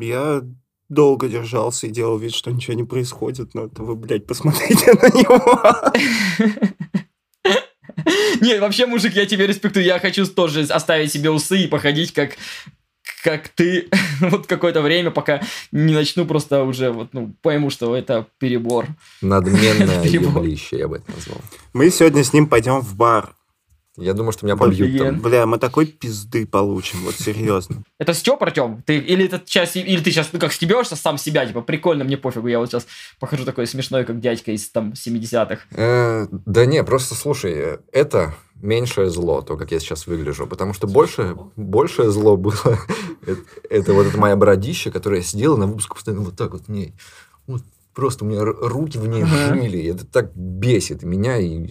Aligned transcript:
Я 0.00 0.42
долго 0.88 1.28
держался 1.28 1.86
и 1.86 1.90
делал 1.90 2.18
вид, 2.18 2.34
что 2.34 2.50
ничего 2.52 2.74
не 2.74 2.84
происходит, 2.84 3.54
но 3.54 3.66
это 3.66 3.82
вы, 3.82 3.96
блядь, 3.96 4.26
посмотрите 4.26 4.92
на 4.92 5.08
него. 5.08 6.62
Не, 8.40 8.60
вообще, 8.60 8.86
мужик, 8.86 9.14
я 9.14 9.26
тебе 9.26 9.46
респектую. 9.46 9.84
Я 9.84 9.98
хочу 9.98 10.26
тоже 10.26 10.62
оставить 10.62 11.12
себе 11.12 11.30
усы 11.30 11.62
и 11.62 11.66
походить 11.66 12.12
как 12.12 12.36
как 13.22 13.48
ты 13.48 13.88
вот 14.20 14.46
какое-то 14.46 14.82
время, 14.82 15.10
пока 15.10 15.40
не 15.72 15.94
начну 15.94 16.26
просто 16.26 16.62
уже 16.62 16.90
вот, 16.90 17.08
ну, 17.12 17.34
пойму, 17.42 17.70
что 17.70 17.96
это 17.96 18.26
перебор. 18.38 18.86
Надменное 19.20 20.02
еблище, 20.04 20.78
я 20.78 20.88
бы 20.88 20.98
это 20.98 21.10
назвал. 21.10 21.40
Мы 21.72 21.90
сегодня 21.90 22.22
с 22.22 22.32
ним 22.32 22.46
пойдем 22.46 22.80
в 22.80 22.94
бар. 22.94 23.35
Я 23.96 24.12
думаю, 24.12 24.32
что 24.32 24.44
меня 24.44 24.56
побьют 24.56 24.98
там. 24.98 25.20
Бля, 25.20 25.46
мы 25.46 25.58
такой 25.58 25.86
пизды 25.86 26.46
получим, 26.46 27.00
вот 27.04 27.14
серьезно. 27.14 27.82
Это 27.98 28.12
Степ, 28.14 28.42
Артем? 28.42 28.82
Ты, 28.84 28.98
или, 28.98 29.24
это 29.24 29.40
сейчас, 29.46 29.74
или 29.76 30.00
ты 30.00 30.10
сейчас, 30.10 30.28
ну, 30.32 30.38
как 30.38 30.52
стебешься 30.52 30.96
сам 30.96 31.16
себя, 31.18 31.46
типа, 31.46 31.62
прикольно, 31.62 32.04
мне 32.04 32.16
пофигу, 32.16 32.48
я 32.48 32.58
вот 32.58 32.70
сейчас 32.70 32.86
похожу 33.18 33.44
такой 33.44 33.66
смешной, 33.66 34.04
как 34.04 34.20
дядька 34.20 34.52
из, 34.52 34.68
там, 34.68 34.92
70-х. 34.92 35.62
Э, 35.72 36.26
да 36.30 36.66
не, 36.66 36.84
просто 36.84 37.14
слушай, 37.14 37.78
это 37.92 38.34
меньшее 38.60 39.10
зло, 39.10 39.42
то, 39.42 39.56
как 39.56 39.72
я 39.72 39.80
сейчас 39.80 40.06
выгляжу. 40.06 40.46
Потому 40.46 40.74
что 40.74 40.86
больше, 40.86 41.36
большее 41.56 42.10
зло 42.10 42.36
было, 42.36 42.78
это, 43.26 43.40
это 43.68 43.92
вот 43.92 44.06
это 44.06 44.18
моя 44.18 44.36
бородища, 44.36 44.90
которая 44.90 45.22
сидела 45.22 45.56
на 45.56 45.66
выпуске 45.66 45.94
постоянно 45.94 46.22
вот 46.22 46.36
так 46.36 46.52
вот 46.52 46.66
в 46.66 46.68
ней. 46.68 46.94
Вот 47.46 47.62
просто 47.94 48.24
у 48.24 48.28
меня 48.28 48.44
руки 48.44 48.98
в 48.98 49.06
ней 49.06 49.24
жили. 49.24 49.90
Это 49.90 50.06
так 50.06 50.34
бесит 50.34 51.02
меня 51.02 51.38
и 51.38 51.70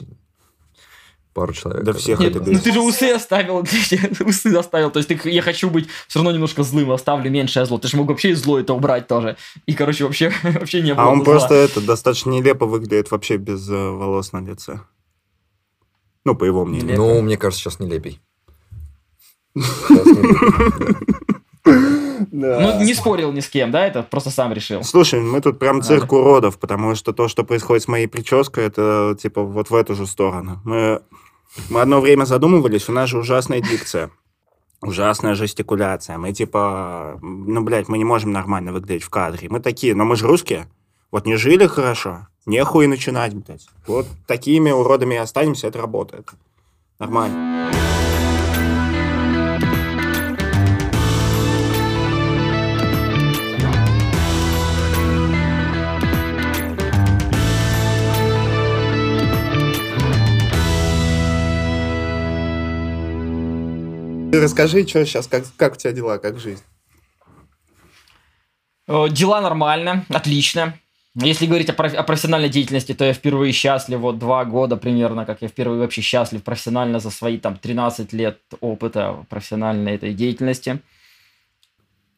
пару 1.36 1.54
человек. 1.54 1.84
Да 1.84 1.94
всех 1.94 2.20
Нет, 2.20 2.36
это 2.36 2.50
Ну 2.50 2.60
ты 2.60 2.72
же 2.72 2.80
усы 2.80 3.12
оставил, 3.12 3.58
усы 4.26 4.48
оставил. 4.56 4.90
То 4.90 5.00
есть 5.00 5.10
ты, 5.10 5.30
я 5.30 5.42
хочу 5.42 5.70
быть 5.70 5.88
все 6.08 6.20
равно 6.20 6.32
немножко 6.32 6.64
злым, 6.64 6.92
оставлю 6.92 7.30
меньшее 7.30 7.66
зло. 7.66 7.78
Ты 7.78 7.90
же 7.90 7.98
мог 7.98 8.08
вообще 8.08 8.30
и 8.30 8.34
зло 8.34 8.58
это 8.58 8.74
убрать 8.74 9.08
тоже. 9.08 9.36
И, 9.68 9.74
короче, 9.74 10.06
вообще, 10.06 10.32
вообще 10.44 10.82
не 10.82 10.96
было 10.96 11.04
А 11.04 11.10
он 11.10 11.18
зла. 11.18 11.26
просто 11.26 11.54
это 11.54 11.82
достаточно 11.82 12.32
нелепо 12.32 12.66
выглядит 12.66 13.12
вообще 13.12 13.38
без 13.38 13.70
э, 13.70 13.74
волос 13.74 14.32
на 14.32 14.42
лице. 14.42 14.80
Ну, 16.24 16.36
по 16.36 16.46
его 16.46 16.66
мнению. 16.66 16.98
Ну, 16.98 17.22
мне 17.22 17.38
кажется, 17.38 17.64
сейчас 17.64 17.80
нелепей. 17.80 18.20
Ну, 22.32 22.84
не 22.84 22.94
спорил 22.94 23.32
ни 23.32 23.40
с 23.40 23.48
кем, 23.48 23.72
да, 23.72 23.86
это 23.88 24.04
просто 24.04 24.30
сам 24.30 24.54
решил. 24.54 24.84
Слушай, 24.84 25.20
мы 25.20 25.42
тут 25.42 25.58
прям 25.58 25.82
цирк 25.82 26.12
уродов, 26.12 26.60
потому 26.60 26.94
что 26.96 27.14
то, 27.14 27.28
что 27.28 27.44
происходит 27.44 27.84
с 27.84 27.88
моей 27.88 28.08
прической, 28.08 28.66
это 28.66 29.18
типа 29.20 29.42
вот 29.42 29.70
в 29.70 29.76
эту 29.76 29.96
же 29.96 30.06
сторону. 30.06 30.60
Мы, 30.64 31.02
мы 31.70 31.82
одно 31.82 32.02
время 32.02 32.26
задумывались, 32.26 32.90
у 32.90 32.92
нас 32.92 33.10
же 33.10 33.20
ужасная 33.20 33.62
дикция. 33.62 34.12
Ужасная 34.82 35.36
жестикуляция. 35.36 36.18
Мы 36.18 36.34
типа, 36.34 37.18
ну, 37.22 37.62
блядь, 37.62 37.88
мы 37.88 37.98
не 37.98 38.04
можем 38.04 38.32
нормально 38.32 38.72
выглядеть 38.72 39.04
в 39.04 39.10
кадре. 39.10 39.48
Мы 39.50 39.60
такие, 39.60 39.96
но 39.96 40.06
мы 40.06 40.16
же 40.16 40.28
русские. 40.28 40.68
Вот 41.12 41.26
не 41.26 41.38
жили 41.38 41.66
хорошо, 41.66 42.28
нехуй 42.46 42.88
начинать, 42.88 43.34
блядь. 43.34 43.68
Вот 43.88 44.06
такими 44.28 44.72
уродами 44.72 45.16
и 45.16 45.18
останемся, 45.18 45.68
это 45.68 45.80
работает. 45.80 46.30
Нормально. 47.00 47.72
Ты 64.36 64.42
расскажи, 64.42 64.86
что 64.86 65.06
сейчас, 65.06 65.28
как, 65.28 65.46
как 65.56 65.74
у 65.74 65.76
тебя 65.78 65.94
дела, 65.94 66.18
как 66.18 66.42
жизнь? 66.42 66.62
Э, 68.86 69.08
Дела 69.10 69.40
нормально, 69.40 70.06
отлично. 70.10 70.78
Если 71.16 71.46
говорить 71.46 71.70
о, 71.70 71.74
проф- 71.74 71.94
о 71.94 72.04
профессиональной 72.04 72.50
деятельности, 72.50 72.94
то 72.94 73.06
я 73.06 73.14
впервые 73.14 73.54
счастлив, 73.54 74.00
вот 74.00 74.20
два 74.20 74.44
года 74.44 74.76
примерно, 74.76 75.26
как 75.26 75.42
я 75.42 75.48
впервые 75.48 75.80
вообще 75.80 76.02
счастлив 76.02 76.44
профессионально 76.44 77.00
за 77.00 77.12
свои 77.12 77.38
там 77.38 77.56
13 77.56 78.12
лет 78.12 78.42
опыта 78.60 79.26
профессиональной 79.30 79.96
этой 79.96 80.14
деятельности. 80.14 80.82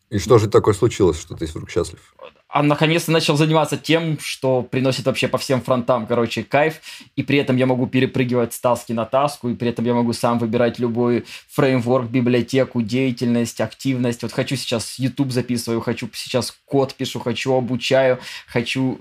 И 0.09 0.17
что 0.17 0.39
же 0.39 0.49
такое 0.49 0.73
случилось, 0.73 1.21
что 1.21 1.35
ты 1.35 1.45
вдруг 1.45 1.69
счастлив? 1.69 2.15
А 2.49 2.63
наконец-то 2.63 3.11
начал 3.11 3.35
заниматься 3.35 3.77
тем, 3.77 4.17
что 4.21 4.61
приносит 4.61 5.05
вообще 5.05 5.27
по 5.27 5.37
всем 5.37 5.61
фронтам, 5.61 6.07
короче, 6.07 6.43
кайф. 6.43 6.79
И 7.17 7.23
при 7.23 7.39
этом 7.39 7.57
я 7.57 7.65
могу 7.65 7.87
перепрыгивать 7.87 8.53
с 8.53 8.59
таски 8.59 8.93
на 8.93 9.05
таску, 9.05 9.49
и 9.49 9.55
при 9.55 9.69
этом 9.69 9.83
я 9.83 9.93
могу 9.93 10.13
сам 10.13 10.39
выбирать 10.39 10.79
любой 10.79 11.25
фреймворк, 11.49 12.09
библиотеку, 12.09 12.81
деятельность, 12.81 13.59
активность. 13.59 14.21
Вот 14.23 14.31
хочу 14.31 14.55
сейчас 14.55 14.97
YouTube 14.97 15.31
записываю, 15.31 15.81
хочу 15.81 16.09
сейчас 16.13 16.57
код 16.65 16.93
пишу, 16.93 17.19
хочу 17.19 17.53
обучаю, 17.53 18.19
хочу 18.47 18.99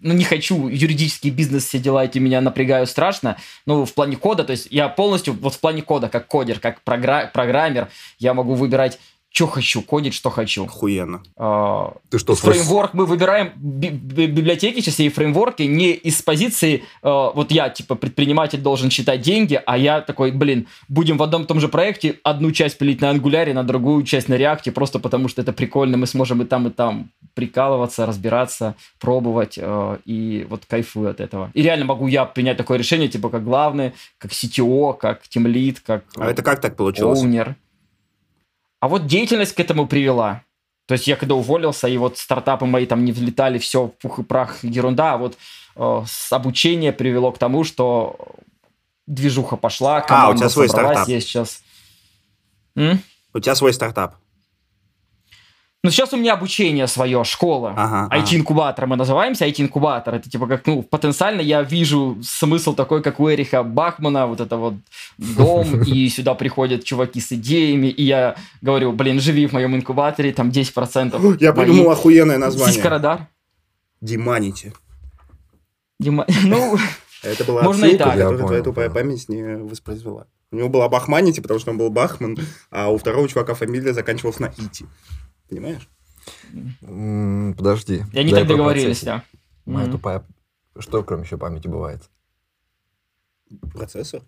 ну, 0.00 0.12
не 0.14 0.24
хочу, 0.24 0.68
юридический 0.68 1.30
бизнес, 1.30 1.64
все 1.64 1.78
дела 1.78 2.04
эти 2.04 2.18
меня 2.18 2.40
напрягают 2.40 2.90
страшно, 2.90 3.36
но 3.66 3.84
в 3.84 3.94
плане 3.94 4.16
кода, 4.16 4.42
то 4.44 4.50
есть 4.50 4.66
я 4.70 4.88
полностью, 4.88 5.34
вот 5.34 5.54
в 5.54 5.60
плане 5.60 5.82
кода, 5.82 6.08
как 6.08 6.26
кодер, 6.26 6.58
как 6.58 6.80
програ- 6.84 7.30
программер, 7.32 7.88
я 8.18 8.34
могу 8.34 8.54
выбирать 8.54 8.98
что 9.36 9.46
хочу, 9.48 9.82
кодить, 9.82 10.14
что 10.14 10.30
хочу. 10.30 10.64
Охуенно. 10.64 11.22
А, 11.36 11.92
Ты 12.08 12.18
что, 12.18 12.34
фреймворк 12.34 12.94
мы 12.94 13.04
выбираем 13.04 13.52
би- 13.56 13.90
би- 13.90 14.28
библиотеки 14.28 14.80
сейчас 14.80 14.98
и 15.00 15.10
фреймворки 15.10 15.62
не 15.64 15.90
из 15.92 16.22
позиции 16.22 16.76
э, 16.76 16.80
вот 17.02 17.50
я 17.50 17.68
типа 17.68 17.96
предприниматель 17.96 18.60
должен 18.60 18.88
считать 18.88 19.20
деньги, 19.20 19.60
а 19.66 19.76
я 19.76 20.00
такой, 20.00 20.30
блин, 20.32 20.68
будем 20.88 21.18
в 21.18 21.22
одном 21.22 21.44
том 21.44 21.60
же 21.60 21.68
проекте 21.68 22.18
одну 22.22 22.50
часть 22.50 22.78
пилить 22.78 23.02
на 23.02 23.10
ангуляре, 23.10 23.52
на 23.52 23.62
другую 23.62 24.04
часть 24.04 24.30
на 24.30 24.36
реакте, 24.38 24.72
просто 24.72 24.98
потому 25.00 25.28
что 25.28 25.42
это 25.42 25.52
прикольно, 25.52 25.98
мы 25.98 26.06
сможем 26.06 26.40
и 26.40 26.46
там 26.46 26.68
и 26.68 26.70
там 26.70 27.10
прикалываться, 27.34 28.06
разбираться, 28.06 28.74
пробовать 28.98 29.58
э, 29.60 29.98
и 30.06 30.46
вот 30.48 30.64
кайфую 30.64 31.10
от 31.10 31.20
этого. 31.20 31.50
И 31.52 31.60
реально 31.60 31.84
могу 31.84 32.06
я 32.06 32.24
принять 32.24 32.56
такое 32.56 32.78
решение, 32.78 33.08
типа 33.08 33.28
как 33.28 33.44
главный, 33.44 33.92
как 34.16 34.30
CTO, 34.32 34.96
как 34.96 35.28
тимлид, 35.28 35.80
как 35.80 36.04
А 36.16 36.30
это 36.30 36.42
как 36.42 36.62
так 36.62 36.74
получилось? 36.74 37.18
оунер. 37.20 37.54
А 38.80 38.88
вот 38.88 39.06
деятельность 39.06 39.54
к 39.54 39.60
этому 39.60 39.86
привела. 39.86 40.42
То 40.86 40.94
есть 40.94 41.06
я 41.08 41.16
когда 41.16 41.34
уволился, 41.34 41.88
и 41.88 41.96
вот 41.96 42.18
стартапы 42.18 42.66
мои 42.66 42.86
там 42.86 43.04
не 43.04 43.12
взлетали, 43.12 43.58
все 43.58 43.88
пух 43.88 44.20
и 44.20 44.22
прах, 44.22 44.62
ерунда, 44.62 45.14
а 45.14 45.16
вот 45.16 45.36
э, 45.74 46.02
с 46.06 46.32
обучения 46.32 46.92
привело 46.92 47.32
к 47.32 47.38
тому, 47.38 47.64
что 47.64 48.16
движуха 49.06 49.56
пошла, 49.56 50.04
А, 50.08 50.30
у 50.30 50.34
тебя 50.34 50.48
свой 50.48 50.68
собралась, 50.68 50.98
стартап. 50.98 51.08
я 51.08 51.20
сейчас... 51.20 51.62
М? 52.76 53.00
У 53.32 53.40
тебя 53.40 53.54
свой 53.54 53.72
стартап. 53.72 54.16
Ну, 55.86 55.92
сейчас 55.92 56.12
у 56.12 56.16
меня 56.16 56.32
обучение 56.32 56.88
свое, 56.88 57.22
школа. 57.22 57.72
Ага, 57.76 58.08
ага. 58.10 58.16
IT-инкубатор 58.16 58.88
мы 58.88 58.96
называемся, 58.96 59.46
IT-инкубатор. 59.46 60.16
Это 60.16 60.28
типа 60.28 60.48
как, 60.48 60.66
ну, 60.66 60.82
потенциально 60.82 61.40
я 61.40 61.62
вижу 61.62 62.18
смысл 62.22 62.74
такой, 62.74 63.04
как 63.04 63.20
у 63.20 63.30
Эриха 63.30 63.62
Бахмана, 63.62 64.26
вот 64.26 64.40
это 64.40 64.56
вот 64.56 64.74
дом, 65.16 65.82
и 65.86 66.08
сюда 66.08 66.34
приходят 66.34 66.82
чуваки 66.82 67.20
с 67.20 67.30
идеями, 67.30 67.86
и 67.86 68.02
я 68.02 68.34
говорю, 68.62 68.92
блин, 68.94 69.20
живи 69.20 69.46
в 69.46 69.52
моем 69.52 69.76
инкубаторе, 69.76 70.32
там 70.32 70.48
10%. 70.48 71.36
Я 71.40 71.52
мои. 71.52 71.66
придумал 71.66 71.92
охуенное 71.92 72.38
название. 72.38 72.74
Сиська-радар. 72.74 73.28
Диманити. 74.00 74.72
Дима- 76.02 76.26
Ну, 76.42 76.76
Это 77.22 77.44
была 77.44 77.62
Можно 77.62 77.84
и 77.84 77.94
отсылка, 77.94 78.10
которую 78.10 78.46
твоя 78.46 78.62
тупая 78.62 78.90
память 78.90 79.28
не 79.28 79.56
воспроизвела. 79.58 80.26
У 80.50 80.56
него 80.56 80.68
была 80.68 80.88
Бахманити, 80.88 81.40
потому 81.40 81.60
что 81.60 81.70
он 81.70 81.78
был 81.78 81.90
Бахман, 81.90 82.36
а 82.72 82.90
у 82.90 82.98
второго 82.98 83.28
чувака 83.28 83.54
фамилия 83.54 83.92
заканчивалась 83.92 84.40
на 84.40 84.46
Ити. 84.46 84.86
Понимаешь? 85.48 85.88
Подожди. 87.56 88.04
и 88.12 88.18
они 88.18 88.32
так 88.32 88.46
договорились, 88.46 89.02
да. 89.02 89.22
Моя 89.64 89.90
тупая... 89.90 90.24
Что 90.78 91.02
кроме 91.02 91.22
еще 91.24 91.38
памяти 91.38 91.68
бывает? 91.68 92.02
Процессор. 93.72 94.22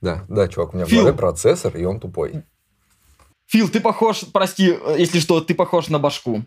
Да, 0.00 0.24
да, 0.28 0.46
чувак, 0.48 0.74
у 0.74 0.76
меня 0.76 0.86
в 0.86 0.90
Фил. 0.90 1.00
голове 1.02 1.16
процессор, 1.16 1.76
и 1.76 1.84
он 1.84 1.98
тупой. 2.00 2.42
Фил, 3.46 3.68
ты 3.68 3.80
похож, 3.80 4.24
прости, 4.32 4.76
если 4.98 5.18
что, 5.20 5.40
ты 5.40 5.54
похож 5.54 5.88
на 5.88 5.98
башку. 5.98 6.42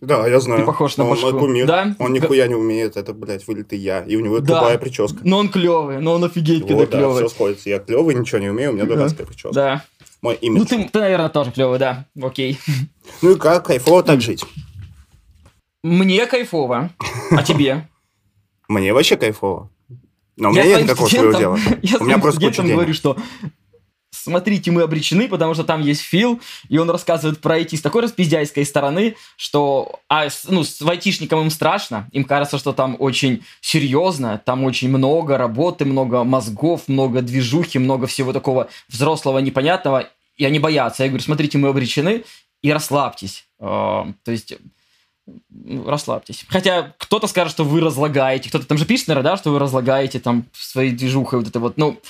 Да, 0.00 0.26
я 0.26 0.40
знаю. 0.40 0.60
Ты 0.60 0.66
похож 0.66 0.96
на 0.96 1.04
он 1.04 1.10
башку. 1.10 1.38
кумир. 1.38 1.66
Да? 1.66 1.94
Он 1.98 2.12
нихуя 2.12 2.46
не 2.48 2.54
умеет. 2.54 2.96
Это, 2.96 3.12
блядь, 3.14 3.46
вылитый 3.46 3.78
я. 3.78 4.00
И 4.04 4.16
у 4.16 4.20
него 4.20 4.40
Да. 4.40 4.54
тупая 4.60 4.78
прическа. 4.78 5.18
Но 5.22 5.38
он 5.38 5.48
клевый, 5.48 6.00
но 6.00 6.14
он 6.14 6.24
офигеть, 6.24 6.62
когда 6.62 6.74
Вот, 6.76 6.90
да, 6.90 6.98
клевый. 6.98 7.16
все 7.24 7.28
сходится. 7.28 7.70
Я 7.70 7.78
клевый, 7.78 8.14
ничего 8.14 8.38
не 8.38 8.48
умею, 8.50 8.70
у 8.70 8.74
меня 8.74 8.84
Да. 8.86 8.94
дурацкая 8.94 9.26
прическа. 9.26 9.52
Да. 9.52 9.84
Мой 10.22 10.34
имидж. 10.36 10.58
Ну, 10.60 10.64
ты, 10.64 10.88
ты, 10.88 10.98
наверное, 11.00 11.28
тоже 11.28 11.52
клевый, 11.52 11.78
да. 11.78 12.06
Окей. 12.20 12.58
Ну 13.22 13.32
и 13.32 13.38
как, 13.38 13.66
кайфово 13.66 14.02
так 14.02 14.20
жить? 14.20 14.44
Мне 15.84 16.26
кайфово. 16.26 16.90
А 17.30 17.42
тебе? 17.44 17.88
Мне 18.68 18.92
вообще 18.92 19.16
кайфово. 19.16 19.70
Но 20.36 20.50
у 20.50 20.52
меня 20.52 20.64
нет 20.64 20.82
никакого 20.82 21.08
своего 21.08 21.32
дела. 21.32 21.58
Я 21.82 21.98
У 21.98 22.04
меня 22.04 22.18
просто 22.18 22.40
куча 22.40 22.62
денег. 22.62 22.74
говорю, 22.74 22.92
что 22.94 23.16
смотрите, 24.26 24.72
мы 24.72 24.82
обречены, 24.82 25.28
потому 25.28 25.54
что 25.54 25.62
там 25.62 25.80
есть 25.80 26.02
Фил, 26.02 26.40
и 26.68 26.78
он 26.78 26.90
рассказывает 26.90 27.40
про 27.40 27.60
IT 27.60 27.76
с 27.76 27.80
такой 27.80 28.02
распиздяйской 28.02 28.66
стороны, 28.66 29.14
что 29.36 30.00
а, 30.08 30.26
ну, 30.48 30.64
с 30.64 30.82
айтишникам 30.82 31.42
им 31.42 31.50
страшно, 31.50 32.08
им 32.10 32.24
кажется, 32.24 32.58
что 32.58 32.72
там 32.72 32.96
очень 32.98 33.44
серьезно, 33.60 34.42
там 34.44 34.64
очень 34.64 34.88
много 34.88 35.38
работы, 35.38 35.84
много 35.84 36.24
мозгов, 36.24 36.88
много 36.88 37.22
движухи, 37.22 37.78
много 37.78 38.08
всего 38.08 38.32
такого 38.32 38.68
взрослого, 38.88 39.38
непонятного, 39.38 40.08
и 40.36 40.44
они 40.44 40.58
боятся. 40.58 41.04
Я 41.04 41.08
говорю, 41.08 41.22
смотрите, 41.22 41.56
мы 41.56 41.68
обречены, 41.68 42.24
и 42.62 42.72
расслабьтесь. 42.72 43.46
А, 43.60 44.08
то 44.24 44.32
есть 44.32 44.54
ну, 45.50 45.88
расслабьтесь. 45.88 46.44
Хотя 46.48 46.94
кто-то 46.98 47.28
скажет, 47.28 47.52
что 47.52 47.64
вы 47.64 47.80
разлагаете, 47.80 48.48
кто-то 48.48 48.66
там 48.66 48.78
же 48.78 48.86
пишет, 48.86 49.08
наверное, 49.08 49.32
да, 49.32 49.36
что 49.36 49.52
вы 49.52 49.58
разлагаете 49.58 50.18
там 50.18 50.46
своей 50.52 50.90
движухой 50.90 51.38
вот 51.38 51.48
это 51.48 51.60
вот, 51.60 51.76
ну, 51.76 52.00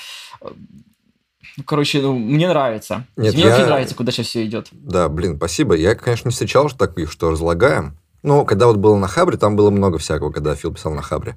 ну, 1.57 1.65
короче, 1.65 2.01
ну, 2.01 2.19
мне 2.19 2.49
нравится. 2.49 3.07
Нет, 3.17 3.35
мне 3.35 3.45
я... 3.45 3.55
очень 3.55 3.67
нравится, 3.67 3.95
куда 3.95 4.13
сейчас 4.13 4.27
все 4.27 4.45
идет. 4.45 4.69
Да, 4.73 5.09
блин, 5.09 5.37
спасибо. 5.37 5.75
Я, 5.75 5.95
конечно, 5.95 6.29
не 6.29 6.33
встречал 6.33 6.69
таких, 6.71 7.11
что 7.11 7.31
разлагаем. 7.31 7.99
Ну, 8.23 8.45
когда 8.45 8.67
вот 8.67 8.77
было 8.77 8.97
на 8.97 9.09
Хабре, 9.09 9.39
там 9.39 9.57
было 9.57 9.71
много 9.71 9.99
всякого, 9.99 10.31
когда 10.31 10.55
Фил 10.55 10.75
писал 10.75 10.93
на 10.93 11.03
Хабре. 11.03 11.37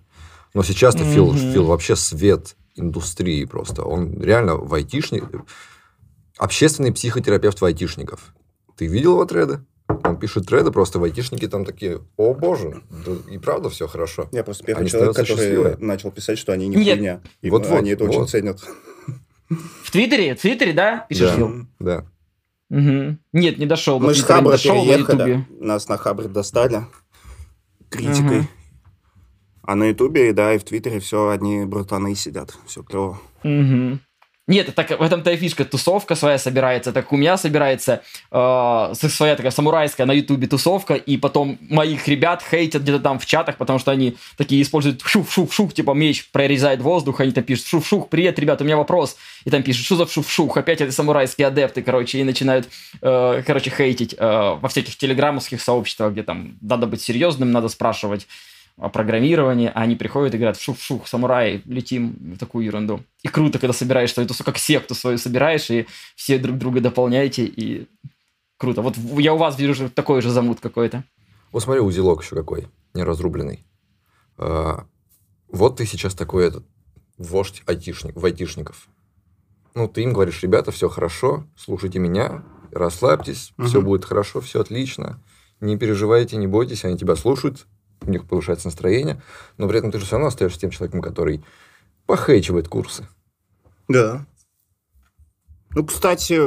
Но 0.53 0.63
сейчас-то 0.63 1.03
mm-hmm. 1.03 1.13
Фил, 1.13 1.33
Фил 1.35 1.65
вообще 1.65 1.95
свет 1.95 2.55
индустрии 2.75 3.45
просто. 3.45 3.83
Он 3.83 4.21
реально 4.21 4.55
в 4.55 4.73
айтишник... 4.73 5.25
Общественный 6.37 6.93
психотерапевт 6.93 7.59
в 7.59 7.65
айтишников. 7.65 8.33
Ты 8.77 8.87
видел 8.87 9.11
его 9.11 9.25
треды? 9.25 9.59
Он 10.05 10.17
пишет 10.17 10.47
треды, 10.47 10.71
просто 10.71 10.97
в 10.97 11.03
айтишники 11.03 11.47
там 11.47 11.65
такие, 11.65 11.99
о 12.15 12.33
боже, 12.33 12.81
да 12.89 13.11
и 13.29 13.37
правда 13.37 13.69
все 13.69 13.87
хорошо. 13.87 14.29
Я 14.31 14.43
просто 14.43 14.63
первый 14.63 14.81
они 14.81 14.89
человек, 14.89 15.15
который 15.15 15.37
счастливы. 15.37 15.75
начал 15.79 16.11
писать, 16.11 16.37
что 16.37 16.53
они 16.53 16.67
не 16.67 16.77
Нет. 16.77 16.97
хуйня. 16.97 17.21
И 17.41 17.49
вот, 17.49 17.65
они 17.65 17.89
вот, 17.89 18.01
это 18.01 18.05
вот. 18.05 18.15
очень 18.15 18.27
ценят. 18.27 18.59
В 19.49 19.91
Твиттере? 19.91 20.35
В 20.35 20.41
Твиттере, 20.41 20.73
да? 20.73 21.05
Пишешь, 21.09 21.35
да, 21.35 21.49
да. 21.79 22.05
Угу. 22.69 23.17
Нет, 23.33 23.57
не 23.57 23.65
дошел. 23.65 23.99
Мы 23.99 24.13
с 24.13 24.21
Хабра 24.21 24.57
переехали, 24.57 25.47
нас 25.59 25.87
на 25.87 25.97
Хабре 25.97 26.27
достали 26.27 26.85
критикой. 27.89 28.39
Угу. 28.39 28.47
А 29.63 29.75
на 29.75 29.85
Ютубе, 29.85 30.33
да, 30.33 30.53
и 30.53 30.57
в 30.57 30.63
Твиттере 30.63 30.99
все 30.99 31.29
одни 31.29 31.65
братаны 31.65 32.15
сидят. 32.15 32.57
Все 32.65 32.83
клево. 32.83 33.19
Угу. 33.43 33.99
Нет, 34.49 34.73
так 34.73 34.89
в 34.99 35.03
этом-то 35.03 35.29
и 35.29 35.37
фишка. 35.37 35.63
Тусовка 35.63 36.15
своя 36.15 36.39
собирается. 36.39 36.91
Так 36.91 37.13
у 37.13 37.17
меня 37.17 37.37
собирается 37.37 38.01
э, 38.31 38.93
своя 38.95 39.35
такая 39.35 39.51
самурайская 39.51 40.07
на 40.07 40.11
ютубе 40.11 40.47
тусовка, 40.47 40.95
и 40.95 41.17
потом 41.17 41.59
моих 41.69 42.07
ребят 42.07 42.43
хейтят 42.49 42.81
где-то 42.81 42.99
там 42.99 43.19
в 43.19 43.27
чатах, 43.27 43.57
потому 43.57 43.77
что 43.77 43.91
они 43.91 44.17
такие 44.37 44.63
используют 44.63 45.03
шух-шух-шух, 45.05 45.71
типа 45.75 45.91
меч 45.91 46.29
прорезает 46.31 46.81
воздух, 46.81 47.19
они 47.19 47.31
там 47.31 47.43
пишут 47.43 47.67
шух-шух, 47.67 48.09
привет, 48.09 48.39
ребят, 48.39 48.59
у 48.61 48.63
меня 48.63 48.77
вопрос. 48.77 49.17
И 49.45 49.51
там 49.51 49.61
пишут, 49.61 49.85
что 49.85 49.97
за 49.97 50.07
шух-шух, 50.07 50.57
опять 50.57 50.81
это 50.81 50.91
самурайские 50.91 51.45
адепты, 51.45 51.83
короче, 51.83 52.17
и 52.17 52.23
начинают, 52.23 52.67
э, 53.03 53.43
короче, 53.45 53.69
хейтить 53.69 54.15
э, 54.17 54.57
во 54.59 54.67
всяких 54.67 54.97
телеграммовских 54.97 55.61
сообществах, 55.61 56.13
где 56.13 56.23
там 56.23 56.57
надо 56.61 56.87
быть 56.87 57.03
серьезным, 57.03 57.51
надо 57.51 57.67
спрашивать 57.67 58.25
о 58.79 58.89
программировании, 58.89 59.71
а 59.73 59.81
они 59.81 59.95
приходят 59.95 60.33
и 60.33 60.37
говорят, 60.37 60.57
шух-шух, 60.57 61.07
самурай, 61.07 61.61
летим 61.65 62.15
в 62.35 62.37
такую 62.37 62.65
ерунду. 62.65 63.01
И 63.23 63.27
круто, 63.27 63.59
когда 63.59 63.73
собираешь 63.73 64.13
тусу, 64.13 64.43
как 64.43 64.57
секту 64.57 64.95
свою 64.95 65.17
собираешь, 65.17 65.69
и 65.69 65.85
все 66.15 66.37
друг 66.37 66.57
друга 66.57 66.79
дополняете, 66.79 67.45
и 67.45 67.87
круто. 68.57 68.81
Вот 68.81 68.95
я 69.17 69.33
у 69.33 69.37
вас 69.37 69.59
вижу 69.59 69.89
такой 69.89 70.21
же 70.21 70.29
замут 70.29 70.59
какой-то. 70.61 71.03
Вот 71.51 71.63
смотри, 71.63 71.81
узелок 71.81 72.23
еще 72.23 72.35
какой, 72.35 72.67
неразрубленный. 72.93 73.65
А, 74.37 74.85
вот 75.49 75.77
ты 75.77 75.85
сейчас 75.85 76.13
такой 76.13 76.47
этот 76.47 76.65
вождь 77.17 77.63
айтишник, 77.65 78.15
в 78.15 78.23
айтишников. 78.23 78.87
Ну, 79.75 79.87
ты 79.87 80.03
им 80.03 80.13
говоришь, 80.13 80.41
ребята, 80.41 80.71
все 80.71 80.89
хорошо, 80.89 81.45
слушайте 81.57 81.99
меня, 81.99 82.43
расслабьтесь, 82.71 83.53
угу. 83.57 83.67
все 83.67 83.81
будет 83.81 84.05
хорошо, 84.05 84.41
все 84.41 84.61
отлично. 84.61 85.21
Не 85.59 85.77
переживайте, 85.77 86.37
не 86.37 86.47
бойтесь, 86.47 86.85
они 86.85 86.97
тебя 86.97 87.15
слушают, 87.15 87.67
у 88.09 88.11
них 88.11 88.25
повышается 88.25 88.67
настроение, 88.67 89.21
но 89.57 89.67
при 89.67 89.79
этом 89.79 89.91
ты 89.91 89.99
же 89.99 90.05
все 90.05 90.15
равно 90.15 90.27
остаешься 90.27 90.59
тем 90.59 90.71
человеком, 90.71 91.01
который 91.01 91.43
похейчивает 92.05 92.67
курсы. 92.67 93.07
Да. 93.87 94.25
Ну, 95.75 95.85
кстати, 95.85 96.41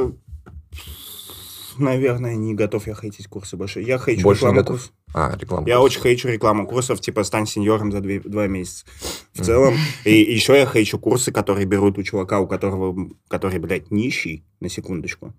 наверное, 1.77 2.35
не 2.35 2.53
готов 2.53 2.87
я 2.87 2.95
хейтить 2.95 3.27
курсы 3.27 3.57
больше. 3.57 3.81
Я 3.81 3.97
хейчу 3.97 4.23
больше 4.23 4.45
рекламу 4.45 4.65
курсов. 4.65 4.91
А, 5.13 5.37
рекламу. 5.39 5.67
Я 5.67 5.79
очень 5.79 6.01
хейчу 6.01 6.27
рекламу 6.27 6.67
курсов, 6.67 6.99
типа 6.99 7.23
стань 7.23 7.45
сеньором 7.45 7.91
за 7.91 8.01
две, 8.01 8.19
два 8.19 8.47
месяца. 8.47 8.85
В 9.33 9.43
целом. 9.43 9.75
И 10.05 10.13
еще 10.13 10.57
я 10.57 10.65
хейчу 10.65 10.97
курсы, 10.99 11.31
которые 11.31 11.65
берут 11.65 11.97
у 11.97 12.03
чувака, 12.03 12.39
у 12.39 12.47
которого, 12.47 13.09
который, 13.27 13.59
блядь, 13.59 13.91
нищий, 13.91 14.43
на 14.59 14.69
секундочку. 14.69 15.33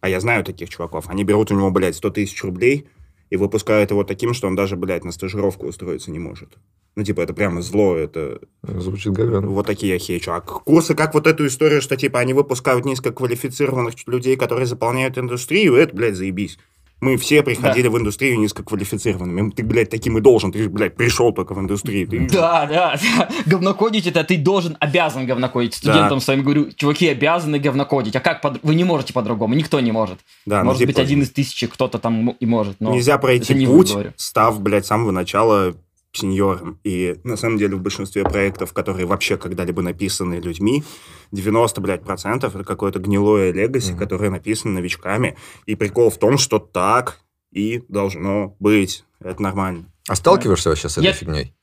А 0.00 0.08
я 0.08 0.20
знаю 0.20 0.44
таких 0.44 0.70
чуваков. 0.70 1.08
Они 1.08 1.24
берут 1.24 1.50
у 1.50 1.54
него, 1.54 1.70
блядь, 1.70 1.96
100 1.96 2.10
тысяч 2.10 2.42
рублей, 2.42 2.88
и 3.30 3.36
выпускают 3.36 3.90
его 3.90 4.04
таким, 4.04 4.34
что 4.34 4.46
он 4.46 4.56
даже, 4.56 4.76
блядь, 4.76 5.04
на 5.04 5.12
стажировку 5.12 5.66
устроиться 5.66 6.10
не 6.10 6.18
может. 6.18 6.58
Ну, 6.96 7.04
типа, 7.04 7.20
это 7.20 7.32
прямо 7.32 7.62
зло, 7.62 7.96
это... 7.96 8.40
Звучит 8.62 9.12
говенно. 9.12 9.46
Вот 9.48 9.66
такие 9.66 9.92
я 9.92 9.98
хейчу. 9.98 10.32
А 10.32 10.40
курсы, 10.40 10.94
как 10.94 11.14
вот 11.14 11.26
эту 11.26 11.46
историю, 11.46 11.80
что, 11.80 11.96
типа, 11.96 12.18
они 12.18 12.34
выпускают 12.34 12.84
низкоквалифицированных 12.84 13.94
людей, 14.06 14.36
которые 14.36 14.66
заполняют 14.66 15.16
индустрию, 15.16 15.76
это, 15.76 15.94
блядь, 15.94 16.16
заебись. 16.16 16.58
Мы 17.00 17.16
все 17.16 17.42
приходили 17.42 17.84
да. 17.84 17.90
в 17.90 17.98
индустрию 17.98 18.40
низкоквалифицированными. 18.40 19.50
Ты, 19.50 19.62
блядь, 19.62 19.90
таким 19.90 20.18
и 20.18 20.20
должен. 20.20 20.50
Ты, 20.50 20.68
блядь, 20.68 20.96
пришел 20.96 21.32
только 21.32 21.54
в 21.54 21.60
индустрию. 21.60 22.08
Ты... 22.08 22.28
Да, 22.28 22.66
да, 22.66 22.98
да. 23.18 23.28
Говнокодить 23.46 24.06
это 24.08 24.24
ты 24.24 24.36
должен, 24.36 24.76
обязан 24.80 25.24
говнокодить. 25.24 25.74
Студентам 25.74 26.18
да. 26.18 26.24
своим 26.24 26.42
говорю, 26.42 26.72
чуваки 26.72 27.08
обязаны 27.08 27.60
говнокодить. 27.60 28.16
А 28.16 28.20
как 28.20 28.40
под... 28.40 28.60
Вы 28.64 28.74
не 28.74 28.84
можете 28.84 29.12
по-другому. 29.12 29.54
Никто 29.54 29.78
не 29.78 29.92
может. 29.92 30.18
Да, 30.44 30.64
может 30.64 30.80
ну, 30.80 30.86
быть, 30.86 30.96
типа... 30.96 31.06
один 31.06 31.22
из 31.22 31.30
тысячи 31.30 31.68
кто-то 31.68 31.98
там 31.98 32.30
и 32.30 32.46
может. 32.46 32.80
Но 32.80 32.92
Нельзя 32.92 33.18
пройти 33.18 33.64
путь, 33.64 33.94
став, 34.16 34.60
блядь, 34.60 34.84
с 34.84 34.88
самого 34.88 35.12
начала 35.12 35.74
сеньором. 36.12 36.80
И 36.84 37.20
на 37.24 37.36
самом 37.36 37.58
деле 37.58 37.76
в 37.76 37.82
большинстве 37.82 38.24
проектов, 38.24 38.72
которые 38.72 39.06
вообще 39.06 39.36
когда-либо 39.36 39.82
написаны 39.82 40.34
людьми, 40.34 40.84
90, 41.32 41.80
блядь, 41.80 42.02
процентов 42.02 42.54
это 42.54 42.64
какое-то 42.64 42.98
гнилое 42.98 43.52
легаси, 43.52 43.92
mm-hmm. 43.92 43.98
которое 43.98 44.30
написано 44.30 44.74
новичками. 44.74 45.36
И 45.66 45.74
прикол 45.74 46.10
в 46.10 46.18
том, 46.18 46.38
что 46.38 46.58
так 46.58 47.20
и 47.52 47.82
должно 47.88 48.56
быть. 48.58 49.04
Это 49.20 49.42
нормально. 49.42 49.92
А 50.08 50.14
сталкиваешься 50.14 50.70
вообще 50.70 50.88
с 50.88 50.98
этой 50.98 51.06
Я... 51.06 51.12
фигней? 51.12 51.54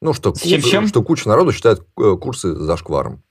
Ну, 0.00 0.12
что, 0.12 0.32
чем, 0.32 0.60
чем? 0.60 0.86
что 0.86 1.02
куча 1.02 1.28
народу 1.28 1.52
считает 1.52 1.80
э, 1.98 2.16
курсы 2.20 2.54
за 2.54 2.76
шкваром. 2.76 3.22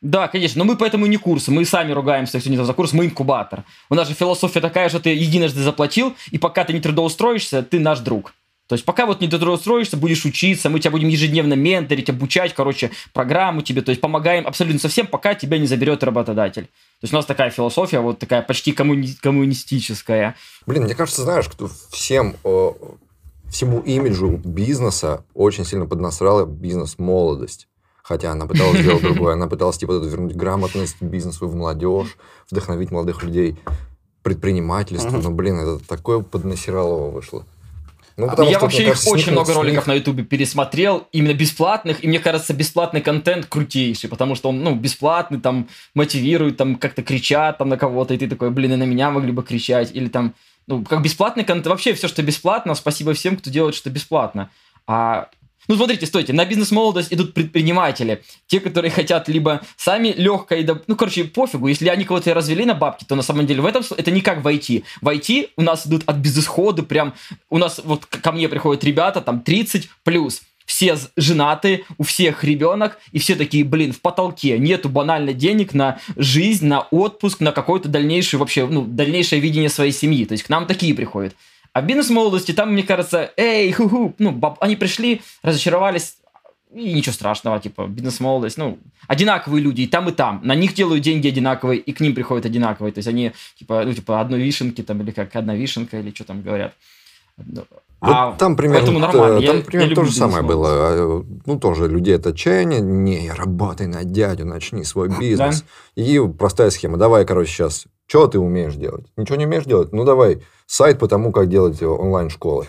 Да, 0.00 0.26
конечно, 0.26 0.58
но 0.58 0.64
мы 0.64 0.76
поэтому 0.76 1.06
не 1.06 1.16
курсы, 1.16 1.52
мы 1.52 1.64
сами 1.64 1.92
ругаемся, 1.92 2.36
если 2.36 2.50
не 2.50 2.62
за 2.62 2.72
курс, 2.74 2.92
мы 2.92 3.06
инкубатор. 3.06 3.64
У 3.88 3.94
нас 3.94 4.08
же 4.08 4.14
философия 4.14 4.60
такая, 4.60 4.88
что 4.88 4.98
ты 4.98 5.10
единожды 5.10 5.60
заплатил, 5.62 6.14
и 6.32 6.38
пока 6.38 6.64
ты 6.64 6.72
не 6.72 6.80
трудоустроишься, 6.80 7.62
ты 7.62 7.78
наш 7.78 8.00
друг. 8.00 8.34
То 8.72 8.76
есть 8.76 8.86
пока 8.86 9.04
вот 9.04 9.20
не 9.20 9.28
трудоустроишься, 9.28 9.98
будешь 9.98 10.24
учиться, 10.24 10.70
мы 10.70 10.80
тебя 10.80 10.92
будем 10.92 11.08
ежедневно 11.08 11.52
менторить, 11.52 12.08
обучать, 12.08 12.54
короче, 12.54 12.90
программу 13.12 13.60
тебе, 13.60 13.82
то 13.82 13.90
есть 13.90 14.00
помогаем 14.00 14.46
абсолютно 14.46 14.80
совсем, 14.80 15.06
пока 15.06 15.34
тебя 15.34 15.58
не 15.58 15.66
заберет 15.66 16.02
работодатель. 16.02 16.62
То 16.62 17.02
есть 17.02 17.12
у 17.12 17.16
нас 17.18 17.26
такая 17.26 17.50
философия, 17.50 18.00
вот 18.00 18.18
такая 18.18 18.40
почти 18.40 18.72
коммуни- 18.72 19.14
коммунистическая. 19.20 20.36
Блин, 20.64 20.84
мне 20.84 20.94
кажется, 20.94 21.20
знаешь, 21.20 21.50
всем, 21.90 22.36
о, 22.44 22.74
всему 23.50 23.80
имиджу 23.80 24.40
бизнеса 24.42 25.22
очень 25.34 25.66
сильно 25.66 25.84
поднасрала 25.84 26.46
бизнес-молодость. 26.46 27.68
Хотя 28.02 28.32
она 28.32 28.46
пыталась 28.46 28.80
сделать 28.80 29.02
другое. 29.02 29.34
Она 29.34 29.48
пыталась 29.48 29.76
типа 29.76 29.92
вернуть 30.02 30.34
грамотность 30.34 30.96
бизнесу 31.02 31.46
в 31.46 31.54
молодежь, 31.54 32.16
вдохновить 32.50 32.90
молодых 32.90 33.22
людей, 33.22 33.54
предпринимательство. 34.22 35.18
Но, 35.18 35.30
блин, 35.30 35.58
это 35.58 35.86
такое 35.86 36.20
поднасиралово 36.20 37.10
вышло. 37.10 37.44
Ну, 38.16 38.28
потому 38.28 38.50
я 38.50 38.56
что, 38.56 38.66
вообще 38.66 38.88
их 38.88 39.06
очень 39.06 39.32
много 39.32 39.54
роликов 39.54 39.86
на 39.86 39.94
Ютубе 39.94 40.22
пересмотрел, 40.22 41.08
именно 41.12 41.34
бесплатных, 41.34 42.04
и 42.04 42.08
мне 42.08 42.18
кажется, 42.18 42.52
бесплатный 42.52 43.00
контент 43.00 43.46
крутейший, 43.46 44.10
потому 44.10 44.34
что 44.34 44.50
он, 44.50 44.62
ну, 44.62 44.74
бесплатный, 44.74 45.40
там, 45.40 45.68
мотивирует, 45.94 46.56
там, 46.56 46.76
как-то 46.76 47.02
кричат 47.02 47.58
там 47.58 47.68
на 47.68 47.76
кого-то, 47.76 48.14
и 48.14 48.18
ты 48.18 48.28
такой, 48.28 48.50
блин, 48.50 48.74
и 48.74 48.76
на 48.76 48.84
меня 48.84 49.10
могли 49.10 49.32
бы 49.32 49.42
кричать, 49.42 49.90
или 49.94 50.08
там, 50.08 50.34
ну, 50.66 50.84
как 50.84 51.02
бесплатный 51.02 51.44
контент, 51.44 51.66
вообще 51.68 51.94
все, 51.94 52.08
что 52.08 52.22
бесплатно, 52.22 52.74
спасибо 52.74 53.14
всем, 53.14 53.36
кто 53.36 53.50
делает 53.50 53.74
что 53.74 53.90
бесплатно. 53.90 54.50
А 54.86 55.28
ну, 55.68 55.76
смотрите, 55.76 56.06
стойте, 56.06 56.32
на 56.32 56.44
бизнес-молодость 56.44 57.12
идут 57.12 57.34
предприниматели. 57.34 58.22
Те, 58.46 58.60
которые 58.60 58.90
хотят 58.90 59.28
либо 59.28 59.62
сами 59.76 60.08
легко 60.16 60.54
и... 60.54 60.66
Ну, 60.86 60.96
короче, 60.96 61.24
пофигу. 61.24 61.68
Если 61.68 61.88
они 61.88 62.04
кого-то 62.04 62.34
развели 62.34 62.64
на 62.64 62.74
бабки, 62.74 63.04
то 63.04 63.14
на 63.14 63.22
самом 63.22 63.46
деле 63.46 63.62
в 63.62 63.66
этом... 63.66 63.82
Это 63.96 64.10
не 64.10 64.20
как 64.20 64.42
в 64.42 64.46
IT. 64.46 64.84
В 65.00 65.08
IT 65.08 65.50
у 65.56 65.62
нас 65.62 65.86
идут 65.86 66.02
от 66.06 66.16
безысхода 66.16 66.82
прям... 66.82 67.14
У 67.48 67.58
нас 67.58 67.80
вот 67.84 68.06
ко 68.06 68.32
мне 68.32 68.48
приходят 68.48 68.82
ребята, 68.84 69.20
там, 69.20 69.40
30 69.40 69.88
плюс 70.02 70.42
все 70.64 70.96
женаты, 71.16 71.84
у 71.98 72.02
всех 72.02 72.44
ребенок, 72.44 72.98
и 73.10 73.18
все 73.18 73.34
такие, 73.34 73.64
блин, 73.64 73.92
в 73.92 74.00
потолке, 74.00 74.58
нету 74.58 74.88
банально 74.88 75.32
денег 75.32 75.74
на 75.74 75.98
жизнь, 76.16 76.66
на 76.66 76.80
отпуск, 76.80 77.40
на 77.40 77.52
какое-то 77.52 77.88
дальнейшее 77.88 78.40
вообще, 78.40 78.66
ну, 78.66 78.82
дальнейшее 78.82 79.40
видение 79.40 79.68
своей 79.68 79.92
семьи. 79.92 80.24
То 80.24 80.32
есть 80.32 80.44
к 80.44 80.48
нам 80.48 80.66
такие 80.66 80.94
приходят. 80.94 81.34
А 81.72 81.80
бизнес 81.82 82.10
молодости 82.10 82.52
там, 82.52 82.72
мне 82.72 82.82
кажется, 82.82 83.32
эй, 83.36 83.72
ху-ху, 83.72 84.14
ну, 84.18 84.32
баб, 84.32 84.58
они 84.60 84.76
пришли, 84.76 85.22
разочаровались, 85.42 86.16
и 86.74 86.92
ничего 86.92 87.12
страшного, 87.12 87.60
типа, 87.60 87.86
бизнес-молодость, 87.86 88.56
ну, 88.56 88.78
одинаковые 89.06 89.62
люди, 89.62 89.82
и 89.82 89.86
там, 89.86 90.08
и 90.08 90.12
там. 90.12 90.40
На 90.42 90.54
них 90.54 90.74
делают 90.74 91.02
деньги 91.02 91.28
одинаковые, 91.28 91.80
и 91.80 91.92
к 91.92 92.00
ним 92.00 92.14
приходят 92.14 92.46
одинаковые. 92.46 92.92
То 92.92 92.98
есть 92.98 93.08
они, 93.08 93.32
типа, 93.58 93.82
ну, 93.84 93.92
типа, 93.92 94.20
одной 94.20 94.40
вишенки 94.40 94.82
там, 94.82 95.02
или 95.02 95.10
как 95.10 95.34
одна 95.36 95.54
вишенка, 95.54 96.00
или 96.00 96.14
что 96.14 96.24
там 96.24 96.42
говорят. 96.42 96.74
Вот 97.36 97.68
а 98.04 98.32
там 98.32 98.56
примерно, 98.56 98.98
нормально. 98.98 99.40
Там 99.46 99.58
я, 99.58 99.62
примерно 99.62 99.90
я 99.90 99.94
то 99.94 100.04
же 100.04 100.12
самое 100.12 100.42
было. 100.42 100.68
А, 100.70 101.24
ну, 101.46 101.58
тоже 101.60 101.86
людей 101.86 102.16
от 102.16 102.26
отчаяния. 102.26 102.80
Не, 102.80 103.30
работай 103.30 103.86
на 103.86 104.02
дядю, 104.02 104.44
начни 104.44 104.82
свой 104.82 105.08
бизнес. 105.08 105.64
Да? 105.96 106.02
И 106.02 106.20
простая 106.36 106.70
схема. 106.70 106.98
Давай, 106.98 107.24
короче, 107.24 107.52
сейчас 107.52 107.86
Что 108.12 108.26
ты 108.26 108.38
умеешь 108.38 108.74
делать? 108.74 109.06
Ничего 109.16 109.36
не 109.36 109.46
умеешь 109.46 109.64
делать? 109.64 109.90
Ну, 109.94 110.04
давай 110.04 110.42
сайт 110.66 110.98
по 110.98 111.08
тому, 111.08 111.32
как 111.32 111.48
делать 111.48 111.82
онлайн-школы. 111.82 112.66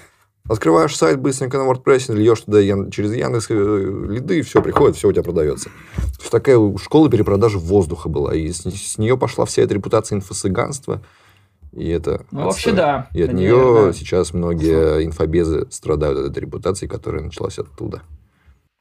Открываешь 0.47 0.95
сайт 0.95 1.19
быстренько 1.19 1.57
на 1.57 1.69
WordPress, 1.69 2.15
льешь 2.15 2.39
туда 2.39 2.61
ян... 2.61 2.89
через 2.91 3.13
Яндекс 3.13 3.47
э, 3.49 4.05
лиды, 4.09 4.41
все 4.43 4.61
приходит, 4.61 4.95
все 4.95 5.09
у 5.09 5.11
тебя 5.11 5.21
продается. 5.21 5.69
Такая 6.31 6.57
школа 6.77 7.09
перепродажи 7.09 7.59
воздуха 7.59 8.07
была, 8.07 8.33
и 8.33 8.53
с, 8.53 8.61
с 8.61 8.97
нее 8.97 9.17
пошла 9.17 9.43
вся 9.43 9.63
эта 9.63 9.73
репутация 9.73 10.15
инфо-цыганства. 10.15 11.01
И 11.73 11.89
это 11.89 12.25
ну, 12.31 12.45
вообще 12.45 12.71
да. 12.71 13.09
И 13.11 13.21
от 13.21 13.31
это 13.31 13.37
нее 13.37 13.49
неверно. 13.49 13.91
сейчас 13.91 14.33
многие 14.33 15.03
инфобезы 15.03 15.67
страдают 15.71 16.19
от 16.19 16.31
этой 16.31 16.39
репутации, 16.39 16.87
которая 16.87 17.21
началась 17.21 17.59
оттуда. 17.59 18.01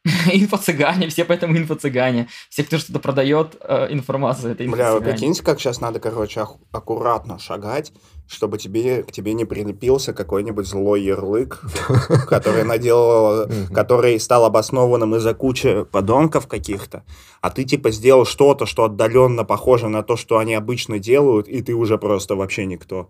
Инфо-цыгане, 0.33 1.09
все 1.09 1.25
поэтому 1.25 1.57
инфо-цыгане. 1.57 2.29
Все, 2.49 2.65
кто 2.65 2.79
что-то 2.79 2.99
продает 2.99 3.57
э, 3.61 3.93
информацию, 3.93 4.53
это 4.53 4.65
Бля, 4.65 4.93
вы 4.93 4.99
инфо-цыгане. 4.99 5.13
прикиньте, 5.13 5.43
как 5.45 5.61
сейчас 5.61 5.81
надо, 5.81 6.01
короче, 6.01 6.41
ах- 6.41 6.57
аккуратно 6.73 7.39
шагать, 7.39 7.93
чтобы 8.27 8.59
тебе, 8.59 9.05
к 9.05 9.13
тебе 9.13 9.33
не 9.33 9.45
прилепился 9.45 10.13
какой-нибудь 10.13 10.67
злой 10.67 11.03
ярлык, 11.03 11.61
который 12.29 12.65
наделал, 12.65 13.49
который 13.73 14.19
стал 14.19 14.45
обоснованным 14.45 15.15
из-за 15.17 15.35
кучи 15.35 15.85
подонков 15.85 16.49
каких-то, 16.49 17.05
а 17.41 17.51
ты 17.51 17.63
типа 17.65 17.93
сделал 17.93 18.25
что-то, 18.25 18.67
что 18.67 18.85
отдаленно 18.85 19.45
похоже 19.45 19.89
на 19.89 20.03
то, 20.03 20.17
что 20.17 20.39
они 20.39 20.55
обычно 20.55 20.99
делают, 20.99 21.47
и 21.47 21.63
ты 21.63 21.75
уже 21.75 21.97
просто 21.97 22.35
вообще 22.35 22.67
никто. 22.67 23.09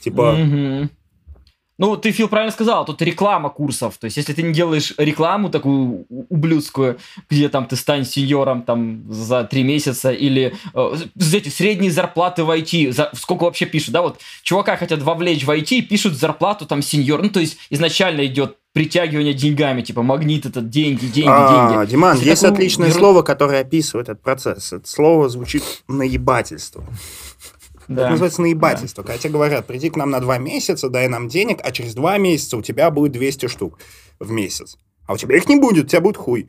Типа. 0.00 0.36
Ну, 1.78 1.96
ты, 1.96 2.10
Фил, 2.10 2.28
правильно 2.28 2.52
сказал, 2.52 2.86
тут 2.86 3.02
реклама 3.02 3.50
курсов. 3.50 3.98
То 3.98 4.06
есть, 4.06 4.16
если 4.16 4.32
ты 4.32 4.42
не 4.42 4.52
делаешь 4.54 4.94
рекламу 4.96 5.50
такую 5.50 6.06
ублюдскую, 6.08 6.98
где 7.28 7.48
там 7.50 7.66
ты 7.66 7.76
стань 7.76 8.06
сеньором 8.06 8.62
там 8.62 9.04
за 9.12 9.44
три 9.44 9.62
месяца, 9.62 10.10
или 10.10 10.54
э, 10.72 10.96
эти 11.34 11.50
средние 11.50 11.90
зарплаты 11.90 12.44
в 12.44 12.50
IT, 12.50 12.92
за, 12.92 13.10
сколько 13.14 13.44
вообще 13.44 13.66
пишут, 13.66 13.92
да, 13.92 14.00
вот 14.00 14.20
чувака 14.42 14.76
хотят 14.78 15.02
вовлечь 15.02 15.44
в 15.44 15.50
IT, 15.50 15.82
пишут 15.82 16.14
зарплату 16.14 16.64
там 16.64 16.80
сеньор, 16.80 17.22
ну, 17.22 17.28
то 17.28 17.40
есть, 17.40 17.58
изначально 17.68 18.24
идет 18.24 18.56
притягивание 18.72 19.32
деньгами, 19.32 19.80
типа 19.80 20.02
магнит 20.02 20.44
этот, 20.44 20.68
деньги, 20.68 21.06
деньги, 21.06 21.30
а, 21.30 21.72
деньги. 21.72 21.90
Диман, 21.90 22.18
есть 22.18 22.42
такую 22.42 22.54
отличное 22.54 22.88
ерунду- 22.88 22.98
слово, 22.98 23.22
которое 23.22 23.62
описывает 23.62 24.10
этот 24.10 24.22
процесс. 24.22 24.72
Это 24.72 24.86
слово 24.86 25.30
звучит 25.30 25.62
наебательство. 25.88 26.84
Да. 27.88 28.02
Это 28.02 28.10
называется 28.10 28.42
наебательство. 28.42 29.02
Когда 29.02 29.18
тебе 29.18 29.32
говорят, 29.32 29.66
приди 29.66 29.90
к 29.90 29.96
нам 29.96 30.10
на 30.10 30.20
два 30.20 30.38
месяца, 30.38 30.88
дай 30.88 31.08
нам 31.08 31.28
денег, 31.28 31.58
а 31.62 31.70
через 31.72 31.94
два 31.94 32.18
месяца 32.18 32.56
у 32.56 32.62
тебя 32.62 32.90
будет 32.90 33.12
200 33.12 33.46
штук 33.46 33.78
в 34.18 34.30
месяц. 34.30 34.78
А 35.06 35.14
у 35.14 35.16
тебя 35.16 35.36
их 35.36 35.48
не 35.48 35.56
будет, 35.56 35.84
у 35.84 35.88
тебя 35.88 36.00
будет 36.00 36.16
хуй. 36.16 36.48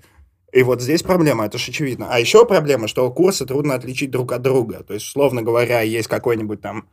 И 0.52 0.64
вот 0.64 0.82
здесь 0.82 1.04
проблема, 1.04 1.46
это 1.46 1.58
же 1.58 1.72
очевидно. 1.72 2.08
А 2.10 2.20
еще 2.20 2.46
проблема, 2.46 2.88
что 2.88 3.10
курсы 3.12 3.46
трудно 3.46 3.76
отличить 3.76 4.12
друг 4.12 4.32
от 4.32 4.42
друга. 4.42 4.84
То 4.84 4.94
есть, 4.94 5.06
условно 5.06 5.42
говоря, 5.42 5.82
есть 5.82 6.08
какой-нибудь 6.08 6.62
там 6.62 6.88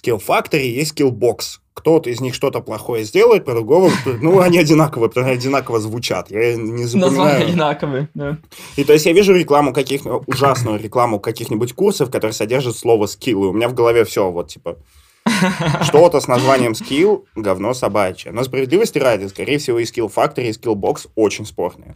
Skill 0.00 0.22
Factory, 0.24 0.66
есть 0.66 0.98
Skill 0.98 1.10
Box. 1.10 1.58
Кто-то 1.74 2.10
из 2.10 2.20
них 2.20 2.34
что-то 2.34 2.60
плохое 2.60 3.02
сделает, 3.04 3.46
по-другому, 3.46 3.90
ну, 4.04 4.40
они 4.40 4.58
одинаковые, 4.58 5.08
потому 5.08 5.26
что 5.26 5.34
одинаково 5.34 5.80
звучат. 5.80 6.30
Я 6.30 6.54
не 6.54 6.82
Названия 6.82 6.86
запоминаю. 6.86 7.46
одинаковые, 7.46 8.08
да. 8.14 8.38
И 8.76 8.84
то 8.84 8.92
есть 8.92 9.06
я 9.06 9.12
вижу 9.12 9.34
рекламу 9.34 9.72
каких 9.72 10.02
ужасную 10.26 10.78
рекламу 10.78 11.18
каких-нибудь 11.18 11.72
курсов, 11.72 12.10
которые 12.10 12.34
содержат 12.34 12.76
слово 12.76 13.06
скилл. 13.06 13.44
И 13.44 13.46
у 13.48 13.52
меня 13.52 13.68
в 13.68 13.74
голове 13.74 14.04
все 14.04 14.30
вот 14.30 14.48
типа 14.48 14.76
что-то 15.82 16.20
с 16.20 16.28
названием 16.28 16.74
скилл, 16.74 17.26
говно 17.34 17.72
собачье. 17.74 18.32
Но 18.32 18.44
справедливости 18.44 18.98
ради, 18.98 19.26
скорее 19.28 19.58
всего, 19.58 19.78
и 19.78 19.84
Skill 19.84 20.12
Factory, 20.12 20.48
и 20.48 20.52
Skill 20.52 20.74
Box 20.74 21.08
очень 21.14 21.46
спорные. 21.46 21.94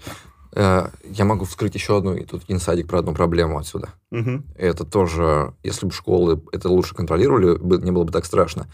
Э, 0.56 0.88
Я 1.04 1.25
могу 1.26 1.44
вскрыть 1.44 1.75
еще 1.75 1.98
одну, 1.98 2.14
и 2.14 2.25
тут 2.25 2.42
инсайдик 2.48 2.88
про 2.88 3.00
одну 3.00 3.14
проблему 3.14 3.58
отсюда. 3.58 3.90
Мгм. 4.10 4.44
Это 4.56 4.84
тоже, 4.84 5.54
если 5.62 5.86
бы 5.86 5.92
школы 5.92 6.42
это 6.52 6.70
лучше 6.70 6.94
контролировали, 6.94 7.58
не 7.84 7.90
было 7.92 8.04
бы 8.04 8.12
так 8.12 8.25
страшно. 8.25 8.66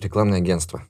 Рекламное 0.00 0.38
агентство. 0.38 0.82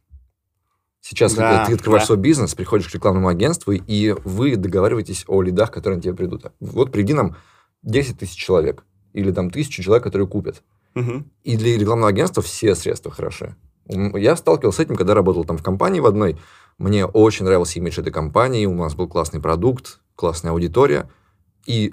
Сейчас 1.01 1.35
Да, 1.35 1.67
ты 1.67 1.75
открываешь 1.75 2.05
да. 2.05 2.07
свой 2.07 2.19
бизнес, 2.19 2.55
приходишь 2.55 2.89
к 2.89 2.95
рекламному 2.95 3.29
агентству, 3.29 3.73
и 3.73 4.15
вы 4.25 4.57
договариваетесь 4.57 5.25
о 5.27 5.43
лидах, 5.43 5.71
которые 5.71 5.97
на 5.97 6.03
тебе 6.03 6.15
придут. 6.15 6.47
Вот 6.61 6.93
приди 6.93 7.13
нам 7.13 7.37
10 7.83 8.19
тысяч 8.19 8.37
человек, 8.37 8.85
или 9.13 9.31
там 9.33 9.51
тысячу 9.51 9.83
человек, 9.83 10.05
которые 10.05 10.27
купят. 10.29 10.63
Мгм. 10.95 11.31
И 11.43 11.57
для 11.57 11.77
рекламного 11.77 12.09
агентства 12.09 12.43
все 12.43 12.75
средства 12.77 13.11
хороши. 13.11 13.57
Я 13.87 14.37
сталкивался 14.37 14.79
с 14.79 14.81
этим, 14.85 14.95
когда 14.97 15.13
работал 15.13 15.45
там 15.45 15.59
в 15.59 15.63
компании 15.63 16.01
в 16.01 16.07
одной. 16.07 16.39
Мне 16.79 17.05
очень 17.05 17.45
нравился 17.45 17.79
имидж 17.81 18.01
этой 18.01 18.13
компании, 18.13 18.65
у 18.65 18.75
нас 18.75 18.95
был 18.95 19.07
классный 19.09 19.41
продукт, 19.41 20.01
классная 20.17 20.53
аудитория. 20.53 21.09
И 21.67 21.93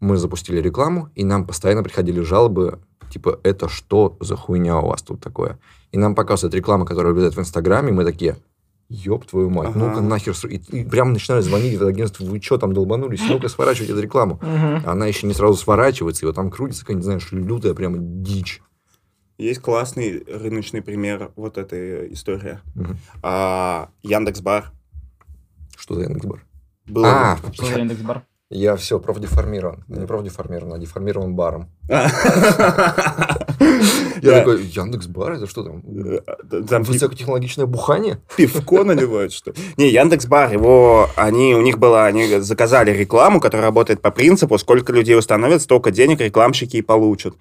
мы 0.00 0.16
запустили 0.16 0.58
рекламу, 0.60 1.10
и 1.14 1.24
нам 1.24 1.46
постоянно 1.46 1.82
приходили 1.82 2.20
жалобы, 2.20 2.80
типа, 3.10 3.38
это 3.42 3.68
что 3.68 4.16
за 4.20 4.36
хуйня 4.36 4.78
у 4.78 4.88
вас 4.88 5.02
тут 5.02 5.20
такое? 5.20 5.58
И 5.92 5.98
нам 5.98 6.14
показывают 6.14 6.54
рекламу, 6.54 6.84
которая 6.84 7.12
выдает 7.12 7.36
в 7.36 7.40
Инстаграме, 7.40 7.90
и 7.90 7.92
мы 7.92 8.04
такие, 8.04 8.36
ёб 8.88 9.26
твою 9.26 9.48
мать, 9.50 9.68
Ага. 9.70 9.78
ну-ка 9.78 10.00
нахер. 10.00 10.34
И, 10.48 10.56
и 10.56 10.84
прям 10.84 11.12
начинают 11.12 11.44
звонить 11.44 11.78
в 11.78 11.86
агентство, 11.86 12.24
вы 12.24 12.40
что 12.40 12.58
там 12.58 12.72
долбанулись, 12.72 13.22
ну-ка 13.28 13.48
сворачивайте 13.48 13.92
эту 13.92 14.02
рекламу. 14.02 14.40
Мгм. 14.42 14.82
Она 14.86 15.06
еще 15.06 15.26
не 15.26 15.34
сразу 15.34 15.54
сворачивается, 15.54 16.24
и 16.24 16.26
вот 16.26 16.34
там 16.34 16.50
крутится 16.50 16.82
какая-нибудь, 16.82 17.04
знаешь, 17.04 17.28
лютая 17.32 17.74
прямо 17.74 17.98
дичь. 17.98 18.62
Есть 19.38 19.60
классный 19.60 20.24
рыночный 20.24 20.82
пример 20.82 21.32
вот 21.36 21.58
этой 21.58 22.12
истории. 22.12 22.58
Мгм. 22.74 22.98
А, 23.22 23.88
Яндекс.Бар. 24.02 24.72
Что 25.76 25.94
за 25.94 26.02
Яндекс.Бар? 26.02 26.44
Было 26.86 27.08
А, 27.08 27.38
Что 27.52 27.66
за 27.66 27.78
индекс-бар? 27.80 28.22
я 28.50 28.76
все, 28.76 28.98
профдеформирован. 28.98 29.84
Не 29.88 30.06
профдеформирован, 30.06 30.74
а 30.74 30.78
деформирован 30.78 31.34
баром. 31.34 31.70
Я 34.22 34.30
Да. 34.30 34.38
такой, 34.38 34.62
Яндекс.Бар, 34.62 35.32
это 35.32 35.46
что 35.48 35.64
там? 35.64 35.82
Там 36.68 36.82
Высокотехнологичное 36.84 37.66
бухание? 37.66 38.20
пивко 38.36 38.84
наливают, 38.84 39.32
что 39.32 39.50
ли? 39.50 39.56
Не, 39.76 39.88
Яндекс.Бар, 39.90 40.52
его, 40.52 41.08
они, 41.16 41.54
у 41.56 41.60
них 41.62 41.78
было, 41.78 42.04
они 42.06 42.38
заказали 42.40 42.92
рекламу, 42.92 43.40
которая 43.40 43.66
работает 43.66 44.00
по 44.00 44.10
принципу, 44.12 44.58
сколько 44.58 44.92
людей 44.92 45.16
установят, 45.18 45.62
столько 45.62 45.90
денег 45.90 46.20
рекламщики 46.20 46.76
и 46.76 46.82
получат. 46.82 47.34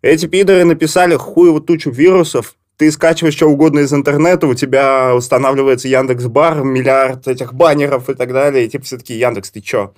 Эти 0.00 0.26
пидоры 0.26 0.64
написали 0.64 1.16
хуеву 1.16 1.60
тучу 1.60 1.90
вирусов, 1.90 2.54
ты 2.82 2.90
скачиваешь 2.90 3.36
что 3.36 3.46
угодно 3.46 3.78
из 3.78 3.92
интернета, 3.92 4.48
у 4.48 4.54
тебя 4.54 5.14
устанавливается 5.14 5.86
Яндекс.Бар, 5.86 6.64
миллиард 6.64 7.28
этих 7.28 7.54
баннеров 7.54 8.10
и 8.10 8.14
так 8.14 8.32
далее, 8.32 8.66
и 8.66 8.68
типа 8.68 8.84
все-таки 8.84 9.14
Яндекс, 9.14 9.52
ты 9.52 9.60
чё? 9.60 9.94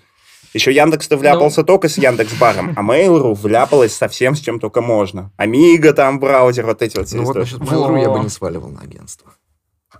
Еще 0.52 0.70
Яндекс-то 0.70 1.16
вляпался 1.16 1.62
только 1.62 1.88
с 1.88 1.96
Яндекс.Баром, 1.96 2.74
а 2.76 2.82
Mail.ru 2.82 3.34
вляпалась 3.42 3.94
совсем 3.94 4.34
с 4.34 4.40
чем 4.40 4.60
только 4.60 4.82
можно. 4.82 5.30
Амиго 5.38 5.94
там, 5.94 6.20
браузер, 6.20 6.66
вот 6.66 6.82
эти 6.82 6.98
вот 6.98 7.10
Ну 7.12 7.22
вот 7.24 7.36
насчет 7.36 7.60
Mail.ru 7.60 7.98
я 8.02 8.10
бы 8.10 8.18
не 8.18 8.28
сваливал 8.28 8.68
на 8.68 8.82
агентство. 8.82 9.32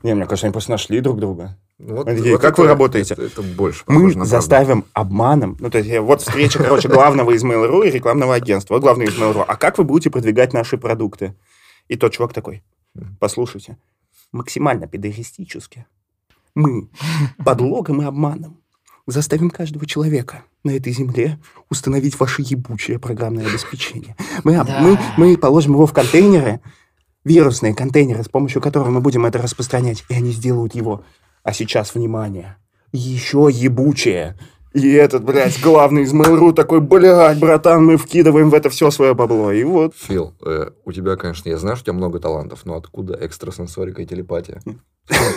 Не, 0.03 0.15
мне 0.15 0.27
кажется, 0.27 0.49
они 0.49 0.53
просто 0.53 0.73
нашли 0.73 1.01
друг 1.01 1.19
друга. 1.19 1.57
Ну 1.79 1.97
Вот, 1.97 2.05
такие, 2.05 2.37
«Как 2.37 2.59
вы 2.59 2.67
работаете?» 2.67 3.15
Это, 3.15 3.23
это 3.23 3.41
больше 3.41 3.83
Мы 3.87 4.09
на 4.09 4.13
правду. 4.13 4.25
заставим 4.27 4.85
обманом. 4.93 5.57
Ну, 5.59 5.71
то 5.71 5.79
есть, 5.79 5.89
э, 5.89 6.01
вот 6.01 6.21
встреча, 6.21 6.59
короче, 6.59 6.89
главного 6.89 7.31
из 7.31 7.43
Mail.ru 7.43 7.89
и 7.89 7.91
рекламного 7.91 8.35
агентства. 8.35 8.75
Вот 8.75 8.83
главный 8.83 9.07
из 9.07 9.17
Mail.ru. 9.19 9.43
А 9.49 9.57
как 9.57 9.79
вы 9.79 9.85
будете 9.85 10.11
продвигать 10.11 10.53
наши 10.53 10.77
продукты? 10.77 11.35
И 11.89 11.97
тот 11.97 12.13
чувак 12.13 12.33
такой, 12.33 12.63
послушайте, 13.19 13.77
максимально 14.33 14.87
педагогистически. 14.87 15.87
Мы 16.55 16.89
подлогом 17.45 18.03
и 18.03 18.05
обманом 18.05 18.61
заставим 19.07 19.51
каждого 19.51 19.87
человека 19.87 20.45
на 20.63 20.71
этой 20.71 20.93
земле 20.93 21.39
установить 21.69 22.19
ваше 22.19 22.43
ебучее 22.43 22.99
программное 22.99 23.47
обеспечение. 23.47 24.17
Мы, 24.45 24.55
Да. 24.65 24.81
мы, 24.81 24.99
мы 25.17 25.37
положим 25.37 25.73
его 25.73 25.87
в 25.87 25.93
контейнеры, 25.93 26.61
вирусные 27.25 27.75
контейнеры, 27.75 28.23
с 28.23 28.29
помощью 28.29 28.63
которых 28.63 28.89
мы 28.89 29.01
будем 29.01 29.27
это 29.27 29.41
распространять, 29.41 30.05
и 30.09 30.15
они 30.15 30.33
сделают 30.33 30.75
его. 30.75 31.05
А 31.43 31.53
сейчас, 31.53 31.95
внимание, 31.95 32.57
еще 32.93 33.51
ебучее. 33.53 34.39
И 34.75 34.93
этот, 34.93 35.23
блядь, 35.23 35.61
главный 35.61 36.03
из 36.03 36.13
Mail.ru 36.13 36.53
такой, 36.53 36.81
блядь, 36.81 37.39
братан, 37.39 37.85
мы 37.85 37.97
вкидываем 37.97 38.51
в 38.51 38.55
это 38.55 38.71
все 38.71 38.91
свое 38.91 39.15
бабло. 39.15 39.53
И 39.53 39.63
вот. 39.63 39.95
Фил, 39.95 40.35
э, 40.45 40.71
у 40.85 40.91
тебя, 40.91 41.15
конечно, 41.15 41.49
я 41.49 41.59
знаю, 41.59 41.77
что 41.77 41.85
у 41.85 41.87
тебя 41.87 41.93
много 41.95 42.19
талантов, 42.19 42.67
но 42.67 42.75
откуда 42.75 43.15
экстрасенсорика 43.15 44.03
и 44.03 44.07
телепатия? 44.07 44.61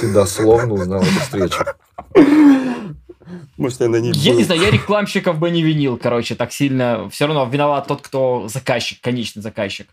Ты 0.01 0.11
дословно 0.11 0.73
узнал 0.73 1.01
эту 1.01 1.19
встречу. 1.19 1.63
Может, 3.57 3.81
она 3.81 3.99
не 3.99 4.11
Я 4.11 4.33
не 4.33 4.43
знаю, 4.43 4.61
я 4.61 4.71
рекламщиков 4.71 5.37
бы 5.37 5.51
не 5.51 5.61
винил, 5.61 5.97
короче, 5.97 6.33
так 6.33 6.51
сильно. 6.51 7.07
Все 7.11 7.27
равно 7.27 7.45
виноват 7.45 7.87
тот, 7.87 8.01
кто 8.01 8.47
заказчик, 8.47 8.99
конечный 9.01 9.43
заказчик. 9.43 9.87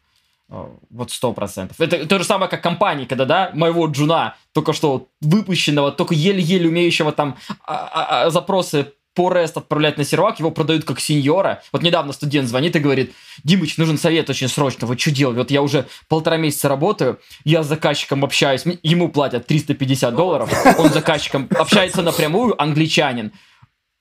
Э, 0.49 0.65
Вот 0.89 1.11
сто 1.11 1.35
процентов. 1.35 1.79
Это 1.81 2.07
то 2.07 2.19
же 2.19 2.25
самое, 2.25 2.51
как 2.51 2.63
компании, 2.63 3.05
когда, 3.05 3.27
да, 3.27 3.51
моего 3.53 3.87
джуна, 3.89 4.37
только 4.53 4.73
что 4.73 5.09
выпущенного, 5.21 5.93
только 5.93 6.15
еле-еле 6.15 6.69
умеющего 6.69 7.13
там 7.13 7.37
а, 7.67 7.91
а, 7.93 8.25
а, 8.25 8.31
запросы 8.31 8.93
по 9.15 9.33
REST 9.33 9.53
отправлять 9.57 9.97
на 9.97 10.05
сервак, 10.05 10.41
его 10.41 10.51
продают 10.51 10.85
как 10.85 11.01
сеньора. 11.01 11.63
Вот 11.73 11.83
недавно 11.83 12.13
студент 12.13 12.49
звонит 12.49 12.77
и 12.77 12.81
говорит, 12.81 13.13
Димыч, 13.45 13.77
нужен 13.77 13.97
совет 13.97 14.29
очень 14.29 14.49
срочно, 14.49 14.87
вот 14.87 15.01
что 15.01 15.11
делать? 15.11 15.37
Вот 15.37 15.51
я 15.51 15.63
уже 15.63 15.87
полтора 16.09 16.37
месяца 16.37 16.69
работаю, 16.69 17.21
я 17.45 17.63
с 17.63 17.67
заказчиком 17.67 18.25
общаюсь, 18.25 18.65
ему 18.83 19.09
платят 19.09 19.47
350 19.47 20.15
долларов, 20.15 20.53
он 20.79 20.91
с 20.91 20.93
заказчиком 20.93 21.49
общается 21.59 22.03
напрямую, 22.03 22.61
англичанин. 22.61 23.33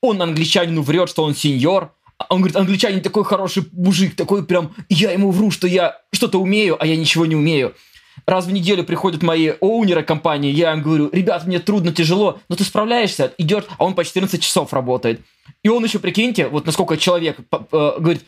Он 0.02 0.22
англичанину 0.22 0.82
врет, 0.82 1.10
что 1.10 1.24
он 1.24 1.34
сеньор, 1.36 1.94
А 2.18 2.26
Он 2.30 2.40
говорит, 2.40 2.58
англичанин 2.58 3.02
такой 3.02 3.24
хороший 3.24 3.66
мужик, 3.72 4.16
такой 4.16 4.46
прям, 4.46 4.74
я 4.90 5.12
ему 5.12 5.32
вру, 5.32 5.52
что 5.52 5.68
я 5.68 6.02
что-то 6.12 6.40
умею, 6.40 6.78
а 6.80 6.86
я 6.86 6.96
ничего 6.96 7.26
не 7.26 7.36
умею. 7.36 7.74
Раз 8.26 8.46
в 8.46 8.52
неделю 8.52 8.84
приходят 8.84 9.24
мои 9.24 9.54
оунеры 9.60 10.04
компании, 10.04 10.52
я 10.52 10.74
им 10.74 10.82
говорю, 10.82 11.10
ребят, 11.12 11.46
мне 11.46 11.60
трудно, 11.60 11.92
тяжело, 11.92 12.40
но 12.50 12.56
ты 12.56 12.64
справляешься, 12.64 13.34
идет, 13.38 13.68
а 13.78 13.86
он 13.86 13.96
по 13.96 14.04
14 14.04 14.42
часов 14.42 14.74
работает. 14.74 15.22
И 15.64 15.70
он 15.70 15.84
еще, 15.84 16.00
прикиньте, 16.00 16.48
вот 16.48 16.66
насколько 16.66 16.98
человек 16.98 17.38
э, 17.40 17.66
говорит, 17.72 18.24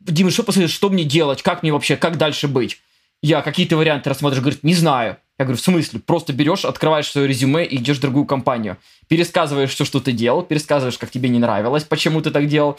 Дима, 0.00 0.30
что 0.30 0.42
посоветуешь, 0.42 0.74
что 0.74 0.90
мне 0.90 1.04
делать, 1.04 1.42
как 1.42 1.62
мне 1.62 1.72
вообще, 1.72 1.96
как 1.96 2.18
дальше 2.18 2.48
быть? 2.48 2.80
Я 3.22 3.42
какие-то 3.42 3.76
варианты 3.76 4.10
рассмотришь, 4.10 4.40
говорит, 4.40 4.64
не 4.64 4.74
знаю. 4.74 5.16
Я 5.38 5.44
говорю, 5.44 5.58
в 5.58 5.64
смысле? 5.64 6.00
Просто 6.00 6.32
берешь, 6.32 6.64
открываешь 6.64 7.08
свое 7.08 7.28
резюме 7.28 7.64
и 7.64 7.76
идешь 7.76 7.98
в 7.98 8.00
другую 8.00 8.26
компанию. 8.26 8.78
Пересказываешь 9.08 9.70
все, 9.70 9.84
что 9.84 10.00
ты 10.00 10.12
делал, 10.12 10.42
пересказываешь, 10.42 10.98
как 10.98 11.10
тебе 11.10 11.28
не 11.28 11.38
нравилось, 11.38 11.84
почему 11.84 12.20
ты 12.20 12.30
так 12.30 12.48
делал. 12.48 12.78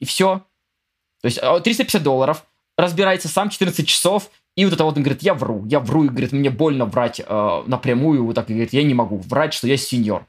И 0.00 0.06
все. 0.06 0.42
То 1.20 1.26
есть 1.26 1.38
350 1.38 2.02
долларов, 2.02 2.44
разбирается 2.76 3.28
сам 3.28 3.50
14 3.50 3.86
часов, 3.86 4.30
и 4.58 4.64
вот 4.64 4.74
это 4.74 4.82
вот 4.82 4.96
он 4.96 5.04
говорит, 5.04 5.22
я 5.22 5.34
вру, 5.34 5.64
я 5.66 5.78
вру, 5.78 6.02
и 6.02 6.08
говорит, 6.08 6.32
мне 6.32 6.50
больно 6.50 6.84
врать 6.84 7.20
э, 7.24 7.62
напрямую, 7.66 8.24
вот 8.24 8.34
так, 8.34 8.50
и 8.50 8.54
говорит, 8.54 8.72
я 8.72 8.82
не 8.82 8.92
могу 8.92 9.18
врать, 9.18 9.54
что 9.54 9.68
я 9.68 9.76
сеньор. 9.76 10.24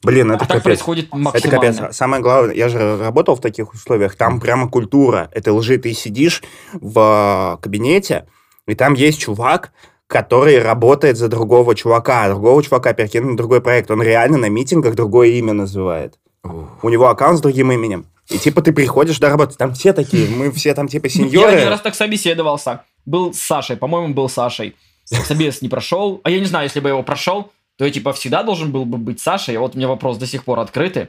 Блин, 0.00 0.30
это 0.30 0.44
а 0.44 0.46
капец. 0.46 0.54
так 0.54 0.62
происходит 0.62 1.12
максимально. 1.12 1.66
Это 1.66 1.76
капец. 1.80 1.96
Самое 1.96 2.22
главное, 2.22 2.54
я 2.54 2.68
же 2.68 2.96
работал 2.98 3.34
в 3.34 3.40
таких 3.40 3.74
условиях, 3.74 4.14
там 4.14 4.38
прямо 4.38 4.68
культура. 4.68 5.28
Это 5.32 5.52
лжи. 5.52 5.76
Ты 5.78 5.92
сидишь 5.92 6.44
в 6.72 7.58
кабинете, 7.60 8.28
и 8.68 8.76
там 8.76 8.94
есть 8.94 9.18
чувак, 9.18 9.72
который 10.06 10.62
работает 10.62 11.16
за 11.16 11.26
другого 11.26 11.74
чувака, 11.74 12.26
а 12.26 12.28
другого 12.28 12.62
чувака 12.62 12.92
перекинут 12.92 13.30
на 13.30 13.36
другой 13.36 13.60
проект. 13.60 13.90
Он 13.90 14.00
реально 14.00 14.38
на 14.38 14.48
митингах 14.48 14.94
другое 14.94 15.30
имя 15.30 15.52
называет. 15.52 16.14
У 16.44 16.88
него 16.88 17.08
аккаунт 17.08 17.38
с 17.38 17.40
другим 17.40 17.72
именем. 17.72 18.06
И 18.28 18.38
типа 18.38 18.60
ты 18.60 18.72
приходишь 18.72 19.18
до 19.18 19.30
работы, 19.30 19.56
там 19.56 19.72
все 19.72 19.92
такие, 19.92 20.28
мы 20.28 20.52
все 20.52 20.74
там 20.74 20.86
типа 20.86 21.08
сеньоры. 21.08 21.50
Я 21.50 21.56
один 21.56 21.68
раз 21.68 21.80
так 21.80 21.94
собеседовался. 21.94 22.84
Был 23.08 23.32
с 23.32 23.40
Сашей, 23.40 23.78
по-моему, 23.78 24.12
был 24.12 24.28
с 24.28 24.34
Сашей. 24.34 24.76
Собес 25.04 25.62
не 25.62 25.70
прошел. 25.70 26.20
А 26.24 26.30
я 26.30 26.38
не 26.38 26.44
знаю, 26.44 26.64
если 26.64 26.80
бы 26.80 26.90
я 26.90 26.92
его 26.92 27.02
прошел, 27.02 27.50
то 27.78 27.86
я 27.86 27.90
типа 27.90 28.12
всегда 28.12 28.42
должен 28.42 28.70
был 28.70 28.84
бы 28.84 28.98
быть 28.98 29.18
Сашей. 29.18 29.56
А 29.56 29.60
вот 29.60 29.74
у 29.74 29.78
меня 29.78 29.88
вопрос 29.88 30.18
до 30.18 30.26
сих 30.26 30.44
пор 30.44 30.58
открытый. 30.58 31.08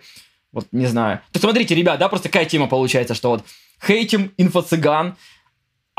Вот 0.54 0.66
не 0.72 0.86
знаю. 0.86 1.20
Так 1.34 1.42
смотрите, 1.42 1.76
ребят, 1.76 2.00
да, 2.00 2.08
просто 2.08 2.30
какая 2.30 2.46
тема 2.46 2.68
получается, 2.68 3.16
что 3.16 3.32
вот 3.32 3.44
хейтим 3.86 4.32
инфо-цыган, 4.38 5.16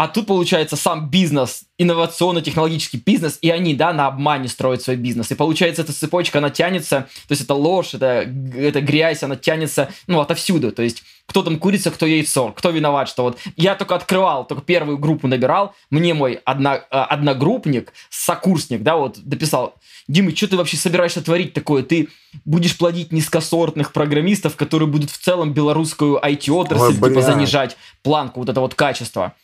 а 0.00 0.08
тут, 0.08 0.28
получается, 0.28 0.76
сам 0.76 1.10
бизнес, 1.10 1.64
инновационно-технологический 1.76 2.96
бизнес, 2.96 3.36
и 3.42 3.50
они, 3.50 3.74
да, 3.74 3.92
на 3.92 4.06
обмане 4.06 4.48
строят 4.48 4.80
свой 4.80 4.96
бизнес. 4.96 5.30
И 5.30 5.34
получается, 5.34 5.82
эта 5.82 5.92
цепочка, 5.92 6.38
она 6.38 6.48
тянется, 6.48 7.06
то 7.28 7.32
есть 7.32 7.42
это 7.42 7.52
ложь, 7.52 7.92
это, 7.92 8.26
это 8.56 8.80
грязь, 8.80 9.22
она 9.22 9.36
тянется, 9.36 9.90
ну, 10.06 10.20
отовсюду. 10.20 10.72
То 10.72 10.80
есть 10.80 11.02
кто 11.26 11.42
там 11.42 11.58
курица, 11.58 11.90
кто 11.90 12.06
яйцо, 12.06 12.48
кто 12.52 12.70
виноват, 12.70 13.10
что 13.10 13.24
вот 13.24 13.38
я 13.56 13.74
только 13.74 13.94
открывал, 13.94 14.46
только 14.46 14.62
первую 14.62 14.96
группу 14.96 15.28
набирал, 15.28 15.74
мне 15.90 16.14
мой 16.14 16.40
одно, 16.46 16.80
а, 16.90 17.04
одногруппник, 17.04 17.92
сокурсник, 18.08 18.82
да, 18.82 18.96
вот 18.96 19.18
дописал, 19.18 19.74
Дима, 20.08 20.34
что 20.34 20.48
ты 20.48 20.56
вообще 20.56 20.78
собираешься 20.78 21.22
творить 21.22 21.52
такое? 21.52 21.82
Ты 21.82 22.08
будешь 22.46 22.78
плодить 22.78 23.12
низкосортных 23.12 23.92
программистов, 23.92 24.56
которые 24.56 24.88
будут 24.88 25.10
в 25.10 25.18
целом 25.18 25.52
белорусскую 25.52 26.18
IT-отрасль, 26.18 26.94
типа, 26.94 27.20
занижать 27.20 27.76
планку 28.02 28.40
вот 28.40 28.48
этого 28.48 28.64
вот 28.64 28.74
качества. 28.74 29.34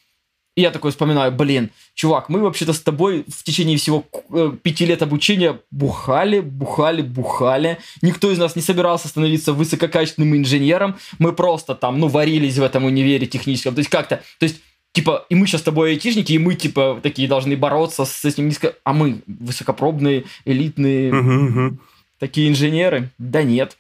И 0.56 0.62
я 0.62 0.70
такой 0.70 0.90
вспоминаю, 0.90 1.32
блин, 1.32 1.70
чувак, 1.94 2.30
мы 2.30 2.40
вообще-то 2.40 2.72
с 2.72 2.80
тобой 2.80 3.26
в 3.28 3.44
течение 3.44 3.76
всего 3.76 4.04
э, 4.30 4.52
пяти 4.62 4.86
лет 4.86 5.02
обучения 5.02 5.60
бухали, 5.70 6.40
бухали, 6.40 7.02
бухали. 7.02 7.78
Никто 8.00 8.32
из 8.32 8.38
нас 8.38 8.56
не 8.56 8.62
собирался 8.62 9.08
становиться 9.08 9.52
высококачественным 9.52 10.34
инженером. 10.34 10.96
Мы 11.18 11.34
просто 11.34 11.74
там, 11.74 12.00
ну, 12.00 12.08
варились 12.08 12.56
в 12.56 12.62
этом 12.62 12.84
универе 12.84 13.26
техническом. 13.26 13.74
То 13.74 13.80
есть 13.80 13.90
как-то, 13.90 14.22
то 14.38 14.44
есть 14.44 14.62
типа, 14.92 15.26
и 15.28 15.34
мы 15.34 15.46
сейчас 15.46 15.60
с 15.60 15.64
тобой 15.64 15.90
айтишники, 15.90 16.32
и 16.32 16.38
мы, 16.38 16.54
типа, 16.54 17.00
такие 17.02 17.28
должны 17.28 17.54
бороться 17.54 18.06
с 18.06 18.24
этим 18.24 18.48
низко... 18.48 18.74
А 18.82 18.94
мы 18.94 19.20
высокопробные, 19.26 20.24
элитные, 20.46 21.10
uh-huh, 21.10 21.76
такие 22.18 22.48
инженеры? 22.48 23.10
Да 23.18 23.42
нет. 23.42 23.76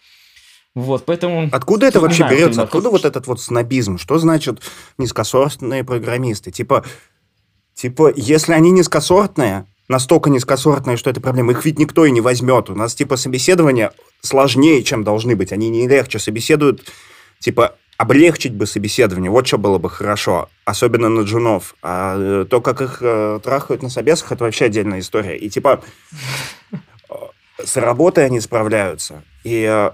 Вот, 0.76 1.06
поэтому... 1.06 1.48
Откуда 1.52 1.86
это 1.86 2.00
вообще 2.00 2.18
знаю, 2.18 2.36
берется? 2.36 2.62
Откуда 2.62 2.90
вот 2.90 3.06
этот 3.06 3.26
вот 3.26 3.40
снобизм? 3.40 3.96
Что 3.96 4.18
значит 4.18 4.60
низкосортные 4.98 5.84
программисты? 5.84 6.50
Типа, 6.50 6.84
типа, 7.72 8.12
если 8.14 8.52
они 8.52 8.70
низкосортные, 8.72 9.64
настолько 9.88 10.28
низкосортные, 10.28 10.98
что 10.98 11.08
это 11.08 11.22
проблема, 11.22 11.52
их 11.52 11.64
ведь 11.64 11.78
никто 11.78 12.04
и 12.04 12.10
не 12.10 12.20
возьмет. 12.20 12.68
У 12.68 12.74
нас, 12.74 12.94
типа, 12.94 13.16
собеседования 13.16 13.94
сложнее, 14.20 14.82
чем 14.82 15.02
должны 15.02 15.34
быть. 15.34 15.50
Они 15.50 15.70
не 15.70 15.88
легче 15.88 16.18
собеседуют, 16.18 16.82
типа, 17.38 17.76
облегчить 17.96 18.52
бы 18.52 18.66
собеседование, 18.66 19.30
вот 19.30 19.46
что 19.46 19.56
было 19.56 19.78
бы 19.78 19.88
хорошо, 19.88 20.50
особенно 20.66 21.08
на 21.08 21.22
джунов. 21.22 21.74
А 21.80 22.16
э, 22.18 22.44
то, 22.44 22.60
как 22.60 22.82
их 22.82 22.98
э, 23.00 23.40
трахают 23.42 23.82
на 23.82 23.88
собесах, 23.88 24.30
это 24.30 24.44
вообще 24.44 24.66
отдельная 24.66 25.00
история. 25.00 25.38
И 25.38 25.48
типа 25.48 25.82
с 27.64 27.76
работой 27.78 28.26
они 28.26 28.40
справляются. 28.40 29.24
И 29.42 29.66
э, 29.66 29.92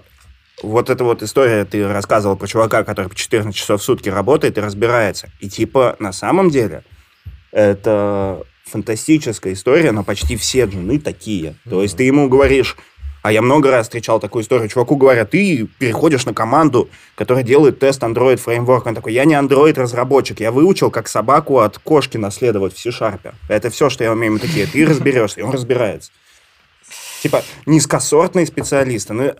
вот 0.62 0.90
эта 0.90 1.04
вот 1.04 1.22
история, 1.22 1.64
ты 1.64 1.86
рассказывал 1.86 2.36
про 2.36 2.46
чувака, 2.46 2.84
который 2.84 3.08
по 3.08 3.14
14 3.14 3.54
часов 3.54 3.80
в 3.80 3.84
сутки 3.84 4.08
работает 4.08 4.58
и 4.58 4.60
разбирается. 4.60 5.30
И 5.40 5.48
типа 5.48 5.96
на 5.98 6.12
самом 6.12 6.50
деле 6.50 6.84
это 7.50 8.44
фантастическая 8.64 9.52
история, 9.52 9.92
но 9.92 10.04
почти 10.04 10.36
все 10.36 10.64
джуны 10.64 10.98
такие. 10.98 11.50
Mm-hmm. 11.50 11.70
То 11.70 11.82
есть 11.82 11.96
ты 11.96 12.04
ему 12.04 12.28
говоришь, 12.28 12.76
а 13.22 13.30
я 13.30 13.40
много 13.40 13.70
раз 13.70 13.86
встречал 13.86 14.18
такую 14.18 14.42
историю. 14.42 14.68
Чуваку 14.68 14.96
говорят, 14.96 15.30
ты 15.30 15.68
переходишь 15.78 16.26
на 16.26 16.34
команду, 16.34 16.88
которая 17.14 17.44
делает 17.44 17.78
тест 17.78 18.02
Android 18.02 18.36
фреймворк. 18.36 18.86
Он 18.86 18.94
такой, 18.94 19.12
я 19.12 19.24
не 19.24 19.34
Android 19.34 19.78
разработчик, 19.78 20.40
я 20.40 20.50
выучил, 20.50 20.90
как 20.90 21.06
собаку 21.06 21.60
от 21.60 21.78
кошки 21.78 22.16
наследовать 22.16 22.74
в 22.74 22.80
C-Sharp. 22.80 23.32
Это 23.48 23.70
все, 23.70 23.90
что 23.90 24.02
я 24.02 24.12
умею. 24.12 24.32
Мы 24.32 24.38
такие, 24.40 24.66
ты 24.66 24.84
разберешься, 24.84 25.40
и 25.40 25.42
он 25.44 25.52
разбирается. 25.52 26.10
Типа, 27.22 27.44
низкосортные 27.66 28.46
специалисты. 28.46 29.12
Ну, 29.12 29.32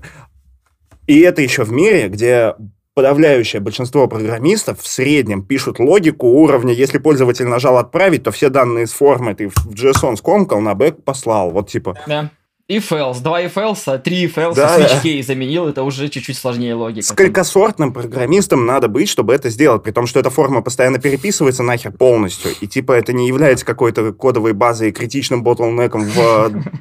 и 1.06 1.20
это 1.20 1.42
еще 1.42 1.64
в 1.64 1.72
мире, 1.72 2.08
где 2.08 2.54
подавляющее 2.94 3.60
большинство 3.60 4.06
программистов 4.06 4.80
в 4.80 4.86
среднем 4.86 5.42
пишут 5.42 5.78
логику 5.78 6.26
уровня, 6.26 6.74
если 6.74 6.98
пользователь 6.98 7.46
нажал 7.46 7.78
«Отправить», 7.78 8.24
то 8.24 8.30
все 8.30 8.50
данные 8.50 8.86
с 8.86 8.92
формы 8.92 9.34
ты 9.34 9.48
в 9.48 9.68
JSON 9.68 10.16
скомкал, 10.16 10.60
на 10.60 10.74
бэк 10.74 11.02
послал. 11.02 11.50
Вот 11.50 11.70
типа... 11.70 11.98
Да. 12.06 12.30
If 12.68 12.90
else, 12.90 13.20
два 13.20 13.42
if 13.42 13.54
else, 13.54 13.98
три 13.98 14.26
if 14.26 14.34
else, 14.34 14.54
да, 14.54 14.78
switch 14.78 15.02
key 15.02 15.22
заменил, 15.22 15.66
это 15.68 15.82
уже 15.82 16.08
чуть-чуть 16.08 16.38
сложнее 16.38 16.74
логика. 16.74 17.06
Сколькосортным 17.06 17.92
программистом 17.92 18.64
надо 18.64 18.88
быть, 18.88 19.08
чтобы 19.08 19.34
это 19.34 19.50
сделать, 19.50 19.82
при 19.82 19.90
том, 19.90 20.06
что 20.06 20.20
эта 20.20 20.30
форма 20.30 20.62
постоянно 20.62 20.98
переписывается 20.98 21.62
нахер 21.62 21.92
полностью, 21.92 22.52
и 22.60 22.66
типа 22.66 22.92
это 22.92 23.12
не 23.12 23.26
является 23.26 23.66
какой-то 23.66 24.12
кодовой 24.12 24.52
базой 24.52 24.88
и 24.90 24.92
критичным 24.92 25.42
ботлнеком 25.42 26.04
в 26.04 26.18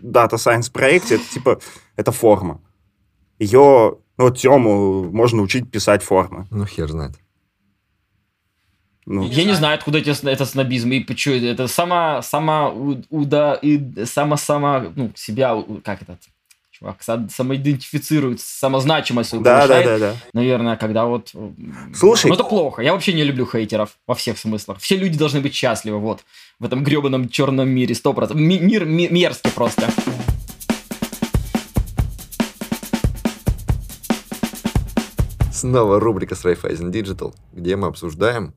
Data 0.03 0.33
Science 0.33 0.71
проекте, 0.71 1.15
это 1.15 1.23
типа, 1.33 1.59
это 1.97 2.11
форма. 2.11 2.61
Ее 3.39 3.97
вот 4.21 4.37
Тему 4.37 5.11
можно 5.11 5.41
учить 5.41 5.69
писать 5.69 6.03
формы. 6.03 6.47
Ну, 6.51 6.65
хер 6.65 6.89
знает. 6.89 7.13
Ну. 9.05 9.27
Я 9.27 9.43
не 9.45 9.53
знаю, 9.53 9.75
откуда 9.75 9.97
эти, 9.97 10.25
это 10.27 10.45
снобизм. 10.45 10.91
И 10.91 10.99
почему 10.99 11.35
это 11.35 11.67
сама, 11.67 12.21
сама, 12.21 12.69
уда, 13.09 13.55
и 13.55 14.05
сама, 14.05 14.37
сама, 14.37 14.85
ну, 14.95 15.11
себя, 15.15 15.55
как 15.83 16.03
этот, 16.03 16.19
чувак, 16.71 16.97
самоидентифицирует, 17.31 18.39
самозначимость 18.39 19.37
да, 19.41 19.67
да, 19.67 19.83
да, 19.83 19.97
да. 19.97 20.15
Наверное, 20.33 20.77
когда 20.77 21.05
вот... 21.05 21.33
Слушай... 21.95 22.27
Ну, 22.27 22.35
это 22.35 22.43
плохо. 22.43 22.83
Я 22.83 22.93
вообще 22.93 23.13
не 23.13 23.23
люблю 23.23 23.45
хейтеров 23.45 23.97
во 24.05 24.13
всех 24.13 24.37
смыслах. 24.37 24.79
Все 24.79 24.95
люди 24.95 25.17
должны 25.17 25.41
быть 25.41 25.55
счастливы, 25.55 25.97
вот, 25.97 26.23
в 26.59 26.65
этом 26.65 26.83
гребаном 26.83 27.27
черном 27.27 27.69
мире, 27.69 27.95
сто 27.95 28.13
процентов. 28.13 28.39
Мир 28.39 28.85
мерзкий 28.85 29.51
просто. 29.51 29.89
Снова 35.61 35.99
рубрика 35.99 36.33
с 36.33 36.43
Raiffeisen 36.43 36.91
Digital, 36.91 37.35
где 37.53 37.75
мы 37.75 37.85
обсуждаем, 37.85 38.55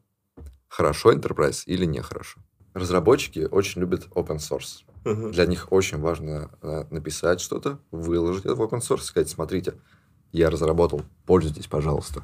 хорошо 0.68 1.12
Enterprise 1.12 1.64
или 1.66 1.84
нехорошо. 1.84 2.40
Разработчики 2.72 3.40
очень 3.40 3.82
любят 3.82 4.06
open 4.14 4.38
source. 4.38 4.86
Uh-huh. 5.04 5.30
Для 5.30 5.44
них 5.44 5.70
очень 5.70 5.98
важно 5.98 6.50
э, 6.62 6.84
написать 6.88 7.42
что-то, 7.42 7.78
выложить 7.90 8.46
это 8.46 8.54
в 8.54 8.62
open 8.62 8.80
source, 8.80 9.02
сказать, 9.02 9.28
смотрите, 9.28 9.74
я 10.32 10.48
разработал, 10.48 11.02
пользуйтесь, 11.26 11.66
пожалуйста. 11.66 12.22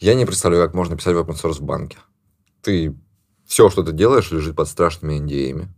Я 0.00 0.14
не 0.14 0.24
представляю, 0.24 0.64
как 0.64 0.74
можно 0.74 0.96
писать 0.96 1.14
в 1.14 1.18
open 1.18 1.34
source 1.34 1.58
в 1.58 1.64
банке. 1.64 1.98
Ты 2.62 2.96
все, 3.44 3.68
что 3.68 3.82
ты 3.82 3.92
делаешь, 3.92 4.30
лежит 4.30 4.56
под 4.56 4.68
страшными 4.68 5.20
NDA. 5.20 5.68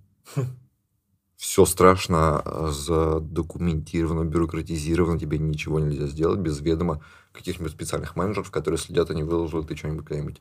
все 1.37 1.67
страшно 1.67 2.43
э, 2.45 2.69
задокументировано, 2.73 4.25
бюрократизировано, 4.25 5.19
тебе 5.19 5.39
ничего 5.39 5.81
нельзя 5.81 6.07
сделать 6.07 6.41
без 6.41 6.61
ведома 6.61 7.03
каких-нибудь 7.37 7.73
специальных 7.73 8.17
менеджеров, 8.17 8.51
которые 8.51 8.79
следят, 8.79 9.11
они 9.11 9.23
выложат 9.23 9.69
ты 9.69 9.77
что-нибудь 9.77 10.07
куда-нибудь 10.07 10.41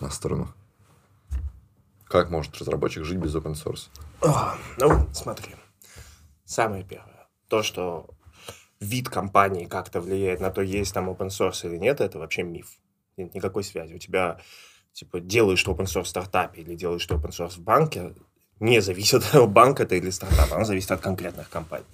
на 0.00 0.10
сторону. 0.10 0.52
Как 2.06 2.30
может 2.30 2.56
разработчик 2.58 3.04
жить 3.04 3.18
без 3.18 3.34
open 3.34 3.54
source? 3.54 3.88
О, 4.20 4.54
ну, 4.78 5.08
смотри. 5.12 5.54
Самое 6.44 6.84
первое. 6.84 7.26
То, 7.48 7.62
что 7.62 8.10
вид 8.80 9.08
компании 9.08 9.64
как-то 9.64 10.00
влияет 10.00 10.40
на 10.40 10.50
то, 10.50 10.60
есть 10.60 10.92
там 10.92 11.08
open 11.08 11.28
source 11.28 11.66
или 11.66 11.78
нет, 11.78 12.00
это 12.00 12.18
вообще 12.18 12.42
миф. 12.42 12.78
Нет 13.16 13.34
никакой 13.34 13.64
связи. 13.64 13.94
У 13.94 13.98
тебя, 13.98 14.40
типа, 14.92 15.20
делаешь 15.20 15.64
open 15.66 15.84
source 15.84 16.04
в 16.04 16.08
стартапе 16.08 16.62
или 16.62 16.74
делаешь 16.74 17.06
open 17.08 17.30
source 17.30 17.56
в 17.56 17.60
банке, 17.60 18.14
не 18.60 18.80
зависит 18.80 19.22
от 19.34 19.50
банка 19.50 19.84
это 19.84 19.94
или 19.94 20.10
стартапа, 20.10 20.56
оно 20.56 20.64
зависит 20.64 20.90
от 20.90 21.00
конкретных 21.00 21.48
компаний. 21.48 21.86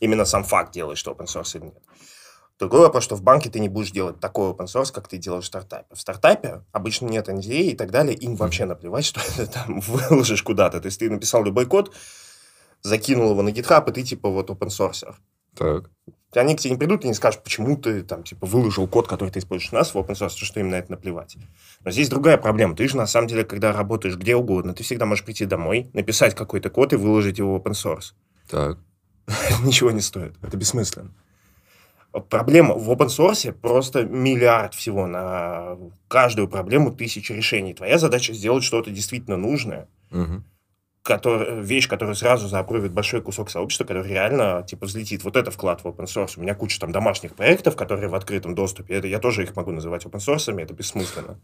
Именно 0.00 0.24
сам 0.24 0.44
факт 0.44 0.72
делаешь, 0.72 1.04
open 1.04 1.26
source 1.26 1.58
или 1.58 1.66
нет. 1.66 1.82
Другой 2.58 2.80
вопрос, 2.80 3.02
что 3.02 3.16
в 3.16 3.22
банке 3.22 3.50
ты 3.50 3.58
не 3.58 3.68
будешь 3.68 3.90
делать 3.90 4.20
такой 4.20 4.50
open 4.50 4.66
source, 4.66 4.92
как 4.92 5.08
ты 5.08 5.18
делаешь 5.18 5.44
в 5.44 5.48
стартапе. 5.48 5.92
В 5.92 6.00
стартапе 6.00 6.62
обычно 6.70 7.06
нет 7.06 7.28
NDA 7.28 7.62
и 7.62 7.74
так 7.74 7.90
далее, 7.90 8.14
им 8.14 8.36
вообще 8.36 8.64
наплевать, 8.64 9.04
что 9.06 9.20
ты 9.36 9.46
там 9.46 9.80
выложишь 9.86 10.42
куда-то. 10.42 10.80
То 10.80 10.86
есть 10.86 11.00
ты 11.00 11.10
написал 11.10 11.44
любой 11.44 11.66
код, 11.66 11.92
закинул 12.82 13.30
его 13.30 13.42
на 13.42 13.48
GitHub, 13.48 13.88
и 13.90 13.92
ты 13.92 14.02
типа 14.04 14.28
вот 14.28 14.50
open 14.50 14.68
source. 14.68 15.14
Так. 15.56 15.90
Они 16.32 16.56
к 16.56 16.60
тебе 16.60 16.72
не 16.72 16.76
придут 16.76 17.04
и 17.04 17.08
не 17.08 17.14
скажут, 17.14 17.44
почему 17.44 17.76
ты 17.76 18.02
там 18.02 18.24
типа 18.24 18.46
выложил 18.46 18.88
код, 18.88 19.06
который 19.06 19.30
ты 19.30 19.38
используешь 19.38 19.72
у 19.72 19.76
нас 19.76 19.94
в 19.94 19.96
open 19.96 20.14
source, 20.14 20.36
что 20.36 20.60
им 20.60 20.68
на 20.68 20.76
это 20.76 20.92
наплевать. 20.92 21.36
Но 21.84 21.90
здесь 21.90 22.08
другая 22.08 22.38
проблема. 22.38 22.76
Ты 22.76 22.88
же 22.88 22.96
на 22.96 23.06
самом 23.06 23.28
деле, 23.28 23.44
когда 23.44 23.72
работаешь 23.72 24.16
где 24.16 24.34
угодно, 24.36 24.74
ты 24.74 24.82
всегда 24.82 25.06
можешь 25.06 25.24
прийти 25.24 25.44
домой, 25.44 25.90
написать 25.92 26.34
какой-то 26.34 26.70
код 26.70 26.92
и 26.92 26.96
выложить 26.96 27.38
его 27.38 27.56
в 27.56 27.60
open 27.60 27.72
source. 27.72 28.14
Так. 28.48 28.78
Ничего 29.64 29.90
не 29.90 30.00
стоит. 30.00 30.34
Это 30.42 30.56
бессмысленно. 30.56 31.10
Проблема 32.30 32.74
в 32.74 32.90
open 32.90 33.08
source 33.08 33.50
просто 33.52 34.04
миллиард 34.04 34.74
всего. 34.74 35.06
На 35.06 35.76
каждую 36.08 36.48
проблему 36.48 36.92
тысячи 36.92 37.32
решений. 37.32 37.74
Твоя 37.74 37.98
задача 37.98 38.32
сделать 38.32 38.62
что-то 38.62 38.90
действительно 38.90 39.36
нужное, 39.36 39.88
Мгм. 40.10 40.44
который, 41.02 41.60
вещь, 41.60 41.88
которая 41.88 42.14
сразу 42.14 42.46
заапрувит 42.48 42.92
большой 42.92 43.20
кусок 43.20 43.50
сообщества, 43.50 43.84
который 43.84 44.08
реально, 44.08 44.64
типа, 44.66 44.86
взлетит. 44.86 45.24
Вот 45.24 45.36
это 45.36 45.50
вклад 45.50 45.82
в 45.82 45.86
open 45.86 46.04
source. 46.06 46.34
У 46.36 46.40
меня 46.42 46.54
куча 46.54 46.78
там 46.80 46.92
домашних 46.92 47.34
проектов, 47.34 47.74
которые 47.76 48.08
в 48.08 48.14
открытом 48.14 48.54
доступе. 48.54 48.94
Это, 48.94 49.08
я 49.08 49.18
тоже 49.18 49.42
их 49.42 49.56
могу 49.56 49.72
называть 49.72 50.04
open 50.04 50.20
source, 50.20 50.56
это 50.60 50.72
бессмысленно. 50.72 51.36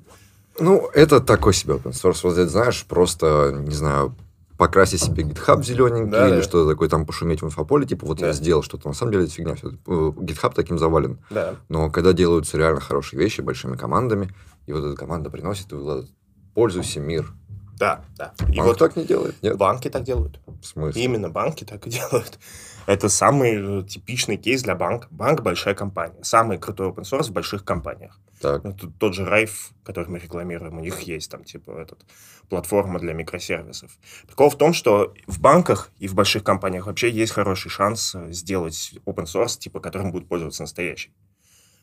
Ну, 0.59 0.89
это 0.95 1.21
такой 1.21 1.53
себе 1.53 1.75
open 1.75 1.91
source. 1.93 2.21
Вот 2.23 2.33
здесь, 2.35 2.51
знаешь, 2.51 2.85
просто, 2.85 3.53
не 3.59 3.75
знаю, 3.75 4.15
покрасить 4.61 5.01
себе 5.03 5.23
GitHub 5.25 5.63
зелененький 5.65 6.11
Да, 6.11 6.29
или 6.29 6.37
да. 6.37 6.43
что-то 6.43 6.71
такое, 6.71 6.91
там 6.91 7.07
пошуметь 7.07 7.41
в 7.41 7.47
инфополе, 7.47 7.87
типа, 7.87 8.05
вот 8.07 8.19
Да. 8.19 8.27
я 8.27 8.33
сделал 8.35 8.63
что-то. 8.63 8.89
На 8.89 8.95
самом 8.95 9.13
деле 9.13 9.25
это 9.25 9.33
фигня. 9.33 9.55
всё. 9.55 9.71
Э, 9.71 9.73
GitHub 10.21 10.53
таким 10.55 10.79
завален. 10.79 11.19
Да. 11.31 11.55
Но 11.71 11.91
когда 11.91 12.13
делаются 12.13 12.59
реально 12.59 12.81
хорошие 12.81 13.19
вещи 13.19 13.41
большими 13.41 13.77
командами, 13.77 14.29
и 14.67 14.73
вот 14.75 14.85
эта 14.85 14.95
команда 14.97 15.31
приносит 15.31 15.73
и 15.73 15.77
выкладывает, 15.77 16.11
пользуйся 16.55 17.01
мир. 17.01 17.33
Да, 17.79 18.05
да. 18.19 18.35
И 18.53 18.59
Банк 18.59 18.69
вот 18.69 18.79
так 18.79 18.97
не 18.97 19.05
делает, 19.07 19.35
нет? 19.41 19.57
банки 19.57 19.89
так 19.89 20.03
делают. 20.05 20.39
В 20.61 20.67
смысле? 20.67 21.03
Именно 21.03 21.31
банки 21.31 21.65
так 21.65 21.87
и 21.87 21.91
делают. 21.91 22.39
Это 22.87 23.09
самый 23.09 23.81
э, 23.81 23.83
типичный 23.85 24.37
кейс 24.37 24.63
для 24.63 24.75
банка. 24.75 25.09
Банк– 25.11 25.43
большая 25.43 25.75
компания. 25.75 26.23
Самый 26.23 26.59
крутой 26.59 26.89
open 26.89 27.03
source 27.03 27.31
в 27.31 27.33
больших 27.33 27.65
компаниях. 27.65 28.19
Так. 28.41 28.65
Ну, 28.65 28.73
тут 28.73 28.99
тот 28.99 29.15
же 29.15 29.25
Райф, 29.25 29.71
который 29.85 30.09
мы 30.09 30.19
рекламируем, 30.19 30.79
у 30.79 30.81
них 30.81 31.01
есть 31.01 31.31
там, 31.31 31.45
типа, 31.45 31.73
этот, 31.73 32.05
платформа 32.51 32.99
для 32.99 33.15
микросервисов. 33.15 33.93
Прикол 34.27 34.51
в 34.51 34.59
том, 34.59 34.75
что 34.75 35.15
в 35.27 35.41
банках 35.41 35.91
и 35.99 36.09
в 36.09 36.15
больших 36.15 36.45
компаниях 36.45 36.87
вообще 36.87 37.11
есть 37.11 37.33
хороший 37.33 37.71
шанс 37.71 38.15
э, 38.15 38.33
сделать 38.33 38.95
open 39.07 39.25
source, 39.25 39.59
типа, 39.59 39.81
которым 39.81 40.11
будет 40.13 40.29
пользоваться 40.29 40.63
настоящий. 40.63 41.13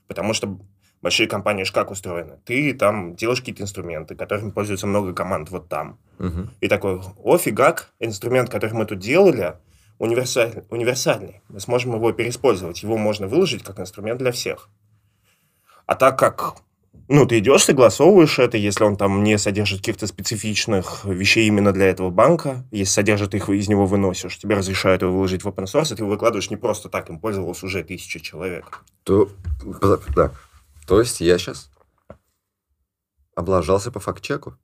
Потому 0.08 0.34
что 0.34 0.60
большие 1.02 1.28
компании 1.28 1.64
же 1.64 1.74
как 1.74 1.90
устроены? 1.90 2.40
Ты 2.46 2.74
там 2.74 3.16
делаешь 3.16 3.40
какие-то 3.40 3.64
инструменты, 3.64 4.16
которыми 4.16 4.52
пользуется 4.52 4.88
много 4.88 5.14
команд 5.14 5.50
вот 5.50 5.70
там. 5.70 6.00
Мгм. 6.20 6.52
И 6.60 6.68
такой, 6.68 7.02
о, 7.18 7.38
фигак, 7.38 7.94
инструмент, 8.00 8.50
который 8.50 8.74
мы 8.74 8.86
тут 8.86 9.00
делали, 9.00 9.56
универсаль- 10.00 10.66
универсальный. 10.70 11.42
Мы 11.50 11.60
сможем 11.60 11.96
его 11.96 12.12
переиспользовать. 12.12 12.84
Его 12.84 12.98
можно 12.98 13.28
выложить 13.28 13.64
как 13.64 13.80
инструмент 13.80 14.20
для 14.20 14.32
всех. 14.32 14.70
А 15.86 15.96
так 15.96 16.20
как, 16.20 16.56
ну, 17.08 17.26
ты 17.26 17.40
идешь, 17.40 17.64
согласовываешь 17.64 18.40
это, 18.40 18.58
если 18.58 18.84
он 18.84 18.98
там 18.98 19.24
не 19.24 19.38
содержит 19.38 19.80
каких-то 19.80 20.08
специфичных 20.08 21.06
вещей 21.06 21.48
именно 21.48 21.72
для 21.72 21.86
этого 21.86 22.10
банка, 22.10 22.66
если 22.72 22.92
содержит 22.92 23.34
их, 23.34 23.50
из 23.50 23.70
него 23.70 23.86
выносишь, 23.86 24.38
тебе 24.38 24.56
разрешают 24.56 25.02
его 25.02 25.14
выложить 25.14 25.44
в 25.44 25.48
open 25.48 25.66
source, 25.66 25.94
и 25.94 25.96
ты 25.96 26.04
его 26.04 26.10
выкладываешь 26.12 26.50
не 26.50 26.58
просто 26.58 26.90
так, 26.90 27.10
им 27.10 27.20
пользовалось 27.20 27.64
уже 27.64 27.84
тысяча 27.84 28.20
человек. 28.20 28.84
То, 29.04 29.30
да. 30.16 30.32
То 30.86 31.00
есть 31.00 31.22
я 31.22 31.38
сейчас 31.38 31.72
облажался 33.36 33.92
по 33.92 34.00
факт-чеку? 34.00 34.58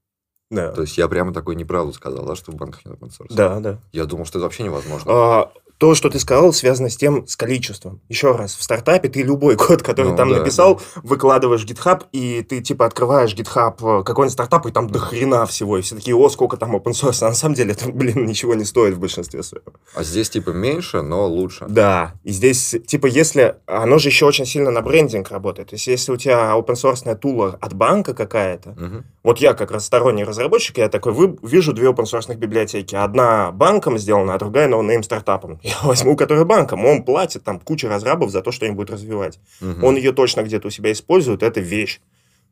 Да. 0.53 0.71
То 0.71 0.81
есть 0.81 0.97
я 0.97 1.07
прямо 1.07 1.33
такой 1.33 1.55
неправду 1.55 1.93
сказал, 1.93 2.25
да, 2.25 2.35
что 2.35 2.51
в 2.51 2.55
банках 2.55 2.85
нет 2.85 2.95
open 2.95 3.09
source? 3.09 3.33
Да, 3.33 3.59
да. 3.59 3.79
Я 3.91 4.05
думал, 4.05 4.25
что 4.25 4.37
это 4.37 4.43
вообще 4.43 4.63
невозможно. 4.63 5.11
А, 5.11 5.51
то, 5.83 5.95
что 5.95 6.09
ты 6.09 6.17
сказал, 6.17 6.53
связано 6.53 6.89
с 6.89 6.95
тем, 6.95 7.27
с 7.27 7.35
количеством. 7.35 7.99
Еще 8.07 8.31
раз, 8.31 8.55
в 8.55 8.63
стартапе 8.63 9.09
ты 9.09 9.21
любой 9.21 9.55
код, 9.57 9.83
который 9.83 10.11
Ну, 10.11 10.15
там 10.15 10.29
да, 10.29 10.39
написал, 10.39 10.79
выкладываешь 11.03 11.65
в 11.65 11.69
GitHub, 11.69 12.03
и 12.13 12.41
ты, 12.41 12.61
типа, 12.61 12.85
открываешь 12.85 13.35
GitHub 13.35 13.99
э, 13.99 14.03
какой-нибудь 14.05 14.31
стартап, 14.31 14.65
и 14.65 14.71
там 14.71 14.89
до 14.89 14.99
хрена 14.99 15.45
всего, 15.45 15.77
и 15.77 15.81
все 15.81 15.95
такие, 15.95 16.15
о, 16.15 16.29
сколько 16.29 16.55
там 16.55 16.73
open 16.73 16.93
source. 16.93 17.21
А 17.21 17.27
на 17.27 17.35
самом 17.35 17.55
деле 17.55 17.73
это, 17.73 17.89
блин, 17.91 18.25
ничего 18.25 18.53
не 18.53 18.63
стоит 18.63 18.93
в 18.93 18.99
большинстве 18.99 19.43
своем. 19.43 19.65
А 19.93 20.03
здесь 20.03 20.29
типа 20.29 20.51
меньше, 20.51 21.01
но 21.01 21.27
лучше. 21.27 21.65
Да, 21.67 22.13
и 22.23 22.31
здесь, 22.31 22.77
типа, 22.87 23.07
если... 23.07 23.57
Оно 23.67 23.97
же 23.97 24.07
еще 24.07 24.25
очень 24.25 24.45
сильно 24.45 24.71
на 24.71 24.81
брендинг 24.81 25.31
работает. 25.31 25.71
То 25.71 25.75
есть, 25.75 25.87
если 25.87 26.13
у 26.13 26.15
тебя 26.15 26.53
open 26.55 26.75
source 26.75 27.13
tool 27.15 27.49
а 27.49 27.57
от 27.59 27.73
банка 27.73 28.13
какая-то, 28.13 28.69
Мгм. 28.77 29.03
вот 29.21 29.39
я 29.39 29.53
как 29.53 29.71
раз 29.71 29.85
сторонний 29.85 30.23
разработчик, 30.23 30.77
я 30.77 30.87
такой 30.87 31.11
вы, 31.11 31.37
вижу 31.43 31.73
две 31.73 31.89
open 31.89 32.05
source 32.05 32.33
библиотеки. 32.37 32.95
Одна 32.95 33.51
банком 33.51 33.97
сделана, 33.97 34.35
а 34.35 34.39
другая 34.39 34.69
no-name 34.69 35.03
стартапом. 35.03 35.59
Я 35.81 35.87
возьму, 35.87 36.15
которая 36.15 36.45
банком. 36.45 36.85
Он 36.85 37.03
платит 37.03 37.43
там 37.43 37.59
куча 37.59 37.87
разрабов 37.89 38.31
за 38.31 38.41
то, 38.41 38.51
что 38.51 38.65
они 38.65 38.75
будут 38.75 38.91
развивать. 38.91 39.39
Мгм. 39.61 39.83
Он 39.83 39.95
ее 39.95 40.11
точно 40.13 40.41
где-то 40.43 40.67
у 40.67 40.71
себя 40.71 40.91
использует, 40.91 41.43
это 41.43 41.59
вещь 41.59 42.01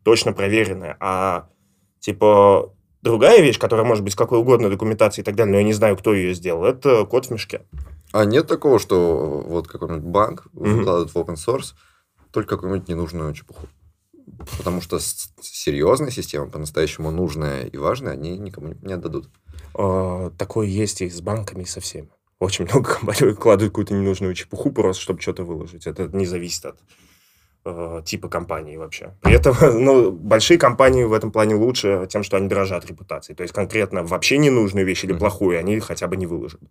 точно 0.04 0.34
проверенная. 0.34 0.98
А 1.00 1.48
типа 2.00 2.74
другая 3.02 3.42
вещь, 3.42 3.60
которая 3.60 3.86
может 3.86 4.04
быть 4.04 4.14
с 4.14 4.16
какой 4.16 4.40
угодно 4.40 4.70
документацией 4.70 5.24
и 5.24 5.26
так 5.26 5.36
далее, 5.36 5.52
но 5.54 5.58
я 5.60 5.64
не 5.64 5.74
знаю, 5.74 5.98
кто 5.98 6.14
ее 6.14 6.34
сделал, 6.34 6.66
это 6.66 7.06
код 7.06 7.26
в 7.28 7.32
мешке. 7.32 7.62
А 8.14 8.26
нет 8.26 8.48
такого, 8.48 8.80
что 8.80 9.44
вот 9.48 9.68
какой-нибудь 9.68 10.04
банк 10.04 10.48
выкладывает 10.54 11.12
в 11.12 11.16
open 11.18 11.36
source 11.36 11.74
только 12.32 12.56
какую-нибудь 12.56 12.88
ненужную 12.90 13.34
чепуху? 13.34 13.68
Потому 14.58 14.82
что 14.82 15.00
серьезная 15.00 16.12
система, 16.12 16.48
по-настоящему 16.48 17.12
нужная 17.12 17.66
и 17.66 17.78
важная, 17.78 18.14
они 18.14 18.38
никому 18.38 18.68
не- 18.70 18.78
не 18.82 18.94
отдадут. 18.94 19.30
А, 19.74 20.30
Такое 20.38 20.68
есть 20.68 21.02
и 21.02 21.10
с 21.10 21.22
банками, 21.22 21.64
и 21.64 21.66
со 21.66 21.80
всеми. 21.80 22.10
Очень 22.42 22.66
много 22.66 22.96
компаний 22.96 23.32
выкладывают 23.32 23.72
какую-то 23.72 23.94
ненужную 23.94 24.34
чепуху 24.34 24.72
просто, 24.72 25.00
чтобы 25.00 25.22
что-то 25.22 25.44
выложить. 25.44 25.86
Это 25.86 26.10
не 26.12 26.26
зависит 26.26 26.66
от 26.66 26.80
э, 27.66 28.02
типа 28.04 28.30
компании 28.30 28.78
вообще. 28.78 29.16
При 29.22 29.36
этом, 29.36 29.56
ну, 29.86 30.12
большие 30.12 30.58
компании 30.58 31.04
в 31.04 31.14
этом 31.14 31.32
плане 31.32 31.54
лучше 31.54 32.08
тем, 32.10 32.24
что 32.24 32.38
они 32.38 32.48
дорожат 32.48 32.88
репутацией. 32.88 33.36
То 33.36 33.44
есть 33.44 33.54
конкретно 33.54 34.04
вообще 34.04 34.40
ненужную 34.40 34.88
вещь 34.88 35.04
или 35.04 35.14
плохую 35.14 35.60
они 35.60 35.80
хотя 35.82 36.08
бы 36.08 36.18
не 36.18 36.26
выложат. 36.26 36.62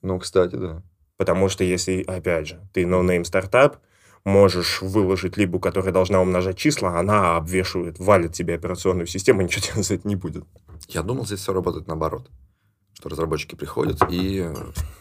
Ну, 0.00 0.20
кстати, 0.20 0.54
да. 0.54 0.84
Потому 1.16 1.48
что 1.48 1.64
если, 1.64 2.04
опять 2.04 2.46
же, 2.46 2.60
ты 2.72 2.84
no-name 2.84 3.24
стартап, 3.24 3.78
можешь 4.22 4.80
выложить 4.80 5.36
либу, 5.36 5.58
которая 5.58 5.92
должна 5.92 6.20
умножать 6.20 6.56
числа, 6.56 7.00
она 7.00 7.34
обвешивает, 7.36 7.98
валит 7.98 8.32
тебе 8.32 8.54
операционную 8.54 9.08
систему, 9.08 9.42
ничего 9.42 9.80
это 9.80 10.06
не 10.06 10.14
будет. 10.14 10.44
Я 10.86 11.02
думал, 11.02 11.26
здесь 11.26 11.40
все 11.40 11.52
работает 11.52 11.88
наоборот. 11.88 12.30
Разработчики 13.04 13.54
приходят 13.54 13.98
и 14.10 14.44
э, 14.46 14.54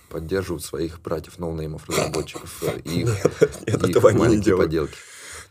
поддерживают 0.10 0.64
своих 0.64 1.02
братьев 1.02 1.40
ноунеймов 1.40 1.88
разработчиков 1.88 2.64
э, 2.64 2.80
и 2.86 3.02
их, 3.02 3.26
Нет, 3.68 3.84
их 3.84 4.04
маленькие 4.14 4.58
поделки. 4.58 4.96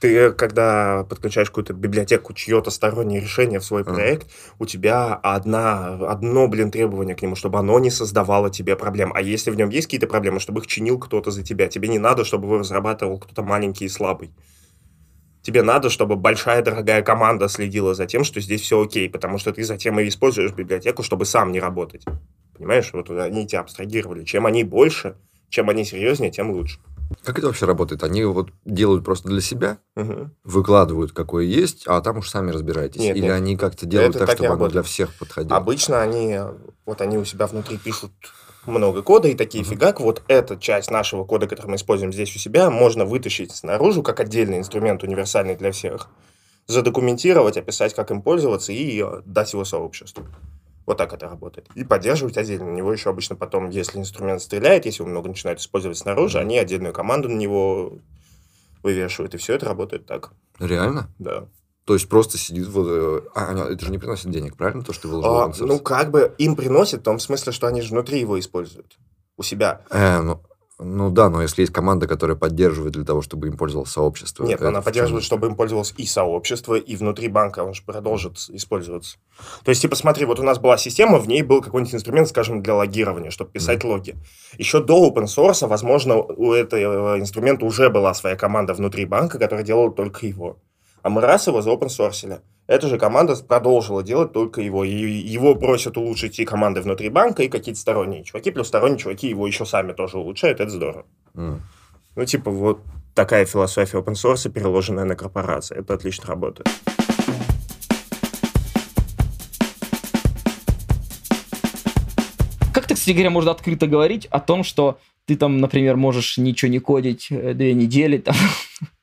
Ты, 0.01 0.33
когда 0.33 1.05
подключаешь 1.05 1.51
какую-то 1.51 1.75
библиотеку, 1.75 2.33
чье-то 2.33 2.71
стороннее 2.71 3.21
решение 3.21 3.61
в 3.61 3.65
свой 3.65 3.85
проект, 3.85 4.31
у 4.59 4.65
тебя 4.65 5.15
одна, 5.15 5.99
одно, 6.09 6.49
блин, 6.49 6.71
требование 6.71 7.15
к 7.15 7.21
нему, 7.21 7.37
чтобы 7.37 7.59
оно 7.59 7.79
не 7.79 7.91
создавало 7.91 8.49
тебе 8.49 8.77
проблем. 8.77 9.13
А 9.15 9.21
если 9.21 9.51
в 9.51 9.57
нем 9.57 9.69
есть 9.69 9.89
какие-то 9.89 10.07
проблемы, 10.07 10.41
чтобы 10.41 10.61
их 10.61 10.67
чинил 10.67 10.99
кто-то 10.99 11.31
за 11.31 11.43
тебя. 11.43 11.69
Тебе 11.69 11.89
не 11.89 11.99
надо, 11.99 12.25
чтобы 12.25 12.47
его 12.47 12.59
разрабатывал 12.59 13.19
кто-то 13.19 13.43
маленький 13.43 13.85
и 13.85 13.89
слабый. 13.91 14.31
Тебе 15.43 15.63
надо, 15.63 15.91
чтобы 15.91 16.17
большая 16.17 16.63
дорогая 16.63 17.03
команда 17.03 17.49
следила 17.49 17.95
за 17.95 18.07
тем, 18.07 18.25
что 18.25 18.41
здесь 18.41 18.63
все 18.63 18.83
окей, 18.83 19.09
потому 19.09 19.37
что 19.37 19.53
ты 19.53 19.65
затем 19.65 20.01
и 20.01 20.09
используешь 20.09 20.53
библиотеку, 20.53 21.03
чтобы 21.03 21.27
сам 21.27 21.53
не 21.53 21.61
работать. 21.61 22.05
Понимаешь, 22.61 22.91
вот 22.93 23.09
они 23.09 23.47
тебя 23.47 23.61
абстрагировали. 23.61 24.23
Чем 24.23 24.45
они 24.45 24.65
больше, 24.65 25.17
чем 25.49 25.71
они 25.71 25.83
серьезнее, 25.87 26.31
тем 26.31 26.51
лучше. 26.51 26.79
Как 27.25 27.39
это 27.39 27.47
вообще 27.47 27.65
работает? 27.65 28.03
Они 28.03 28.23
вот 28.23 28.51
делают 28.67 29.03
просто 29.03 29.29
для 29.29 29.41
себя, 29.41 29.79
Мгм. 29.97 30.37
выкладывают, 30.45 31.13
какое 31.13 31.45
есть, 31.47 31.85
а 31.87 32.03
там 32.03 32.19
уж 32.19 32.29
сами 32.29 32.51
разбирайтесь. 32.51 33.01
Нет, 33.01 33.17
Или 33.17 33.25
нет. 33.25 33.33
они 33.33 33.57
как-то 33.57 33.87
делают 33.87 34.11
Это 34.11 34.27
так, 34.27 34.29
так 34.29 34.37
чтобы 34.37 34.53
оно 34.53 34.69
для 34.69 34.83
всех 34.83 35.15
подходило? 35.15 35.57
Обычно 35.57 36.03
они, 36.03 36.39
вот 36.85 37.01
они 37.01 37.17
у 37.17 37.25
себя 37.25 37.47
внутри 37.47 37.79
пишут 37.79 38.13
много 38.67 39.03
кода 39.03 39.29
и 39.29 39.35
такие, 39.35 39.65
фигак, 39.65 39.99
вот 39.99 40.23
эта 40.29 40.59
часть 40.59 40.91
нашего 40.91 41.25
кода, 41.25 41.47
который 41.47 41.69
мы 41.69 41.77
используем 41.77 42.13
здесь 42.13 42.37
у 42.37 42.39
себя, 42.39 42.69
можно 42.69 43.07
вытащить 43.07 43.53
снаружи 43.57 44.03
как 44.03 44.21
отдельный 44.21 44.59
инструмент, 44.59 45.03
универсальный 45.03 45.57
для 45.57 45.73
всех, 45.73 46.11
задокументировать, 46.67 47.57
описать, 47.57 47.95
как 47.95 48.11
им 48.11 48.21
пользоваться 48.21 48.71
и 48.71 49.03
э, 49.03 49.23
дать 49.25 49.55
его 49.55 49.65
сообществу. 49.65 50.27
Вот 50.91 50.99
так 50.99 51.13
это 51.13 51.29
работает. 51.29 51.69
И 51.77 51.85
поддерживать 51.85 52.37
отдельно. 52.37 52.65
На 52.65 52.75
него 52.75 52.93
еще 52.93 53.11
обычно 53.11 53.37
потом, 53.37 53.71
если 53.71 54.01
инструмент 54.01 54.43
стреляет, 54.43 54.87
если 54.87 55.03
его 55.03 55.11
много 55.11 55.29
начинают 55.29 55.61
использовать 55.61 55.97
снаружи, 55.97 56.41
они 56.41 56.59
отдельную 56.59 56.93
команду 56.93 57.29
на 57.29 57.37
него 57.37 57.99
вывешивают. 58.83 59.33
И 59.35 59.39
все 59.39 59.55
это 59.55 59.67
работает 59.67 60.07
так. 60.07 60.33
Реально? 60.59 61.09
Да. 61.21 61.47
То 61.85 61.95
есть 61.95 62.09
просто 62.09 62.39
сидит 62.39 62.67
вот... 62.67 62.89
э, 62.91 63.21
А, 63.37 63.53
нет, 63.53 63.69
это 63.69 63.85
же 63.85 63.93
не 63.93 63.99
приносит 63.99 64.33
денег, 64.33 64.57
правильно? 64.57 64.83
То, 64.83 64.93
что 64.93 65.03
ты 65.03 65.09
выложил 65.11 65.37
А, 65.37 65.53
ну, 65.61 65.79
как 65.79 66.11
бы 66.11 66.35
им 66.39 66.57
приносит 66.57 67.03
в 67.03 67.05
том 67.05 67.21
смысле, 67.21 67.53
что 67.53 67.69
они 67.69 67.83
же 67.83 67.93
внутри 67.93 68.19
его 68.19 68.37
используют. 68.41 68.99
У 69.37 69.45
себя. 69.45 69.83
Э, 69.91 70.21
ну, 70.21 70.43
ну 70.83 71.11
да, 71.11 71.29
но 71.29 71.43
если 71.43 71.63
есть 71.63 71.73
команда, 71.73 72.07
которая 72.07 72.37
поддерживает 72.37 72.95
для 72.95 73.05
того, 73.05 73.21
чтобы 73.21 73.49
им 73.49 73.57
пользовалось 73.57 73.91
сообщество. 73.91 74.45
Нет, 74.45 74.63
она 74.63 74.81
поддерживает, 74.81 75.25
чтобы 75.25 75.49
им 75.49 75.55
пользовалось 75.55 75.93
и 75.97 76.07
сообщество, 76.07 76.75
и 76.75 76.97
внутри 76.97 77.29
банка 77.29 77.63
он 77.63 77.75
же 77.75 77.83
продолжит 77.83 78.39
использоваться. 78.49 79.19
То 79.65 79.71
есть, 79.71 79.83
типа, 79.83 79.95
смотри, 79.95 80.25
вот 80.25 80.41
у 80.41 80.43
нас 80.43 80.59
была 80.59 80.79
система, 80.79 81.19
в 81.19 81.29
ней 81.29 81.43
был 81.43 81.61
какой-нибудь 81.61 81.95
инструмент, 81.95 82.29
скажем, 82.29 82.63
для 82.63 82.75
логирования, 82.75 83.31
чтобы 83.31 83.51
писать 83.51 83.85
логи. 83.85 84.17
Еще 84.57 84.83
до 84.83 85.09
open 85.09 85.25
source, 85.25 85.67
возможно, 85.67 86.17
у 86.17 86.53
этого 86.53 87.19
инструмента 87.19 87.67
уже 87.67 87.91
была 87.91 88.15
своя 88.15 88.37
команда 88.37 88.73
внутри 88.73 89.05
банка, 89.05 89.39
которая 89.39 89.65
делала 89.65 89.93
только 89.93 90.27
его. 90.27 90.59
А 91.03 91.09
мы 91.09 91.21
раз 91.23 91.47
его 91.47 91.63
за 91.63 91.71
open 91.71 91.89
source. 91.89 92.41
Эта 92.67 92.89
же 92.89 92.99
команда 92.99 93.35
продолжила 93.37 94.03
делать 94.03 94.33
только 94.33 94.61
его. 94.61 94.85
И 94.85 94.91
его 94.93 95.55
просят 95.55 95.97
улучшить 95.97 96.39
и 96.39 96.45
команды 96.45 96.83
внутри 96.83 97.09
банка, 97.09 97.43
и 97.43 97.49
какие-то 97.49 97.81
сторонние 97.81 98.23
чуваки, 98.23 98.51
плюс 98.51 98.69
сторонние 98.69 98.99
чуваки 98.99 99.29
его 99.29 99.47
еще 99.47 99.65
сами 99.65 99.93
тоже 99.93 100.19
улучшают. 100.19 100.61
Это 100.61 100.71
здорово. 100.71 101.07
М. 101.35 101.63
Ну, 102.17 102.25
типа, 102.25 102.51
вот 102.51 102.81
такая 103.15 103.47
философия 103.47 103.99
open 103.99 104.15
source, 104.15 104.51
переложенная 104.51 105.05
на 105.05 105.17
корпорации. 105.17 105.79
Это 105.79 105.95
отлично 105.95 106.27
работает. 106.27 106.69
Как 112.75 112.87
так 112.87 112.99
с 112.99 113.09
Игорем 113.09 113.33
можно 113.33 113.51
открыто 113.51 113.87
говорить 113.87 114.27
о 114.27 114.39
том, 114.39 114.65
что 114.65 114.99
ты 115.25 115.37
там, 115.37 115.59
например, 115.59 115.97
можешь 115.97 116.39
ничего 116.39 116.71
не 116.71 116.79
кодить 116.79 117.29
э, 117.31 117.55
две 117.55 117.73
недели, 117.75 118.19
там. 118.19 118.35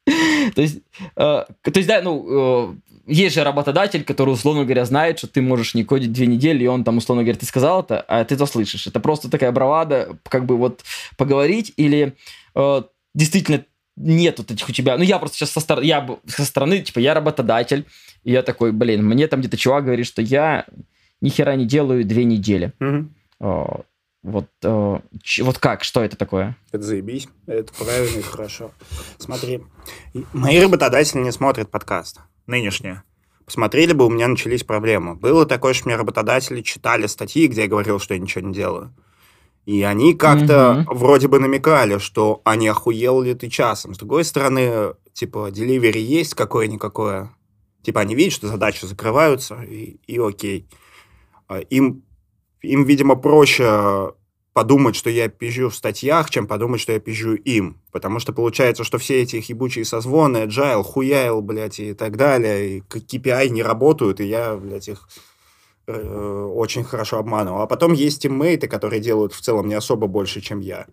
то 0.57 0.63
есть, 0.63 0.79
э, 1.15 1.45
то 1.61 1.71
есть, 1.75 1.87
да, 1.87 2.01
ну, 2.01 2.71
э, 2.71 2.75
есть 3.05 3.35
же 3.35 3.43
работодатель, 3.43 4.03
который, 4.03 4.31
условно 4.31 4.63
говоря, 4.63 4.85
знает, 4.85 5.19
что 5.19 5.27
ты 5.27 5.39
можешь 5.39 5.75
не 5.75 5.83
кодить 5.83 6.11
две 6.11 6.25
недели, 6.25 6.63
и 6.63 6.67
он 6.67 6.83
там, 6.83 6.97
условно 6.97 7.21
говоря, 7.21 7.37
ты 7.37 7.45
сказал 7.45 7.83
это, 7.83 8.01
а 8.01 8.25
ты 8.25 8.33
это 8.33 8.47
слышишь. 8.47 8.87
Это 8.87 8.99
просто 8.99 9.29
такая 9.29 9.51
бравада, 9.51 10.17
как 10.27 10.47
бы 10.47 10.57
вот 10.57 10.83
поговорить, 11.15 11.73
или 11.77 12.15
э, 12.55 12.81
действительно 13.13 13.65
нет 13.97 14.39
вот 14.39 14.49
этих 14.49 14.67
у 14.67 14.71
тебя... 14.71 14.97
Ну, 14.97 15.03
я 15.03 15.19
просто 15.19 15.37
сейчас 15.37 15.51
со, 15.51 15.59
стор- 15.59 15.83
я 15.83 16.17
со 16.25 16.43
стороны, 16.43 16.79
типа, 16.79 16.97
я 16.97 17.13
работодатель, 17.13 17.85
и 18.23 18.31
я 18.31 18.41
такой, 18.41 18.71
блин, 18.71 19.05
мне 19.05 19.27
там 19.27 19.41
где-то 19.41 19.57
чувак 19.57 19.85
говорит, 19.85 20.07
что 20.07 20.23
я 20.23 20.65
ни 21.21 21.29
хера 21.29 21.55
не 21.55 21.65
делаю 21.65 22.03
две 22.03 22.23
недели. 22.23 22.73
О, 23.39 23.81
Вот, 24.27 24.49
э, 24.61 24.99
ч- 25.23 25.41
вот 25.41 25.57
как, 25.57 25.85
что 25.85 26.03
это 26.03 26.17
такое? 26.17 26.57
Это 26.73 26.83
заебись. 26.83 27.29
Это 27.45 27.71
правильно 27.73 28.19
и 28.19 28.21
хорошо. 28.21 28.71
Смотри, 29.17 29.63
мои 30.33 30.59
работодатели 30.59 31.19
не 31.21 31.31
смотрят 31.31 31.71
подкаст. 31.71 32.19
Нынешние. 32.45 33.03
Посмотрели 33.45 33.93
бы, 33.93 34.05
у 34.05 34.09
меня 34.09 34.27
начались 34.27 34.65
проблемы. 34.65 35.15
Было 35.15 35.45
такое, 35.45 35.73
что 35.73 35.87
мне 35.87 35.95
работодатели 35.95 36.61
читали 36.61 37.07
статьи, 37.07 37.47
где 37.47 37.61
я 37.61 37.67
говорил, 37.69 37.99
что 37.99 38.15
я 38.15 38.19
ничего 38.19 38.45
не 38.45 38.53
делаю. 38.53 38.93
И 39.65 39.81
они 39.83 40.13
как-то 40.13 40.85
вроде 40.87 41.29
бы 41.29 41.39
намекали, 41.39 41.97
что 41.97 42.41
а 42.43 42.57
не 42.57 42.67
охуел 42.67 43.21
ли 43.21 43.33
ты 43.33 43.47
часом. 43.49 43.93
С 43.93 43.97
другой 43.97 44.25
стороны, 44.25 44.93
типа, 45.13 45.51
деливери 45.51 45.99
есть 45.99 46.33
какое-никакое. 46.33 47.33
Типа, 47.81 48.01
они 48.01 48.13
видят, 48.13 48.33
что 48.33 48.47
задачи 48.47 48.83
закрываются, 48.83 49.61
и, 49.63 50.01
и 50.05 50.19
окей. 50.19 50.67
А 51.47 51.59
Им, 51.59 52.03
им, 52.61 52.83
видимо, 52.83 53.15
проще 53.15 54.11
подумать, 54.57 54.95
что 54.95 55.11
я 55.11 55.29
пизжу 55.29 55.69
в 55.69 55.75
статьях, 55.75 56.31
чем 56.31 56.47
подумать, 56.47 56.81
что 56.81 56.91
я 56.91 56.99
пизжу 56.99 57.35
им. 57.35 57.79
Потому 57.91 58.17
что 58.17 58.33
получается, 58.33 58.83
что 58.83 58.97
все 58.97 59.21
эти 59.21 59.35
их 59.35 59.49
ебучие 59.49 59.85
созвоны, 59.85 60.37
agile, 60.47 60.81
хуяйл, 60.81 61.43
блядь, 61.43 61.79
и 61.79 61.93
так 61.93 62.17
далее, 62.17 62.77
и 62.77 62.81
KPI 62.81 63.49
не 63.49 63.61
работают, 63.61 64.19
и 64.19 64.25
я, 64.25 64.55
блядь, 64.55 64.87
их 64.87 65.07
э, 65.85 66.51
очень 66.55 66.83
хорошо 66.83 67.19
обманывал. 67.19 67.61
А 67.61 67.67
потом 67.67 67.93
есть 67.93 68.23
тиммейты, 68.23 68.67
которые 68.67 68.99
делают 68.99 69.33
в 69.33 69.41
целом 69.41 69.67
не 69.67 69.75
особо 69.75 70.07
больше, 70.07 70.41
чем 70.41 70.59
я. 70.59 70.87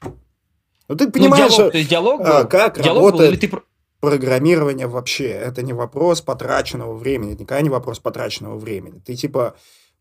Ну, 0.00 0.94
ты 0.94 1.06
Ну, 1.06 1.10
понимаешь, 1.10 1.56
диалог, 1.56 1.72
то 1.72 1.78
есть 1.78 1.90
диалог 1.90 2.20
а, 2.20 2.42
был? 2.42 2.48
как 2.48 2.80
Диалог 2.80 3.02
был, 3.02 3.06
работает 3.06 3.32
или 3.32 3.40
ты... 3.40 3.48
про- 3.48 3.64
программирование 3.98 4.86
вообще. 4.86 5.26
Это 5.26 5.62
не 5.62 5.72
вопрос 5.72 6.20
потраченного 6.20 6.94
времени. 6.94 7.32
Это 7.32 7.42
никогда 7.42 7.62
не 7.62 7.68
вопрос 7.68 7.98
потраченного 7.98 8.56
времени. 8.56 9.02
Ты 9.04 9.16
типа 9.16 9.56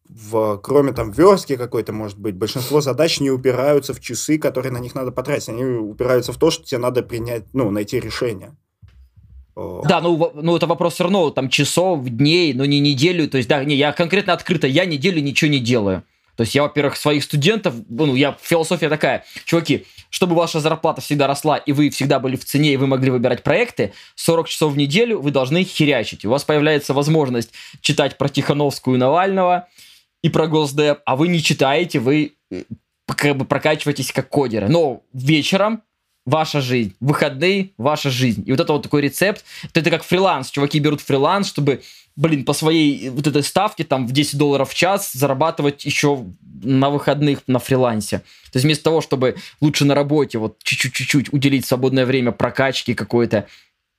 в, 0.10 0.58
кроме 0.58 0.94
там 0.94 1.12
верстки 1.12 1.56
какой-то, 1.56 1.94
может 1.94 2.18
быть, 2.18 2.36
большинство 2.36 2.82
задач 2.82 3.20
не 3.20 3.30
упираются 3.30 3.94
в 3.94 4.00
часы, 4.00 4.38
которые 4.38 4.72
на 4.72 4.80
них 4.80 4.96
надо 4.96 5.12
потратить. 5.12 5.50
Они 5.50 5.64
упираются 5.64 6.34
в 6.34 6.38
то, 6.38 6.50
что 6.50 6.64
тебе 6.64 6.80
надо 6.80 7.04
принять, 7.04 7.44
ну, 7.54 7.70
найти 7.72 8.00
решение. 8.00 8.56
Да, 9.56 10.02
ну, 10.02 10.32
ну 10.36 10.56
это 10.56 10.68
вопрос 10.68 10.94
все 10.94 11.04
равно, 11.04 11.32
там, 11.32 11.50
часов, 11.50 12.06
дней, 12.06 12.54
но 12.54 12.66
не 12.66 12.80
неделю. 12.80 13.28
То 13.28 13.38
есть, 13.38 13.50
да, 13.50 13.64
не, 13.64 13.76
я 13.76 13.92
конкретно 13.92 14.34
открыто, 14.34 14.68
я 14.68 14.86
неделю 14.86 15.22
ничего 15.22 15.50
не 15.50 15.60
делаю. 15.60 16.04
То 16.36 16.42
есть 16.42 16.54
я, 16.54 16.62
во-первых, 16.62 16.96
своих 16.96 17.24
студентов, 17.24 17.74
ну, 17.90 18.14
я, 18.14 18.38
философия 18.40 18.90
такая, 18.90 19.26
чуваки, 19.46 19.88
чтобы 20.12 20.36
ваша 20.36 20.60
зарплата 20.60 21.02
всегда 21.02 21.26
росла, 21.26 21.58
и 21.58 21.72
вы 21.72 21.90
всегда 21.90 22.20
были 22.20 22.36
в 22.36 22.46
цене, 22.46 22.74
и 22.74 22.78
вы 22.78 22.86
могли 22.86 23.10
выбирать 23.10 23.42
проекты, 23.42 23.94
40 24.16 24.48
часов 24.48 24.74
в 24.74 24.78
неделю 24.78 25.20
вы 25.20 25.32
должны 25.32 25.64
херячить. 25.64 26.24
У 26.26 26.30
вас 26.30 26.44
появляется 26.44 26.94
возможность 26.94 27.50
читать 27.82 28.20
про 28.20 28.30
Тихановскую 28.30 28.98
и 28.98 29.00
Навального 29.00 29.68
и 30.28 30.30
про 30.30 30.48
Госдеп, 30.48 31.00
а 31.06 31.16
вы 31.16 31.30
не 31.30 31.42
читаете, 31.42 32.00
вы 32.00 32.34
э, 32.52 32.64
как 33.06 33.38
бы 33.38 33.46
прокачиваетесь 33.46 34.12
как 34.12 34.28
кодеры. 34.28 34.68
Но 34.68 35.04
вечером 35.14 35.84
ваша 36.26 36.60
жизнь, 36.60 36.94
выходные 37.00 37.72
ваша 37.78 38.10
жизнь. 38.10 38.44
И 38.46 38.52
вот 38.52 38.60
это 38.60 38.74
вот 38.74 38.84
такой 38.84 39.02
рецепт, 39.02 39.46
это, 39.74 39.90
как 39.90 40.04
фриланс. 40.04 40.52
Чуваки 40.52 40.80
берут 40.80 41.00
фриланс, 41.00 41.48
чтобы, 41.48 41.82
блин, 42.18 42.44
по 42.44 42.52
своей 42.52 43.10
вот 43.10 43.26
этой 43.26 43.42
ставке 43.42 43.86
там 43.86 44.06
в 44.06 44.12
10 44.12 44.38
долларов 44.38 44.70
в 44.70 44.76
час 44.76 45.14
зарабатывать 45.14 45.86
еще 45.86 46.26
на 46.62 46.90
выходных 46.90 47.40
на 47.48 47.60
фрилансе. 47.60 48.20
То 48.52 48.56
есть 48.56 48.66
вместо 48.66 48.84
того, 48.84 49.00
чтобы 49.00 49.38
лучше 49.62 49.86
на 49.86 49.96
работе 49.96 50.40
вот 50.40 50.58
чуть-чуть-чуть 50.62 51.32
уделить 51.32 51.66
свободное 51.66 52.06
время 52.06 52.34
прокачке 52.34 52.94
какой-то 52.94 53.48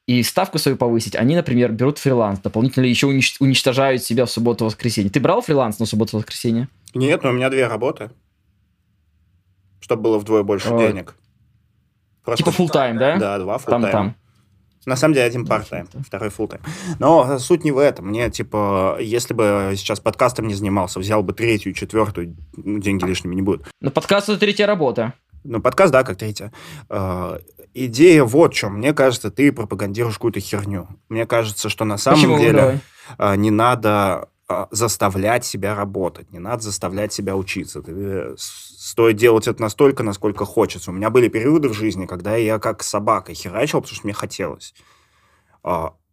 и 0.08 0.22
ставку 0.22 0.56
свою 0.58 0.78
повысить, 0.78 1.14
они, 1.14 1.36
например, 1.36 1.70
берут 1.70 1.98
фриланс, 1.98 2.40
дополнительно 2.40 2.86
еще 2.86 3.08
унич- 3.08 3.36
уничтожают 3.40 4.02
себя 4.02 4.24
в 4.24 4.30
субботу-воскресенье. 4.30 5.10
Ты 5.10 5.20
брал 5.20 5.42
фриланс 5.42 5.78
на 5.78 5.84
субботу-воскресенье? 5.84 6.68
Нет, 6.94 7.22
но 7.22 7.28
у 7.28 7.32
меня 7.34 7.50
две 7.50 7.66
работы. 7.66 8.10
Чтобы 9.80 10.04
было 10.04 10.18
вдвое 10.18 10.44
больше 10.44 10.70
Ой. 10.72 10.88
денег. 10.88 11.14
Просто- 12.24 12.42
Типа 12.42 12.54
full 12.56 12.72
time, 12.72 12.98
да? 12.98 13.18
Да, 13.18 13.38
два 13.38 13.58
Там, 13.58 13.84
full 13.84 13.90
там. 13.90 14.16
На 14.86 14.96
самом 14.96 15.12
деле 15.12 15.26
один 15.26 15.44
part-time, 15.44 15.86
второй 16.06 16.30
full-time. 16.30 16.62
Но 16.98 17.34
э, 17.34 17.38
суть 17.38 17.62
не 17.64 17.72
в 17.72 17.76
этом. 17.76 18.06
Мне, 18.06 18.30
типа, 18.30 18.96
если 19.02 19.34
бы 19.34 19.74
сейчас 19.76 20.00
подкастом 20.00 20.46
не 20.46 20.54
занимался, 20.54 20.98
взял 21.00 21.22
бы 21.22 21.34
третью, 21.34 21.74
четвертую, 21.74 22.34
ну, 22.56 22.78
деньги 22.78 23.04
лишними 23.04 23.34
не 23.34 23.42
будут. 23.42 23.66
Но 23.82 23.90
подкаст 23.90 24.30
это 24.30 24.38
третья 24.38 24.66
работа. 24.66 25.12
Ну, 25.44 25.61
подкаст, 25.61 25.92
да, 25.92 26.05
как 26.05 26.16
третья. 26.16 26.53
Э, 26.88 27.38
идея 27.74 28.24
вот 28.24 28.53
в 28.53 28.57
чем. 28.57 28.74
Мне 28.79 28.92
кажется, 28.92 29.31
ты 29.31 29.53
пропагандируешь 29.53 30.14
какую-то 30.14 30.40
херню. 30.40 30.88
Мне 31.09 31.27
кажется, 31.27 31.68
что 31.68 31.85
на 31.85 31.98
самом 31.98 32.20
Почему? 32.20 32.38
деле 32.38 32.53
Давай. 32.53 32.81
а, 33.16 33.37
не 33.37 33.51
надо 33.51 34.29
а, 34.48 34.68
заставлять 34.70 35.44
себя 35.44 35.74
работать, 35.74 36.31
не 36.33 36.38
надо 36.38 36.62
заставлять 36.62 37.12
себя 37.12 37.37
учиться. 37.37 37.83
Ты, 37.83 37.92
э, 37.94 38.35
стоит 38.38 39.16
делать 39.16 39.46
это 39.46 39.61
настолько, 39.61 40.03
насколько 40.03 40.44
хочется. 40.44 40.90
У 40.90 40.94
меня 40.94 41.11
были 41.11 41.29
периоды 41.29 41.68
в 41.68 41.74
жизни, 41.74 42.07
когда 42.07 42.37
я 42.37 42.59
как 42.59 42.83
собака 42.83 43.35
херачил, 43.35 43.81
потому 43.81 43.94
что 43.94 44.07
мне 44.07 44.14
хотелось. 44.14 44.74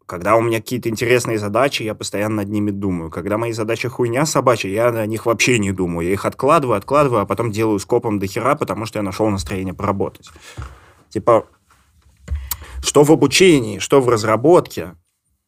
Когда 0.05 0.35
у 0.35 0.41
меня 0.41 0.59
какие-то 0.59 0.89
интересные 0.89 1.39
задачи, 1.39 1.81
я 1.81 1.95
постоянно 1.95 2.37
над 2.37 2.49
ними 2.49 2.69
думаю. 2.69 3.09
Когда 3.09 3.37
мои 3.37 3.51
задачи 3.51 3.87
хуйня 3.87 4.25
собачья, 4.27 4.69
я 4.69 4.91
на 4.91 5.05
них 5.07 5.25
вообще 5.25 5.57
не 5.57 5.71
думаю. 5.71 6.07
Я 6.07 6.13
их 6.13 6.25
откладываю, 6.25 6.77
откладываю, 6.77 7.21
а 7.21 7.25
потом 7.25 7.51
делаю 7.51 7.79
скопом 7.79 8.19
до 8.19 8.27
хера, 8.27 8.55
потому 8.55 8.85
что 8.85 8.99
я 8.99 9.03
нашел 9.03 9.27
настроение 9.29 9.73
поработать. 9.73 10.29
Типа, 11.09 11.47
что 12.83 13.03
в 13.03 13.11
обучении, 13.11 13.79
что 13.79 13.99
в 13.99 14.07
разработке, 14.07 14.95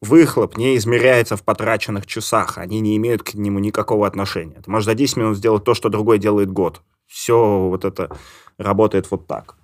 выхлоп 0.00 0.56
не 0.56 0.76
измеряется 0.76 1.36
в 1.36 1.44
потраченных 1.44 2.06
часах. 2.06 2.58
Они 2.58 2.80
не 2.80 2.96
имеют 2.96 3.22
к 3.22 3.34
нему 3.34 3.60
никакого 3.60 4.06
отношения. 4.06 4.60
Ты 4.64 4.70
можешь 4.70 4.86
за 4.86 4.94
10 4.94 5.16
минут 5.18 5.36
сделать 5.36 5.64
то, 5.64 5.74
что 5.74 5.88
другой 5.88 6.18
делает 6.18 6.50
год. 6.50 6.82
Все 7.06 7.68
вот 7.68 7.84
это 7.84 8.10
работает 8.58 9.10
вот 9.10 9.26
так. 9.26 9.57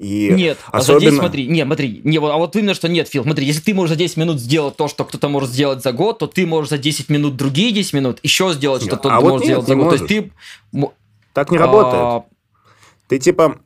И 0.00 0.30
Нет, 0.30 0.58
а 0.72 0.80
за 0.80 0.94
10, 0.94 0.96
особенно- 1.08 1.18
смотри, 1.20 1.46
не, 1.46 1.62
смотри, 1.62 2.00
не, 2.04 2.18
вот, 2.18 2.30
а 2.30 2.38
вот 2.38 2.56
именно, 2.56 2.72
что 2.72 2.88
нет, 2.88 3.06
Фил, 3.06 3.22
смотри, 3.22 3.44
если 3.44 3.60
ты 3.60 3.74
можешь 3.74 3.90
за 3.90 3.96
10 3.96 4.16
минут 4.16 4.40
сделать 4.40 4.74
то, 4.74 4.88
что 4.88 5.04
кто-то 5.04 5.28
может 5.28 5.50
сделать 5.50 5.82
за 5.82 5.92
год, 5.92 6.20
то 6.20 6.26
ты 6.26 6.46
можешь 6.46 6.70
за 6.70 6.78
10 6.78 7.10
минут 7.10 7.36
другие 7.36 7.70
10 7.70 7.92
минут 7.92 8.18
еще 8.22 8.50
сделать, 8.54 8.80
что 8.80 8.92
Нет, 8.92 9.00
кто-то 9.00 9.14
а 9.14 9.20
вот 9.20 9.32
может 9.32 9.46
нет, 9.46 9.62
сделать 9.62 9.68
за 9.68 9.74
не 9.74 9.82
год. 9.82 9.90
То 9.90 10.02
есть 10.02 10.06
ты... 10.08 10.88
так 11.34 11.50
не 11.50 11.58
работает. 11.58 11.94
а, 12.02 12.24
Ты 13.08 13.18
типа... 13.18 13.60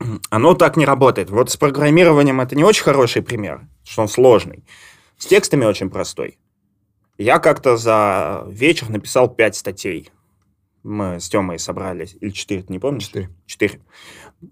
Оно 0.30 0.52
так 0.52 0.76
не 0.76 0.84
работает. 0.84 1.30
Вот 1.30 1.50
с 1.50 1.56
программированием 1.56 2.42
это 2.42 2.54
не 2.54 2.62
очень 2.62 2.82
хороший 2.82 3.22
пример, 3.22 3.62
что 3.84 4.02
он 4.02 4.08
сложный. 4.08 4.64
С 5.16 5.24
текстами 5.24 5.64
очень 5.64 5.88
простой. 5.88 6.38
Я 7.16 7.38
как-то 7.38 7.78
за 7.78 8.44
вечер 8.48 8.90
написал 8.90 9.28
пять 9.30 9.56
статей. 9.56 10.10
Мы 10.84 11.20
с 11.20 11.28
Тёмой 11.28 11.58
собрались. 11.58 12.16
Или 12.20 12.30
четыре, 12.30 12.62
ты 12.62 12.72
не 12.72 12.78
помнишь? 12.78 13.04
Четыре. 13.06 13.30
Четыре. 13.46 13.80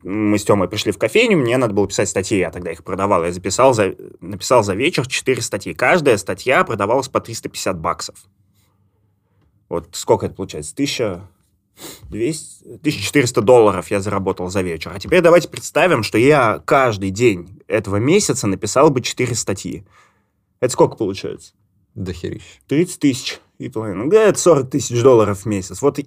Мы 0.02 0.38
с 0.38 0.44
Тёмой 0.44 0.68
пришли 0.68 0.90
в 0.90 0.98
кофейню, 0.98 1.38
мне 1.38 1.56
надо 1.56 1.72
было 1.72 1.86
писать 1.86 2.08
статьи, 2.08 2.38
я 2.38 2.50
тогда 2.50 2.72
их 2.72 2.82
продавал. 2.82 3.24
Я 3.24 3.32
записал 3.32 3.72
за, 3.72 3.94
написал 4.20 4.64
за 4.64 4.74
вечер 4.74 5.06
четыре 5.06 5.40
статьи. 5.42 5.74
Каждая 5.74 6.16
статья 6.16 6.64
продавалась 6.64 7.08
по 7.08 7.20
350 7.20 7.78
баксов. 7.78 8.16
Вот 9.68 9.88
сколько 9.92 10.26
это 10.26 10.34
получается? 10.34 10.74
Тысяча... 10.74 11.28
200, 12.08 12.64
1400 12.64 13.42
долларов 13.42 13.90
я 13.90 14.00
заработал 14.00 14.48
за 14.48 14.62
вечер. 14.62 14.92
А 14.94 14.98
теперь 14.98 15.20
давайте 15.20 15.48
представим, 15.48 16.02
что 16.02 16.16
я 16.16 16.62
каждый 16.64 17.10
день 17.10 17.60
этого 17.66 17.96
месяца 17.96 18.46
написал 18.46 18.88
бы 18.90 19.02
4 19.02 19.34
статьи. 19.34 19.84
Это 20.60 20.72
сколько 20.72 20.96
получается? 20.96 21.52
Дохерища. 21.94 22.60
30 22.68 22.98
тысяч 22.98 23.40
и 23.58 23.68
половина. 23.68 24.04
Ну, 24.04 24.12
это 24.12 24.38
40 24.38 24.70
тысяч 24.70 25.02
долларов 25.02 25.40
в 25.40 25.46
месяц. 25.46 25.80
Вот 25.82 25.98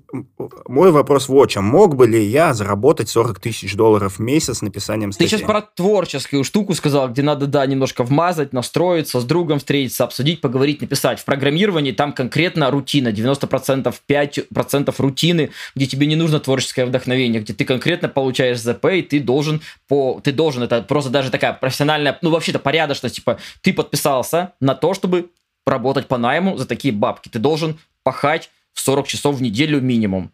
мой 0.67 0.91
вопрос 0.91 1.27
вот 1.27 1.49
чем. 1.49 1.65
Мог 1.65 1.95
бы 1.95 2.07
ли 2.07 2.23
я 2.23 2.53
заработать 2.53 3.09
40 3.09 3.39
тысяч 3.39 3.75
долларов 3.75 4.17
в 4.17 4.19
месяц 4.19 4.61
написанием 4.61 5.11
статьи? 5.11 5.27
Ты 5.27 5.37
сейчас 5.37 5.47
про 5.47 5.61
творческую 5.61 6.43
штуку 6.43 6.73
сказал, 6.73 7.09
где 7.09 7.23
надо, 7.23 7.47
да, 7.47 7.65
немножко 7.65 8.03
вмазать, 8.03 8.53
настроиться, 8.53 9.19
с 9.19 9.23
другом 9.23 9.59
встретиться, 9.59 10.03
обсудить, 10.03 10.41
поговорить, 10.41 10.81
написать. 10.81 11.19
В 11.19 11.25
программировании 11.25 11.91
там 11.91 12.13
конкретно 12.13 12.69
рутина, 12.69 13.09
90%, 13.09 13.93
5% 14.07 14.95
рутины, 14.97 15.51
где 15.75 15.85
тебе 15.87 16.07
не 16.07 16.15
нужно 16.15 16.39
творческое 16.39 16.85
вдохновение, 16.85 17.41
где 17.41 17.53
ты 17.53 17.65
конкретно 17.65 18.09
получаешь 18.09 18.59
ЗП, 18.59 18.85
и 18.85 19.01
ты 19.01 19.19
должен 19.19 19.61
по... 19.87 20.19
Ты 20.23 20.31
должен, 20.31 20.63
это 20.63 20.81
просто 20.81 21.09
даже 21.09 21.31
такая 21.31 21.53
профессиональная, 21.53 22.17
ну, 22.21 22.29
вообще-то 22.29 22.59
порядочность, 22.59 23.15
типа, 23.15 23.39
ты 23.61 23.73
подписался 23.73 24.53
на 24.59 24.75
то, 24.75 24.93
чтобы 24.93 25.29
работать 25.69 26.07
по 26.07 26.17
найму 26.17 26.57
за 26.57 26.65
такие 26.65 26.93
бабки. 26.93 27.29
Ты 27.29 27.39
должен 27.39 27.79
пахать 28.03 28.49
40 28.73 29.07
часов 29.07 29.35
в 29.35 29.41
неделю 29.41 29.81
минимум. 29.81 30.31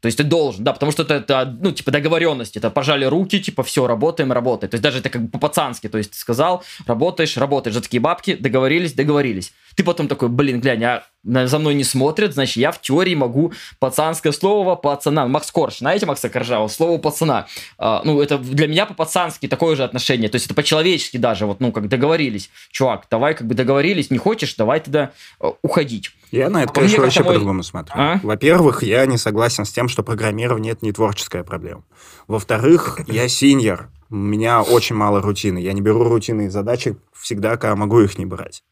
То 0.00 0.06
есть 0.06 0.18
ты 0.18 0.24
должен, 0.24 0.62
да, 0.62 0.72
потому 0.72 0.92
что 0.92 1.02
это, 1.02 1.14
это 1.14 1.56
ну, 1.60 1.72
типа 1.72 1.90
договоренность, 1.90 2.56
это 2.56 2.70
пожали 2.70 3.06
руки, 3.06 3.40
типа, 3.40 3.62
все, 3.62 3.86
работаем, 3.86 4.30
работаем. 4.30 4.70
То 4.70 4.74
есть 4.74 4.82
даже 4.82 4.98
это 4.98 5.08
как 5.08 5.22
бы 5.22 5.28
по-пацански, 5.28 5.88
то 5.88 5.98
есть 5.98 6.12
ты 6.12 6.18
сказал, 6.18 6.62
работаешь, 6.86 7.36
работаешь 7.36 7.74
за 7.74 7.82
такие 7.82 8.00
бабки, 8.00 8.34
договорились, 8.34 8.92
договорились. 8.92 9.52
Ты 9.74 9.84
потом 9.84 10.06
такой, 10.06 10.28
блин, 10.28 10.60
глянь, 10.60 10.84
а 10.84 11.04
за 11.26 11.58
мной 11.58 11.74
не 11.74 11.84
смотрят, 11.84 12.34
значит, 12.34 12.56
я 12.56 12.72
в 12.72 12.80
теории 12.80 13.14
могу 13.14 13.52
пацанское 13.78 14.32
слово 14.32 14.76
пацана. 14.76 15.26
Макс 15.26 15.50
Корж, 15.50 15.78
знаете 15.78 16.06
Макса 16.06 16.28
Коржа? 16.28 16.66
Слово 16.68 16.98
пацана. 16.98 17.46
А, 17.78 18.02
ну, 18.04 18.20
это 18.20 18.38
для 18.38 18.68
меня 18.68 18.86
по-пацански 18.86 19.48
такое 19.48 19.76
же 19.76 19.84
отношение. 19.84 20.28
То 20.28 20.36
есть 20.36 20.46
это 20.46 20.54
по-человечески 20.54 21.16
даже, 21.16 21.46
вот, 21.46 21.60
ну, 21.60 21.72
как 21.72 21.88
договорились. 21.88 22.50
Чувак, 22.70 23.06
давай 23.10 23.34
как 23.34 23.46
бы 23.46 23.54
договорились, 23.54 24.10
не 24.10 24.18
хочешь, 24.18 24.54
давай 24.54 24.80
тогда 24.80 25.10
uh, 25.40 25.54
уходить. 25.62 26.10
Я 26.30 26.48
на 26.48 26.62
это, 26.62 26.72
мне, 26.80 26.88
конечно, 26.88 27.02
вообще 27.02 27.22
мой- 27.22 27.34
по-другому 27.34 27.62
смотрю. 27.62 27.94
А? 27.96 28.20
Во-первых, 28.22 28.82
я 28.82 29.04
не 29.06 29.18
согласен 29.18 29.64
с 29.64 29.72
тем, 29.72 29.88
что 29.88 30.02
программирование 30.02 30.72
это 30.72 30.84
не 30.84 30.92
творческая 30.92 31.44
проблема. 31.44 31.82
Во-вторых, 32.28 33.00
я 33.06 33.28
синьор. 33.28 33.88
У 34.10 34.16
меня 34.16 34.62
очень 34.62 34.94
мало 34.94 35.20
рутины. 35.20 35.58
Я 35.58 35.72
не 35.72 35.80
беру 35.80 36.04
рутинные 36.04 36.50
задачи 36.50 36.96
всегда, 37.12 37.56
когда 37.56 37.74
могу 37.74 38.00
их 38.00 38.18
не 38.18 38.26
брать. 38.26 38.62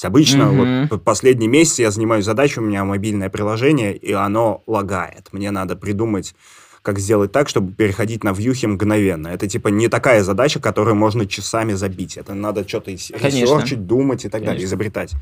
Есть 0.00 0.06
обычно 0.06 0.46
Мгм. 0.46 0.88
вот 0.90 1.04
последний 1.04 1.46
месяц 1.46 1.78
я 1.78 1.90
занимаюсь 1.90 2.24
задачей, 2.24 2.60
у 2.60 2.62
меня 2.62 2.84
мобильное 2.86 3.28
приложение, 3.28 3.94
и 3.94 4.12
оно 4.14 4.62
лагает. 4.66 5.28
Мне 5.32 5.50
надо 5.50 5.76
придумать, 5.76 6.34
как 6.80 6.98
сделать 6.98 7.32
так, 7.32 7.50
чтобы 7.50 7.74
переходить 7.74 8.24
на 8.24 8.32
вьюхи 8.32 8.64
мгновенно. 8.64 9.28
Это 9.28 9.46
типа 9.46 9.68
не 9.68 9.88
такая 9.88 10.24
задача, 10.24 10.58
которую 10.58 10.94
можно 10.94 11.26
часами 11.26 11.74
забить. 11.74 12.16
Это 12.16 12.32
надо 12.32 12.66
что-то 12.66 12.90
ресерчить, 12.92 13.86
думать 13.86 14.24
и 14.24 14.30
так 14.30 14.40
далее, 14.40 14.54
Конечно. 14.54 14.64
изобретать. 14.68 15.12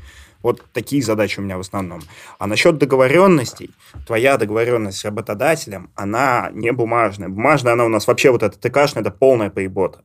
Вот 0.41 0.63
такие 0.71 1.03
задачи 1.03 1.41
у 1.41 1.43
меня 1.43 1.57
в 1.57 1.59
основном. 1.59 1.99
А 2.37 2.47
насчет 2.47 2.77
договоренностей, 2.77 3.71
твоя 4.07 4.37
договоренность 4.37 4.99
с 4.99 5.03
работодателем, 5.03 5.89
она 5.95 6.51
не 6.53 6.71
бумажная. 6.71 7.27
Бумажная 7.27 7.73
она 7.73 7.83
у 7.83 7.89
нас 7.89 8.07
вообще 8.07 8.31
вот 8.31 8.43
эта 8.43 8.57
ТКшная, 8.57 9.01
это 9.01 9.11
полная 9.11 9.49
поебота. 9.49 10.03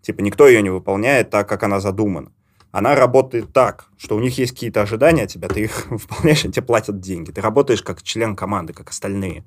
Типа 0.00 0.20
никто 0.20 0.46
ее 0.46 0.62
не 0.62 0.70
выполняет 0.70 1.30
так, 1.30 1.48
как 1.48 1.64
она 1.64 1.80
задумана. 1.80 2.30
Она 2.72 2.94
работает 2.94 3.52
так, 3.52 3.86
что 3.98 4.16
у 4.16 4.20
них 4.20 4.38
есть 4.38 4.52
какие-то 4.52 4.80
ожидания 4.80 5.24
от 5.24 5.30
тебя, 5.30 5.48
ты 5.48 5.64
их 5.64 5.86
выполняешь, 5.90 6.44
и 6.44 6.50
тебе 6.50 6.62
платят 6.62 7.00
деньги. 7.00 7.30
Ты 7.30 7.40
работаешь 7.40 7.82
как 7.82 8.02
член 8.02 8.34
команды, 8.34 8.72
как 8.72 8.90
остальные. 8.90 9.44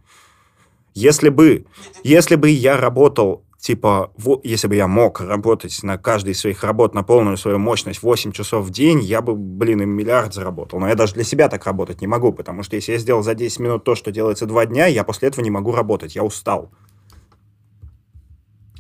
Если 0.93 1.29
бы, 1.29 1.65
если 2.03 2.35
бы 2.35 2.49
я 2.49 2.77
работал, 2.77 3.43
типа, 3.59 4.11
во- 4.15 4.39
если 4.43 4.67
бы 4.67 4.75
я 4.75 4.88
мог 4.88 5.19
работать 5.21 5.81
на 5.81 5.97
каждой 5.97 6.33
из 6.33 6.39
своих 6.39 6.63
работ 6.63 6.93
на 6.93 7.03
полную 7.03 7.35
свою 7.35 7.57
мощность 7.57 8.03
8 8.03 8.31
часов 8.31 8.63
в 8.65 8.69
день, 8.69 9.01
я 9.01 9.21
бы, 9.21 9.35
блин, 9.35 9.81
им 9.81 9.89
миллиард 9.89 10.33
заработал. 10.33 10.79
Но 10.79 10.88
я 10.88 10.95
даже 10.95 11.15
для 11.15 11.23
себя 11.23 11.49
так 11.49 11.65
работать 11.65 12.01
не 12.01 12.07
могу, 12.07 12.31
потому 12.31 12.61
что 12.61 12.75
если 12.75 12.91
я 12.91 12.99
сделал 12.99 13.23
за 13.23 13.33
10 13.33 13.59
минут 13.59 13.83
то, 13.83 13.95
что 13.95 14.11
делается 14.11 14.45
два 14.45 14.67
дня, 14.67 14.85
я 14.85 15.03
после 15.03 15.29
этого 15.29 15.43
не 15.43 15.49
могу 15.49 15.71
работать, 15.73 16.15
я 16.15 16.23
устал. 16.23 16.71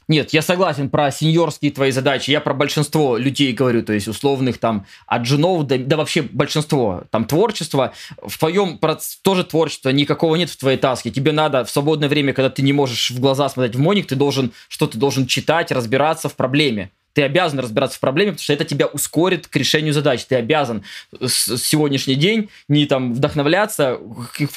Нет, 0.07 0.33
я 0.33 0.41
согласен 0.41 0.89
про 0.89 1.09
сеньорские 1.11 1.71
твои 1.71 1.91
задачи. 1.91 2.29
Я 2.29 2.39
про 2.39 2.53
большинство 2.53 3.17
людей 3.17 3.53
говорю, 3.53 3.83
то 3.83 3.93
есть 3.93 4.07
условных 4.07 4.59
там 4.59 4.85
от 5.07 5.25
женов 5.25 5.65
до, 5.65 5.79
да 5.79 5.97
вообще 5.97 6.21
большинство 6.21 7.03
там 7.09 7.25
творчества. 7.25 7.93
В 8.21 8.37
твоем 8.37 8.79
тоже 9.23 9.43
творчества 9.43 9.89
никакого 9.89 10.35
нет 10.35 10.49
в 10.49 10.57
твоей 10.57 10.77
таске. 10.77 11.09
Тебе 11.09 11.31
надо 11.31 11.65
в 11.65 11.71
свободное 11.71 12.07
время, 12.07 12.33
когда 12.33 12.49
ты 12.49 12.61
не 12.61 12.73
можешь 12.73 13.11
в 13.11 13.19
глаза 13.19 13.49
смотреть 13.49 13.75
в 13.75 13.79
моник, 13.79 14.05
ты 14.07 14.15
должен 14.15 14.51
что 14.67 14.87
ты 14.87 14.97
должен 14.97 15.25
читать, 15.25 15.71
разбираться 15.71 16.29
в 16.29 16.35
проблеме. 16.35 16.91
Ты 17.13 17.23
обязан 17.23 17.59
разбираться 17.59 17.97
в 17.97 18.01
проблеме, 18.01 18.33
потому 18.33 18.43
что 18.43 18.51
это 18.51 18.65
тебя 18.65 18.87
ускорит 18.87 19.47
к 19.47 19.55
решению 19.55 19.93
задач. 19.93 20.25
Ты 20.25 20.35
обязан 20.35 20.83
с 21.17 21.57
сегодняшний 21.57 22.15
день 22.15 22.49
не 22.67 22.85
там 22.85 23.13
вдохновляться 23.13 23.97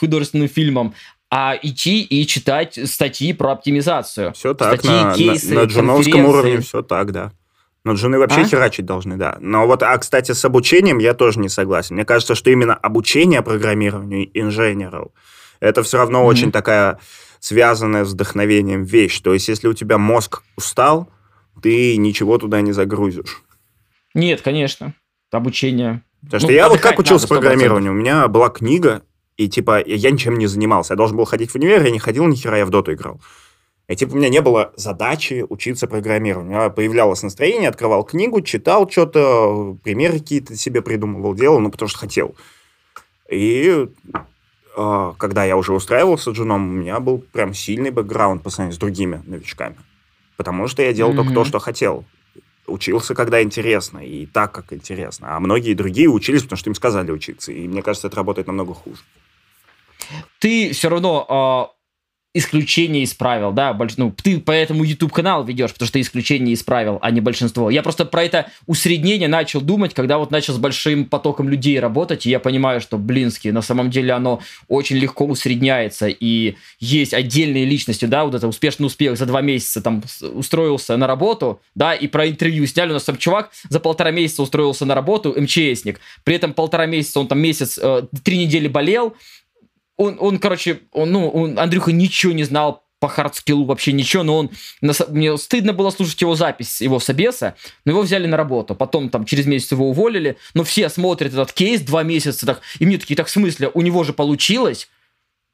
художественным 0.01 0.49
фильмом, 0.49 0.95
а 1.31 1.55
идти 1.61 2.03
и 2.03 2.27
читать 2.27 2.79
статьи 2.89 3.33
про 3.33 3.53
оптимизацию. 3.53 4.33
Все 4.33 4.55
так, 4.55 4.81
Статьи, 4.81 4.91
на, 4.91 5.05
на- 5.09 5.15
кейсы, 5.15 5.55
на 5.55 5.65
джуновском 5.65 6.13
конференции. 6.13 6.29
уровне 6.39 6.61
все 6.61 6.83
так, 6.83 7.13
да. 7.13 7.33
Но 7.85 7.95
джуны 7.95 8.19
вообще 8.19 8.41
А? 8.43 8.45
херачить 8.45 8.87
должны, 8.87 9.17
да. 9.17 9.37
Но 9.41 9.67
вот, 9.67 9.83
а, 9.83 9.97
кстати, 9.99 10.33
с 10.33 10.45
обучением 10.45 10.99
я 10.99 11.15
тоже 11.15 11.39
не 11.41 11.49
согласен. 11.49 11.95
Мне 11.97 12.05
кажется, 12.05 12.35
что 12.35 12.51
именно 12.51 12.75
обучение 12.75 13.41
программированию 13.43 14.29
инженеров, 14.35 15.09
это 15.61 15.83
все 15.83 15.99
равно 15.99 16.21
Мгм. 16.21 16.27
очень 16.29 16.53
такая 16.53 16.99
связанная 17.41 18.05
с 18.05 18.13
вдохновением 18.13 18.83
вещь. 18.83 19.21
То 19.21 19.33
есть, 19.33 19.49
если 19.49 19.69
у 19.69 19.73
тебя 19.75 19.97
мозг 19.97 20.43
устал, 20.57 21.09
ты 21.63 21.97
ничего 21.97 22.37
туда 22.39 22.61
не 22.63 22.73
загрузишь. 22.73 23.43
Нет, 24.15 24.41
конечно. 24.43 24.95
Обучение. 25.31 26.03
Потому 26.25 26.41
что 26.41 26.49
Ну, 26.49 26.55
я 26.55 26.69
вот 26.69 26.81
как 26.81 26.99
учился 26.99 27.27
надо, 27.27 27.35
100%. 27.37 27.41
программированию, 27.41 27.93
у 27.93 27.95
меня 27.95 28.27
была 28.29 28.49
книга, 28.49 29.03
и 29.39 29.49
типа 29.49 29.81
я 29.87 30.11
ничем 30.11 30.37
не 30.37 30.47
занимался. 30.47 30.93
Я 30.93 30.97
должен 30.97 31.17
был 31.17 31.25
ходить 31.25 31.53
в 31.53 31.55
универ, 31.55 31.83
я 31.85 31.91
не 31.91 31.99
ходил 32.01 32.27
ни 32.27 32.35
хера, 32.35 32.59
я 32.59 32.67
в 32.67 32.71
доту 32.71 32.93
играл. 32.93 33.21
И 33.87 33.97
типа 33.97 34.13
у 34.13 34.17
меня 34.17 34.29
не 34.29 34.43
было 34.43 34.73
задачи 34.77 35.47
учиться 35.49 35.87
программированию. 35.87 36.53
У 36.53 36.59
меня 36.59 36.69
появлялось 36.71 37.23
настроение, 37.23 37.71
открывал 37.71 38.05
книгу, 38.05 38.43
читал 38.43 38.91
что-то, 38.91 39.79
примеры 39.83 40.19
какие-то 40.19 40.57
себе 40.57 40.83
придумывал, 40.83 41.35
делал, 41.35 41.61
ну 41.61 41.71
потому 41.71 41.89
что 41.89 41.99
хотел. 42.01 42.35
И 43.31 43.87
э, 44.77 45.13
когда 45.17 45.45
я 45.45 45.57
уже 45.57 45.73
устраивался 45.73 46.33
джуном, 46.33 46.69
у 46.69 46.73
меня 46.73 46.99
был 47.01 47.19
прям 47.19 47.55
сильный 47.55 47.91
бэкграунд 47.91 48.43
по 48.43 48.51
сравнению 48.51 48.75
с 48.75 48.79
другими 48.79 49.23
новичками. 49.25 49.77
Потому 50.37 50.67
что 50.67 50.83
я 50.83 50.93
делал 50.93 51.13
только 51.15 51.31
Мгм. 51.31 51.35
то, 51.35 51.45
что 51.45 51.59
хотел. 51.59 52.05
Учился, 52.67 53.15
когда 53.15 53.43
интересно, 53.43 53.99
и 53.99 54.27
так, 54.27 54.53
как 54.53 54.73
интересно. 54.75 55.35
А 55.37 55.41
многие 55.41 55.73
другие 55.73 56.09
учились, 56.09 56.43
потому 56.43 56.59
что 56.59 56.69
им 56.71 56.75
сказали 56.75 57.11
учиться. 57.11 57.51
И 57.53 57.67
мне 57.67 57.83
кажется, 57.83 58.09
это 58.09 58.17
работает 58.17 58.47
намного 58.47 58.75
хуже. 58.75 58.99
Ты 60.39 60.73
все 60.73 60.89
равно 60.89 61.27
а, 61.29 61.71
исключение 62.35 63.03
из 63.03 63.15
правил, 63.15 63.53
да, 63.53 63.73
больш- 63.73 63.95
ну, 63.97 64.13
ты 64.13 64.39
поэтому 64.39 64.85
YouTube 64.85 65.13
канал 65.13 65.45
ведешь, 65.45 65.73
потому 65.73 65.87
что 65.87 65.95
ты 65.95 66.01
исключение 66.03 66.55
из 66.55 66.63
правил, 66.63 66.99
а 67.01 67.11
не 67.11 67.21
большинство. 67.21 67.71
Я 67.71 67.83
просто 67.83 68.05
про 68.05 68.23
это 68.23 68.51
усреднение 68.67 69.29
начал 69.29 69.61
думать, 69.61 69.95
когда 69.95 70.19
вот 70.19 70.31
начал 70.31 70.53
с 70.53 70.59
большим 70.59 71.07
потоком 71.07 71.49
людей 71.49 71.81
работать, 71.81 72.27
и 72.27 72.31
я 72.31 72.39
понимаю, 72.39 72.81
что, 72.81 72.99
блински, 72.99 73.49
на 73.49 73.63
самом 73.63 73.91
деле 73.91 74.13
оно 74.13 74.41
очень 74.69 74.97
легко 74.97 75.25
усредняется, 75.25 76.07
и 76.09 76.57
есть 76.81 77.15
отдельные 77.15 77.65
личности, 77.65 78.05
да, 78.05 78.25
вот 78.25 78.35
это 78.35 78.47
успешный 78.47 78.87
успех 78.87 79.17
за 79.17 79.25
два 79.25 79.41
месяца 79.41 79.81
там 79.81 80.03
устроился 80.21 80.97
на 80.97 81.07
работу, 81.07 81.61
да, 81.75 81.95
и 81.95 82.07
про 82.09 82.29
интервью 82.29 82.67
сняли, 82.67 82.91
у 82.91 82.95
нас 82.95 83.05
там 83.05 83.17
чувак 83.17 83.51
за 83.69 83.81
полтора 83.81 84.11
месяца 84.11 84.43
устроился 84.43 84.85
на 84.85 84.95
работу, 84.95 85.35
МЧСник, 85.37 85.99
при 86.25 86.37
этом 86.37 86.53
полтора 86.53 86.85
месяца, 86.87 87.21
он 87.21 87.27
там 87.27 87.41
месяц, 87.41 87.79
э, 87.83 88.03
три 88.23 88.39
недели 88.39 88.69
болел, 88.69 89.17
он, 89.99 90.17
он, 90.19 90.39
короче, 90.39 90.81
он, 90.93 91.13
ну, 91.13 91.29
он, 91.29 91.59
Андрюха 91.59 91.93
ничего 91.93 92.33
не 92.33 92.45
знал 92.45 92.85
по 93.01 93.09
hard 93.09 93.29
skill 93.29 93.55
у, 93.55 93.65
вообще 93.65 93.93
ничего, 93.93 94.23
но 94.23 94.39
он, 94.39 94.51
мне 95.09 95.37
стыдно 95.37 95.73
было 95.73 95.91
слушать 95.91 96.21
его 96.21 96.35
запись, 96.35 96.81
его 96.81 96.99
собеса, 96.99 97.55
но 97.85 97.93
его 97.93 98.03
взяли 98.03 98.27
на 98.27 98.37
работу, 98.37 98.75
потом 98.75 99.09
там 99.09 99.25
через 99.25 99.47
месяц 99.47 99.71
его 99.73 99.91
уволили, 99.91 100.37
но 100.55 100.65
все 100.65 100.89
смотрят 100.89 101.33
этот 101.33 101.53
кейс 101.53 101.81
два 101.83 102.03
месяца, 102.03 102.47
так, 102.47 102.61
и 102.79 102.87
мне 102.87 102.99
такие, 102.99 103.17
так 103.17 103.29
в 103.29 103.31
смысле, 103.31 103.71
у 103.75 103.83
него 103.83 104.03
же 104.03 104.13
получилось, 104.13 104.89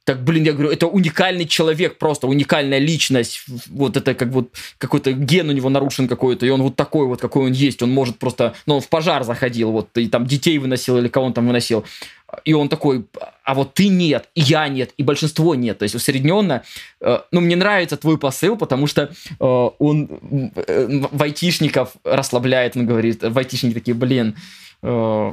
так, 0.04 0.22
блин, 0.22 0.44
я 0.44 0.52
говорю, 0.52 0.70
это 0.70 0.86
уникальный 0.86 1.46
человек, 1.46 1.98
просто 1.98 2.26
уникальная 2.26 2.78
личность. 2.78 3.42
Вот 3.68 3.96
это 3.96 4.14
как 4.14 4.28
вот 4.28 4.50
какой-то 4.76 5.12
ген 5.12 5.48
у 5.48 5.52
него 5.52 5.70
нарушен 5.70 6.08
какой-то, 6.08 6.44
и 6.44 6.50
он 6.50 6.62
вот 6.62 6.76
такой 6.76 7.06
вот, 7.06 7.20
какой 7.20 7.46
он 7.46 7.52
есть. 7.52 7.82
Он 7.82 7.90
может 7.90 8.18
просто, 8.18 8.54
ну, 8.66 8.76
он 8.76 8.80
в 8.82 8.88
пожар 8.88 9.24
заходил, 9.24 9.72
вот, 9.72 9.88
и 9.96 10.08
там 10.08 10.26
детей 10.26 10.58
выносил 10.58 10.98
или 10.98 11.08
кого 11.08 11.26
он 11.26 11.32
там 11.32 11.46
выносил. 11.46 11.84
И 12.44 12.52
он 12.52 12.68
такой, 12.68 13.06
а 13.44 13.54
вот 13.54 13.74
ты 13.74 13.88
нет, 13.88 14.28
и 14.34 14.40
я 14.42 14.68
нет, 14.68 14.90
и 14.98 15.02
большинство 15.02 15.54
нет. 15.54 15.78
То 15.78 15.84
есть 15.84 15.94
усредненно. 15.94 16.64
Э, 17.00 17.20
ну, 17.30 17.40
мне 17.40 17.54
нравится 17.54 17.96
твой 17.96 18.18
посыл, 18.18 18.56
потому 18.56 18.86
что 18.86 19.02
э, 19.40 19.44
он 19.78 20.08
э, 20.56 21.02
вайтишников 21.12 21.92
расслабляет, 22.02 22.76
он 22.76 22.86
говорит, 22.86 23.22
вайтишники 23.22 23.74
такие, 23.74 23.94
блин, 23.94 24.36
э, 24.82 25.32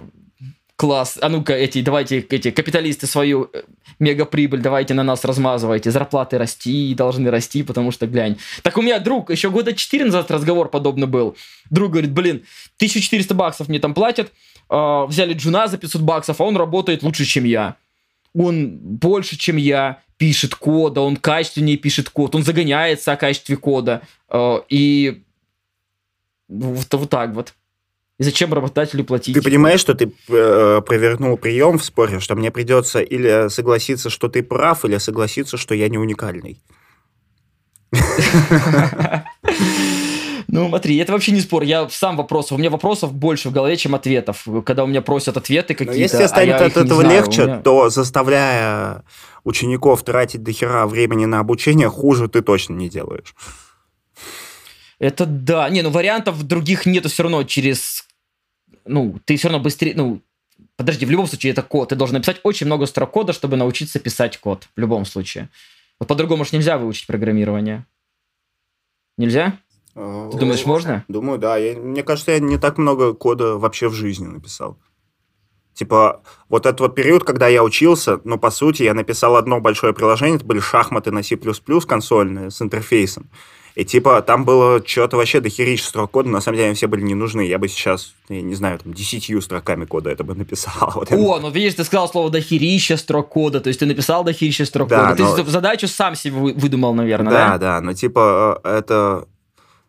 класс, 0.82 1.20
а 1.22 1.30
ну-ка, 1.30 1.54
эти, 1.54 1.84
давайте, 1.84 2.22
эти 2.22 2.50
капиталисты 2.50 3.06
свою 3.06 3.52
э, 3.54 3.62
мегаприбыль 4.00 4.62
давайте 4.62 4.96
на 4.96 5.04
нас 5.04 5.24
размазывайте, 5.24 5.92
зарплаты 5.92 6.40
расти, 6.40 6.96
должны 6.96 7.30
расти, 7.30 7.62
потому 7.62 7.92
что, 7.92 8.08
глянь. 8.08 8.38
Так 8.64 8.80
у 8.80 8.82
меня 8.82 8.98
друг, 8.98 9.30
еще 9.30 9.52
года 9.52 9.74
4 9.74 10.06
назад 10.06 10.32
разговор 10.32 10.70
подобно 10.70 11.06
был. 11.06 11.36
Друг 11.70 11.92
говорит, 11.92 12.12
блин, 12.12 12.38
1400 12.78 13.36
баксов 13.36 13.68
мне 13.68 13.78
там 13.78 13.94
платят, 13.94 14.32
э, 14.72 15.06
взяли 15.08 15.36
джуна 15.36 15.68
за 15.68 15.78
500 15.78 16.02
баксов, 16.02 16.42
а 16.42 16.44
он 16.46 16.58
работает 16.58 17.04
лучше, 17.04 17.26
чем 17.26 17.44
я. 17.44 17.76
Он 18.34 18.80
больше, 18.80 19.38
чем 19.38 19.58
я, 19.58 20.02
пишет 20.18 20.56
кода, 20.56 21.02
он 21.02 21.16
качественнее 21.16 21.78
пишет 21.78 22.10
код, 22.10 22.34
он 22.34 22.42
загоняется 22.42 23.12
о 23.12 23.18
качестве 23.18 23.56
кода. 23.56 24.02
Э, 24.30 24.62
и 24.68 25.22
вот, 26.48 26.92
вот 26.92 27.10
так 27.12 27.36
вот. 27.36 27.54
И 28.22 28.24
зачем 28.24 28.54
работодателю 28.54 29.04
платить? 29.04 29.34
Ты 29.34 29.42
понимаешь, 29.42 29.80
что 29.80 29.96
ты 29.96 30.14
э, 30.30 30.82
провернул 30.86 31.38
прием 31.38 31.80
в 31.80 31.84
споре, 31.84 32.20
что 32.20 32.36
мне 32.36 32.52
придется 32.52 33.00
или 33.00 33.50
согласиться, 33.50 34.12
что 34.12 34.30
ты 34.30 34.44
прав, 34.44 34.86
или 34.86 35.00
согласиться, 35.00 35.58
что 35.58 35.74
я 35.74 35.90
не 35.90 35.98
уникальный. 35.98 36.62
Ну, 40.48 40.68
смотри, 40.68 40.98
это 40.98 41.14
вообще 41.14 41.32
не 41.32 41.40
спор. 41.40 41.64
Я 41.64 41.88
сам 41.88 42.18
вопросов. 42.18 42.58
У 42.58 42.58
меня 42.58 42.70
вопросов 42.70 43.14
больше 43.14 43.48
в 43.48 43.54
голове, 43.54 43.78
чем 43.78 43.96
ответов. 43.96 44.46
Когда 44.66 44.84
у 44.84 44.88
меня 44.88 45.02
просят 45.02 45.38
ответы 45.38 45.76
какие-то. 45.76 45.94
Но 45.94 45.98
если 45.98 46.24
а 46.24 46.28
станет 46.28 46.60
от 46.60 46.76
этого 46.76 47.02
легче, 47.02 47.44
меня... 47.44 47.62
то 47.62 47.90
заставляя 47.90 49.06
учеников 49.46 50.04
тратить 50.04 50.44
до 50.44 50.52
хера 50.52 50.88
времени 50.88 51.24
на 51.24 51.40
обучение, 51.40 51.88
хуже 51.88 52.28
ты 52.28 52.42
точно 52.42 52.74
не 52.74 52.90
делаешь. 52.90 53.34
Это 55.00 55.26
да. 55.26 55.70
Не, 55.70 55.84
ну 55.84 55.90
вариантов 55.90 56.44
других 56.44 56.86
нету 56.86 57.08
все 57.08 57.24
равно 57.24 57.44
через 57.44 58.04
ну, 58.86 59.20
ты 59.26 59.36
все 59.38 59.50
равно 59.50 59.64
быстрее, 59.64 59.94
ну, 59.96 60.22
подожди, 60.76 61.06
в 61.06 61.12
любом 61.12 61.28
случае 61.28 61.52
это 61.52 61.62
код. 61.62 61.90
Ты 61.90 61.96
должен 61.96 62.16
написать 62.16 62.40
очень 62.44 62.66
много 62.66 62.86
строк 62.86 63.12
кода, 63.12 63.34
чтобы 63.34 63.58
научиться 63.58 64.00
писать 64.00 64.38
код. 64.38 64.68
В 64.76 64.80
любом 64.80 65.06
случае. 65.06 65.50
Вот 66.00 66.08
по-другому 66.08 66.46
же 66.46 66.52
нельзя 66.54 66.78
выучить 66.78 67.08
программирование. 67.08 67.86
Нельзя? 69.18 69.60
Ты 69.94 70.38
думаешь, 70.38 70.66
можно? 70.66 71.04
Думаю, 71.08 71.38
да. 71.38 71.58
Я, 71.58 71.78
мне 71.78 72.02
кажется, 72.02 72.32
я 72.32 72.40
не 72.40 72.58
так 72.58 72.78
много 72.78 73.14
кода 73.14 73.58
вообще 73.58 73.90
в 73.90 73.94
жизни 73.94 74.26
написал. 74.26 74.78
Типа, 75.74 76.22
вот 76.50 76.66
этот 76.66 76.80
вот 76.80 76.96
период, 76.96 77.24
когда 77.24 77.48
я 77.48 77.64
учился, 77.64 78.20
ну, 78.24 78.38
по 78.38 78.52
сути, 78.52 78.84
я 78.84 78.94
написал 78.94 79.36
одно 79.36 79.60
большое 79.60 79.94
приложение, 79.94 80.38
это 80.38 80.46
были 80.46 80.60
шахматы 80.60 81.12
на 81.12 81.24
C++ 81.24 81.38
консольные 81.88 82.52
с 82.52 82.62
интерфейсом. 82.62 83.30
И 83.76 83.86
типа 83.86 84.22
там 84.22 84.46
было 84.46 84.82
что-то 84.86 85.18
вообще 85.18 85.40
дохерища 85.40 85.86
строк 85.86 86.12
кода, 86.12 86.30
на 86.30 86.42
самом 86.42 86.58
деле 86.58 86.68
они 86.68 86.76
все 86.76 86.88
были 86.88 87.02
не 87.02 87.16
нужны. 87.16 87.42
Я 87.42 87.58
бы 87.58 87.68
сейчас, 87.68 88.14
я 88.30 88.42
не 88.42 88.56
знаю, 88.56 88.80
там, 88.80 88.94
десятью 88.94 89.42
строками 89.42 89.86
кода 89.86 90.10
это 90.10 90.24
бы 90.24 90.36
написал. 90.36 90.92
Вот 90.96 91.12
О, 91.12 91.40
ну 91.40 91.50
видишь, 91.50 91.76
ты 91.76 91.84
сказал 91.84 92.10
слово 92.10 92.30
дохерища 92.30 92.98
строк 92.98 93.30
кода, 93.30 93.62
то 93.62 93.68
есть 93.68 93.80
ты 93.80 93.86
написал 93.86 94.24
дохерища 94.24 94.66
строк 94.66 94.90
да, 94.90 95.12
кода. 95.12 95.24
Но... 95.24 95.36
Ты 95.36 95.50
задачу 95.50 95.88
сам 95.88 96.16
себе 96.16 96.36
выдумал, 96.36 96.94
наверное, 96.94 97.32
да? 97.32 97.50
Да, 97.50 97.58
да, 97.58 97.82
но 97.82 97.94
типа 97.94 98.62
э, 98.64 98.78
это... 98.78 99.28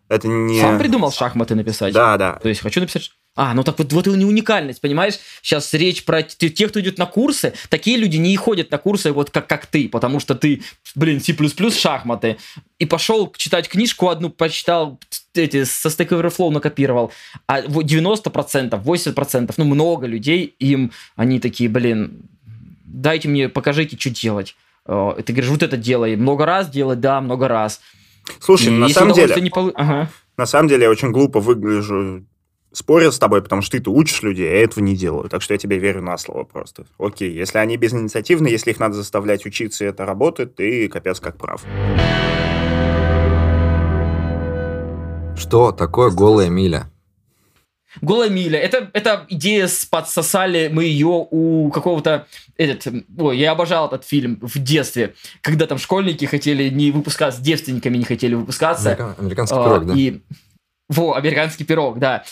Это 0.09 0.29
не... 0.29 0.61
Сам 0.61 0.79
придумал 0.79 1.11
шахматы 1.11 1.55
написать? 1.55 1.95
Да, 1.95 2.19
да. 2.19 2.35
То 2.35 2.51
есть 2.51 2.61
хочу 2.61 2.81
написать 2.81 3.13
а, 3.35 3.55
ну 3.55 3.65
так 3.65 3.79
вот, 3.79 3.93
вот 3.93 4.07
и 4.07 4.11
не 4.11 4.27
уникальность, 4.27 4.81
понимаешь? 4.83 5.19
Сейчас 5.41 5.73
речь 5.73 6.05
про 6.05 6.23
тех, 6.23 6.71
кто 6.71 6.81
идет 6.81 6.99
на 6.99 7.07
курсы. 7.07 7.55
Такие 7.71 7.97
люди 7.97 8.19
не 8.19 8.37
ходят 8.37 8.71
на 8.71 8.77
курсы 8.77 9.11
вот 9.11 9.31
как, 9.31 9.47
как 9.47 9.65
ты, 9.67 9.89
потому 9.89 10.21
что 10.21 10.35
ты, 10.35 10.63
блин, 10.95 11.19
C++ 11.21 11.35
шахматы. 11.71 12.37
И 12.79 12.85
пошел 12.85 13.33
читать 13.35 13.71
книжку 13.71 14.09
одну, 14.09 14.29
почитал, 14.29 15.01
эти, 15.35 15.65
со 15.65 15.89
Stack 15.89 16.09
Overflow 16.09 16.51
накопировал. 16.51 17.11
А 17.47 17.63
90%, 17.63 18.83
80%, 18.83 19.55
ну 19.57 19.65
много 19.65 20.07
людей, 20.07 20.55
им 20.59 20.93
они 21.17 21.41
такие, 21.41 21.71
блин, 21.71 22.29
дайте 22.85 23.29
мне, 23.29 23.49
покажите, 23.49 23.97
что 23.99 24.11
делать. 24.11 24.55
Э, 24.87 25.15
и 25.19 25.23
ты 25.23 25.33
говоришь, 25.33 25.51
вот 25.51 25.63
это 25.63 25.79
делай. 25.79 26.17
Много 26.17 26.45
раз 26.45 26.69
делать, 26.69 27.01
да, 27.01 27.23
много 27.23 27.49
раз. 27.49 27.81
Слушай, 28.41 28.69
и 28.69 28.71
на 28.77 28.91
самом 28.91 29.15
деле... 29.15 29.35
Не 29.41 29.49
пол... 29.49 29.73
ага. 29.75 30.11
На 30.37 30.45
самом 30.47 30.69
деле 30.69 30.85
я 30.85 30.91
очень 30.91 31.13
глупо 31.13 31.41
выгляжу 31.41 32.27
спорят 32.73 33.15
с 33.15 33.19
тобой, 33.19 33.43
потому 33.43 33.63
что 33.63 33.77
ты-то 33.77 33.91
учишь 33.93 34.23
людей, 34.23 34.49
а 34.49 34.55
я 34.55 34.65
этого 34.65 34.83
не 34.83 34.97
делаю. 34.97 35.29
Так 35.29 35.43
что 35.43 35.55
я 35.55 35.59
тебе 35.59 35.79
верю 35.79 36.03
на 36.03 36.17
слово 36.19 36.45
просто. 36.45 36.87
Окей, 36.99 37.33
если 37.33 37.59
они 37.59 37.77
безинициативны, 37.77 38.49
если 38.49 38.71
их 38.71 38.81
надо 38.81 38.95
заставлять 38.95 39.47
учиться, 39.47 39.85
и 39.85 39.89
это 39.89 40.05
работает, 40.07 40.57
ты 40.57 40.89
капец 40.89 41.21
как 41.21 41.37
прав. 41.37 41.65
Что 45.37 45.73
такое 45.73 46.11
голая 46.11 46.49
миля? 46.49 46.89
Голая 48.01 48.31
миля. 48.31 48.59
Это, 48.59 48.91
это 48.95 49.27
идея, 49.29 49.69
подсосали 49.91 50.71
мы 50.73 50.85
ее 50.85 51.27
у 51.31 51.71
какого-то... 51.71 52.27
Этот, 52.57 52.87
ой, 53.19 53.39
я 53.39 53.53
обожал 53.53 53.89
этот 53.89 54.05
фильм 54.05 54.39
в 54.41 54.59
детстве, 54.59 55.15
когда 55.43 55.67
там 55.67 55.79
школьники 55.79 56.25
хотели 56.25 56.71
не 56.71 56.91
выпускаться, 56.91 57.43
девственниками 57.43 57.99
не 57.99 58.05
хотели 58.05 58.35
выпускаться. 58.35 58.93
Америка... 58.93 59.15
Американский 59.19 59.57
а, 59.57 59.65
пирог, 59.65 59.87
да? 59.87 59.95
И... 59.95 60.21
Во, 60.89 61.15
американский 61.15 61.65
пирог, 61.65 61.99
да 61.99 62.25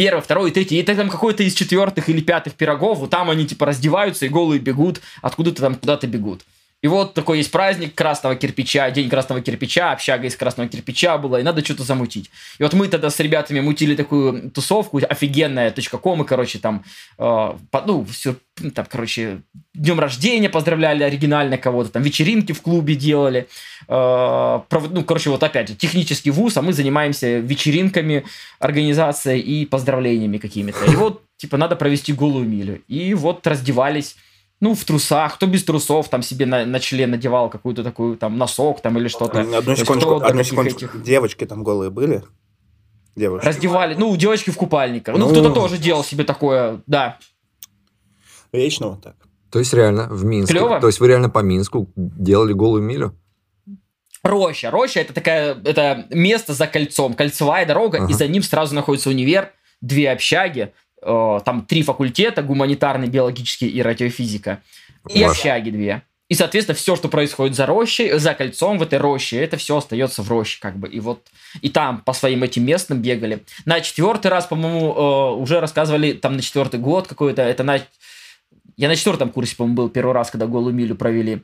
первый, 0.00 0.22
второй, 0.22 0.50
третий, 0.50 0.80
и 0.80 0.82
там 0.82 1.10
какой-то 1.10 1.42
из 1.42 1.52
четвертых 1.52 2.08
или 2.08 2.22
пятых 2.22 2.54
пирогов, 2.54 3.00
вот 3.00 3.10
там 3.10 3.28
они 3.28 3.46
типа 3.46 3.66
раздеваются 3.66 4.24
и 4.24 4.30
голые 4.30 4.58
бегут, 4.58 5.02
откуда-то 5.20 5.60
там 5.60 5.74
куда-то 5.74 6.06
бегут. 6.06 6.40
И 6.82 6.88
вот 6.88 7.12
такой 7.12 7.38
есть 7.38 7.50
праздник 7.50 7.94
красного 7.94 8.36
кирпича, 8.36 8.90
день 8.90 9.10
красного 9.10 9.42
кирпича, 9.42 9.92
общага 9.92 10.26
из 10.26 10.36
красного 10.36 10.68
кирпича 10.68 11.18
была, 11.18 11.38
и 11.38 11.42
надо 11.42 11.62
что-то 11.62 11.82
замутить. 11.82 12.30
И 12.58 12.62
вот 12.62 12.72
мы 12.72 12.88
тогда 12.88 13.10
с 13.10 13.20
ребятами 13.20 13.60
мутили 13.60 13.94
такую 13.94 14.50
тусовку, 14.50 14.98
офигенная, 14.98 15.74
.com, 16.02 16.22
и, 16.22 16.26
короче, 16.26 16.58
там, 16.58 16.84
э, 17.18 17.52
ну, 17.86 18.04
все, 18.06 18.36
там, 18.74 18.86
короче, 18.88 19.42
днем 19.74 20.00
рождения 20.00 20.48
поздравляли 20.48 21.02
оригинально 21.02 21.58
кого-то, 21.58 21.90
там, 21.90 22.02
вечеринки 22.02 22.52
в 22.52 22.62
клубе 22.62 22.94
делали. 22.94 23.46
Э, 23.86 24.60
пров, 24.68 24.90
ну, 24.90 25.04
короче, 25.04 25.28
вот 25.28 25.42
опять, 25.42 25.76
технический 25.76 26.30
вуз, 26.30 26.56
а 26.56 26.62
мы 26.62 26.72
занимаемся 26.72 27.40
вечеринками, 27.40 28.24
организацией 28.58 29.40
и 29.40 29.66
поздравлениями 29.66 30.38
какими-то. 30.38 30.82
И 30.86 30.96
вот, 30.96 31.24
типа, 31.36 31.58
надо 31.58 31.76
провести 31.76 32.14
голую 32.14 32.48
милю. 32.48 32.82
И 32.88 33.12
вот 33.12 33.46
раздевались 33.46 34.16
ну, 34.60 34.74
в 34.74 34.84
трусах, 34.84 35.34
кто 35.34 35.46
без 35.46 35.64
трусов, 35.64 36.08
там 36.08 36.22
себе 36.22 36.46
на, 36.46 36.66
на 36.66 36.80
член 36.80 37.10
надевал 37.10 37.48
какую-то 37.48 37.82
такую, 37.82 38.16
там, 38.16 38.36
носок, 38.36 38.80
там, 38.82 38.98
или 38.98 39.08
что-то. 39.08 39.40
Одну 39.40 39.74
секундочку, 39.74 40.16
одну 40.16 40.42
секундочку. 40.42 40.84
Этих... 40.84 41.02
Девочки 41.02 41.46
там 41.46 41.64
голые 41.64 41.90
были? 41.90 42.22
Девушки. 43.16 43.46
Раздевали, 43.46 43.94
ну, 43.94 44.14
девочки 44.16 44.50
в 44.50 44.56
купальниках. 44.56 45.16
Ну, 45.16 45.26
ну 45.26 45.30
кто-то 45.32 45.50
тоже 45.50 45.78
делал 45.78 46.04
себе 46.04 46.24
такое, 46.24 46.82
да. 46.86 47.18
Вечно 48.52 48.88
вот 48.90 49.02
так. 49.02 49.16
То 49.50 49.58
есть 49.58 49.72
реально 49.72 50.08
в 50.08 50.24
Минске. 50.24 50.54
Клево? 50.54 50.80
То 50.80 50.86
есть 50.86 51.00
вы 51.00 51.08
реально 51.08 51.28
по 51.28 51.40
Минску 51.40 51.90
делали 51.96 52.52
голую 52.52 52.82
милю? 52.82 53.16
Роща. 54.22 54.70
Роща 54.70 55.00
это 55.00 55.14
такая, 55.14 55.54
это 55.64 56.06
место 56.10 56.52
за 56.52 56.66
кольцом, 56.66 57.14
кольцевая 57.14 57.66
дорога, 57.66 57.98
ага. 57.98 58.10
и 58.10 58.14
за 58.14 58.28
ним 58.28 58.42
сразу 58.42 58.74
находится 58.74 59.08
универ, 59.08 59.52
две 59.80 60.10
общаги, 60.12 60.72
там 61.00 61.64
три 61.66 61.82
факультета, 61.82 62.42
гуманитарный, 62.42 63.08
биологический 63.08 63.68
и 63.68 63.82
радиофизика, 63.82 64.62
и 65.08 65.22
Ваш. 65.24 65.38
общаги 65.38 65.70
две. 65.70 66.02
И, 66.28 66.34
соответственно, 66.34 66.76
все, 66.76 66.94
что 66.94 67.08
происходит 67.08 67.56
за 67.56 67.66
рощей, 67.66 68.12
за 68.16 68.34
кольцом 68.34 68.78
в 68.78 68.82
этой 68.82 68.98
роще, 68.98 69.38
это 69.38 69.56
все 69.56 69.78
остается 69.78 70.22
в 70.22 70.28
роще, 70.28 70.60
как 70.60 70.76
бы. 70.76 70.88
И 70.88 71.00
вот 71.00 71.26
и 71.60 71.68
там 71.68 72.02
по 72.02 72.12
своим 72.12 72.44
этим 72.44 72.64
местным 72.64 73.02
бегали. 73.02 73.42
На 73.64 73.80
четвертый 73.80 74.28
раз, 74.28 74.46
по-моему, 74.46 74.94
э, 74.94 75.34
уже 75.34 75.58
рассказывали, 75.58 76.12
там 76.12 76.36
на 76.36 76.42
четвертый 76.42 76.78
год 76.78 77.08
какой-то, 77.08 77.42
это 77.42 77.64
на... 77.64 77.80
Я 78.76 78.88
на 78.88 78.94
четвертом 78.94 79.30
курсе, 79.30 79.56
по-моему, 79.56 79.76
был 79.76 79.88
первый 79.90 80.12
раз, 80.14 80.30
когда 80.30 80.46
голую 80.46 80.72
милю 80.72 80.94
провели. 80.94 81.42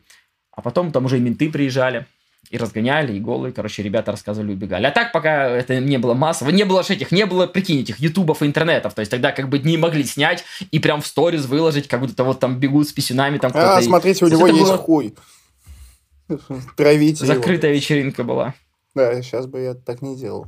А 0.52 0.62
потом 0.62 0.92
там 0.92 1.07
уже 1.07 1.18
и 1.18 1.20
менты 1.20 1.50
приезжали 1.50 2.07
и 2.51 2.59
разгоняли, 2.59 3.14
и 3.14 3.20
голые, 3.20 3.53
короче, 3.53 3.82
ребята 3.82 4.12
рассказывали, 4.12 4.53
убегали. 4.53 4.86
А 4.86 4.90
так, 4.90 5.12
пока 5.12 5.49
это 5.49 5.80
не 5.80 5.99
было 5.99 6.14
массово, 6.14 6.51
не 6.51 6.64
было 6.64 6.82
этих, 6.88 7.12
не 7.12 7.26
было, 7.26 7.47
прикинь, 7.47 7.80
этих 7.80 7.99
ютубов 7.99 8.42
и 8.42 8.47
интернетов, 8.47 8.94
то 8.94 9.01
есть 9.01 9.11
тогда 9.11 9.32
как 9.32 9.49
бы 9.49 9.59
не 9.59 9.76
могли 9.76 10.05
снять 10.05 10.44
и 10.70 10.78
прям 10.78 11.01
в 11.01 11.07
сторис 11.07 11.47
выложить, 11.47 11.88
как 11.88 12.01
будто 12.01 12.24
вот 12.24 12.40
там 12.40 12.59
бегут 12.59 12.88
с 12.88 12.92
писюнами. 12.92 13.38
Там 13.38 13.53
а, 13.55 13.80
смотрите, 13.82 14.24
у 14.24 14.28
него 14.28 14.47
есть 14.47 14.61
было... 14.61 14.78
хуй. 14.78 15.14
Травите 16.76 17.24
Закрытая 17.24 17.70
его. 17.70 17.80
вечеринка 17.80 18.24
была. 18.24 18.55
Да, 18.94 19.20
сейчас 19.22 19.47
бы 19.47 19.61
я 19.61 19.74
так 19.74 20.03
не 20.03 20.16
делал. 20.16 20.47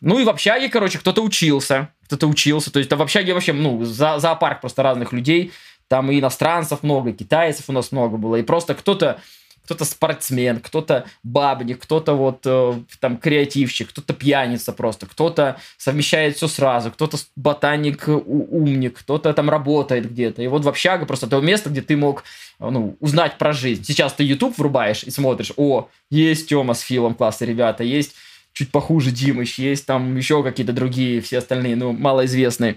Ну 0.00 0.18
и 0.18 0.24
в 0.24 0.28
общаге, 0.28 0.68
короче, 0.68 0.98
кто-то 0.98 1.22
учился, 1.22 1.88
кто-то 2.04 2.26
учился, 2.26 2.70
то 2.70 2.78
есть 2.78 2.92
в 2.92 3.02
общаге 3.02 3.32
вообще, 3.32 3.52
ну, 3.52 3.84
за, 3.84 4.18
зоопарк 4.18 4.60
просто 4.60 4.82
разных 4.82 5.12
людей, 5.12 5.52
там 5.88 6.10
и 6.10 6.20
иностранцев 6.20 6.82
много, 6.82 7.10
и 7.10 7.12
китайцев 7.12 7.64
у 7.68 7.72
нас 7.72 7.92
много 7.92 8.16
было, 8.16 8.36
и 8.36 8.42
просто 8.42 8.74
кто-то 8.74 9.20
кто-то 9.66 9.84
спортсмен, 9.84 10.60
кто-то 10.60 11.06
бабник, 11.24 11.82
кто-то 11.82 12.14
вот 12.14 12.42
э, 12.44 12.74
там 13.00 13.16
креативщик, 13.16 13.88
кто-то 13.88 14.14
пьяница 14.14 14.72
просто, 14.72 15.06
кто-то 15.06 15.56
совмещает 15.76 16.36
все 16.36 16.46
сразу, 16.46 16.92
кто-то 16.92 17.18
ботаник, 17.34 18.04
умник, 18.06 19.00
кто-то 19.00 19.32
там 19.34 19.50
работает 19.50 20.08
где-то. 20.08 20.40
И 20.40 20.46
вот 20.46 20.64
в 20.64 20.68
общага 20.68 21.04
просто 21.04 21.26
то 21.26 21.40
место, 21.40 21.68
где 21.68 21.82
ты 21.82 21.96
мог 21.96 22.22
ну, 22.60 22.96
узнать 23.00 23.38
про 23.38 23.52
жизнь. 23.52 23.82
Сейчас 23.82 24.12
ты 24.12 24.22
YouTube 24.22 24.56
врубаешь 24.56 25.02
и 25.02 25.10
смотришь, 25.10 25.52
о, 25.56 25.88
есть 26.10 26.48
Тёма 26.48 26.74
с 26.74 26.80
Филом, 26.80 27.16
классные 27.16 27.48
ребята, 27.48 27.82
есть 27.82 28.14
чуть 28.52 28.70
похуже 28.70 29.10
Димыч, 29.10 29.58
есть 29.58 29.84
там 29.84 30.16
еще 30.16 30.44
какие-то 30.44 30.72
другие, 30.72 31.20
все 31.20 31.38
остальные, 31.38 31.74
ну, 31.74 31.90
малоизвестные. 31.92 32.76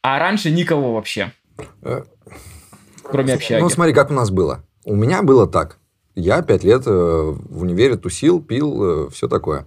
А 0.00 0.20
раньше 0.20 0.52
никого 0.52 0.94
вообще. 0.94 1.32
Э, 1.82 2.04
Кроме 3.02 3.34
общаги. 3.34 3.60
Ну, 3.60 3.68
смотри, 3.68 3.92
как 3.92 4.10
у 4.10 4.14
нас 4.14 4.30
было. 4.30 4.64
У 4.84 4.94
меня 4.94 5.22
было 5.22 5.48
так. 5.48 5.79
Я 6.14 6.42
пять 6.42 6.64
лет 6.64 6.82
э, 6.86 6.90
в 6.90 7.62
универе 7.62 7.96
тусил, 7.96 8.42
пил, 8.42 9.06
э, 9.06 9.10
все 9.10 9.28
такое. 9.28 9.66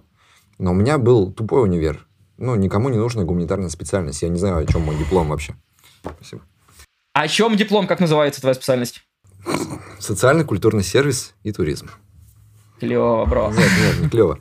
Но 0.58 0.72
у 0.72 0.74
меня 0.74 0.98
был 0.98 1.32
тупой 1.32 1.62
универ. 1.62 2.06
Ну, 2.36 2.54
никому 2.54 2.88
не 2.88 2.98
нужна 2.98 3.24
гуманитарная 3.24 3.68
специальность. 3.68 4.22
Я 4.22 4.28
не 4.28 4.38
знаю, 4.38 4.58
о 4.58 4.66
чем 4.66 4.82
мой 4.82 4.96
диплом 4.96 5.28
вообще. 5.28 5.54
Спасибо. 6.02 6.42
А 7.12 7.22
о 7.22 7.28
чем 7.28 7.56
диплом, 7.56 7.86
как 7.86 8.00
называется 8.00 8.40
твоя 8.40 8.54
специальность? 8.54 9.02
Социальный 9.98 10.44
культурный 10.44 10.82
сервис 10.82 11.34
и 11.42 11.52
туризм. 11.52 11.88
Клево, 12.80 13.24
бро. 13.24 13.50
Нет, 13.50 13.70
нет, 13.80 14.00
не 14.00 14.08
клево. 14.08 14.38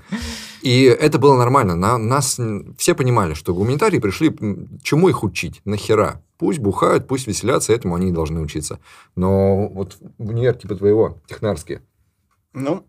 И 0.62 0.84
это 0.84 1.20
было 1.20 1.38
нормально. 1.38 1.76
На, 1.76 1.98
нас 1.98 2.40
все 2.78 2.96
понимали, 2.96 3.34
что 3.34 3.54
гуманитарии 3.54 4.00
пришли, 4.00 4.36
чему 4.82 5.10
их 5.10 5.24
учить, 5.24 5.62
нахера. 5.66 6.24
Пусть 6.38 6.60
бухают, 6.60 7.08
пусть 7.08 7.28
веселятся, 7.28 7.74
этому 7.74 7.96
они 7.96 8.10
и 8.10 8.14
должны 8.14 8.42
учиться. 8.42 8.80
Но 9.16 9.68
вот 9.68 9.98
в 10.18 10.30
универ 10.30 10.56
типа 10.56 10.76
твоего, 10.76 11.22
технарские. 11.28 11.82
Ну? 12.54 12.88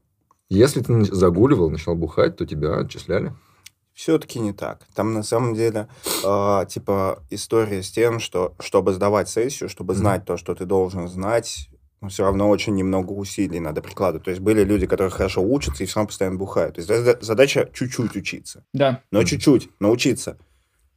Если 0.49 0.81
ты 0.81 1.05
загуливал, 1.05 1.71
начал 1.71 1.95
бухать, 1.95 2.37
то 2.37 2.47
тебя 2.47 2.77
отчисляли. 2.79 3.33
Все-таки 3.95 4.41
не 4.41 4.53
так. 4.53 4.87
Там 4.95 5.15
на 5.15 5.23
самом 5.23 5.55
деле 5.55 5.89
э, 6.25 6.67
типа 6.69 7.23
история 7.31 7.83
с 7.83 7.91
тем, 7.91 8.19
что 8.19 8.55
чтобы 8.59 8.93
сдавать 8.93 9.29
сессию, 9.29 9.69
чтобы 9.69 9.95
знать 9.95 10.23
mm-hmm. 10.23 10.27
то, 10.27 10.37
что 10.37 10.55
ты 10.55 10.65
должен 10.65 11.07
знать, 11.07 11.69
но 12.01 12.09
все 12.09 12.25
равно 12.25 12.51
очень 12.51 12.75
немного 12.75 13.13
усилий 13.13 13.61
надо 13.61 13.83
прикладывать. 13.83 14.25
То 14.25 14.31
есть 14.31 14.43
были 14.43 14.65
люди, 14.65 14.87
которые 14.87 15.11
хорошо 15.11 15.43
учатся 15.43 15.85
и 15.85 15.87
все 15.87 15.97
равно 15.97 16.09
постоянно 16.09 16.37
бухают. 16.37 16.75
То 16.75 16.81
есть 16.81 17.25
задача 17.25 17.71
чуть-чуть 17.73 18.17
учиться. 18.17 18.65
Да. 18.73 19.01
Но 19.13 19.21
mm-hmm. 19.21 19.25
чуть-чуть 19.27 19.71
научиться. 19.79 20.39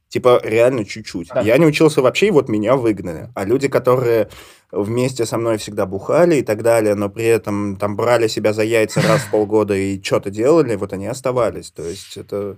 Типа 0.08 0.40
реально 0.42 0.84
чуть-чуть. 0.84 1.28
Да. 1.28 1.42
Я 1.42 1.58
не 1.58 1.66
учился 1.66 2.00
вообще, 2.00 2.28
и 2.28 2.30
вот 2.30 2.48
меня 2.48 2.76
выгнали. 2.76 3.30
А 3.34 3.44
люди, 3.44 3.68
которые 3.68 4.28
вместе 4.72 5.26
со 5.26 5.36
мной 5.36 5.58
всегда 5.58 5.86
бухали 5.86 6.36
и 6.36 6.42
так 6.42 6.62
далее, 6.62 6.94
но 6.94 7.08
при 7.08 7.24
этом 7.24 7.76
там 7.76 7.96
брали 7.96 8.28
себя 8.28 8.52
за 8.52 8.62
яйца 8.62 9.02
раз 9.02 9.22
в 9.22 9.30
полгода 9.30 9.74
и 9.74 10.02
что-то 10.02 10.30
делали, 10.30 10.76
вот 10.76 10.92
они 10.92 11.06
оставались. 11.06 11.70
То 11.70 11.84
есть 11.84 12.16
это... 12.16 12.56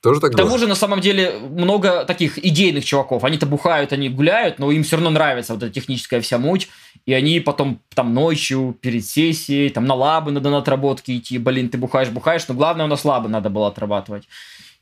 Тоже 0.00 0.20
так 0.20 0.32
К 0.32 0.36
тому 0.36 0.58
же, 0.58 0.68
на 0.68 0.76
самом 0.76 1.00
деле, 1.00 1.40
много 1.40 2.04
таких 2.04 2.38
идейных 2.38 2.84
чуваков. 2.84 3.24
Они-то 3.24 3.46
бухают, 3.46 3.92
они 3.92 4.08
гуляют, 4.08 4.60
но 4.60 4.70
им 4.70 4.84
все 4.84 4.94
равно 4.94 5.10
нравится 5.10 5.54
вот 5.54 5.62
эта 5.64 5.72
техническая 5.72 6.20
вся 6.20 6.38
муть. 6.38 6.68
И 7.04 7.12
они 7.12 7.40
потом 7.40 7.80
там 7.94 8.14
ночью, 8.14 8.76
перед 8.80 9.04
сессией, 9.04 9.70
там 9.70 9.86
на 9.86 9.94
лабы 9.94 10.30
надо 10.30 10.50
на 10.50 10.58
отработки 10.58 11.16
идти. 11.16 11.38
Блин, 11.38 11.68
ты 11.68 11.78
бухаешь, 11.78 12.10
бухаешь, 12.10 12.46
но 12.46 12.54
главное 12.54 12.84
у 12.86 12.88
нас 12.88 13.04
лабы 13.04 13.28
надо 13.28 13.50
было 13.50 13.66
отрабатывать. 13.68 14.28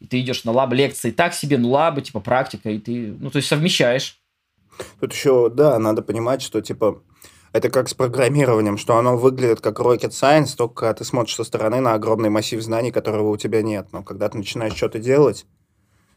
И 0.01 0.07
ты 0.07 0.21
идешь 0.21 0.45
на 0.45 0.53
лаб 0.53 0.73
лекции 0.73 1.11
так 1.11 1.35
себе, 1.35 1.59
ну 1.59 1.71
лабы, 1.71 2.03
типа 2.03 2.21
практика, 2.21 2.71
и 2.71 2.79
ты, 2.79 3.17
ну 3.19 3.31
то 3.31 3.37
есть 3.37 3.49
совмещаешь. 3.49 4.21
Тут 5.01 5.13
еще, 5.13 5.49
да, 5.49 5.79
надо 5.79 6.03
понимать, 6.03 6.43
что 6.43 6.61
типа 6.61 7.03
это 7.57 7.71
как 7.71 7.89
с 7.89 7.95
программированием, 7.95 8.77
что 8.77 8.99
оно 8.99 9.17
выглядит 9.17 9.63
как 9.63 9.81
rocket 9.81 10.11
science, 10.11 10.55
только 10.57 10.93
ты 10.93 11.05
смотришь 11.05 11.37
со 11.37 11.45
стороны 11.45 11.81
на 11.81 11.95
огромный 11.95 12.29
массив 12.29 12.61
знаний, 12.63 12.93
которого 12.93 13.31
у 13.31 13.37
тебя 13.39 13.63
нет. 13.63 13.89
Но 13.93 14.03
когда 14.03 14.29
ты 14.29 14.37
начинаешь 14.37 14.75
что-то 14.75 14.99
делать, 14.99 15.47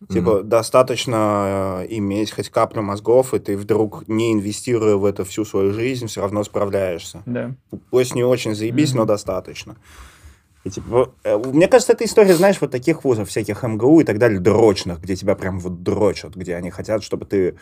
mm-hmm. 0.02 0.14
типа 0.14 0.44
достаточно 0.44 1.84
э, 1.84 1.88
иметь 1.92 2.32
хоть 2.32 2.50
каплю 2.50 2.82
мозгов, 2.82 3.34
и 3.34 3.40
ты 3.40 3.56
вдруг, 3.56 4.08
не 4.10 4.34
инвестируя 4.34 4.98
в 4.98 5.06
это 5.06 5.24
всю 5.24 5.46
свою 5.46 5.72
жизнь, 5.72 6.08
все 6.08 6.22
равно 6.22 6.44
справляешься. 6.44 7.24
Да. 7.26 7.56
Пусть 7.90 8.16
не 8.16 8.24
очень 8.26 8.54
заебись, 8.54 8.92
mm-hmm. 8.92 8.98
но 8.98 9.06
достаточно. 9.06 9.78
И, 10.70 10.72
типа, 10.72 11.12
э, 11.24 11.36
мне 11.36 11.68
кажется, 11.68 11.94
эта 11.94 12.06
история, 12.06 12.36
знаешь, 12.36 12.62
вот 12.62 12.70
таких 12.70 13.04
вузов, 13.04 13.28
всяких 13.28 13.64
МГУ 13.64 14.02
и 14.02 14.04
так 14.04 14.20
далее, 14.20 14.40
дрочных, 14.40 15.02
где 15.02 15.16
тебя 15.16 15.34
прям 15.34 15.60
вот 15.60 15.82
дрочат, 15.82 16.36
где 16.36 16.56
они 16.56 16.70
хотят, 16.70 17.04
чтобы 17.04 17.26
ты 17.26 17.58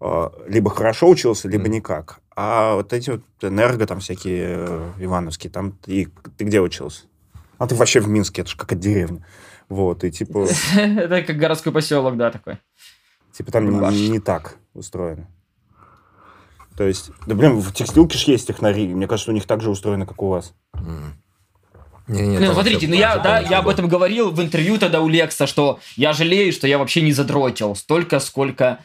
э, 0.00 0.28
либо 0.48 0.68
хорошо 0.68 1.08
учился, 1.08 1.48
либо 1.48 1.66
mm. 1.66 1.68
никак. 1.68 2.18
А 2.34 2.74
вот 2.74 2.92
эти 2.92 3.10
вот 3.10 3.22
энерго 3.40 3.86
там 3.86 4.00
всякие 4.00 4.56
э, 4.58 4.90
ивановские, 4.98 5.52
там 5.52 5.72
ты, 5.72 6.10
ты 6.36 6.44
где 6.44 6.60
учился? 6.60 7.04
А 7.56 7.68
ты 7.68 7.76
вообще 7.76 8.00
в 8.00 8.08
Минске, 8.08 8.42
это 8.42 8.50
же 8.50 8.56
как 8.56 8.72
от 8.72 8.80
деревни. 8.80 9.24
Вот, 9.68 10.02
и 10.02 10.10
типа... 10.10 10.48
Это 10.76 11.22
как 11.22 11.36
городской 11.36 11.72
поселок, 11.72 12.16
да, 12.16 12.32
такой. 12.32 12.58
Типа 13.32 13.52
там 13.52 13.90
не, 13.90 14.08
не 14.08 14.18
так 14.18 14.56
устроено. 14.74 15.28
То 16.76 16.82
есть, 16.82 17.12
да 17.26 17.36
блин, 17.36 17.60
в 17.60 17.72
текстилке 17.72 18.18
же 18.18 18.32
есть 18.32 18.48
технари. 18.48 18.92
Мне 18.92 19.06
кажется, 19.06 19.30
у 19.30 19.34
них 19.34 19.46
так 19.46 19.60
же 19.60 19.70
устроено, 19.70 20.04
как 20.04 20.20
у 20.20 20.28
вас. 20.28 20.54
Не, 22.08 22.22
не, 22.22 22.38
ну, 22.38 22.52
смотрите, 22.52 22.88
ну 22.88 22.94
я, 22.94 23.18
да, 23.18 23.40
я 23.40 23.58
об 23.58 23.68
этом 23.68 23.86
говорил 23.86 24.30
в 24.30 24.40
интервью 24.40 24.78
тогда 24.78 25.00
у 25.00 25.08
Лекса, 25.08 25.46
что 25.46 25.78
я 25.96 26.12
жалею, 26.12 26.52
что 26.52 26.66
я 26.66 26.78
вообще 26.78 27.02
не 27.02 27.12
задротил 27.12 27.76
столько, 27.76 28.18
сколько 28.18 28.78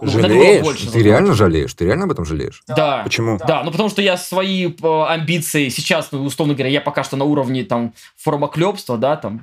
ну, 0.00 0.10
жалеешь? 0.10 0.62
Больше 0.62 0.90
ты 0.90 1.02
реально 1.02 1.34
жалеешь? 1.34 1.74
Ты 1.74 1.86
реально 1.86 2.04
об 2.04 2.12
этом 2.12 2.24
жалеешь? 2.24 2.62
Да. 2.68 3.02
Почему? 3.02 3.38
Да, 3.38 3.64
ну 3.64 3.72
потому 3.72 3.88
что 3.88 4.00
я 4.00 4.16
свои 4.16 4.68
э, 4.68 5.04
амбиции 5.08 5.68
сейчас, 5.70 6.12
ну, 6.12 6.22
условно 6.22 6.54
говоря, 6.54 6.70
я 6.70 6.80
пока 6.80 7.02
что 7.02 7.16
на 7.16 7.24
уровне 7.24 7.64
там 7.64 7.92
формоклепства, 8.16 8.96
да, 8.96 9.16
там, 9.16 9.40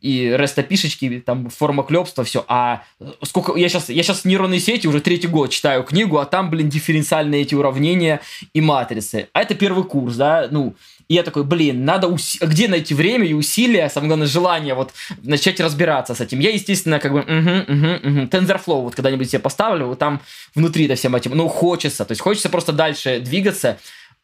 и 0.00 0.34
рестопишечки, 0.34 1.22
там, 1.24 1.50
формоклепства, 1.50 2.24
все. 2.24 2.44
А 2.48 2.82
сколько... 3.22 3.56
Я 3.56 3.68
сейчас, 3.68 3.90
я 3.90 4.02
сейчас 4.02 4.24
нейронные 4.24 4.60
сети 4.60 4.86
уже 4.86 5.00
третий 5.00 5.28
год 5.28 5.50
читаю 5.50 5.82
книгу, 5.82 6.16
а 6.18 6.24
там, 6.24 6.48
блин, 6.48 6.70
дифференциальные 6.70 7.42
эти 7.42 7.54
уравнения 7.54 8.20
и 8.54 8.60
матрицы. 8.60 9.28
А 9.34 9.42
это 9.42 9.54
первый 9.54 9.84
курс, 9.84 10.16
да, 10.16 10.48
ну, 10.50 10.74
я 11.14 11.24
такой, 11.24 11.42
блин, 11.42 11.84
надо 11.84 12.06
уси... 12.06 12.38
где 12.40 12.68
найти 12.68 12.94
время 12.94 13.26
и 13.26 13.32
усилия, 13.32 13.88
самое 13.88 14.10
главное, 14.10 14.28
желание 14.28 14.74
вот 14.74 14.92
начать 15.22 15.58
разбираться 15.58 16.14
с 16.14 16.20
этим. 16.20 16.38
Я, 16.38 16.50
естественно, 16.50 17.00
как 17.00 17.12
бы, 17.12 17.20
угу, 17.20 17.28
угу, 17.28 18.20
угу. 18.20 18.26
TensorFlow 18.28 18.82
вот 18.82 18.94
когда-нибудь 18.94 19.28
себе 19.28 19.40
поставлю, 19.40 19.86
вот 19.86 19.98
там 19.98 20.20
внутри 20.54 20.84
это 20.84 20.94
всем 20.94 21.16
этим, 21.16 21.32
ну, 21.36 21.48
хочется, 21.48 22.04
то 22.04 22.12
есть 22.12 22.20
хочется 22.20 22.48
просто 22.48 22.72
дальше 22.72 23.18
двигаться. 23.18 23.78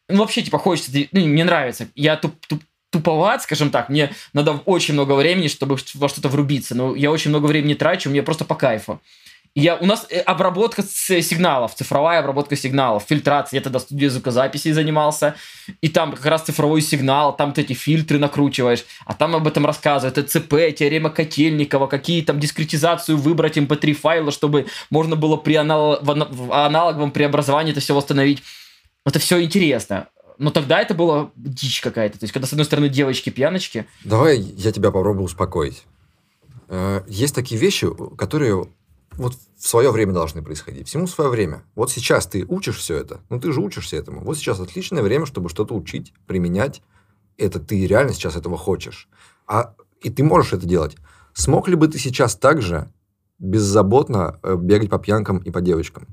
Ну, 0.07 0.19
вообще, 0.19 0.41
типа, 0.41 0.59
хочется, 0.59 0.91
ну, 1.11 1.25
мне 1.25 1.43
нравится. 1.43 1.89
Я 1.93 2.15
туп, 2.15 2.33
туп, 2.47 2.63
туповат, 2.89 3.43
скажем 3.43 3.69
так, 3.69 3.89
мне 3.89 4.11
надо 4.31 4.53
очень 4.65 4.93
много 4.93 5.13
времени, 5.13 5.49
чтобы 5.49 5.77
во 5.95 6.07
что-то 6.07 6.29
врубиться, 6.29 6.73
но 6.73 6.95
я 6.95 7.11
очень 7.11 7.31
много 7.31 7.47
времени 7.47 7.73
трачу, 7.73 8.09
мне 8.09 8.23
просто 8.23 8.45
по 8.45 8.55
кайфу. 8.55 9.01
Я, 9.55 9.75
у 9.75 9.85
нас 9.85 10.05
э, 10.09 10.19
обработка 10.19 10.83
сигналов, 10.83 11.75
цифровая 11.75 12.19
обработка 12.19 12.55
сигналов, 12.55 13.03
фильтрация. 13.07 13.57
Я 13.57 13.63
тогда 13.63 13.79
студией 13.79 14.09
звукозаписи 14.09 14.71
занимался, 14.71 15.35
и 15.81 15.89
там 15.89 16.13
как 16.13 16.25
раз 16.25 16.43
цифровой 16.43 16.81
сигнал, 16.81 17.35
там 17.35 17.53
ты 17.53 17.61
эти 17.61 17.73
фильтры 17.73 18.19
накручиваешь, 18.19 18.85
а 19.05 19.13
там 19.13 19.35
об 19.35 19.47
этом 19.47 19.65
рассказывают. 19.65 20.29
ЦП, 20.29 20.75
теорема 20.77 21.09
Котельникова, 21.09 21.87
какие 21.87 22.21
там 22.21 22.39
дискретизацию 22.39 23.17
выбрать 23.17 23.57
mp3 23.57 23.93
файла, 23.93 24.31
чтобы 24.31 24.67
можно 24.89 25.15
было 25.15 25.37
при 25.37 25.55
анал... 25.55 25.99
в 26.01 26.53
аналоговом 26.53 27.11
преобразовании 27.11 27.71
это 27.71 27.81
все 27.81 27.95
восстановить. 27.95 28.43
Это 29.05 29.19
все 29.19 29.41
интересно. 29.41 30.07
Но 30.37 30.51
тогда 30.51 30.81
это 30.81 30.93
было 30.93 31.31
дичь 31.35 31.81
какая-то. 31.81 32.19
То 32.19 32.23
есть, 32.25 32.33
когда, 32.33 32.47
с 32.47 32.51
одной 32.51 32.65
стороны, 32.65 32.89
девочки-пьяночки... 32.89 33.87
Давай 34.03 34.37
я 34.37 34.71
тебя 34.71 34.91
попробую 34.91 35.23
успокоить. 35.23 35.83
Э, 36.69 37.01
есть 37.07 37.33
такие 37.33 37.59
вещи, 37.59 37.87
которые 38.15 38.67
вот 39.17 39.33
в 39.57 39.67
свое 39.67 39.91
время 39.91 40.13
должны 40.13 40.41
происходить. 40.41 40.87
Всему 40.87 41.07
свое 41.07 41.29
время. 41.29 41.63
Вот 41.75 41.91
сейчас 41.91 42.27
ты 42.27 42.45
учишь 42.47 42.77
все 42.77 42.97
это, 42.97 43.21
ну 43.29 43.39
ты 43.39 43.51
же 43.51 43.61
учишься 43.61 43.97
этому. 43.97 44.21
Вот 44.21 44.37
сейчас 44.37 44.59
отличное 44.59 45.03
время, 45.03 45.25
чтобы 45.25 45.49
что-то 45.49 45.75
учить, 45.75 46.13
применять. 46.27 46.81
Это 47.37 47.59
ты 47.59 47.85
реально 47.85 48.13
сейчас 48.13 48.35
этого 48.35 48.57
хочешь. 48.57 49.09
А, 49.47 49.75
и 50.01 50.09
ты 50.09 50.23
можешь 50.23 50.53
это 50.53 50.65
делать. 50.65 50.95
Смог 51.33 51.67
ли 51.67 51.75
бы 51.75 51.87
ты 51.87 51.99
сейчас 51.99 52.35
также 52.35 52.91
беззаботно 53.39 54.39
э, 54.41 54.55
бегать 54.55 54.89
по 54.89 54.97
пьянкам 54.97 55.37
и 55.39 55.51
по 55.51 55.61
девочкам? 55.61 56.07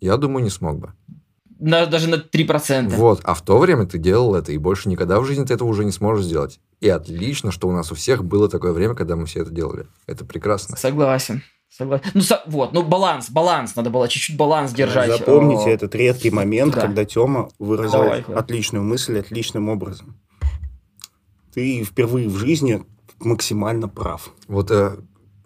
Я 0.00 0.16
думаю, 0.16 0.42
не 0.42 0.50
смог 0.50 0.78
бы. 0.78 0.92
На, 1.60 1.86
даже 1.86 2.08
на 2.08 2.16
3%. 2.16 2.88
Вот, 2.88 3.20
а 3.24 3.34
в 3.34 3.42
то 3.42 3.58
время 3.58 3.86
ты 3.86 3.98
делал 3.98 4.36
это, 4.36 4.52
и 4.52 4.58
больше 4.58 4.88
никогда 4.88 5.20
в 5.20 5.24
жизни 5.24 5.44
ты 5.44 5.54
этого 5.54 5.68
уже 5.68 5.84
не 5.84 5.90
сможешь 5.90 6.24
сделать. 6.24 6.60
И 6.80 6.88
отлично, 6.88 7.50
что 7.50 7.68
у 7.68 7.72
нас 7.72 7.90
у 7.90 7.96
всех 7.96 8.24
было 8.24 8.48
такое 8.48 8.72
время, 8.72 8.94
когда 8.94 9.16
мы 9.16 9.26
все 9.26 9.42
это 9.42 9.50
делали. 9.50 9.86
Это 10.06 10.24
прекрасно. 10.24 10.76
Согласен. 10.76 11.42
Согласен. 11.70 12.10
Ну, 12.14 12.20
со, 12.22 12.42
вот, 12.46 12.72
ну, 12.72 12.82
баланс, 12.82 13.30
баланс, 13.30 13.76
надо 13.76 13.90
было 13.90 14.08
чуть-чуть 14.08 14.36
баланс 14.36 14.72
держать. 14.72 15.10
Запомните 15.10 15.70
этот 15.70 15.94
редкий 15.94 16.30
момент, 16.30 16.74
да. 16.74 16.80
когда 16.80 17.04
Тёма 17.04 17.50
выразил 17.58 18.02
Давай, 18.02 18.22
отличную 18.22 18.84
мысль 18.84 19.18
отличным 19.18 19.68
образом. 19.68 20.18
Ты 21.52 21.84
впервые 21.84 22.28
в 22.28 22.36
жизни 22.36 22.84
максимально 23.20 23.88
прав. 23.88 24.30
Вот, 24.46 24.70
э, 24.70 24.96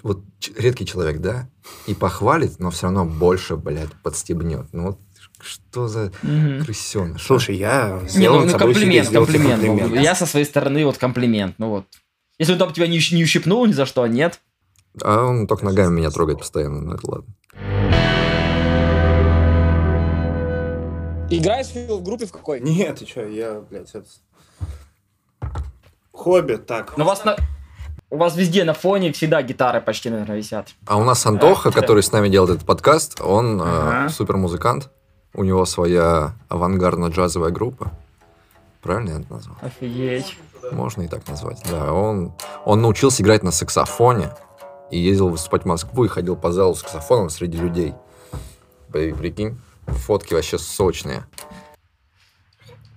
вот 0.02 0.22
редкий 0.56 0.86
человек, 0.86 1.18
да, 1.20 1.48
и 1.86 1.94
похвалит, 1.94 2.58
но 2.58 2.70
все 2.70 2.84
равно 2.84 3.04
больше, 3.04 3.56
блядь, 3.56 3.92
подстебнет. 4.02 4.66
Ну, 4.72 4.86
вот 4.88 4.98
Что 5.40 5.88
за 5.88 6.12
Мгм. 6.22 6.64
крысеныш? 6.64 7.20
Слушай, 7.20 7.56
я 7.56 7.98
Не, 8.02 8.08
сделал 8.08 8.40
ну, 8.40 8.52
ну 8.52 8.58
комплимент, 8.58 9.08
комплимент. 9.08 9.60
ну, 9.60 9.76
комплимент. 9.76 10.04
Я 10.04 10.14
со 10.14 10.24
своей 10.24 10.44
стороны 10.44 10.84
вот 10.84 10.98
комплимент, 10.98 11.56
ну 11.58 11.68
вот. 11.68 11.86
Если 12.38 12.52
он 12.52 12.60
там 12.60 12.72
тебя 12.72 12.86
не, 12.86 13.00
не 13.10 13.24
ущипнул 13.24 13.66
ни 13.66 13.72
за 13.72 13.84
что, 13.84 14.06
нет. 14.06 14.40
А 15.00 15.24
он 15.24 15.46
только 15.46 15.64
ногами 15.64 15.94
меня 15.96 16.10
трогает 16.10 16.38
постоянно, 16.38 16.80
ну 16.80 16.94
это 16.94 17.10
ладно. 17.10 17.34
Играешь 21.30 21.68
Фил, 21.68 21.98
в 21.98 22.02
группе 22.02 22.26
в 22.26 22.32
какой? 22.32 22.60
Нет, 22.60 22.98
ты 22.98 23.06
что, 23.06 23.26
я, 23.26 23.62
блядь, 23.70 23.90
это... 23.94 24.06
Хобби, 26.12 26.56
так. 26.56 26.96
Но 26.98 27.04
у 27.04 27.06
вас 27.08 27.24
на... 27.24 27.36
У 28.10 28.18
вас 28.18 28.36
везде 28.36 28.64
на 28.64 28.74
фоне 28.74 29.10
всегда 29.12 29.40
гитары 29.40 29.80
почти, 29.80 30.10
наверное, 30.10 30.36
висят. 30.36 30.68
А 30.86 30.98
у 30.98 31.04
нас 31.04 31.24
Антоха, 31.24 31.70
Да. 31.70 31.80
который 31.80 32.02
с 32.02 32.12
нами 32.12 32.28
делает 32.28 32.56
этот 32.56 32.66
подкаст, 32.66 33.22
он 33.22 33.58
э, 33.58 33.64
Ага. 33.64 34.08
супер 34.10 34.36
музыкант. 34.36 34.90
У 35.32 35.44
него 35.44 35.64
своя 35.64 36.34
авангардно-джазовая 36.50 37.48
группа. 37.50 37.90
Правильно 38.82 39.12
я 39.12 39.20
это 39.20 39.32
назвал? 39.32 39.56
Офигеть. 39.62 40.36
Можно 40.70 41.02
и 41.02 41.08
так 41.08 41.26
назвать. 41.26 41.62
Да, 41.70 41.90
он, 41.94 42.34
он 42.66 42.82
научился 42.82 43.22
играть 43.22 43.42
на 43.42 43.50
саксофоне 43.50 44.28
и 44.92 44.98
ездил 44.98 45.30
выступать 45.30 45.62
в 45.62 45.66
Москву 45.66 46.04
и 46.04 46.08
ходил 46.08 46.36
по 46.36 46.52
залу 46.52 46.74
с 46.74 46.80
саксофоном 46.80 47.30
среди 47.30 47.56
людей. 47.58 47.94
При- 48.92 49.12
Прикинь, 49.12 49.58
фотки 49.86 50.34
вообще 50.34 50.58
сочные. 50.58 51.24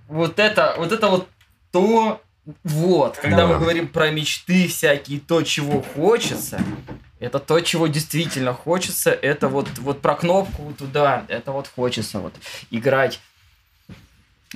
Вот 0.08 0.38
это, 0.38 0.74
вот 0.78 0.92
это 0.92 1.08
вот 1.08 1.26
то, 1.72 2.20
вот, 2.62 3.16
когда 3.16 3.38
Да. 3.38 3.46
мы 3.48 3.58
говорим 3.58 3.88
про 3.88 4.10
мечты 4.10 4.68
всякие, 4.68 5.18
то, 5.20 5.42
чего 5.42 5.82
хочется, 5.96 6.60
это 7.18 7.38
то, 7.40 7.58
чего 7.60 7.86
действительно 7.86 8.52
хочется, 8.52 9.10
это 9.10 9.48
вот, 9.48 9.66
вот 9.78 10.00
про 10.02 10.14
кнопку 10.14 10.72
туда, 10.78 11.24
это 11.28 11.50
вот 11.50 11.66
хочется 11.74 12.20
вот 12.20 12.34
играть. 12.70 13.20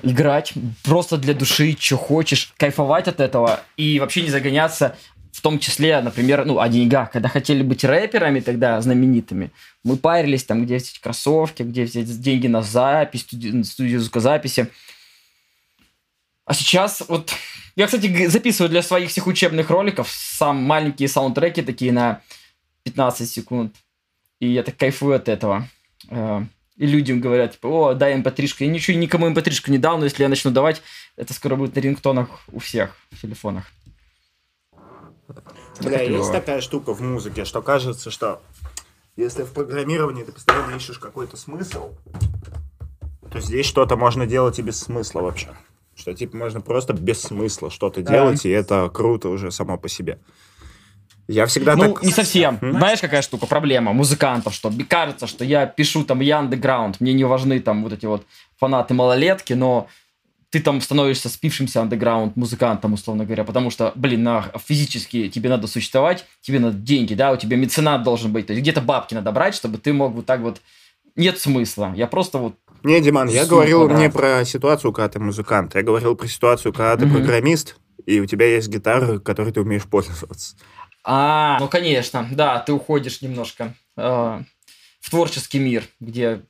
Играть 0.02 0.52
просто 0.84 1.16
для 1.16 1.34
души, 1.34 1.76
что 1.78 1.96
хочешь, 1.96 2.52
кайфовать 2.58 3.08
от 3.08 3.18
этого 3.18 3.60
и 3.76 3.98
вообще 3.98 4.22
не 4.22 4.30
загоняться 4.30 4.96
в 5.32 5.40
том 5.42 5.58
числе, 5.58 6.00
например, 6.00 6.44
ну, 6.44 6.58
о 6.58 6.68
деньгах. 6.68 7.10
Когда 7.12 7.28
хотели 7.28 7.62
быть 7.62 7.84
рэперами 7.84 8.40
тогда, 8.40 8.80
знаменитыми, 8.80 9.50
мы 9.84 9.96
парились 9.96 10.44
там, 10.44 10.64
где 10.64 10.76
взять 10.76 10.98
кроссовки, 10.98 11.62
где 11.62 11.84
взять 11.84 12.20
деньги 12.20 12.46
на 12.48 12.62
запись, 12.62 13.22
студи- 13.22 13.62
студию 13.64 14.00
звукозаписи. 14.00 14.68
А 16.44 16.54
сейчас 16.54 17.02
вот... 17.08 17.32
Я, 17.76 17.86
кстати, 17.86 18.26
записываю 18.26 18.68
для 18.68 18.82
своих 18.82 19.10
всех 19.10 19.26
учебных 19.26 19.70
роликов 19.70 20.10
сам 20.10 20.56
маленькие 20.56 21.08
саундтреки 21.08 21.62
такие 21.62 21.92
на 21.92 22.20
15 22.82 23.30
секунд. 23.30 23.74
И 24.40 24.48
я 24.48 24.62
так 24.62 24.76
кайфую 24.76 25.14
от 25.14 25.28
этого. 25.28 25.68
Э, 26.08 26.42
И 26.76 26.86
людям 26.86 27.20
говорят, 27.20 27.52
типа, 27.52 27.66
о, 27.68 27.94
дай 27.94 28.18
mp3 28.18 28.54
Я 28.58 28.66
ничего 28.66 28.98
никому 28.98 29.30
mp3 29.30 29.70
не 29.70 29.78
дал, 29.78 29.98
но 29.98 30.04
если 30.04 30.22
я 30.24 30.28
начну 30.28 30.50
давать, 30.50 30.82
это 31.16 31.32
скоро 31.34 31.56
будет 31.56 31.76
на 31.76 31.80
рингтонах 31.80 32.40
у 32.52 32.58
всех 32.58 32.96
в 33.12 33.20
телефонах. 33.20 33.70
Бля, 35.80 36.02
есть 36.02 36.32
такая 36.32 36.60
штука 36.60 36.94
в 36.94 37.00
музыке, 37.00 37.44
что 37.44 37.62
кажется, 37.62 38.10
что 38.10 38.40
если 39.16 39.42
в 39.42 39.52
программировании 39.52 40.24
ты 40.24 40.32
постоянно 40.32 40.76
ищешь 40.76 40.98
какой-то 40.98 41.36
смысл, 41.36 41.90
то 43.30 43.40
здесь 43.40 43.66
что-то 43.66 43.96
можно 43.96 44.26
делать 44.26 44.58
и 44.58 44.62
без 44.62 44.80
смысла 44.80 45.20
вообще. 45.20 45.48
Что 45.94 46.14
типа 46.14 46.36
можно 46.36 46.60
просто 46.60 46.92
без 46.94 47.20
смысла 47.20 47.70
что-то 47.70 48.02
Да. 48.02 48.12
делать, 48.12 48.44
и 48.46 48.48
это 48.48 48.90
круто 48.92 49.28
уже 49.28 49.50
само 49.50 49.76
по 49.76 49.88
себе. 49.88 50.18
Я 51.28 51.46
всегда 51.46 51.76
ну, 51.76 51.94
так... 51.94 52.02
не 52.02 52.10
совсем. 52.10 52.58
М? 52.60 52.72
Знаешь, 52.72 53.00
какая 53.00 53.22
штука, 53.22 53.46
проблема 53.46 53.92
музыкантов, 53.92 54.52
что 54.52 54.72
кажется, 54.88 55.28
что 55.28 55.44
я 55.44 55.66
пишу 55.66 56.04
там 56.04 56.20
я 56.20 56.40
андеграунд, 56.40 57.00
мне 57.00 57.12
не 57.12 57.24
важны 57.24 57.60
там 57.60 57.84
вот 57.84 57.92
эти 57.92 58.06
вот 58.06 58.24
фанаты 58.58 58.94
малолетки, 58.94 59.52
но 59.52 59.86
ты 60.50 60.60
там 60.60 60.80
становишься 60.80 61.28
спившимся 61.28 61.80
андеграунд 61.80 62.36
музыкантом, 62.36 62.92
условно 62.92 63.24
говоря, 63.24 63.44
потому 63.44 63.70
что, 63.70 63.92
блин, 63.94 64.24
на, 64.24 64.52
физически 64.66 65.28
тебе 65.28 65.48
надо 65.48 65.68
существовать, 65.68 66.26
тебе 66.40 66.58
надо 66.58 66.76
деньги, 66.76 67.14
да, 67.14 67.30
у 67.30 67.36
тебя 67.36 67.56
меценат 67.56 68.02
должен 68.02 68.32
быть, 68.32 68.48
то 68.48 68.52
есть 68.52 68.62
где-то 68.62 68.80
бабки 68.80 69.14
надо 69.14 69.30
брать, 69.30 69.54
чтобы 69.54 69.78
ты 69.78 69.92
мог 69.92 70.12
вот 70.12 70.26
так 70.26 70.40
вот... 70.40 70.60
Нет 71.16 71.38
смысла. 71.38 71.92
Я 71.96 72.06
просто 72.06 72.38
вот... 72.38 72.54
Не, 72.82 73.00
Диман, 73.00 73.28
я 73.28 73.44
говорил 73.44 73.88
да. 73.88 73.94
не 73.94 74.08
про 74.08 74.44
ситуацию, 74.44 74.92
когда 74.92 75.08
ты 75.08 75.18
музыкант. 75.18 75.74
Я 75.74 75.82
говорил 75.82 76.14
про 76.14 76.26
ситуацию, 76.28 76.72
когда 76.72 76.96
ты 76.96 77.06
Мгм. 77.06 77.16
программист, 77.16 77.76
и 78.06 78.20
у 78.20 78.26
тебя 78.26 78.46
есть 78.46 78.68
гитара, 78.68 79.18
которой 79.18 79.52
ты 79.52 79.60
умеешь 79.60 79.84
пользоваться. 79.84 80.56
А, 81.04 81.58
ну, 81.60 81.68
конечно, 81.68 82.28
да, 82.30 82.58
ты 82.58 82.72
уходишь 82.72 83.22
немножко 83.22 83.74
э, 83.96 84.40
в 85.00 85.10
творческий 85.10 85.58
мир, 85.58 85.84
где 85.98 86.42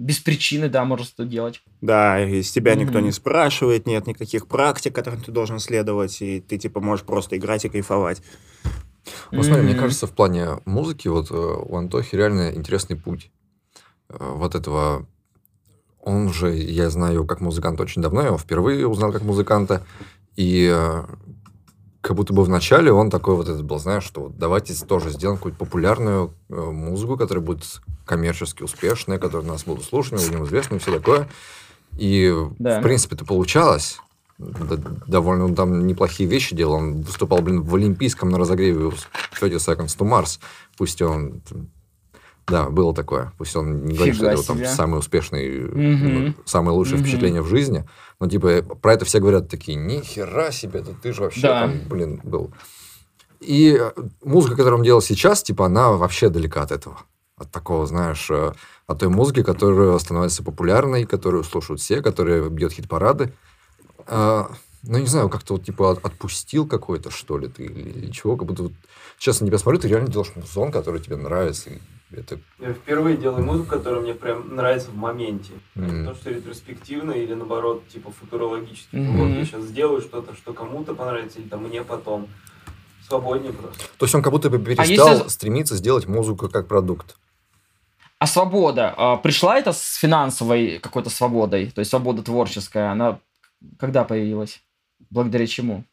без 0.00 0.18
причины, 0.18 0.68
да, 0.68 0.84
можно 0.84 1.04
что 1.04 1.24
делать. 1.24 1.62
Да, 1.82 2.24
и 2.24 2.42
с 2.42 2.50
тебя 2.50 2.74
никто 2.74 2.98
Мгм. 2.98 3.06
не 3.06 3.12
спрашивает, 3.12 3.86
нет 3.86 4.06
никаких 4.06 4.46
практик, 4.46 4.94
которым 4.94 5.20
ты 5.20 5.30
должен 5.30 5.58
следовать, 5.58 6.22
и 6.22 6.40
ты 6.40 6.56
типа 6.56 6.80
можешь 6.80 7.04
просто 7.04 7.36
играть 7.36 7.64
и 7.64 7.68
кайфовать. 7.68 8.22
Ну, 9.30 9.42
смотри, 9.42 9.62
мне 9.62 9.72
Мгм. 9.72 9.80
кажется, 9.80 10.06
в 10.06 10.12
плане 10.12 10.60
музыки 10.64 11.08
вот 11.08 11.30
э, 11.30 11.34
у 11.34 11.76
Антохи 11.76 12.16
реально 12.16 12.52
интересный 12.54 12.96
путь. 12.96 13.30
Э, 14.08 14.16
Вот 14.18 14.54
этого... 14.54 15.06
Он 16.02 16.32
же, 16.32 16.54
я 16.54 16.88
знаю 16.88 17.14
его 17.14 17.24
как 17.26 17.42
музыкант 17.42 17.78
очень 17.78 18.00
давно, 18.00 18.22
я 18.22 18.28
его 18.28 18.38
впервые 18.38 18.88
узнал 18.88 19.12
как 19.12 19.20
музыканта, 19.22 19.84
и 20.34 20.66
э, 20.72 21.04
как 22.00 22.16
будто 22.16 22.32
бы 22.32 22.42
вначале 22.44 22.92
он 22.92 23.10
такой 23.10 23.34
вот 23.34 23.48
этот 23.48 23.62
был, 23.64 23.78
знаешь, 23.78 24.04
что 24.04 24.22
вот 24.22 24.38
давайте 24.38 24.74
тоже 24.86 25.10
сделаем 25.10 25.36
какую-то 25.38 25.58
популярную 25.58 26.32
э, 26.48 26.54
музыку, 26.54 27.16
которая 27.16 27.44
будет 27.44 27.80
коммерчески 28.06 28.62
успешная, 28.62 29.18
которую 29.18 29.48
нас 29.48 29.64
будут 29.64 29.84
слушать, 29.84 30.12
мы 30.12 30.18
будем 30.26 30.44
известны 30.44 30.76
и 30.76 30.78
все 30.78 30.92
такое. 30.92 31.28
И, 31.98 32.34
Да. 32.58 32.80
в 32.80 32.82
принципе, 32.82 33.16
это 33.16 33.24
получалось. 33.24 33.98
Довольно 35.06 35.44
он 35.44 35.54
там 35.54 35.86
неплохие 35.86 36.28
вещи 36.28 36.56
делал. 36.56 36.74
Он 36.74 37.02
выступал, 37.02 37.42
блин, 37.42 37.60
в 37.62 37.74
Олимпийском 37.74 38.30
на 38.30 38.38
разогреве 38.38 38.86
у 38.86 38.92
30 39.38 39.60
Seconds 39.60 39.98
to 39.98 40.08
Mars. 40.08 40.38
Пусть 40.78 41.02
он... 41.02 41.42
Да, 42.46 42.68
было 42.70 42.94
такое. 42.94 43.32
Пусть 43.38 43.54
он 43.54 43.84
не 43.84 43.94
говорит, 43.94 44.16
что 44.16 44.26
это 44.30 44.44
там 44.44 44.64
самый 44.64 44.98
успешный, 44.98 45.60
Мгм. 45.60 46.24
ну, 46.28 46.34
самое 46.46 46.74
лучшее 46.76 46.96
Мгм. 46.96 47.04
впечатление 47.04 47.42
в 47.42 47.46
жизни. 47.48 47.84
Но, 48.20 48.28
типа, 48.28 48.62
про 48.62 48.92
это 48.94 49.04
все 49.06 49.18
говорят 49.18 49.48
такие, 49.48 49.76
нихера 49.76 50.50
себе, 50.52 50.82
да 50.82 50.92
ты 51.02 51.12
же 51.12 51.22
вообще 51.22 51.40
Да. 51.40 51.60
там, 51.62 51.80
блин, 51.88 52.20
был. 52.22 52.52
И 53.40 53.74
э, 53.80 53.92
музыка, 54.22 54.56
которую 54.56 54.80
он 54.80 54.84
делал 54.84 55.00
сейчас, 55.00 55.42
типа, 55.42 55.66
она 55.66 55.90
вообще 55.92 56.28
далека 56.28 56.62
от 56.62 56.70
этого. 56.70 56.98
От 57.36 57.50
такого, 57.50 57.86
знаешь, 57.86 58.30
э, 58.30 58.52
от 58.86 58.98
той 58.98 59.08
музыки, 59.08 59.42
которая 59.42 59.98
становится 59.98 60.42
популярной, 60.42 61.06
которую 61.06 61.42
слушают 61.44 61.80
все, 61.80 62.02
которая 62.02 62.46
бьет 62.50 62.72
хит-парады. 62.72 63.32
А, 64.06 64.50
ну, 64.82 64.98
не 64.98 65.06
знаю, 65.06 65.30
как-то 65.30 65.54
вот, 65.54 65.64
типа, 65.64 65.92
от- 65.92 66.04
отпустил 66.04 66.66
какой-то, 66.66 67.10
что 67.10 67.38
ли, 67.38 67.48
ты, 67.48 67.64
или, 67.64 67.88
или 67.88 68.10
чего, 68.10 68.36
как 68.36 68.46
будто 68.46 68.64
вот... 68.64 68.72
Сейчас 69.18 69.40
на 69.40 69.46
тебя 69.46 69.56
смотрю, 69.58 69.80
ты 69.80 69.88
реально 69.88 70.08
делаешь 70.08 70.32
музон, 70.34 70.70
который 70.72 71.00
тебе 71.00 71.16
нравится, 71.16 71.70
и 71.70 71.78
это... 72.12 72.40
Я 72.58 72.72
впервые 72.72 73.16
делаю 73.16 73.44
музыку, 73.44 73.70
которая 73.70 74.00
мне 74.00 74.14
прям 74.14 74.54
нравится 74.54 74.90
в 74.90 74.96
моменте. 74.96 75.52
Не 75.74 76.04
то, 76.06 76.14
что 76.14 76.30
ретроспективно 76.30 77.12
или 77.12 77.34
наоборот, 77.34 77.86
типа 77.88 78.10
футурологически. 78.10 78.96
Мгм. 78.96 79.16
Вот 79.16 79.28
я 79.38 79.44
сейчас 79.44 79.64
сделаю 79.64 80.00
что-то, 80.00 80.34
что 80.34 80.52
кому-то 80.52 80.94
понравится, 80.94 81.38
или 81.38 81.48
там 81.48 81.64
мне 81.64 81.82
потом. 81.82 82.28
Свободнее 83.08 83.52
просто. 83.52 83.78
То 83.98 84.04
есть 84.04 84.14
он 84.14 84.22
как 84.22 84.32
будто 84.32 84.50
бы 84.50 84.56
А 84.56 84.60
перестал 84.60 85.14
если- 85.14 85.28
стремиться 85.28 85.76
сделать 85.76 86.06
музыку 86.06 86.48
как 86.48 86.68
продукт. 86.68 87.16
А 88.18 88.26
свобода, 88.26 88.94
а, 88.96 89.16
пришла 89.16 89.58
это 89.58 89.72
с 89.72 89.94
финансовой 89.96 90.78
какой-то 90.78 91.10
свободой? 91.10 91.70
То 91.70 91.78
есть 91.80 91.90
свобода 91.90 92.22
творческая, 92.22 92.92
она 92.92 93.18
когда 93.78 94.04
появилась? 94.04 94.62
Благодаря 95.10 95.46
чему? 95.46 95.84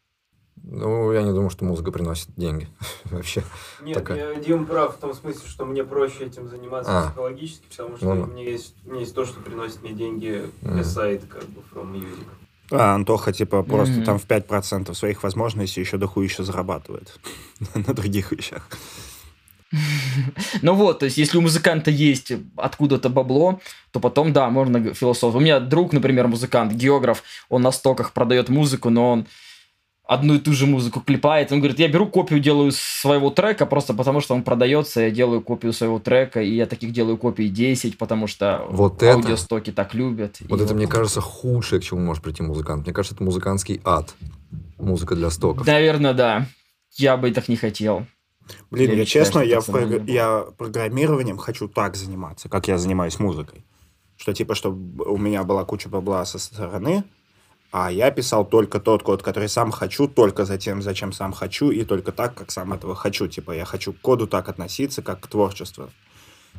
Ну, 0.63 1.11
я 1.13 1.21
не 1.21 1.31
думаю, 1.31 1.49
что 1.49 1.65
музыка 1.65 1.91
приносит 1.91 2.29
деньги 2.35 2.67
вообще. 3.05 3.43
Нет, 3.81 3.93
Такая. 3.95 4.33
я, 4.33 4.39
Дима 4.39 4.65
прав 4.65 4.95
в 4.95 4.99
том 4.99 5.13
смысле, 5.13 5.47
что 5.47 5.65
мне 5.65 5.83
проще 5.83 6.25
этим 6.25 6.47
заниматься 6.49 6.91
А. 6.91 7.07
психологически, 7.07 7.65
потому 7.69 7.97
что 7.97 8.13
Ну 8.13 8.23
у, 8.23 8.25
меня 8.27 8.43
есть, 8.43 8.75
у 8.85 8.89
меня 8.91 9.01
есть 9.01 9.15
то, 9.15 9.25
что 9.25 9.39
приносит 9.39 9.81
мне 9.81 9.93
деньги 9.93 10.49
Мгм. 10.61 10.83
сайт, 10.83 11.23
как 11.29 11.45
бы, 11.45 11.61
from 11.73 11.93
music. 11.93 12.25
А 12.71 12.95
Антоха, 12.95 13.31
типа, 13.31 13.63
просто 13.63 13.95
Мгм. 13.95 14.03
там 14.03 14.19
в 14.19 14.25
5% 14.25 14.93
своих 14.97 15.23
возможностей 15.23 15.79
еще 15.79 15.97
дохуище 15.97 16.43
зарабатывает 16.43 17.17
на 17.75 17.93
других 17.93 18.31
вещах. 18.31 18.67
Ну 20.61 20.73
вот, 20.73 20.99
то 20.99 21.05
есть 21.05 21.17
если 21.17 21.37
у 21.37 21.41
музыканта 21.41 21.91
есть 21.91 22.31
откуда-то 22.55 23.09
бабло, 23.09 23.59
то 23.91 23.99
потом, 23.99 24.31
да, 24.33 24.49
можно 24.49 24.93
философ. 24.93 25.35
У 25.35 25.39
меня 25.39 25.59
друг, 25.59 25.91
например, 25.93 26.27
музыкант, 26.27 26.71
географ, 26.73 27.21
он 27.49 27.61
на 27.61 27.71
стоках 27.71 28.13
продает 28.13 28.49
музыку, 28.49 28.89
но 28.89 29.11
он 29.11 29.27
одну 30.07 30.35
и 30.35 30.39
ту 30.39 30.53
же 30.53 30.65
музыку 30.65 31.01
клепает. 31.01 31.51
Он 31.51 31.59
говорит, 31.59 31.79
я 31.79 31.87
беру 31.87 32.07
копию, 32.07 32.39
делаю 32.39 32.71
своего 32.71 33.29
трека, 33.29 33.65
просто 33.65 33.93
потому 33.93 34.21
что 34.21 34.33
он 34.35 34.43
продается, 34.43 35.01
я 35.01 35.11
делаю 35.11 35.41
копию 35.41 35.73
своего 35.73 35.99
трека, 35.99 36.41
и 36.41 36.55
я 36.55 36.65
таких 36.65 36.91
делаю 36.93 37.17
копий 37.17 37.49
10, 37.49 37.97
потому 37.97 38.27
что 38.27 38.65
Вот 38.69 39.03
это- 39.03 39.15
аудиостоки 39.15 39.71
так 39.71 39.93
любят. 39.93 40.37
Вот 40.49 40.61
это, 40.61 40.73
мне 40.73 40.87
кажется, 40.87 41.21
худшее, 41.21 41.81
к 41.81 41.83
чему 41.83 42.01
может 42.01 42.23
прийти 42.23 42.41
музыкант. 42.43 42.85
Мне 42.85 42.93
кажется, 42.93 43.15
это 43.15 43.23
музыкантский 43.23 43.81
ад. 43.83 44.13
Музыка 44.77 45.15
для 45.15 45.29
стоков. 45.29 45.65
Наверное, 45.67 46.13
да. 46.13 46.45
Я 46.93 47.17
бы 47.17 47.31
так 47.31 47.47
не 47.49 47.55
хотел. 47.57 48.05
Блин, 48.71 48.91
Я 48.91 48.97
я, 48.97 49.05
считаю, 49.05 49.25
честно, 49.25 49.39
я, 49.41 49.59
прог- 49.59 50.09
я 50.09 50.45
программированием 50.57 51.37
хочу 51.37 51.67
так 51.67 51.95
заниматься, 51.95 52.47
как 52.47 52.67
я 52.69 52.77
занимаюсь 52.77 53.19
музыкой. 53.19 53.65
Что 54.15 54.33
типа, 54.33 54.55
чтобы 54.55 55.03
у 55.05 55.17
меня 55.17 55.43
была 55.43 55.65
куча 55.65 55.89
бабла 55.89 56.25
со 56.25 56.39
стороны, 56.39 57.03
а 57.79 57.91
я 57.91 58.09
писал 58.09 58.43
только 58.43 58.79
тот 58.79 59.03
код, 59.03 59.21
который 59.21 59.47
сам 59.47 59.69
хочу, 59.69 60.07
только 60.07 60.45
за 60.45 60.57
тем, 60.57 60.81
зачем 60.81 61.11
сам 61.13 61.31
хочу, 61.31 61.69
и 61.69 61.83
только 61.83 62.11
так, 62.11 62.33
как 62.33 62.49
сам 62.49 62.73
этого 62.73 62.95
хочу. 62.95 63.27
Типа, 63.27 63.51
я 63.51 63.65
хочу 63.65 63.93
к 63.93 64.01
коду 64.01 64.25
так 64.25 64.49
относиться, 64.49 65.03
как 65.03 65.19
к 65.19 65.27
творчеству. 65.27 65.91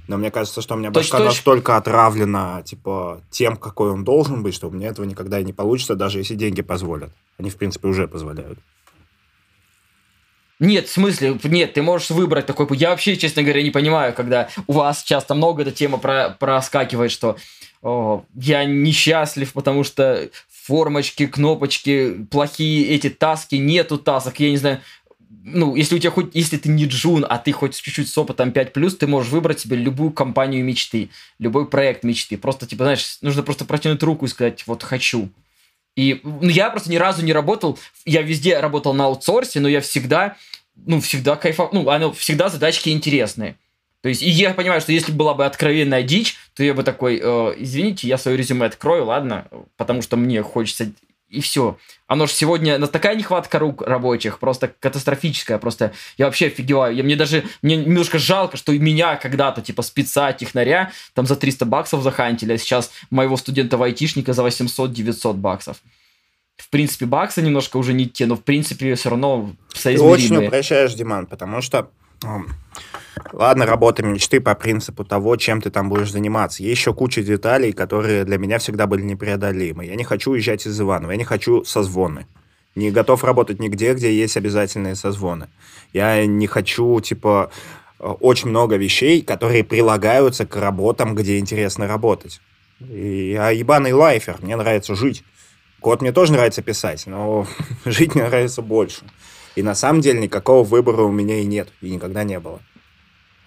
Но 0.06 0.16
мне 0.16 0.30
кажется, 0.30 0.62
что 0.62 0.76
у 0.76 0.78
меня 0.78 0.92
Точь, 0.92 1.06
башка 1.06 1.18
точь. 1.18 1.26
настолько 1.26 1.76
отравлена, 1.76 2.62
типа, 2.62 3.20
тем, 3.30 3.56
какой 3.56 3.90
он 3.90 4.04
должен 4.04 4.44
быть, 4.44 4.54
что 4.54 4.68
у 4.68 4.70
меня 4.70 4.90
этого 4.90 5.06
никогда 5.06 5.40
и 5.40 5.44
не 5.44 5.52
получится, 5.52 5.96
даже 5.96 6.18
если 6.18 6.36
деньги 6.36 6.62
позволят. 6.62 7.10
Они, 7.36 7.50
в 7.50 7.56
принципе, 7.56 7.88
уже 7.88 8.06
позволяют. 8.06 8.60
Нет, 10.60 10.86
в 10.86 10.92
смысле, 10.92 11.36
нет, 11.42 11.74
ты 11.74 11.82
можешь 11.82 12.10
выбрать 12.10 12.46
такой 12.46 12.68
путь. 12.68 12.80
Я 12.80 12.90
вообще, 12.90 13.16
честно 13.16 13.42
говоря, 13.42 13.62
не 13.62 13.70
понимаю, 13.70 14.14
когда 14.14 14.48
у 14.68 14.72
вас 14.72 15.02
часто 15.02 15.34
много 15.34 15.62
эта 15.62 15.72
тема 15.72 15.98
про, 15.98 16.36
проскакивает, 16.38 17.10
что 17.10 17.36
о, 17.80 18.24
я 18.34 18.64
несчастлив, 18.64 19.52
потому 19.52 19.84
что 19.84 20.30
формочки, 20.68 21.26
кнопочки, 21.26 22.26
плохие 22.30 22.88
эти 22.88 23.08
таски, 23.08 23.56
нету 23.56 23.96
тасок, 23.98 24.38
я 24.40 24.50
не 24.50 24.58
знаю. 24.58 24.80
Ну, 25.44 25.76
если 25.76 25.96
у 25.96 25.98
тебя 25.98 26.10
хоть, 26.10 26.34
если 26.34 26.58
ты 26.58 26.68
не 26.68 26.84
джун, 26.84 27.24
а 27.26 27.38
ты 27.38 27.52
хоть 27.52 27.74
чуть-чуть 27.80 28.08
с 28.08 28.18
опытом 28.18 28.50
5+, 28.50 28.90
ты 28.90 29.06
можешь 29.06 29.32
выбрать 29.32 29.60
себе 29.60 29.76
любую 29.76 30.10
компанию 30.10 30.62
мечты, 30.62 31.08
любой 31.38 31.66
проект 31.66 32.04
мечты. 32.04 32.36
Просто, 32.36 32.66
типа, 32.66 32.84
знаешь, 32.84 33.18
нужно 33.22 33.42
просто 33.42 33.64
протянуть 33.64 34.02
руку 34.02 34.26
и 34.26 34.28
сказать, 34.28 34.66
вот, 34.66 34.82
хочу. 34.82 35.30
И 35.96 36.20
ну, 36.22 36.50
я 36.50 36.68
просто 36.68 36.90
ни 36.90 36.96
разу 36.96 37.24
не 37.24 37.32
работал, 37.32 37.78
я 38.04 38.20
везде 38.20 38.60
работал 38.60 38.92
на 38.92 39.06
аутсорсе, 39.06 39.60
но 39.60 39.68
я 39.68 39.80
всегда, 39.80 40.36
ну, 40.76 41.00
всегда 41.00 41.34
кайфовал, 41.36 41.70
ну, 41.72 41.88
оно, 41.88 42.12
всегда 42.12 42.50
задачки 42.50 42.90
интересные. 42.90 43.56
То 44.02 44.08
есть, 44.08 44.22
и 44.22 44.28
я 44.28 44.54
понимаю, 44.54 44.80
что 44.80 44.92
если 44.92 45.10
была 45.10 45.34
бы 45.34 45.44
откровенная 45.44 46.02
дичь, 46.02 46.36
то 46.54 46.62
я 46.62 46.72
бы 46.72 46.84
такой, 46.84 47.20
э, 47.22 47.54
извините, 47.58 48.06
я 48.06 48.16
свое 48.16 48.36
резюме 48.36 48.66
открою, 48.66 49.06
ладно, 49.06 49.48
потому 49.76 50.02
что 50.02 50.16
мне 50.16 50.42
хочется, 50.42 50.92
и 51.28 51.40
все. 51.40 51.76
Оно 52.06 52.26
же 52.26 52.32
сегодня, 52.32 52.78
на 52.78 52.86
такая 52.86 53.16
нехватка 53.16 53.58
рук 53.58 53.82
рабочих, 53.82 54.38
просто 54.38 54.72
катастрофическая, 54.80 55.58
просто 55.58 55.92
я 56.16 56.26
вообще 56.26 56.46
офигеваю. 56.46 56.94
Я, 56.94 57.02
мне 57.02 57.16
даже, 57.16 57.44
мне 57.60 57.76
немножко 57.76 58.18
жалко, 58.18 58.56
что 58.56 58.72
и 58.72 58.78
меня 58.78 59.16
когда-то, 59.16 59.60
типа, 59.62 59.82
спеца, 59.82 60.32
технаря, 60.32 60.92
там 61.14 61.26
за 61.26 61.36
300 61.36 61.66
баксов 61.66 62.02
захантили, 62.02 62.52
а 62.52 62.58
сейчас 62.58 62.90
моего 63.10 63.36
студента-айтишника 63.36 64.32
за 64.32 64.46
800-900 64.46 65.34
баксов. 65.34 65.78
В 66.56 66.70
принципе, 66.70 67.06
баксы 67.06 67.42
немножко 67.42 67.76
уже 67.76 67.92
не 67.92 68.06
те, 68.06 68.26
но 68.26 68.34
в 68.36 68.42
принципе 68.42 68.94
все 68.94 69.10
равно 69.10 69.54
Ты 69.72 69.80
соизмеримые. 69.80 70.12
очень 70.14 70.46
упрощаешь, 70.46 70.94
Диман, 70.94 71.26
потому 71.26 71.60
что... 71.60 71.90
Ладно, 73.32 73.66
работа 73.66 74.02
мечты 74.02 74.40
по 74.40 74.54
принципу 74.54 75.04
того, 75.04 75.36
чем 75.36 75.60
ты 75.60 75.70
там 75.70 75.88
будешь 75.88 76.10
заниматься. 76.10 76.62
Есть 76.62 76.80
еще 76.80 76.94
куча 76.94 77.22
деталей, 77.22 77.72
которые 77.72 78.24
для 78.24 78.38
меня 78.38 78.58
всегда 78.58 78.86
были 78.86 79.02
непреодолимы. 79.02 79.84
Я 79.84 79.96
не 79.96 80.04
хочу 80.04 80.32
уезжать 80.32 80.66
из 80.66 80.80
Иванова, 80.80 81.10
я 81.10 81.16
не 81.16 81.24
хочу 81.24 81.64
созвоны. 81.64 82.26
Не 82.74 82.90
готов 82.90 83.24
работать 83.24 83.58
нигде, 83.58 83.94
где 83.94 84.12
есть 84.14 84.36
обязательные 84.36 84.94
созвоны. 84.94 85.48
Я 85.92 86.24
не 86.26 86.46
хочу, 86.46 87.00
типа, 87.00 87.50
э, 87.98 88.06
очень 88.06 88.50
много 88.50 88.76
вещей, 88.76 89.20
которые 89.22 89.64
прилагаются 89.64 90.46
к 90.46 90.54
работам, 90.56 91.14
где 91.14 91.38
интересно 91.38 91.88
работать. 91.88 92.40
И 92.80 93.32
я 93.32 93.50
ебаный 93.50 93.92
лайфер, 93.92 94.36
мне 94.40 94.54
нравится 94.56 94.94
жить. 94.94 95.24
Код 95.80 96.02
мне 96.02 96.12
тоже 96.12 96.32
нравится 96.32 96.62
писать, 96.62 97.04
но 97.06 97.46
жить 97.84 98.14
мне 98.14 98.24
нравится 98.24 98.62
больше. 98.62 99.02
И 99.58 99.62
на 99.62 99.74
самом 99.74 100.00
деле 100.02 100.20
никакого 100.20 100.62
выбора 100.62 101.02
у 101.02 101.10
меня 101.10 101.40
и 101.40 101.44
нет, 101.44 101.68
и 101.80 101.90
никогда 101.90 102.22
не 102.22 102.38
было. 102.38 102.60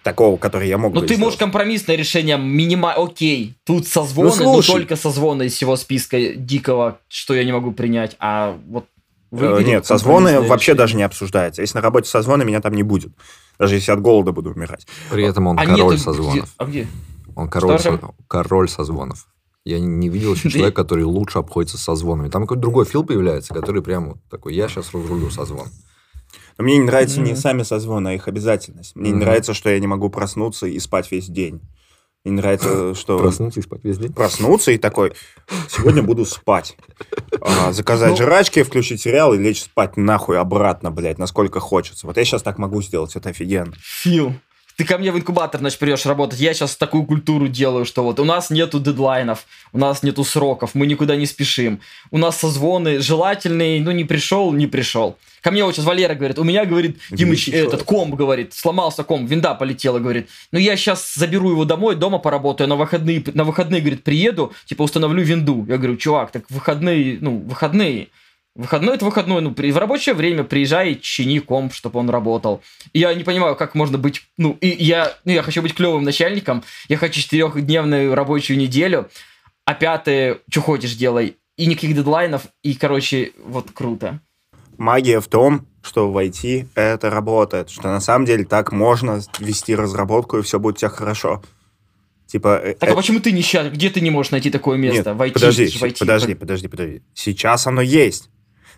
Такого, 0.03 0.36
который 0.38 0.68
я 0.68 0.78
мог 0.78 0.93
Ну, 0.93 0.99
ты 0.99 1.05
сделать. 1.07 1.22
можешь 1.22 1.39
компромиссное 1.39 1.95
решение 1.95 2.38
минима... 2.38 2.91
Окей, 2.93 3.55
тут 3.66 3.88
созвоны, 3.88 4.32
Ну, 4.39 4.55
но 4.57 4.62
только 4.62 4.97
созвоны 4.97 5.43
из 5.45 5.53
всего 5.53 5.78
списка 5.78 6.34
дикого, 6.34 6.99
что 7.07 7.34
я 7.34 7.45
не 7.45 7.53
могу 7.53 7.72
принять. 7.72 8.18
А 8.20 8.57
вот 8.68 8.86
Э, 9.34 9.62
Нет, 9.66 9.86
созвоны 9.86 10.41
вообще 10.41 10.74
даже 10.74 10.97
не 10.97 11.03
обсуждается. 11.03 11.62
Если 11.62 11.78
на 11.78 11.82
работе 11.82 12.09
созвоны, 12.09 12.43
меня 12.43 12.59
там 12.59 12.74
не 12.74 12.84
будет. 12.84 13.14
Даже 13.57 13.76
если 13.76 13.93
от 13.93 14.01
голода 14.01 14.34
буду 14.34 14.51
умирать. 14.51 14.86
При 15.09 15.24
этом 15.24 15.47
он 15.47 15.57
А 15.57 15.66
король 15.66 15.93
нет, 15.93 16.01
созвонов. 16.01 16.34
где- 16.36 16.43
А 16.57 16.66
где? 16.66 16.88
Он 17.38 17.47
король, 17.49 17.80
со- 17.80 18.14
король 18.28 18.68
созвонов. 18.68 19.28
Я 19.64 19.80
не- 19.80 20.09
видел 20.09 20.34
еще 20.34 20.49
человека, 20.49 20.84
который 20.84 21.05
лучше 21.05 21.39
обходится 21.39 21.78
со 21.78 21.95
звонами. 21.95 22.28
Там 22.28 22.41
какой-то 22.41 22.62
другой 22.62 22.84
фил 22.84 23.05
появляется, 23.05 23.53
который 23.53 23.82
прям 23.82 24.09
вот 24.09 24.18
такой, 24.30 24.53
я 24.53 24.68
сейчас 24.68 24.93
разрулю 24.93 25.30
созвон. 25.30 25.68
Но 26.62 26.66
мне 26.66 26.78
не 26.78 26.84
нравятся 26.86 27.22
не 27.22 27.32
Мгм. 27.32 27.39
сами 27.41 27.64
созвоны, 27.64 28.09
а 28.09 28.14
их 28.14 28.28
обязательность. 28.28 28.95
Мне 28.95 29.09
не 29.09 29.16
Мгм. 29.16 29.22
нравится, 29.22 29.55
что 29.55 29.72
я 29.72 29.80
не 29.80 29.88
могу 29.88 30.12
проснуться 30.12 30.68
и 30.68 30.78
спать 30.78 31.12
весь 31.12 31.26
день. 31.28 31.59
Мне 32.24 32.36
не 32.36 32.38
нравится, 32.41 32.93
что... 32.95 33.18
Проснуться 33.18 33.62
и 33.62 33.64
спать 33.64 33.84
весь 33.84 33.97
день. 33.97 34.14
проснуться 34.14 34.72
и 34.72 34.78
такой, 34.78 35.14
сегодня 35.68 36.03
буду 36.03 36.24
спать. 36.24 36.78
А, 37.41 37.72
заказать 37.72 38.12
Ну. 38.12 38.18
жрачки, 38.18 38.62
включить 38.62 39.01
сериал 39.01 39.34
и 39.34 39.39
лечь 39.39 39.64
спать 39.64 39.97
нахуй 39.97 40.38
обратно, 40.38 40.91
блядь, 40.91 41.18
насколько 41.18 41.59
хочется. 41.59 42.05
Вот 42.05 42.18
я 42.18 42.24
сейчас 42.26 42.43
так 42.43 42.59
могу 42.59 42.80
сделать, 42.84 43.16
это 43.16 43.30
офигенно. 43.30 43.74
Фил. 43.80 44.36
Ты 44.78 44.86
ко 44.86 44.97
мне 44.97 45.11
в 45.11 45.17
инкубатор, 45.17 45.59
значит, 45.59 45.80
придешь 45.80 46.05
работать. 46.05 46.39
Я 46.39 46.53
сейчас 46.53 46.76
такую 46.76 47.03
культуру 47.03 47.47
делаю, 47.47 47.86
что 47.86 48.03
вот 48.03 48.19
у 48.19 48.26
нас 48.26 48.49
нету 48.49 48.80
дедлайнов, 48.80 49.45
у 49.74 49.78
нас 49.78 50.03
нету 50.03 50.24
сроков, 50.24 50.72
мы 50.74 50.88
никуда 50.88 51.15
не 51.15 51.26
спешим. 51.26 51.82
У 52.09 52.17
нас 52.17 52.39
созвоны 52.39 52.99
желательные, 52.99 53.82
ну 53.82 53.91
не 53.91 54.05
пришел, 54.05 54.51
не 54.53 54.67
пришел. 54.67 55.17
Ко 55.41 55.51
мне 55.51 55.63
вот 55.63 55.76
сейчас 55.76 55.86
Валера 55.86 56.13
говорит, 56.13 56.38
у 56.38 56.43
меня, 56.43 56.65
говорит, 56.65 56.99
Димыч, 57.09 57.49
этот 57.49 57.84
комп, 57.84 58.13
говорит, 58.13 58.53
сломался 58.53 59.03
комп, 59.03 59.30
винда 59.30 59.55
полетела, 59.55 59.99
говорит. 59.99 60.30
Ну 60.51 60.59
я 60.59 60.76
сейчас 60.78 61.15
заберу 61.15 61.51
его 61.51 61.65
домой, 61.65 61.95
дома 61.95 62.19
поработаю, 62.19 62.67
на 62.67 62.76
выходные, 62.76 63.24
на 63.34 63.43
выходные, 63.43 63.82
говорит, 63.82 64.03
приеду, 64.03 64.53
типа 64.65 64.84
установлю 64.84 65.24
винду. 65.24 65.65
Я 65.67 65.78
говорю, 65.78 65.97
чувак, 65.97 66.32
так 66.32 66.43
выходные, 66.49 67.17
ну, 67.19 67.39
выходные. 67.39 68.09
Выходной 68.55 68.95
это 68.95 69.05
выходной, 69.05 69.41
ну, 69.41 69.53
при, 69.53 69.71
в 69.71 69.77
рабочее 69.77 70.13
время 70.13 70.43
приезжай, 70.43 70.95
чини 70.95 71.39
комп, 71.39 71.73
чтобы 71.73 71.99
он 71.99 72.09
работал. 72.09 72.61
И 72.91 72.99
я 72.99 73.13
не 73.13 73.23
понимаю, 73.23 73.55
как 73.55 73.75
можно 73.75 73.97
быть, 73.97 74.23
ну, 74.37 74.57
и 74.59 74.67
я, 74.67 75.13
ну, 75.23 75.31
я 75.31 75.41
хочу 75.41 75.61
быть 75.61 75.73
клевым 75.73 76.03
начальником, 76.03 76.63
я 76.89 76.97
хочу 76.97 77.21
четырехдневную 77.21 78.13
рабочую 78.13 78.57
неделю, 78.57 79.09
а 79.63 79.73
пятое, 79.73 80.39
что 80.49 80.61
хочешь 80.61 80.95
делай, 80.95 81.37
и 81.55 81.65
никаких 81.65 81.95
дедлайнов, 81.95 82.47
и, 82.61 82.73
короче, 82.73 83.31
вот 83.41 83.71
круто. 83.71 84.19
Магия 84.77 85.21
в 85.21 85.27
том, 85.27 85.65
что 85.81 86.11
в 86.11 86.17
IT 86.17 86.67
это 86.75 87.09
работает, 87.09 87.69
что 87.69 87.87
на 87.87 88.01
самом 88.01 88.25
деле 88.25 88.43
так 88.43 88.73
можно 88.73 89.21
вести 89.39 89.75
разработку, 89.75 90.39
и 90.39 90.41
все 90.41 90.59
будет 90.59 90.75
у 90.75 90.79
тебя 90.79 90.89
хорошо. 90.89 91.41
Типа... 92.27 92.59
э, 92.63 92.73
Так 92.73 92.89
э, 92.89 92.93
а 92.93 92.95
почему 92.95 93.19
ты 93.19 93.31
не 93.31 93.41
сейчас, 93.41 93.71
где 93.71 93.89
ты 93.89 94.01
не 94.01 94.09
можешь 94.09 94.31
найти 94.31 94.49
такое 94.49 94.77
место? 94.77 95.11
Нет, 95.11 95.17
в 95.17 95.21
IT, 95.21 95.31
подожди, 95.33 95.67
в 95.67 95.83
IT. 95.83 95.99
подожди, 95.99 96.33
подожди, 96.33 96.67
подожди. 96.67 97.01
Сейчас 97.13 97.67
оно 97.67 97.81
есть. 97.81 98.29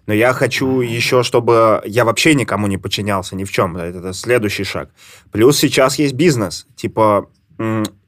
Но 0.06 0.14
я 0.14 0.34
хочу 0.34 0.82
еще, 0.82 1.24
чтобы 1.24 1.82
я 1.86 2.04
вообще 2.04 2.36
никому 2.36 2.68
не 2.68 2.78
подчинялся 2.78 3.36
ни 3.36 3.46
в 3.46 3.52
чем. 3.52 3.78
Это, 3.78 4.00
это 4.00 4.14
следующий 4.14 4.66
шаг. 4.66 4.90
Плюс 5.32 5.58
сейчас 5.58 5.98
есть 5.98 6.14
бизнес. 6.14 6.68
Типа, 6.76 7.28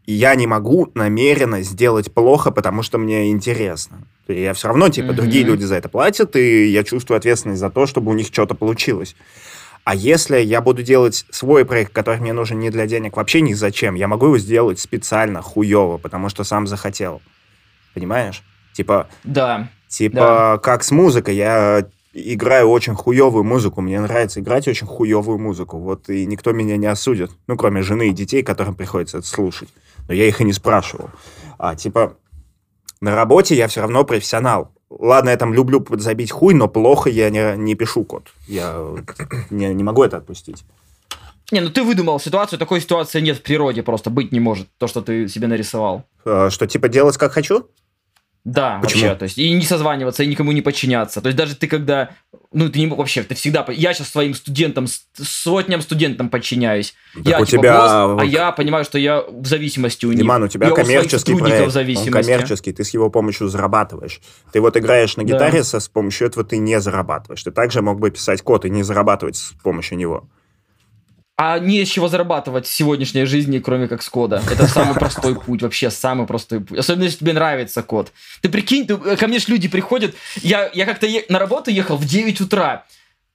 я 0.06 0.36
не 0.36 0.46
могу 0.46 0.92
намеренно 0.94 1.62
сделать 1.62 2.14
плохо, 2.14 2.52
потому 2.52 2.84
что 2.84 2.98
мне 2.98 3.30
интересно. 3.32 4.06
Я 4.28 4.54
все 4.54 4.68
равно, 4.68 4.90
типа, 4.90 5.08
Мгм. 5.08 5.16
другие 5.16 5.44
люди 5.44 5.64
за 5.64 5.76
это 5.76 5.88
платят, 5.88 6.36
и 6.36 6.68
я 6.68 6.84
чувствую 6.84 7.18
ответственность 7.18 7.60
за 7.62 7.70
то, 7.70 7.86
чтобы 7.86 8.12
у 8.12 8.16
них 8.16 8.28
что-то 8.28 8.56
получилось. 8.56 9.16
А 9.84 9.94
если 9.96 10.40
я 10.40 10.62
буду 10.62 10.82
делать 10.84 11.26
свой 11.30 11.64
проект, 11.64 11.94
который 11.94 12.20
мне 12.20 12.34
нужен 12.34 12.60
не 12.60 12.72
для 12.72 12.88
денег, 12.88 13.16
вообще 13.18 13.42
ни 13.42 13.54
зачем, 13.54 13.94
я 13.96 14.08
могу 14.08 14.26
его 14.26 14.38
сделать 14.40 14.80
специально, 14.80 15.42
хуево, 15.44 15.98
потому 15.98 16.28
что 16.30 16.44
сам 16.44 16.66
захотел. 16.68 17.22
Понимаешь? 17.94 18.42
Типа, 18.74 19.08
Да. 19.24 19.70
Типа 19.98 20.60
как 20.62 20.84
с 20.84 20.92
музыкой. 20.92 21.36
Я 21.36 21.86
играю 22.14 22.70
очень 22.70 22.96
хуевую 22.96 23.44
музыку. 23.44 23.82
Мне 23.82 24.00
нравится 24.00 24.40
играть 24.40 24.68
очень 24.68 24.88
хуевую 24.88 25.38
музыку. 25.38 25.78
Вот 25.78 26.10
и 26.10 26.26
никто 26.26 26.52
меня 26.52 26.78
не 26.78 26.88
осудит. 26.88 27.32
Ну, 27.48 27.58
кроме 27.58 27.82
жены 27.82 28.10
и 28.10 28.14
детей, 28.14 28.44
которым 28.44 28.76
приходится 28.76 29.18
это 29.20 29.28
слушать. 29.28 29.70
Но 30.08 30.14
я 30.14 30.28
их 30.28 30.42
и 30.42 30.44
не 30.44 30.54
спрашивал. 30.54 31.10
А 31.58 31.76
типа 31.76 32.18
на 33.02 33.16
работе 33.16 33.56
я 33.56 33.68
все 33.68 33.82
равно 33.82 34.04
профессионал. 34.04 34.72
Ладно, 34.90 35.30
я 35.30 35.38
там 35.38 35.54
люблю 35.54 35.86
забить 35.98 36.32
хуй, 36.32 36.54
но 36.54 36.68
плохо 36.68 37.10
я 37.10 37.30
не, 37.30 37.58
не 37.58 37.76
пишу 37.76 38.04
код. 38.04 38.30
Я 38.48 38.82
не, 39.50 39.74
не 39.74 39.84
могу 39.84 40.04
это 40.04 40.18
отпустить. 40.18 40.64
Не, 41.52 41.62
ну 41.62 41.70
ты 41.70 41.84
выдумал 41.84 42.20
ситуацию, 42.20 42.58
такой 42.58 42.82
ситуации 42.82 43.22
нет 43.22 43.38
в 43.38 43.42
природе, 43.44 43.84
просто 43.84 44.10
быть 44.10 44.32
не 44.32 44.40
может, 44.40 44.68
то, 44.78 44.88
что 44.88 45.02
ты 45.02 45.28
себе 45.28 45.48
нарисовал. 45.48 46.04
Э, 46.26 46.50
Что, 46.50 46.66
типа, 46.66 46.88
делать 46.88 47.18
как 47.18 47.34
хочу? 47.34 47.68
Да, 48.46 48.78
Почему? 48.80 49.02
вообще, 49.06 49.18
то 49.18 49.24
есть 49.24 49.40
и 49.40 49.52
не 49.52 49.64
созваниваться, 49.64 50.22
и 50.22 50.28
никому 50.28 50.52
не 50.52 50.62
подчиняться. 50.62 51.20
То 51.20 51.30
есть 51.30 51.38
даже 51.38 51.56
ты 51.56 51.68
когда, 51.68 52.12
ну 52.54 52.70
ты 52.70 52.78
не 52.80 52.86
вообще, 52.86 53.24
ты 53.24 53.34
всегда, 53.34 53.66
я 53.70 53.92
сейчас 53.96 54.10
своим 54.10 54.36
студентам, 54.36 54.86
сотням 55.20 55.82
студентам 55.82 56.30
подчиняюсь. 56.30 56.94
Так 57.16 57.26
я 57.26 57.40
у 57.40 57.46
типа 57.46 57.64
тебя- 57.64 57.82
босс, 57.82 58.22
а 58.22 58.24
я 58.26 58.52
понимаю, 58.52 58.86
что 58.86 59.00
я 59.00 59.22
в 59.28 59.48
зависимости 59.48 60.06
у 60.06 60.10
них. 60.12 60.20
Диман, 60.20 60.44
у 60.44 60.48
тебя 60.48 60.68
я 60.68 60.74
у 60.74 60.76
коммерческий 60.76 61.18
сотрудников 61.18 61.50
проект, 61.50 61.64
в 61.64 61.68
он 61.70 61.72
зависимости. 61.72 62.12
коммерческий, 62.12 62.72
ты 62.72 62.84
с 62.84 62.92
его 62.92 63.10
помощью 63.10 63.48
зарабатываешь. 63.48 64.22
Ты 64.54 64.62
вот 64.62 64.78
играешь 64.78 65.18
на 65.18 65.24
Да. 65.24 65.34
гитаре, 65.34 65.64
со, 65.64 65.80
с 65.80 65.88
помощью 65.88 66.28
этого 66.28 66.46
ты 66.46 66.58
не 66.60 66.80
зарабатываешь. 66.80 67.42
Ты 67.42 67.50
также 67.50 67.82
мог 67.82 68.00
бы 68.00 68.12
писать 68.12 68.44
код 68.44 68.66
и 68.66 68.70
не 68.70 68.84
зарабатывать 68.84 69.38
с 69.38 69.54
помощью 69.64 69.98
него. 69.98 70.30
А 71.38 71.60
не 71.60 71.84
с 71.84 71.90
чего 71.90 72.08
зарабатывать 72.08 72.66
в 72.66 72.72
сегодняшней 72.72 73.26
жизни, 73.26 73.60
кроме 73.60 73.90
как 73.90 74.02
с 74.02 74.10
кода. 74.10 74.42
Это 74.50 74.68
самый 74.68 74.94
простой 75.00 75.36
путь, 75.36 75.62
вообще 75.62 75.92
самый 75.92 76.28
простой 76.28 76.62
путь. 76.62 76.80
Особенно, 76.80 77.04
если 77.04 77.20
тебе 77.20 77.34
нравится 77.34 77.84
код. 77.84 78.14
Ты 78.42 78.48
прикинь, 78.48 78.88
ты, 78.88 78.98
ко 78.98 79.28
мне 79.28 79.40
же 79.40 79.46
люди 79.50 79.68
приходят. 79.68 80.16
Я, 80.42 80.70
я 80.74 80.86
как-то 80.86 81.06
е- 81.08 81.26
на 81.28 81.38
работу 81.38 81.72
ехал 81.72 81.98
в 81.98 82.06
9 82.06 82.40
утра. 82.40 82.86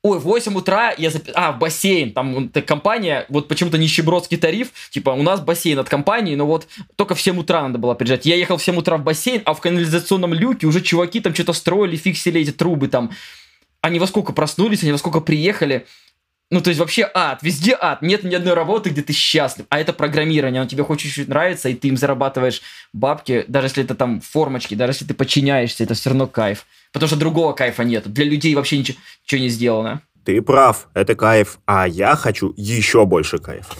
Ой, 0.02 0.18
в 0.18 0.22
8 0.22 0.56
утра 0.56 0.94
я 0.96 1.10
зап... 1.10 1.24
А, 1.34 1.52
в 1.52 1.58
бассейн. 1.58 2.12
Там 2.12 2.32
вон, 2.32 2.48
та 2.48 2.62
компания, 2.62 3.26
вот 3.28 3.48
почему-то 3.48 3.76
нищебродский 3.76 4.38
тариф. 4.38 4.68
Типа, 4.88 5.10
у 5.10 5.22
нас 5.22 5.40
бассейн 5.40 5.78
от 5.78 5.90
компании, 5.90 6.34
но 6.36 6.46
вот 6.46 6.68
только 6.96 7.14
в 7.14 7.20
7 7.20 7.38
утра 7.38 7.60
надо 7.60 7.76
было 7.76 7.92
приезжать. 7.92 8.24
Я 8.24 8.36
ехал 8.36 8.56
в 8.56 8.62
7 8.62 8.78
утра 8.78 8.96
в 8.96 9.02
бассейн, 9.02 9.42
а 9.44 9.52
в 9.52 9.60
канализационном 9.60 10.32
люке 10.32 10.66
уже 10.66 10.80
чуваки 10.80 11.20
там 11.20 11.34
что-то 11.34 11.52
строили, 11.52 11.96
фиксили 11.96 12.40
эти 12.40 12.50
трубы 12.50 12.88
там. 12.88 13.10
Они 13.82 13.98
во 13.98 14.06
сколько 14.06 14.32
проснулись, 14.32 14.82
они 14.82 14.92
во 14.92 14.98
сколько 14.98 15.20
приехали. 15.20 15.86
Ну, 16.52 16.60
то 16.60 16.70
есть 16.70 16.80
вообще 16.80 17.08
ад, 17.14 17.42
везде 17.42 17.76
ад. 17.80 18.02
Нет 18.02 18.24
ни 18.24 18.34
одной 18.34 18.54
работы, 18.54 18.90
где 18.90 19.02
ты 19.02 19.12
счастлив. 19.12 19.66
А 19.68 19.78
это 19.78 19.92
программирование, 19.92 20.60
оно 20.60 20.68
тебе 20.68 20.82
хоть 20.82 20.98
чуть-чуть 20.98 21.28
нравится, 21.28 21.68
и 21.68 21.74
ты 21.74 21.86
им 21.86 21.96
зарабатываешь 21.96 22.60
бабки, 22.92 23.44
даже 23.46 23.68
если 23.68 23.84
это 23.84 23.94
там 23.94 24.20
формочки, 24.20 24.74
даже 24.74 24.90
если 24.90 25.04
ты 25.04 25.14
подчиняешься, 25.14 25.84
это 25.84 25.94
все 25.94 26.10
равно 26.10 26.26
кайф. 26.26 26.66
Потому 26.92 27.06
что 27.06 27.16
другого 27.16 27.52
кайфа 27.52 27.84
нет. 27.84 28.12
Для 28.12 28.24
людей 28.24 28.56
вообще 28.56 28.78
ничего, 28.78 28.98
ничего 29.24 29.40
не 29.42 29.48
сделано. 29.48 30.02
Ты 30.24 30.42
прав, 30.42 30.88
это 30.92 31.14
кайф, 31.14 31.60
а 31.66 31.86
я 31.86 32.16
хочу 32.16 32.52
еще 32.56 33.06
больше 33.06 33.38
кайфа. 33.38 33.72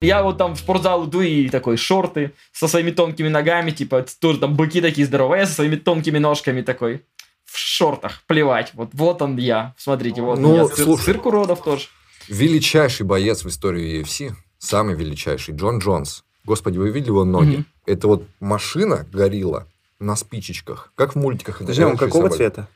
Я 0.00 0.22
вот 0.22 0.38
там 0.38 0.54
в 0.54 0.58
спортзал 0.58 1.06
иду 1.06 1.20
и 1.20 1.48
такой 1.48 1.76
шорты 1.76 2.32
со 2.52 2.68
своими 2.68 2.92
тонкими 2.92 3.28
ногами, 3.28 3.72
типа 3.72 4.06
тоже 4.20 4.38
там 4.38 4.54
быки 4.54 4.80
такие 4.80 5.06
здоровые, 5.06 5.40
я 5.40 5.46
со 5.46 5.54
своими 5.54 5.74
тонкими 5.74 6.18
ножками 6.18 6.62
такой 6.62 7.02
в 7.50 7.58
шортах, 7.58 8.22
плевать. 8.26 8.72
Вот, 8.74 8.90
вот 8.92 9.22
он 9.22 9.36
я. 9.36 9.74
Смотрите, 9.76 10.22
вот 10.22 10.38
Ну, 10.38 10.54
я. 10.56 10.68
Слушай. 10.68 11.06
Цирк 11.06 11.26
уродов 11.26 11.62
тоже. 11.64 11.88
Величайший 12.28 13.04
боец 13.04 13.44
в 13.44 13.48
истории 13.48 14.00
UFC, 14.02 14.32
самый 14.58 14.94
величайший, 14.94 15.54
Джон 15.56 15.78
Джонс. 15.78 16.24
Господи, 16.44 16.78
вы 16.78 16.90
видели 16.90 17.08
его 17.10 17.24
ноги? 17.24 17.56
Мгм. 17.56 17.66
Это 17.86 18.06
вот 18.06 18.28
машина 18.38 19.04
горилла 19.12 19.66
на 19.98 20.14
спичечках, 20.14 20.92
как 20.94 21.14
в 21.14 21.18
мультиках. 21.18 21.58
Подожди, 21.58 21.82
он 21.82 21.96
какого 21.96 22.30
цвета? 22.30 22.68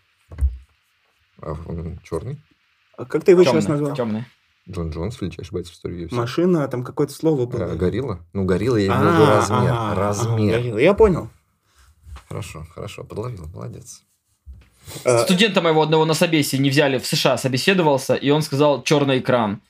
А, 1.40 1.54
черный. 2.02 2.40
А 2.96 3.04
как 3.04 3.24
ты 3.24 3.30
его 3.32 3.44
сейчас 3.44 3.68
назвал? 3.68 3.94
Темный. 3.94 4.24
Джон 4.68 4.90
Джонс, 4.90 5.20
величайший 5.20 5.52
боец 5.52 5.68
в 5.68 5.74
истории 5.74 6.06
UFC. 6.08 6.14
Машина, 6.14 6.66
там 6.68 6.82
какое-то 6.82 7.12
слово 7.12 7.46
было. 7.46 7.64
А, 7.72 7.76
горилла? 7.76 8.20
Ну, 8.32 8.44
горилла, 8.44 8.76
я 8.76 8.86
имею 8.86 9.00
в 9.00 9.14
виду 9.14 9.24
А, 9.24 9.94
размер. 9.94 9.98
размер. 9.98 10.78
Я 10.78 10.94
понял. 10.94 11.30
Хорошо, 12.28 12.66
хорошо, 12.74 13.04
подловил, 13.04 13.46
молодец. 13.52 14.02
А, 15.04 15.24
Студента 15.24 15.60
моего 15.60 15.82
одного 15.82 16.04
на 16.04 16.14
собесе 16.14 16.58
не 16.58 16.70
взяли 16.70 16.98
в 16.98 17.06
США, 17.06 17.36
собеседовался, 17.38 18.14
и 18.14 18.30
он 18.30 18.42
сказал 18.42 18.82
черный 18.82 19.18
экран. 19.18 19.60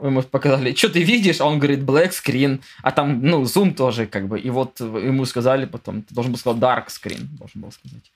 Мы 0.00 0.08
ему 0.08 0.22
показали, 0.22 0.74
что 0.74 0.88
ты 0.88 1.02
видишь? 1.02 1.40
А 1.40 1.46
он 1.46 1.58
говорит, 1.58 1.80
black 1.80 2.10
screen. 2.10 2.60
А 2.82 2.90
там, 2.90 3.22
ну, 3.22 3.44
зум 3.44 3.74
тоже, 3.74 4.06
как 4.06 4.28
бы. 4.28 4.40
И 4.40 4.50
вот 4.50 4.80
ему 4.80 5.24
сказали 5.26 5.66
потом, 5.66 6.02
ты 6.02 6.14
должен 6.14 6.32
был 6.32 6.38
сказать 6.38 6.60
dark 6.62 6.86
screen, 6.88 7.26
должен 7.38 7.60
был 7.60 7.72
сказать. 7.72 8.10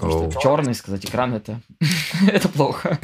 Оу. 0.00 0.32
Черный 0.40 0.74
сказать 0.74 1.04
экран, 1.04 1.34
это, 1.34 1.60
это 2.28 2.48
плохо. 2.48 2.98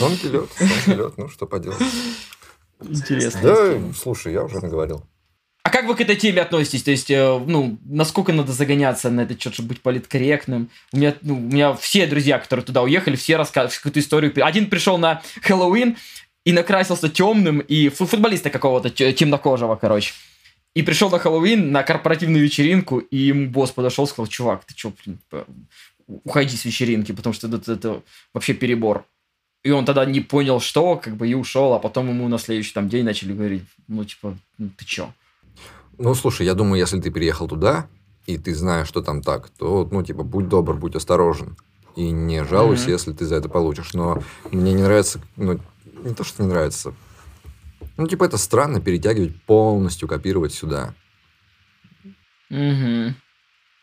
Тонкий 0.00 0.28
лед, 0.28 0.48
тонкий 0.58 0.94
лед, 0.94 1.14
ну 1.16 1.28
что 1.28 1.46
поделать. 1.46 1.78
Интересно. 2.82 3.40
Да, 3.42 3.78
слушай, 3.94 4.32
я 4.32 4.42
уже 4.42 4.60
наговорил. 4.60 5.04
А 5.68 5.70
как 5.70 5.84
вы 5.84 5.94
к 5.96 6.00
этой 6.00 6.16
теме 6.16 6.40
относитесь? 6.40 6.82
То 6.82 6.90
есть, 6.90 7.10
э, 7.10 7.38
ну, 7.46 7.76
насколько 7.84 8.32
надо 8.32 8.52
загоняться 8.52 9.10
на 9.10 9.20
этот 9.20 9.38
счет, 9.38 9.52
чтобы 9.52 9.68
быть 9.68 9.82
политкорректным? 9.82 10.70
У 10.94 10.96
меня, 10.96 11.14
ну, 11.20 11.34
у 11.34 11.40
меня 11.40 11.74
все 11.74 12.06
друзья, 12.06 12.38
которые 12.38 12.64
туда 12.64 12.80
уехали, 12.80 13.16
все 13.16 13.36
рассказывают 13.36 13.76
какую-то 13.76 14.00
историю. 14.00 14.32
Один 14.46 14.70
пришел 14.70 14.96
на 14.96 15.20
Хэллоуин 15.42 15.98
и 16.46 16.52
накрасился 16.52 17.10
темным, 17.10 17.58
и 17.58 17.90
фу- 17.90 18.06
футболиста 18.06 18.48
какого-то 18.48 18.88
те- 18.88 19.12
темнокожего, 19.12 19.76
короче. 19.76 20.14
И 20.72 20.82
пришел 20.82 21.10
на 21.10 21.18
Хэллоуин 21.18 21.70
на 21.70 21.82
корпоративную 21.82 22.42
вечеринку, 22.42 23.00
и 23.00 23.18
ему 23.18 23.50
босс 23.50 23.70
подошел 23.70 24.06
и 24.06 24.08
сказал, 24.08 24.26
чувак, 24.26 24.64
ты 24.64 24.72
что, 24.74 24.94
блин, 25.04 25.18
уходи 26.06 26.56
с 26.56 26.64
вечеринки, 26.64 27.12
потому 27.12 27.34
что 27.34 27.46
это, 27.46 27.70
это 27.70 28.02
вообще 28.32 28.54
перебор. 28.54 29.04
И 29.64 29.70
он 29.70 29.84
тогда 29.84 30.06
не 30.06 30.20
понял, 30.20 30.60
что, 30.60 30.96
как 30.96 31.16
бы, 31.16 31.28
и 31.28 31.34
ушел, 31.34 31.74
а 31.74 31.78
потом 31.78 32.08
ему 32.08 32.26
на 32.28 32.38
следующий 32.38 32.72
там 32.72 32.88
день 32.88 33.04
начали 33.04 33.34
говорить, 33.34 33.64
ну, 33.86 34.02
типа, 34.02 34.34
ну, 34.56 34.70
ты 34.74 34.86
чё? 34.86 35.12
Ну, 35.98 36.14
слушай, 36.14 36.46
я 36.46 36.54
думаю, 36.54 36.78
если 36.78 37.00
ты 37.00 37.10
переехал 37.10 37.48
туда, 37.48 37.88
и 38.26 38.38
ты 38.38 38.54
знаешь, 38.54 38.88
что 38.88 39.02
там 39.02 39.22
так, 39.22 39.48
то, 39.50 39.88
ну, 39.90 40.02
типа, 40.02 40.22
будь 40.22 40.48
добр, 40.48 40.74
будь 40.74 40.94
осторожен. 40.96 41.56
И 41.96 42.10
не 42.10 42.44
жалуйся, 42.44 42.84
Мгм. 42.84 42.92
если 42.92 43.12
ты 43.12 43.26
за 43.26 43.36
это 43.36 43.48
получишь. 43.48 43.94
Но 43.94 44.22
мне 44.52 44.72
не 44.74 44.82
нравится, 44.82 45.20
ну, 45.36 45.58
не 46.04 46.14
то, 46.14 46.22
что 46.24 46.42
не 46.42 46.48
нравится. 46.48 46.94
Ну, 47.96 48.06
типа, 48.06 48.24
это 48.24 48.38
странно 48.38 48.80
перетягивать 48.80 49.42
полностью, 49.42 50.06
копировать 50.06 50.52
сюда. 50.54 50.94
Мгм. 52.50 53.16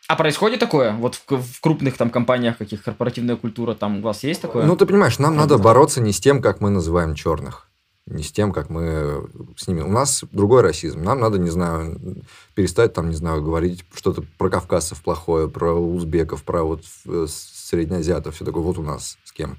А 0.08 0.16
происходит 0.16 0.60
такое? 0.60 0.92
Вот 0.92 1.16
в, 1.16 1.36
в 1.36 1.60
крупных 1.60 1.96
там 1.96 2.10
компаниях, 2.10 2.56
каких 2.56 2.82
корпоративная 2.82 3.36
культура, 3.36 3.74
там 3.74 3.98
у 3.98 4.02
вас 4.02 4.22
есть 4.22 4.40
такое? 4.40 4.64
Ну, 4.64 4.76
ты 4.76 4.86
понимаешь, 4.86 5.18
нам 5.18 5.34
Я 5.34 5.40
надо 5.40 5.58
бороться 5.58 6.00
не 6.00 6.12
с 6.12 6.20
тем, 6.20 6.40
как 6.40 6.60
мы 6.60 6.70
называем 6.70 7.14
черных, 7.14 7.68
не 8.06 8.22
с 8.22 8.30
тем, 8.30 8.52
как 8.52 8.70
мы 8.70 9.28
с 9.56 9.66
ними. 9.66 9.80
У 9.80 9.90
нас 9.90 10.24
другой 10.30 10.62
расизм. 10.62 11.02
Нам 11.02 11.20
надо, 11.20 11.38
не 11.38 11.50
знаю, 11.50 11.98
перестать 12.54 12.92
там, 12.92 13.08
не 13.10 13.16
знаю, 13.16 13.42
говорить 13.42 13.84
что-то 13.94 14.22
про 14.38 14.48
кавказцев 14.48 15.02
плохое, 15.02 15.48
про 15.48 15.72
узбеков, 15.74 16.44
про 16.44 16.62
вот 16.62 16.82
э, 17.06 17.26
среднеазиатов, 17.28 18.34
все 18.34 18.44
такое. 18.44 18.62
Вот 18.62 18.78
у 18.78 18.82
нас 18.82 19.18
с 19.24 19.32
кем, 19.32 19.58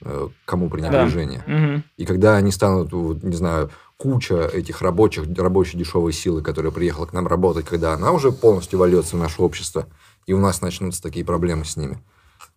э, 0.00 0.28
кому 0.44 0.68
пренебрежение. 0.68 1.44
Мгм. 1.46 1.84
И 1.96 2.04
когда 2.06 2.36
они 2.36 2.50
станут, 2.50 2.92
вот, 2.92 3.22
не 3.22 3.36
знаю, 3.36 3.70
куча 3.96 4.46
этих 4.52 4.82
рабочих, 4.82 5.24
рабочей 5.36 5.78
дешевой 5.78 6.12
силы, 6.12 6.42
которая 6.42 6.72
приехала 6.72 7.06
к 7.06 7.12
нам 7.12 7.28
работать, 7.28 7.66
когда 7.66 7.94
она 7.94 8.10
уже 8.10 8.32
полностью 8.32 8.80
вольется 8.80 9.16
в 9.16 9.20
наше 9.20 9.40
общество, 9.42 9.86
и 10.26 10.32
у 10.32 10.40
нас 10.40 10.60
начнутся 10.60 11.00
такие 11.02 11.24
проблемы 11.24 11.64
с 11.64 11.76
ними. 11.76 12.02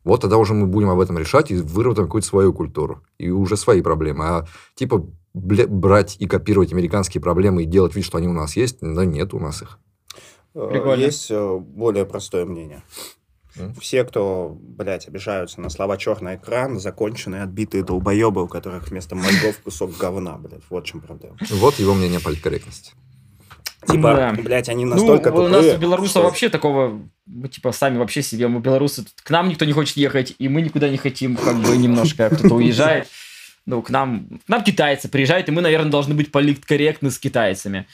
Вот 0.03 0.21
тогда 0.21 0.37
уже 0.37 0.53
мы 0.53 0.65
будем 0.65 0.89
об 0.89 0.99
этом 0.99 1.17
решать 1.17 1.51
и 1.51 1.55
выработаем 1.55 2.07
какую-то 2.07 2.27
свою 2.27 2.53
культуру. 2.53 3.01
И 3.17 3.29
уже 3.29 3.57
свои 3.57 3.81
проблемы. 3.81 4.25
А 4.25 4.45
типа 4.75 5.05
брать 5.33 6.15
и 6.19 6.27
копировать 6.27 6.71
американские 6.73 7.21
проблемы 7.21 7.63
и 7.63 7.65
делать 7.65 7.95
вид, 7.95 8.05
что 8.05 8.17
они 8.17 8.27
у 8.27 8.33
нас 8.33 8.55
есть, 8.55 8.77
да 8.81 9.05
нет 9.05 9.33
у 9.33 9.39
нас 9.39 9.61
их. 9.61 9.79
э, 10.55 10.67
Прикольно. 10.71 11.01
Есть 11.01 11.29
э, 11.29 11.57
более 11.59 12.05
простое 12.05 12.45
мнение. 12.45 12.83
Все, 13.81 14.03
кто, 14.05 14.57
блядь, 14.61 15.07
обижаются 15.07 15.59
на 15.59 15.69
слова 15.69 15.97
черный 15.97 16.35
экран, 16.35 16.79
законченные, 16.79 17.43
отбитые 17.43 17.83
долбоебы, 17.83 18.43
у 18.43 18.47
которых 18.47 18.89
вместо 18.89 19.15
мозгов 19.15 19.57
кусок 19.63 19.97
говна, 19.97 20.37
блядь. 20.37 20.61
Вот 20.69 20.85
в 20.85 20.87
чем 20.87 21.01
проблема. 21.01 21.35
Вот 21.49 21.75
его 21.79 21.93
мнение 21.93 22.19
о 22.19 22.21
политкорректности. 22.21 22.93
Типа, 23.87 24.13
Да. 24.15 24.33
блядь, 24.41 24.69
они 24.69 24.85
настолько 24.85 25.31
ну, 25.31 25.37
у 25.43 25.47
нас 25.47 25.61
тупые, 25.61 25.77
у 25.77 25.79
белорусов 25.81 26.09
что- 26.11 26.21
вообще 26.23 26.49
такого, 26.49 27.01
мы 27.25 27.47
типа 27.49 27.71
сами 27.71 27.97
вообще 27.97 28.21
себе, 28.21 28.47
мы 28.47 28.59
белорусы, 28.61 29.05
к 29.23 29.29
нам 29.29 29.49
никто 29.49 29.65
не 29.65 29.73
хочет 29.73 29.97
ехать, 29.97 30.35
и 30.37 30.47
мы 30.47 30.61
никуда 30.61 30.89
не 30.89 30.97
хотим, 30.97 31.35
как 31.35 31.55
бы 31.57 31.75
немножко 31.75 32.29
кто-то 32.29 32.55
уезжает. 32.55 33.07
Ну, 33.69 33.83
к 33.83 33.91
нам, 33.91 34.39
к 34.47 34.49
нам 34.49 34.63
китайцы 34.63 35.07
приезжают, 35.09 35.47
и 35.47 35.51
мы, 35.51 35.61
наверное, 35.61 35.91
должны 35.91 36.15
быть 36.15 36.31
политкорректны 36.31 37.11
с 37.11 37.19
китайцами. 37.19 37.85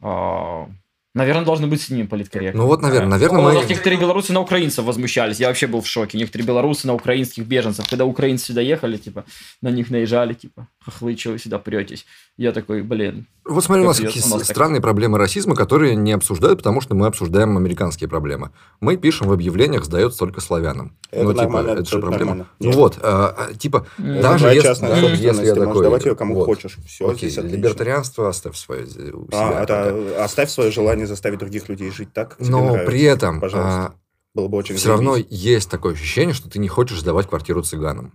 А, 0.00 0.68
Наверное, 1.14 1.44
должны 1.44 1.66
быть 1.66 1.80
с 1.80 1.88
ними 1.88 2.06
политкорректны. 2.06 2.60
Ну 2.60 2.66
вот, 2.66 2.82
наверное, 2.82 3.08
наверное, 3.08 3.40
У 3.40 3.42
мы... 3.42 3.64
некоторые 3.66 3.98
белорусы 3.98 4.34
на 4.34 4.40
украинцев 4.40 4.84
возмущались. 4.84 5.40
Я 5.40 5.48
вообще 5.48 5.66
был 5.66 5.80
в 5.80 5.86
шоке. 5.86 6.18
Некоторые 6.18 6.46
белорусы 6.46 6.86
на 6.86 6.92
украинских 6.92 7.44
беженцев. 7.46 7.88
Когда 7.88 8.04
украинцы 8.04 8.44
сюда 8.44 8.60
ехали, 8.60 8.98
типа, 8.98 9.24
на 9.62 9.70
них 9.70 9.90
наезжали, 9.90 10.34
типа, 10.34 10.68
хохлы, 10.78 11.14
чего 11.14 11.32
вы 11.32 11.38
сюда 11.38 11.58
претесь? 11.58 12.04
Я 12.36 12.52
такой, 12.52 12.82
блин. 12.82 13.26
Вот 13.48 13.62
смотри, 13.64 13.84
у 13.84 13.86
нас 13.86 13.98
какие 13.98 14.22
странные 14.42 14.80
проблемы 14.80 15.18
расизма, 15.18 15.54
которые 15.54 15.94
не 15.94 16.12
обсуждают, 16.12 16.58
потому 16.58 16.80
что 16.80 16.96
мы 16.96 17.06
обсуждаем 17.06 17.56
американские 17.56 18.08
проблемы. 18.08 18.50
Мы 18.80 18.96
пишем 18.96 19.28
в 19.28 19.32
объявлениях, 19.32 19.84
сдается 19.84 20.18
только 20.18 20.40
славянам. 20.40 20.96
Это 21.12 21.24
ну, 21.24 21.32
типа, 21.32 21.42
нормально, 21.42 21.70
это 21.70 21.80
это 21.82 21.90
же 21.90 21.98
проблема. 22.00 22.18
нормально. 22.24 22.46
Ну 22.58 22.66
Нет. 22.66 22.76
вот, 22.76 22.98
а, 23.02 23.36
а, 23.38 23.54
типа, 23.54 23.86
Это 23.98 24.22
даже 24.22 24.44
твоя 24.44 24.62
если, 24.62 24.86
даже 24.86 25.06
если 25.06 25.46
я 25.46 25.54
ты 25.54 25.60
можешь 25.60 25.68
такой... 25.68 25.82
давать 25.84 26.04
ее 26.04 26.16
кому 26.16 26.34
вот, 26.34 26.46
хочешь. 26.46 26.78
Все, 26.86 27.08
окей, 27.08 27.28
здесь 27.28 27.38
отлично. 27.38 27.56
либертарианство 27.56 28.28
оставь 28.28 28.56
свое 28.56 28.82
у 28.82 29.26
себя. 29.26 29.60
А, 29.60 29.62
это 29.62 30.24
оставь 30.24 30.50
свое 30.50 30.72
желание 30.72 31.06
заставить 31.06 31.38
других 31.38 31.68
людей 31.68 31.92
жить 31.92 32.12
так, 32.12 32.36
как 32.36 32.48
Но 32.48 32.64
нравится. 32.64 32.90
при 32.90 33.02
этом 33.02 33.40
Пожалуйста. 33.40 33.94
Было 34.34 34.48
бы 34.48 34.58
очень 34.58 34.76
все 34.76 34.90
равно 34.90 35.14
заебись. 35.14 35.30
есть 35.30 35.70
такое 35.70 35.94
ощущение, 35.94 36.34
что 36.34 36.50
ты 36.50 36.58
не 36.58 36.68
хочешь 36.68 37.00
сдавать 37.00 37.26
квартиру 37.26 37.62
цыганам. 37.62 38.12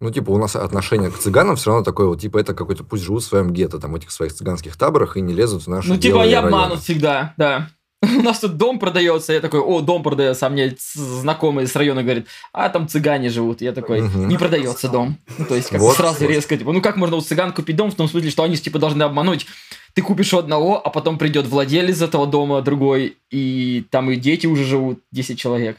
Ну, 0.00 0.10
типа, 0.10 0.30
у 0.30 0.38
нас 0.38 0.54
отношение 0.54 1.10
к 1.10 1.18
цыганам 1.18 1.56
все 1.56 1.70
равно 1.70 1.84
такое 1.84 2.06
вот, 2.06 2.20
типа, 2.20 2.38
это 2.38 2.54
какой-то, 2.54 2.84
пусть 2.84 3.02
живут 3.02 3.22
в 3.22 3.26
своем 3.26 3.52
гетто, 3.52 3.80
там, 3.80 3.96
этих 3.96 4.12
своих 4.12 4.32
цыганских 4.32 4.76
таборах 4.76 5.16
и 5.16 5.20
не 5.20 5.34
лезут 5.34 5.64
в 5.64 5.66
наши 5.68 5.88
Ну, 5.88 5.96
типа, 5.96 6.18
районы. 6.18 6.46
обманут 6.46 6.80
всегда, 6.80 7.34
да. 7.36 7.70
У 8.02 8.22
нас 8.22 8.38
тут 8.38 8.56
дом 8.56 8.78
продается, 8.78 9.32
я 9.32 9.40
такой, 9.40 9.58
о, 9.58 9.80
дом 9.80 10.04
продается, 10.04 10.46
а 10.46 10.50
мне 10.50 10.76
знакомый 10.94 11.66
с 11.66 11.74
района 11.74 12.04
говорит, 12.04 12.28
а 12.52 12.68
там 12.68 12.86
цыгане 12.86 13.28
живут. 13.28 13.60
Я 13.60 13.72
такой, 13.72 14.02
не 14.02 14.38
продается 14.38 14.88
дом. 14.88 15.18
Ну, 15.36 15.44
то 15.44 15.56
есть, 15.56 15.68
как 15.70 15.80
Вот, 15.80 15.96
сразу 15.96 16.20
вот. 16.20 16.30
резко, 16.30 16.56
типа, 16.56 16.72
ну 16.72 16.80
как 16.80 16.96
можно 16.96 17.16
у 17.16 17.20
цыган 17.20 17.52
купить 17.52 17.74
дом, 17.74 17.90
в 17.90 17.96
том 17.96 18.08
смысле, 18.08 18.30
что 18.30 18.44
они, 18.44 18.56
типа, 18.56 18.78
должны 18.78 19.02
обмануть. 19.02 19.46
Ты 19.94 20.02
купишь 20.02 20.32
у 20.32 20.38
одного, 20.38 20.80
а 20.84 20.90
потом 20.90 21.18
придет 21.18 21.46
владелец 21.48 22.00
этого 22.00 22.28
дома 22.28 22.62
другой, 22.62 23.16
и 23.30 23.84
там 23.90 24.12
и 24.12 24.16
дети 24.16 24.46
уже 24.46 24.64
живут, 24.64 25.00
10 25.10 25.36
человек. 25.36 25.78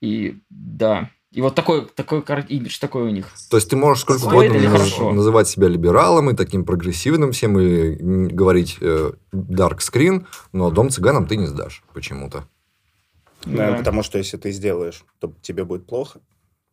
И 0.00 0.38
да, 0.48 1.10
И 1.30 1.42
вот 1.42 1.54
такой, 1.54 1.86
такой 1.86 2.22
имидж 2.48 2.78
такой 2.78 3.02
у 3.02 3.10
них. 3.10 3.30
То 3.50 3.58
есть 3.58 3.68
ты 3.68 3.76
можешь 3.76 4.02
сколько 4.02 4.24
угодно 4.24 4.56
наз- 4.56 5.12
называть 5.12 5.46
себя 5.46 5.68
либералом 5.68 6.30
и 6.30 6.34
таким 6.34 6.64
прогрессивным 6.64 7.32
всем, 7.32 7.58
и 7.58 7.96
говорить 8.32 8.78
э, 8.80 9.12
dark 9.32 9.78
screen, 9.78 10.26
но 10.52 10.70
дом 10.70 10.88
цыганам 10.88 11.26
ты 11.26 11.36
не 11.36 11.46
сдашь 11.46 11.82
почему-то. 11.92 12.48
Да. 13.44 13.74
потому 13.74 14.02
что 14.02 14.18
если 14.18 14.36
ты 14.36 14.50
сделаешь, 14.50 15.04
то 15.20 15.32
тебе 15.42 15.64
будет 15.64 15.86
плохо. 15.86 16.20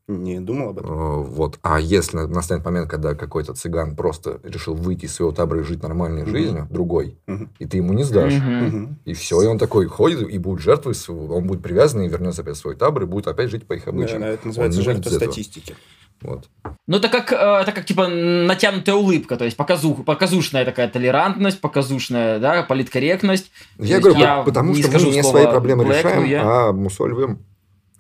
Не 0.08 0.40
думал 0.40 0.70
об 0.70 0.78
Э, 0.78 0.82
этом. 0.82 1.24
Вот. 1.24 1.58
А 1.64 1.80
если 1.80 2.18
настанет 2.18 2.64
момент, 2.64 2.88
когда 2.90 3.16
какой-то 3.16 3.54
цыган 3.56 3.96
просто 3.96 4.40
решил 4.44 4.76
выйти 4.76 5.06
из 5.06 5.16
своего 5.16 5.32
табора 5.34 5.62
и 5.62 5.64
жить 5.64 5.82
нормальной 5.82 6.22
Мгм. 6.22 6.32
жизнью, 6.32 6.68
другой, 6.70 7.18
Мгм. 7.26 7.50
и 7.58 7.66
ты 7.66 7.78
ему 7.78 7.94
не 7.94 8.04
сдашь. 8.04 8.34
Мгм. 8.34 9.00
и 9.04 9.14
все, 9.14 9.42
и 9.42 9.48
он 9.48 9.58
такой 9.58 9.88
ходит 9.88 10.22
и 10.30 10.38
будет 10.38 10.60
жертвой, 10.62 10.94
он 11.10 11.48
будет 11.48 11.64
привязан 11.64 12.02
и 12.02 12.08
вернется 12.08 12.42
опять 12.44 12.56
в 12.56 12.60
свой 12.60 12.76
табор 12.76 13.04
и 13.04 13.06
будет 13.08 13.28
опять 13.28 13.50
жить 13.50 13.66
по 13.66 13.74
их 13.74 13.88
обычаям. 13.88 14.22
Да, 14.22 14.28
это 14.30 14.48
называется 14.48 14.82
жертва 14.84 15.10
статистики. 15.10 15.76
Вот. 16.22 16.46
Ну, 16.88 16.98
это 16.98 17.10
как, 17.10 17.34
э, 17.34 17.36
это 17.36 17.72
как, 17.74 17.86
типа, 17.86 18.08
натянутая 18.08 18.96
улыбка, 18.96 19.36
то 19.38 19.44
есть 19.44 19.58
показух, 19.58 20.06
показушная 20.06 20.64
такая 20.66 20.88
толерантность, 20.88 21.60
показушная, 21.60 22.40
да, 22.40 22.64
политкорректность. 22.64 23.52
Я 23.80 23.98
есть 23.98 24.02
говорю, 24.04 24.20
я 24.20 24.38
по- 24.38 24.46
потому 24.46 24.76
что 24.76 24.88
мы 24.88 24.94
не 25.12 25.22
слово 25.24 25.40
свои 25.40 25.48
проблемы 25.48 25.84
black, 25.84 25.98
решаем, 26.00 26.24
я- 26.26 26.44
а 26.70 26.72
мусольваем 26.72 27.40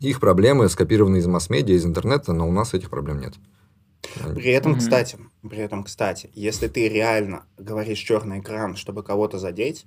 их 0.09 0.19
проблемы, 0.19 0.69
скопированные 0.69 1.19
из 1.21 1.27
масс-медиа, 1.27 1.75
из 1.75 1.85
интернета, 1.85 2.33
но 2.33 2.47
у 2.47 2.51
нас 2.51 2.73
этих 2.73 2.89
проблем 2.89 3.19
нет. 3.19 3.33
При 4.35 4.51
этом, 4.51 4.73
Мгм. 4.73 4.79
кстати, 4.79 5.17
при 5.41 5.57
этом, 5.59 5.83
кстати, 5.83 6.29
если 6.33 6.67
ты 6.67 6.87
реально 6.87 7.45
говоришь 7.57 7.99
черный 7.99 8.39
экран, 8.39 8.75
чтобы 8.75 9.03
кого-то 9.03 9.39
задеть, 9.39 9.85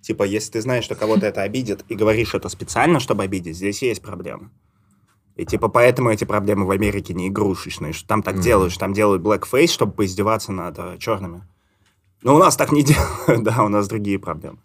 типа, 0.00 0.24
если 0.24 0.52
ты 0.52 0.60
знаешь, 0.62 0.84
что 0.84 0.94
кого-то 0.94 1.26
это 1.26 1.42
обидит, 1.42 1.84
и 1.88 1.94
говоришь 1.94 2.34
это 2.34 2.48
специально, 2.48 3.00
чтобы 3.00 3.24
обидеть, 3.24 3.56
здесь 3.56 3.82
есть 3.82 4.02
проблема. 4.02 4.50
И 5.36 5.46
типа 5.46 5.68
поэтому 5.68 6.10
эти 6.10 6.24
проблемы 6.24 6.66
в 6.66 6.70
Америке 6.70 7.14
не 7.14 7.28
игрушечные, 7.28 7.92
что 7.92 8.06
там 8.06 8.22
так 8.22 8.34
Мгм. 8.34 8.42
делают, 8.42 8.72
что 8.72 8.80
там 8.80 8.92
делают 8.92 9.22
blackface, 9.22 9.68
чтобы 9.68 9.92
поиздеваться 9.92 10.52
над 10.52 10.78
э, 10.78 10.98
черными. 10.98 11.44
Но 12.22 12.34
у 12.34 12.38
нас 12.38 12.56
так 12.56 12.70
не 12.70 12.82
делают, 13.26 13.42
да, 13.42 13.64
у 13.64 13.68
нас 13.68 13.88
другие 13.88 14.18
проблемы. 14.18 14.58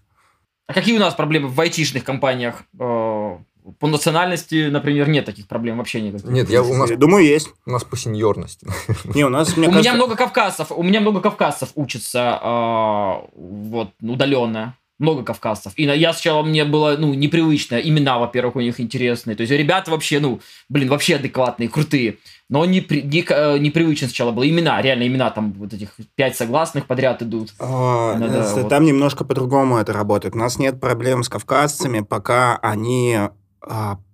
А 0.67 0.73
какие 0.73 0.97
у 0.97 0.99
нас 0.99 1.15
проблемы 1.15 1.47
в 1.47 1.59
айтишных 1.61 2.03
компаниях? 2.03 2.63
Э, 2.77 3.37
По 3.79 3.87
национальности, 3.87 4.69
например, 4.69 5.09
нет 5.09 5.25
таких 5.25 5.47
проблем 5.47 5.77
вообще 5.77 6.01
никаких. 6.01 6.29
Нет, 6.29 6.49
я, 6.49 6.63
у, 6.63 6.73
нас, 6.73 6.91
Думаю, 6.91 7.25
есть. 7.25 7.49
у 7.65 7.71
нас 7.71 7.83
по 7.83 7.97
сеньорности. 7.97 8.67
Не, 9.13 9.25
у 9.25 9.29
нас, 9.29 9.55
мне 9.57 9.67
у 9.67 9.71
кажется, 9.71 9.89
меня 9.91 9.93
много 10.01 10.15
кавказцев, 10.15 10.71
у 10.71 10.83
меня 10.83 11.01
много 11.01 11.21
кавказцев 11.21 11.69
учатся 11.75 12.39
э, 12.41 13.27
вот 13.35 13.89
удаленно. 14.01 14.75
Много 14.99 15.21
кавказцев. 15.21 15.73
И 15.75 15.85
на- 15.85 15.91
я 15.93 16.11
сначала 16.11 16.41
мне 16.41 16.65
было, 16.65 16.95
ну, 16.97 17.13
непривычно. 17.13 17.75
Имена, 17.75 18.17
во-первых, 18.17 18.55
у 18.55 18.61
них 18.61 18.79
интересные. 18.79 19.35
То 19.35 19.41
есть 19.41 19.53
ребята 19.53 19.91
вообще, 19.91 20.19
ну, 20.19 20.39
блин, 20.69 20.89
вообще 20.89 21.17
адекватные, 21.17 21.69
крутые. 21.69 22.17
Но 22.49 22.65
непри- 22.65 23.03
не, 23.03 23.23
э, 23.29 23.59
непривычно 23.59 24.07
сначала 24.07 24.31
было. 24.31 24.49
Имена, 24.49 24.81
реально 24.81 25.05
имена, 25.05 25.29
там 25.29 25.53
вот 25.53 25.71
этих 25.71 25.89
пять 26.15 26.35
согласных 26.35 26.87
подряд 26.87 27.21
идут. 27.21 27.53
А, 27.59 28.15
Иногда 28.17 28.43
э, 28.43 28.53
вот. 28.55 28.69
Там 28.69 28.85
немножко 28.85 29.23
по-другому 29.23 29.77
это 29.77 29.93
работает. 29.93 30.33
У 30.33 30.39
нас 30.39 30.57
нет 30.57 30.79
проблем 30.81 31.21
с 31.21 31.29
кавказцами, 31.29 31.99
пока 31.99 32.57
они 32.57 33.19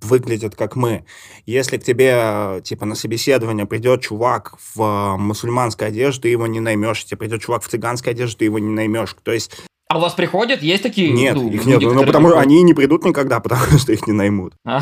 выглядят 0.02 0.56
как 0.56 0.76
мы. 0.76 1.06
Если 1.46 1.78
к 1.78 1.84
тебе, 1.84 2.12
э, 2.14 2.62
типа, 2.64 2.86
на 2.86 2.96
собеседование 2.96 3.66
придет 3.66 4.02
чувак 4.02 4.58
в 4.76 4.82
э, 4.82 5.18
мусульманской 5.18 5.88
одежде, 5.88 6.24
ты 6.24 6.30
его 6.30 6.48
не 6.48 6.60
наймешь. 6.60 7.02
Если 7.02 7.16
придет 7.16 7.42
чувак 7.42 7.64
в 7.64 7.68
цыганской 7.68 8.14
одежде, 8.14 8.38
ты 8.38 8.46
его 8.46 8.60
не 8.60 8.70
наймешь. 8.70 9.16
То 9.24 9.32
есть, 9.32 9.52
А 9.90 9.98
у 9.98 10.02
вас 10.02 10.14
приходят? 10.14 10.62
Есть 10.62 10.84
такие? 10.84 11.12
нет, 11.12 11.36
ну, 11.36 11.50
их 11.50 11.66
люди, 11.66 11.84
нет. 11.86 11.94
Ну, 11.94 12.06
потому 12.06 12.30
что 12.30 12.40
они 12.40 12.64
не 12.64 12.74
придут 12.74 13.04
никогда, 13.06 13.40
потому 13.42 13.78
что 13.78 13.92
их 13.92 14.08
не 14.08 14.14
наймут. 14.14 14.54
А. 14.66 14.82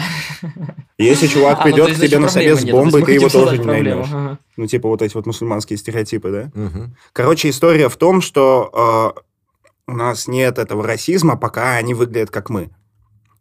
Если 0.97 1.27
чувак 1.27 1.57
А, 1.57 1.57
ну, 1.57 1.63
придет 1.63 1.85
то 1.85 1.89
есть, 1.91 2.01
к 2.01 2.05
тебе 2.07 2.19
на 2.19 2.29
совет 2.29 2.57
с 2.57 2.61
есть 2.61 2.71
бомбой, 2.71 3.03
ты 3.03 3.13
его 3.13 3.29
тоже 3.29 3.57
не 3.57 3.65
наймешь. 3.65 4.07
Ага. 4.11 4.39
Ну, 4.57 4.67
типа, 4.67 4.87
вот 4.87 5.01
эти 5.01 5.15
вот 5.15 5.25
мусульманские 5.25 5.77
стереотипы, 5.77 6.31
да? 6.31 6.51
Мгм. 6.59 6.95
Короче, 7.13 7.49
история 7.49 7.89
в 7.89 7.97
том, 7.97 8.21
что 8.21 9.15
э, 9.17 9.91
у 9.91 9.95
нас 9.95 10.27
нет 10.27 10.57
этого 10.57 10.83
расизма, 10.85 11.35
пока 11.35 11.75
они 11.75 11.93
выглядят 11.93 12.29
как 12.29 12.49
мы. 12.49 12.69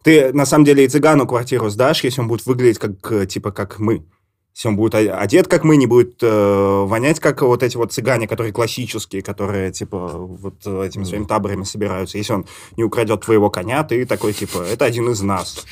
Ты, 0.03 0.33
на 0.33 0.47
самом 0.47 0.65
деле, 0.65 0.85
и 0.85 0.89
цыгану 0.89 1.27
квартиру 1.27 1.69
сдашь, 1.69 2.05
если 2.05 2.21
он 2.21 2.29
будет 2.29 2.47
выглядеть 2.47 2.79
как, 2.79 3.13
э, 3.13 3.27
типа, 3.27 3.53
как 3.53 3.79
мы. 3.79 4.05
Если 4.55 4.69
он 4.69 4.77
будет 4.77 4.95
одет, 4.95 5.47
как 5.47 5.63
мы, 5.63 5.77
не 5.77 5.87
будет 5.87 6.23
э, 6.23 6.85
вонять, 6.87 7.21
как 7.21 7.43
вот 7.43 7.63
эти 7.63 7.77
вот 7.77 7.93
цыгане, 7.93 8.27
которые 8.27 8.53
классические, 8.53 9.23
которые, 9.23 9.73
типа, 9.73 10.09
вот 10.09 10.67
этими 10.67 11.05
своими 11.05 11.25
таборами 11.25 11.65
собираются. 11.65 12.19
Если 12.19 12.33
он 12.33 12.47
не 12.77 12.85
украдет 12.85 13.21
твоего 13.21 13.51
коня, 13.51 13.85
ты 13.85 14.05
такой, 14.07 14.33
типа, 14.33 14.59
это 14.59 14.87
один 14.87 15.11
из 15.11 15.21
нас. 15.23 15.65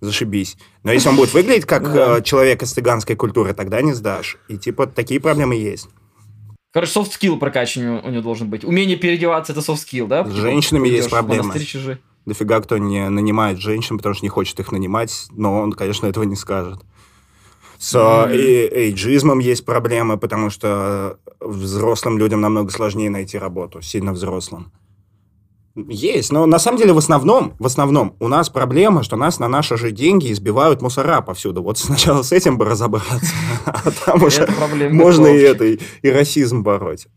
Зашибись. 0.00 0.58
Но 0.82 0.92
если 0.92 1.08
он 1.08 1.16
будет 1.16 1.32
выглядеть 1.32 1.64
как 1.64 1.84
э, 1.94 2.22
человек 2.22 2.62
из 2.62 2.72
цыганской 2.72 3.16
культуры, 3.16 3.54
тогда 3.54 3.80
не 3.80 3.94
сдашь. 3.94 4.36
И, 4.48 4.58
типа, 4.58 4.86
такие 4.86 5.20
проблемы 5.20 5.54
есть. 5.54 5.88
Короче, 6.72 7.00
skill 7.00 7.38
прокачивание 7.38 8.02
у 8.02 8.10
него 8.10 8.22
должен 8.22 8.50
быть. 8.50 8.62
Умение 8.62 8.98
переодеваться 8.98 9.52
это 9.52 9.62
skill, 9.62 10.06
да? 10.06 10.26
С 10.26 10.32
женщинами 10.32 10.88
есть 10.88 11.08
проблемы. 11.08 11.44
монастырь. 11.44 11.98
Дофига 12.26 12.60
кто 12.60 12.76
не 12.76 13.08
нанимает 13.08 13.58
женщин, 13.58 13.96
потому 13.96 14.14
что 14.14 14.24
не 14.24 14.30
хочет 14.30 14.58
их 14.58 14.72
нанимать, 14.72 15.28
но 15.30 15.60
он, 15.60 15.72
конечно, 15.72 16.06
этого 16.06 16.24
не 16.24 16.36
скажет. 16.36 16.80
С 17.78 17.94
Мгм. 17.94 18.32
э, 18.32 18.68
эйджизмом 18.86 19.38
есть 19.38 19.64
проблемы, 19.64 20.16
потому 20.18 20.50
что 20.50 21.18
взрослым 21.40 22.18
людям 22.18 22.40
намного 22.40 22.70
сложнее 22.72 23.10
найти 23.10 23.38
работу, 23.38 23.80
сильно 23.80 24.12
взрослым. 24.12 24.72
Есть, 25.76 26.32
но 26.32 26.46
на 26.46 26.58
самом 26.58 26.78
деле 26.78 26.94
в 26.94 26.98
основном, 26.98 27.52
в 27.58 27.66
основном 27.66 28.16
у 28.18 28.28
нас 28.28 28.48
проблема, 28.48 29.02
что 29.02 29.16
нас 29.16 29.38
на 29.38 29.46
наши 29.46 29.76
же 29.76 29.90
деньги 29.92 30.32
избивают 30.32 30.80
мусора 30.80 31.20
повсюду. 31.20 31.62
Вот 31.62 31.76
сначала 31.78 32.22
с 32.22 32.32
этим 32.32 32.56
бы 32.56 32.64
разобраться, 32.64 33.34
а 33.66 33.90
там 33.90 34.22
уже 34.22 34.48
можно 34.90 35.26
и 35.26 35.38
это, 35.38 35.66
и 35.66 36.10
расизм 36.10 36.62
бороть. 36.62 37.08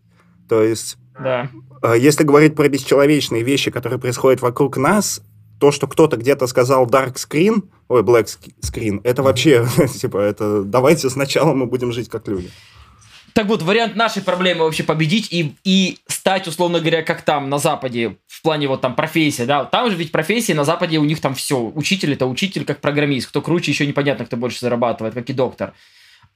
То 0.49 0.61
есть 0.61 0.97
Да. 1.19 1.49
Э, 1.81 1.95
Если 1.97 2.23
говорить 2.23 2.55
про 2.55 2.67
бесчеловечные 2.69 3.43
вещи, 3.43 3.71
которые 3.71 3.99
происходят 3.99 4.41
вокруг 4.41 4.77
нас, 4.77 5.21
то, 5.59 5.71
что 5.71 5.87
кто-то 5.87 6.17
где-то 6.17 6.47
сказал 6.47 6.85
dark 6.87 7.15
screen, 7.15 7.63
ой, 7.89 8.01
black 8.01 8.25
sc- 8.25 8.53
screen, 8.61 9.01
это 9.03 9.23
вообще, 9.23 9.67
типа, 9.99 10.17
это 10.17 10.63
давайте 10.63 11.09
сначала 11.09 11.53
мы 11.53 11.65
будем 11.65 11.91
жить 11.91 12.09
как 12.09 12.27
люди. 12.27 12.49
Так 13.33 13.45
вот, 13.47 13.61
вариант 13.61 13.95
нашей 13.95 14.23
проблемы 14.23 14.63
вообще 14.63 14.83
победить 14.83 15.31
и, 15.31 15.55
и 15.63 15.99
стать, 16.07 16.47
условно 16.47 16.79
говоря, 16.79 17.03
как 17.03 17.21
там, 17.21 17.49
на 17.49 17.57
Западе, 17.59 18.17
в 18.27 18.41
плане 18.41 18.67
вот 18.67 18.81
там 18.81 18.95
профессия, 18.95 19.45
да, 19.45 19.65
там 19.65 19.89
же 19.91 19.97
ведь 19.97 20.11
профессии 20.11 20.53
на 20.53 20.63
Западе 20.63 20.97
у 20.97 21.05
них 21.05 21.21
там 21.21 21.35
все, 21.35 21.59
учитель 21.59 22.13
это 22.13 22.25
учитель 22.25 22.65
как 22.65 22.81
программист, 22.81 23.27
кто 23.29 23.41
круче, 23.41 23.71
еще 23.71 23.85
непонятно, 23.85 24.25
кто 24.25 24.35
больше 24.35 24.59
зарабатывает, 24.61 25.13
как 25.13 25.29
и 25.29 25.33
доктор. 25.33 25.73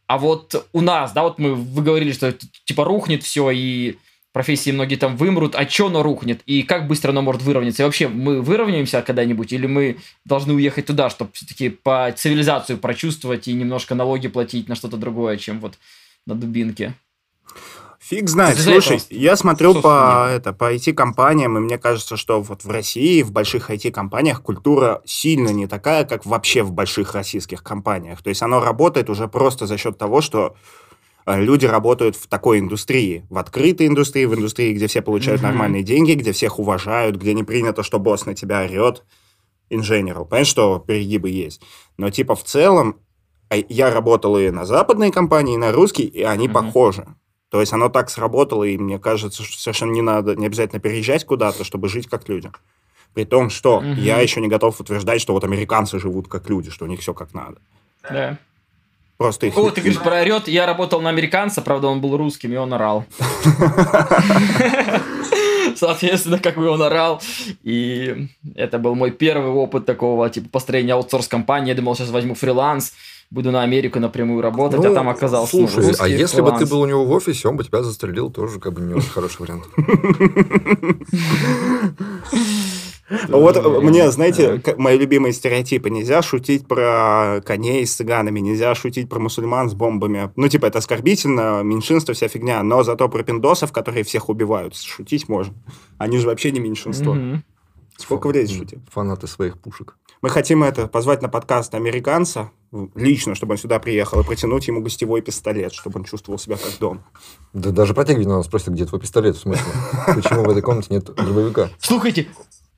А 0.06 0.18
вот 0.18 0.68
у 0.72 0.82
нас, 0.82 1.14
да, 1.14 1.24
вот 1.24 1.40
мы, 1.40 1.56
вы 1.56 1.82
говорили, 1.82 2.12
что 2.12 2.28
это, 2.28 2.46
типа 2.66 2.84
рухнет 2.84 3.24
все, 3.24 3.50
и 3.52 3.96
профессии 4.34 4.72
многие 4.72 4.96
там 4.96 5.16
вымрут, 5.16 5.56
а 5.56 5.70
что 5.70 5.88
оно 5.88 6.04
рухнет, 6.04 6.42
и 6.46 6.64
как 6.64 6.88
быстро 6.88 7.12
оно 7.12 7.22
может 7.22 7.44
выровняться, 7.44 7.84
и 7.84 7.86
вообще 7.86 8.08
мы 8.08 8.42
выровняемся 8.42 9.02
когда-нибудь, 9.02 9.54
или 9.54 9.68
мы 9.68 9.98
должны 10.26 10.54
уехать 10.54 10.88
туда, 10.88 11.10
чтобы 11.10 11.32
все-таки 11.34 11.70
по 11.70 12.12
цивилизацию 12.16 12.80
прочувствовать 12.80 13.48
и 13.48 13.54
немножко 13.54 13.96
налоги 13.96 14.28
платить 14.28 14.68
на 14.68 14.76
что-то 14.76 14.98
другое, 14.98 15.38
чем 15.38 15.60
вот 15.60 15.76
на 16.26 16.36
дубинке. 16.36 16.96
Фиг 18.00 18.28
знает. 18.28 18.58
Из-за 18.58 18.72
Слушай, 18.72 18.98
этого, 18.98 19.18
я 19.18 19.38
смотрю 19.38 19.82
по, 19.82 20.28
это, 20.30 20.52
по 20.52 20.74
IT-компаниям, 20.74 21.58
и 21.58 21.62
мне 21.62 21.78
кажется, 21.78 22.18
что 22.18 22.42
вот 22.42 22.66
в 22.66 22.70
России, 22.70 23.22
в 23.22 23.32
больших 23.32 23.70
IT-компаниях 23.70 24.42
культура 24.42 25.02
сильно 25.06 25.50
не 25.50 25.68
такая, 25.68 26.04
как 26.04 26.26
вообще 26.26 26.64
в 26.64 26.74
больших 26.74 27.14
российских 27.14 27.64
компаниях. 27.64 28.22
То 28.22 28.30
есть 28.30 28.42
оно 28.42 28.60
работает 28.60 29.10
уже 29.10 29.30
просто 29.30 29.68
за 29.68 29.78
счет 29.78 29.98
того, 29.98 30.20
что 30.20 30.58
люди 31.26 31.66
работают 31.66 32.16
в 32.16 32.28
такой 32.28 32.60
индустрии, 32.60 33.26
в 33.30 33.38
открытой 33.38 33.88
индустрии, 33.88 34.26
в 34.26 34.36
индустрии, 34.36 34.74
где 34.74 34.88
все 34.88 35.02
получают 35.02 35.42
Мгм. 35.42 35.50
нормальные 35.50 35.84
деньги, 35.84 36.14
где 36.14 36.32
всех 36.32 36.60
уважают, 36.60 37.16
где 37.16 37.34
не 37.34 37.44
принято, 37.44 37.84
что 37.84 38.00
босс 38.00 38.26
на 38.26 38.36
тебя 38.36 38.62
орет, 38.64 39.04
general. 39.72 40.26
Понятно, 40.26 40.46
что 40.46 40.80
перегибы 40.80 41.30
есть. 41.30 41.62
Но 41.98 42.10
типа 42.10 42.36
в 42.36 42.44
целом, 42.44 43.00
а 43.50 43.56
я 43.56 43.92
работал 43.94 44.38
и 44.38 44.50
на 44.50 44.66
западные 44.66 45.12
компании, 45.12 45.56
и 45.56 45.58
на 45.58 45.72
русские, 45.72 46.08
и 46.08 46.24
они 46.24 46.48
Мгм. 46.48 46.54
похожи. 46.54 47.06
То 47.50 47.62
есть 47.62 47.72
оно 47.72 47.90
так 47.90 48.10
сработало, 48.10 48.64
и 48.64 48.78
мне 48.78 48.98
кажется, 48.98 49.44
что 49.44 49.60
совершенно 49.60 49.92
не 49.92 50.02
надо, 50.02 50.36
не 50.36 50.48
обязательно 50.48 50.82
переезжать 50.82 51.24
куда-то, 51.26 51.64
чтобы 51.64 51.88
жить 51.88 52.08
как 52.08 52.28
люди. 52.28 52.52
При 53.14 53.26
том, 53.26 53.52
что 53.52 53.82
Мгм. 53.82 53.94
я 54.02 54.20
еще 54.20 54.42
не 54.42 54.48
готов 54.48 54.80
утверждать, 54.80 55.22
что 55.22 55.34
вот 55.34 55.44
американцы 55.44 56.00
живут 56.00 56.28
как 56.28 56.50
люди, 56.50 56.72
что 56.72 56.86
у 56.86 56.88
них 56.88 57.02
все 57.02 57.14
как 57.14 57.34
надо. 57.34 57.62
Да. 58.10 58.40
Просто 59.18 59.48
их... 59.48 59.58
О, 59.58 59.70
ты 59.70 59.82
говоришь 59.82 60.00
про 60.02 60.22
орет. 60.22 60.48
Я 60.48 60.66
работал 60.66 61.02
на 61.02 61.10
американца, 61.10 61.62
правда, 61.62 61.88
он 61.88 62.02
был 62.02 62.16
русским, 62.18 62.54
и 62.54 62.56
он 62.56 62.74
орал. 62.74 63.06
Соответственно, 65.76 66.40
как 66.40 66.56
бы 66.56 66.68
он 66.70 66.82
орал. 66.82 67.22
И 67.64 68.28
это 68.56 68.80
был 68.80 68.96
мой 68.96 69.12
первый 69.12 69.52
опыт 69.52 69.86
такого, 69.86 70.30
типа, 70.30 70.50
построения 70.50 70.94
аутсорс-компании. 70.94 71.70
Я 71.70 71.76
думал, 71.76 71.96
сейчас 71.96 72.10
возьму 72.10 72.36
фриланс, 72.36 72.94
буду 73.30 73.52
на 73.52 73.64
Америку 73.64 74.00
напрямую 74.00 74.42
работать, 74.42 74.84
а 74.84 74.90
Ну, 74.90 74.96
там 74.96 75.10
оказался 75.10 75.58
ну, 75.58 75.68
Слушай, 75.68 75.86
а 75.86 75.88
русский 75.90 76.12
если 76.12 76.42
бы 76.42 76.50
ты 76.50 76.56
фриланс. 76.58 76.72
был 76.72 76.82
у 76.82 76.86
него 76.86 77.06
в 77.06 77.12
офисе, 77.12 77.48
он 77.48 77.58
бы 77.58 77.64
тебя 77.64 77.84
застрелил, 77.84 78.30
тоже 78.32 78.60
как 78.60 78.74
бы 78.74 78.82
не 78.82 78.94
очень 78.94 79.10
хороший 79.10 79.42
вариант. 79.42 79.64
Вот 83.10 83.58
э, 83.58 83.62
мне, 83.82 84.10
знаете, 84.12 84.62
мои 84.78 84.98
любимые 84.98 85.34
стереотипы. 85.34 85.90
Нельзя 85.90 86.22
шутить 86.22 86.68
про 86.68 87.42
коней 87.46 87.86
с 87.86 87.94
цыганами, 87.94 88.40
нельзя 88.40 88.74
шутить 88.76 89.10
про 89.10 89.20
мусульман 89.20 89.70
с 89.70 89.74
бомбами. 89.74 90.32
Ну, 90.36 90.48
типа, 90.48 90.68
это 90.68 90.80
оскорбительно, 90.80 91.64
меньшинство, 91.64 92.14
вся 92.14 92.28
фигня. 92.28 92.64
Но 92.64 92.84
зато 92.84 93.10
про 93.10 93.24
пиндосов, 93.24 93.72
которые 93.72 94.04
всех 94.04 94.30
убивают, 94.30 94.76
шутить 94.76 95.28
можно. 95.28 95.54
Они 95.98 96.18
же 96.18 96.28
вообще 96.28 96.52
не 96.52 96.60
меньшинство. 96.60 97.18
Сколько 97.98 98.28
влезет 98.28 98.58
шутить? 98.58 98.80
Фанаты 98.90 99.28
своих 99.28 99.60
пушек. 99.60 99.98
Мы 100.22 100.30
хотим 100.30 100.64
это 100.64 100.88
позвать 100.88 101.22
на 101.22 101.30
подкаст 101.30 101.76
американца, 101.76 102.50
лично, 102.96 103.36
чтобы 103.36 103.52
он 103.54 103.58
сюда 103.58 103.80
приехал, 103.80 104.22
и 104.22 104.24
протянуть 104.24 104.68
ему 104.68 104.82
гостевой 104.82 105.22
пистолет, 105.22 105.74
чтобы 105.74 106.00
он 106.00 106.06
чувствовал 106.06 106.40
себя 106.40 106.56
как 106.56 106.80
дома. 106.80 107.06
Да 107.52 107.72
даже 107.72 107.94
протягивать 107.94 108.28
надо 108.28 108.44
спросить, 108.44 108.70
где 108.70 108.86
твой 108.86 109.02
пистолет, 109.02 109.36
в 109.36 109.42
смысле? 109.42 109.66
Почему 110.16 110.44
в 110.44 110.50
этой 110.50 110.62
комнате 110.62 110.88
нет 110.92 111.06
дробовика? 111.14 111.70
Слушайте, 111.78 112.30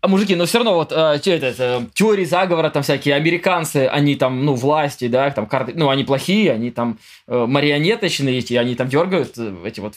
а 0.05 0.07
мужики, 0.07 0.35
но 0.35 0.45
все 0.45 0.59
равно 0.59 0.75
вот 0.75 0.91
э, 0.91 1.19
это, 1.25 1.45
это, 1.47 1.85
теории 1.95 2.25
заговора, 2.25 2.69
там 2.69 2.83
всякие 2.83 3.15
американцы, 3.15 3.87
они 3.87 4.15
там, 4.15 4.45
ну, 4.45 4.53
власти, 4.53 5.07
да, 5.07 5.31
там 5.31 5.47
карты, 5.47 5.73
ну, 5.75 5.89
они 5.89 6.03
плохие, 6.03 6.51
они 6.51 6.69
там 6.69 6.99
э, 7.27 7.45
марионеточные 7.47 8.37
эти, 8.37 8.53
они 8.53 8.75
там 8.75 8.87
дергают 8.87 9.33
э, 9.37 9.55
эти 9.65 9.79
вот 9.79 9.95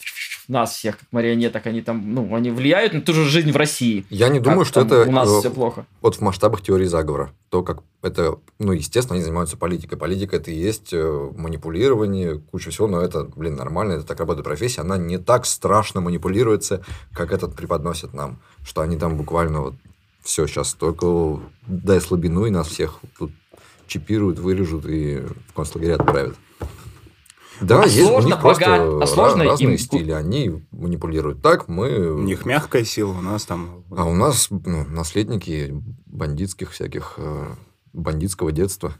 нас 0.49 0.73
всех 0.73 0.97
как 0.97 1.07
марионеток, 1.11 1.67
они 1.67 1.81
там, 1.81 2.13
ну, 2.13 2.35
они 2.35 2.49
влияют 2.49 2.93
на 2.93 3.01
ту 3.01 3.13
же 3.13 3.25
жизнь 3.25 3.51
в 3.51 3.55
России. 3.55 4.03
Я 4.09 4.29
не 4.29 4.39
думаю, 4.39 4.61
Как 4.61 4.67
что 4.67 4.85
там 4.85 4.87
это 4.87 5.09
у 5.09 5.11
нас 5.11 5.29
э, 5.29 5.39
все 5.39 5.51
плохо. 5.51 5.85
вот 6.01 6.15
в 6.15 6.21
масштабах 6.21 6.61
теории 6.61 6.85
заговора. 6.85 7.31
То, 7.49 7.61
как 7.61 7.83
это, 8.01 8.39
ну, 8.57 8.71
естественно, 8.71 9.15
они 9.15 9.23
занимаются 9.23 9.57
политикой. 9.57 9.97
Политика 9.97 10.35
это 10.37 10.49
и 10.49 10.55
есть 10.55 10.91
э, 10.91 11.31
манипулирование, 11.35 12.39
куча 12.39 12.71
всего, 12.71 12.87
но 12.87 13.01
это, 13.01 13.25
блин, 13.35 13.55
нормально, 13.55 13.93
это 13.93 14.03
так 14.05 14.19
работает 14.19 14.45
профессия. 14.45 14.81
Она 14.81 14.97
не 14.97 15.19
так 15.19 15.45
страшно 15.45 16.01
манипулируется, 16.01 16.83
как 17.13 17.31
этот 17.31 17.55
преподносит 17.55 18.13
нам. 18.13 18.39
Что 18.63 18.81
они 18.81 18.97
там 18.97 19.17
буквально 19.17 19.61
вот 19.61 19.75
все 20.23 20.47
сейчас 20.47 20.73
только 20.73 21.39
дай 21.67 22.01
слабину, 22.01 22.45
и 22.45 22.49
нас 22.51 22.67
всех 22.67 22.99
тут 23.17 23.31
чипируют, 23.87 24.39
вырежут 24.39 24.85
и 24.85 25.19
в 25.47 25.53
концлагеря 25.53 25.95
отправят. 25.95 26.35
Да, 27.61 27.81
А 27.81 27.85
есть 27.85 27.99
у 27.99 28.05
сложно 28.07 28.27
них 28.27 28.39
просто 28.39 28.99
а 29.01 29.07
сложно 29.07 29.43
разные 29.43 29.73
им- 29.73 29.77
стили. 29.77 30.11
Они 30.11 30.63
манипулируют 30.71 31.41
так, 31.41 31.67
мы... 31.67 32.13
У 32.13 32.21
них 32.21 32.45
мягкая 32.45 32.85
сила, 32.85 33.11
у 33.11 33.21
нас 33.21 33.45
там... 33.45 33.83
А 33.91 34.05
у 34.05 34.13
нас 34.13 34.47
ну, 34.49 34.85
наследники 34.85 35.73
бандитских 36.05 36.71
всяких, 36.71 37.15
э, 37.17 37.47
бандитского 37.91 38.51
детства 38.53 38.95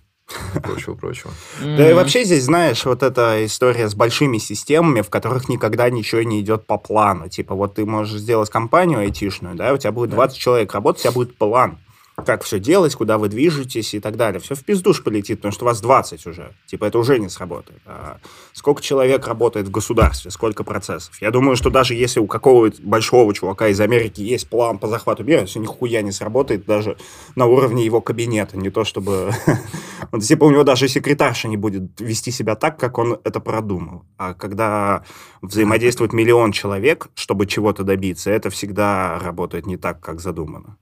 и 0.55 0.59
прочего-прочего. 0.59 1.31
Да 1.61 1.89
и 1.89 1.93
вообще 1.93 2.23
здесь, 2.23 2.43
знаешь, 2.43 2.85
вот 2.85 3.03
эта 3.03 3.45
история 3.45 3.87
с 3.87 3.95
большими 3.95 4.37
системами, 4.37 5.01
в 5.01 5.09
которых 5.09 5.49
никогда 5.49 5.89
ничего 5.89 6.21
не 6.21 6.41
идет 6.41 6.65
по 6.65 6.77
плану. 6.77 7.29
Типа, 7.29 7.55
вот 7.55 7.75
ты 7.75 7.85
можешь 7.85 8.19
сделать 8.19 8.49
компанию 8.49 8.99
айтишную, 8.99 9.55
да, 9.55 9.73
у 9.73 9.77
тебя 9.77 9.91
будет 9.91 10.11
20 10.11 10.37
человек 10.37 10.73
работать, 10.73 11.01
у 11.01 11.03
тебя 11.03 11.13
будет 11.13 11.37
план, 11.37 11.77
как 12.25 12.43
все 12.43 12.59
делать, 12.59 12.95
куда 12.95 13.17
вы 13.17 13.29
движетесь 13.29 13.93
и 13.93 13.99
так 13.99 14.17
далее. 14.17 14.39
Все 14.39 14.55
в 14.55 14.63
пизду 14.63 14.93
ж 14.93 15.03
полетит, 15.03 15.39
потому 15.39 15.51
что 15.51 15.65
у 15.65 15.67
вас 15.67 15.81
20 15.81 16.25
уже. 16.27 16.51
Типа, 16.65 16.85
это 16.85 16.99
уже 16.99 17.19
не 17.19 17.29
сработает. 17.29 17.79
А 17.85 18.17
сколько 18.53 18.81
человек 18.81 19.27
работает 19.27 19.67
в 19.67 19.71
государстве, 19.71 20.31
сколько 20.31 20.63
процессов? 20.63 21.21
Я 21.21 21.31
думаю, 21.31 21.55
что 21.55 21.69
даже 21.69 21.95
если 21.95 22.19
у 22.19 22.27
какого-то 22.27 22.81
большого 22.81 23.33
чувака 23.33 23.67
из 23.67 23.79
Америки 23.79 24.21
есть 24.21 24.49
план 24.49 24.77
по 24.77 24.87
захвату 24.87 25.23
мира, 25.23 25.45
все 25.45 25.59
нихуя 25.59 26.01
не 26.01 26.11
сработает 26.11 26.65
даже 26.65 26.97
на 27.35 27.45
уровне 27.45 27.85
его 27.85 28.01
кабинета. 28.01 28.57
Не 28.57 28.69
то 28.69 28.83
чтобы... 28.83 29.31
Типа, 30.21 30.45
у 30.45 30.51
него 30.51 30.63
даже 30.63 30.87
секретарша 30.87 31.47
не 31.47 31.57
будет 31.57 31.99
вести 31.99 32.31
себя 32.31 32.55
так, 32.55 32.79
как 32.79 32.97
он 32.97 33.19
это 33.23 33.39
продумал. 33.39 34.03
А 34.17 34.33
когда 34.33 35.03
взаимодействует 35.41 36.13
миллион 36.13 36.51
человек, 36.51 37.07
чтобы 37.15 37.45
чего-то 37.45 37.83
добиться, 37.83 38.31
это 38.31 38.49
всегда 38.49 39.19
работает 39.19 39.65
не 39.65 39.77
так, 39.77 39.99
как 39.99 40.19
задумано. 40.19 40.77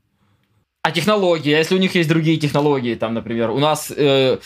А 0.87 0.91
технологии, 0.91 1.51
а 1.53 1.57
если 1.57 1.75
у 1.75 1.79
них 1.79 1.95
есть 1.95 2.07
другие 2.07 2.37
технологии, 2.37 2.95
там, 2.95 3.13
например, 3.13 3.49
у 3.49 3.59
нас 3.59 3.91
э, 3.93 4.37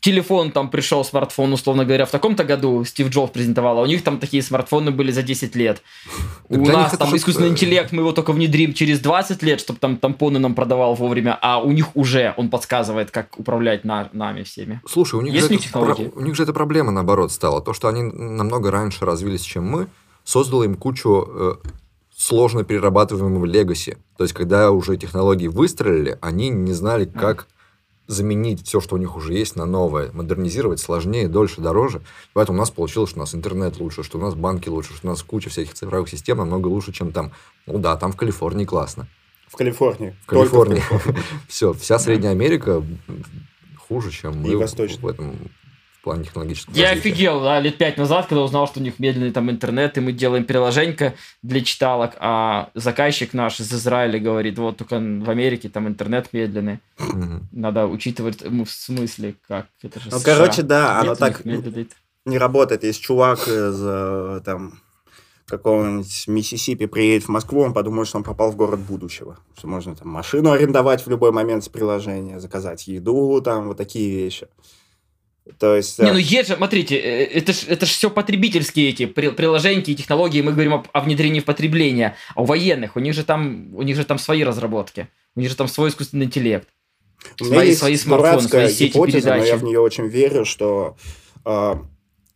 телефон 0.00 0.50
там 0.50 0.70
пришел, 0.70 1.04
смартфон, 1.04 1.52
условно 1.52 1.84
говоря, 1.84 2.06
в 2.06 2.10
таком-то 2.10 2.44
году 2.44 2.82
Стив 2.86 3.10
Джобс 3.10 3.32
презентовал, 3.32 3.78
а 3.78 3.82
у 3.82 3.84
них 3.84 4.02
там 4.02 4.18
такие 4.18 4.42
смартфоны 4.42 4.92
были 4.92 5.10
за 5.12 5.22
10 5.22 5.54
лет. 5.56 5.82
У 6.48 6.56
для 6.56 6.72
нас 6.72 6.96
там 6.96 7.14
искусственный 7.14 7.48
э, 7.48 7.52
интеллект, 7.52 7.92
мы 7.92 8.00
его 8.00 8.12
только 8.12 8.32
внедрим 8.32 8.72
через 8.72 9.00
20 9.00 9.42
лет, 9.42 9.60
чтобы 9.60 9.78
там 9.78 9.98
тампоны 9.98 10.38
нам 10.38 10.54
продавал 10.54 10.94
вовремя, 10.94 11.38
а 11.42 11.58
у 11.58 11.70
них 11.70 11.94
уже 11.94 12.32
он 12.38 12.48
подсказывает, 12.48 13.10
как 13.10 13.38
управлять 13.38 13.84
на- 13.84 14.08
нами 14.14 14.44
всеми. 14.44 14.80
Слушай, 14.88 15.16
у 15.16 15.20
них, 15.20 15.34
Есть 15.34 15.48
же 15.48 15.54
у 15.54 15.56
них 15.58 15.70
про- 15.70 15.96
у 16.16 16.20
них 16.22 16.34
же 16.34 16.44
эта 16.44 16.54
проблема, 16.54 16.92
наоборот, 16.92 17.30
стала. 17.30 17.60
То, 17.60 17.74
что 17.74 17.88
они 17.88 18.00
намного 18.02 18.70
раньше 18.70 19.04
развились, 19.04 19.42
чем 19.42 19.68
мы, 19.68 19.88
создало 20.24 20.64
им 20.64 20.76
кучу 20.76 21.28
э, 21.30 21.54
сложно 22.18 22.64
перерабатываемого 22.64 23.44
легаси. 23.46 23.96
То 24.16 24.24
есть, 24.24 24.34
когда 24.34 24.72
уже 24.72 24.96
технологии 24.96 25.46
выстрелили, 25.46 26.18
они 26.20 26.48
не 26.48 26.72
знали, 26.72 27.04
как 27.04 27.46
заменить 28.08 28.66
все, 28.66 28.80
что 28.80 28.96
у 28.96 28.98
них 28.98 29.16
уже 29.16 29.34
есть, 29.34 29.54
на 29.54 29.66
новое. 29.66 30.10
Модернизировать 30.12 30.80
сложнее, 30.80 31.28
дольше, 31.28 31.60
дороже. 31.60 32.02
Поэтому 32.32 32.58
у 32.58 32.60
нас 32.60 32.70
получилось, 32.70 33.10
что 33.10 33.20
у 33.20 33.22
нас 33.22 33.34
интернет 33.34 33.78
лучше, 33.78 34.02
что 34.02 34.18
у 34.18 34.20
нас 34.20 34.34
банки 34.34 34.68
лучше, 34.68 34.94
что 34.94 35.06
у 35.06 35.10
нас 35.10 35.22
куча 35.22 35.48
всяких 35.48 35.74
цифровых 35.74 36.08
систем 36.08 36.38
намного 36.38 36.66
лучше, 36.66 36.92
чем 36.92 37.12
там. 37.12 37.32
Ну 37.66 37.78
да, 37.78 37.96
там 37.96 38.10
в 38.10 38.16
Калифорнии 38.16 38.64
классно. 38.64 39.06
В 39.46 39.56
Калифорнии. 39.56 40.16
В 40.24 40.26
Калифорнии. 40.26 40.82
Все, 41.48 41.72
вся 41.72 41.98
Средняя 41.98 42.32
Америка 42.32 42.82
хуже, 43.88 44.10
чем 44.10 44.38
мы 44.38 44.48
И 44.48 44.56
Восточная. 44.56 45.00
в 45.00 45.06
этом 45.06 45.36
плане 46.08 46.24
технологического 46.24 46.74
Я 46.74 46.90
развития. 46.90 47.10
офигел, 47.10 47.40
да, 47.42 47.60
лет 47.60 47.76
пять 47.78 47.96
назад, 47.98 48.26
когда 48.26 48.42
узнал, 48.42 48.66
что 48.66 48.80
у 48.80 48.82
них 48.82 48.98
медленный 48.98 49.30
там 49.30 49.50
интернет, 49.50 49.96
и 49.98 50.00
мы 50.00 50.12
делаем 50.12 50.44
приложенька 50.44 51.14
для 51.42 51.60
читалок, 51.60 52.12
а 52.18 52.70
заказчик 52.74 53.34
наш 53.34 53.60
из 53.60 53.72
Израиля 53.72 54.18
говорит, 54.18 54.58
вот 54.58 54.78
только 54.78 54.94
в 54.96 55.28
Америке 55.30 55.68
там 55.68 55.86
интернет 55.86 56.32
медленный. 56.32 56.80
Надо 57.52 57.86
учитывать, 57.86 58.38
ну, 58.48 58.64
в 58.64 58.70
смысле, 58.70 59.34
как 59.46 59.66
это 59.82 60.00
же 60.00 60.08
Ну, 60.10 60.18
США. 60.18 60.34
короче, 60.36 60.62
да, 60.62 61.00
оно 61.00 61.10
Нет 61.10 61.16
у 61.16 61.20
так 61.20 61.44
медленный. 61.44 61.88
не 62.24 62.38
работает. 62.38 62.84
Есть 62.84 63.00
чувак 63.02 63.40
из 63.46 63.78
э, 63.82 64.40
там 64.44 64.80
какого-нибудь 65.46 66.24
Миссисипи 66.28 66.86
приедет 66.86 67.24
в 67.24 67.28
Москву, 67.30 67.62
он 67.62 67.72
подумает, 67.72 68.06
что 68.08 68.18
он 68.18 68.24
попал 68.24 68.50
в 68.52 68.56
город 68.56 68.80
будущего. 68.80 69.38
Что 69.56 69.66
можно 69.66 69.94
там 69.96 70.08
машину 70.08 70.50
арендовать 70.50 71.04
в 71.06 71.08
любой 71.10 71.32
момент 71.32 71.64
с 71.64 71.68
приложения, 71.68 72.38
заказать 72.38 72.86
еду, 72.86 73.40
там 73.40 73.68
вот 73.68 73.76
такие 73.78 74.10
вещи. 74.10 74.46
То 75.58 75.76
есть... 75.76 75.98
Не, 75.98 76.08
э, 76.08 76.12
ну 76.12 76.18
есть 76.18 76.48
же, 76.48 76.56
смотрите, 76.56 76.96
э, 76.96 77.24
это 77.24 77.52
ж, 77.52 77.64
это 77.68 77.86
ж 77.86 77.88
все 77.90 78.10
потребительские 78.10 78.90
эти 78.90 79.06
при- 79.06 79.30
приложеньки 79.30 79.90
и 79.90 79.94
технологии, 79.94 80.42
мы 80.42 80.52
говорим 80.52 80.74
об- 80.74 80.88
о, 80.92 81.00
внедрении 81.00 81.40
в 81.40 81.44
потребление, 81.44 82.16
а 82.34 82.42
у 82.42 82.44
военных, 82.44 82.96
у 82.96 83.00
них 83.00 83.14
же 83.14 83.24
там, 83.24 83.74
у 83.74 83.82
них 83.82 83.96
же 83.96 84.04
там 84.04 84.18
свои 84.18 84.44
разработки, 84.44 85.08
у 85.36 85.40
них 85.40 85.48
же 85.50 85.56
там 85.56 85.68
свой 85.68 85.88
искусственный 85.90 86.26
интеллект. 86.26 86.68
У 87.40 87.44
свои- 87.44 87.74
свои 87.74 87.96
смартфоны, 87.96 88.48
свои 88.48 88.68
сети 88.68 88.92
гипотеза, 88.92 89.28
но 89.30 89.34
я 89.36 89.42
передачи. 89.42 89.60
в 89.60 89.64
нее 89.64 89.80
очень 89.80 90.06
верю, 90.06 90.44
что, 90.44 90.96
э, 91.44 91.74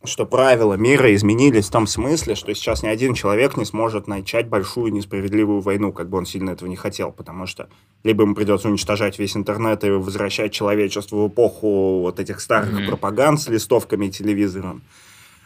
что 0.05 0.25
правила 0.25 0.73
мира 0.73 1.13
изменились 1.15 1.67
в 1.67 1.71
том 1.71 1.87
смысле, 1.87 2.35
что 2.35 2.53
сейчас 2.53 2.83
ни 2.83 2.87
один 2.87 3.13
человек 3.13 3.55
не 3.55 3.65
сможет 3.65 4.07
начать 4.07 4.47
большую 4.47 4.91
несправедливую 4.91 5.61
войну, 5.61 5.93
как 5.93 6.09
бы 6.09 6.17
он 6.17 6.25
сильно 6.25 6.51
этого 6.51 6.67
не 6.67 6.75
хотел, 6.75 7.11
потому 7.11 7.45
что 7.47 7.69
либо 8.03 8.23
ему 8.23 8.35
придется 8.35 8.67
уничтожать 8.67 9.17
весь 9.17 9.37
интернет 9.37 9.83
и 9.83 9.89
возвращать 9.89 10.51
человечество 10.51 11.15
в 11.15 11.27
эпоху 11.29 12.01
вот 12.01 12.19
этих 12.19 12.41
старых 12.41 12.73
Мгм. 12.73 12.87
пропаганд 12.87 13.41
с 13.41 13.47
листовками 13.47 14.07
и 14.07 14.11
телевизором, 14.11 14.83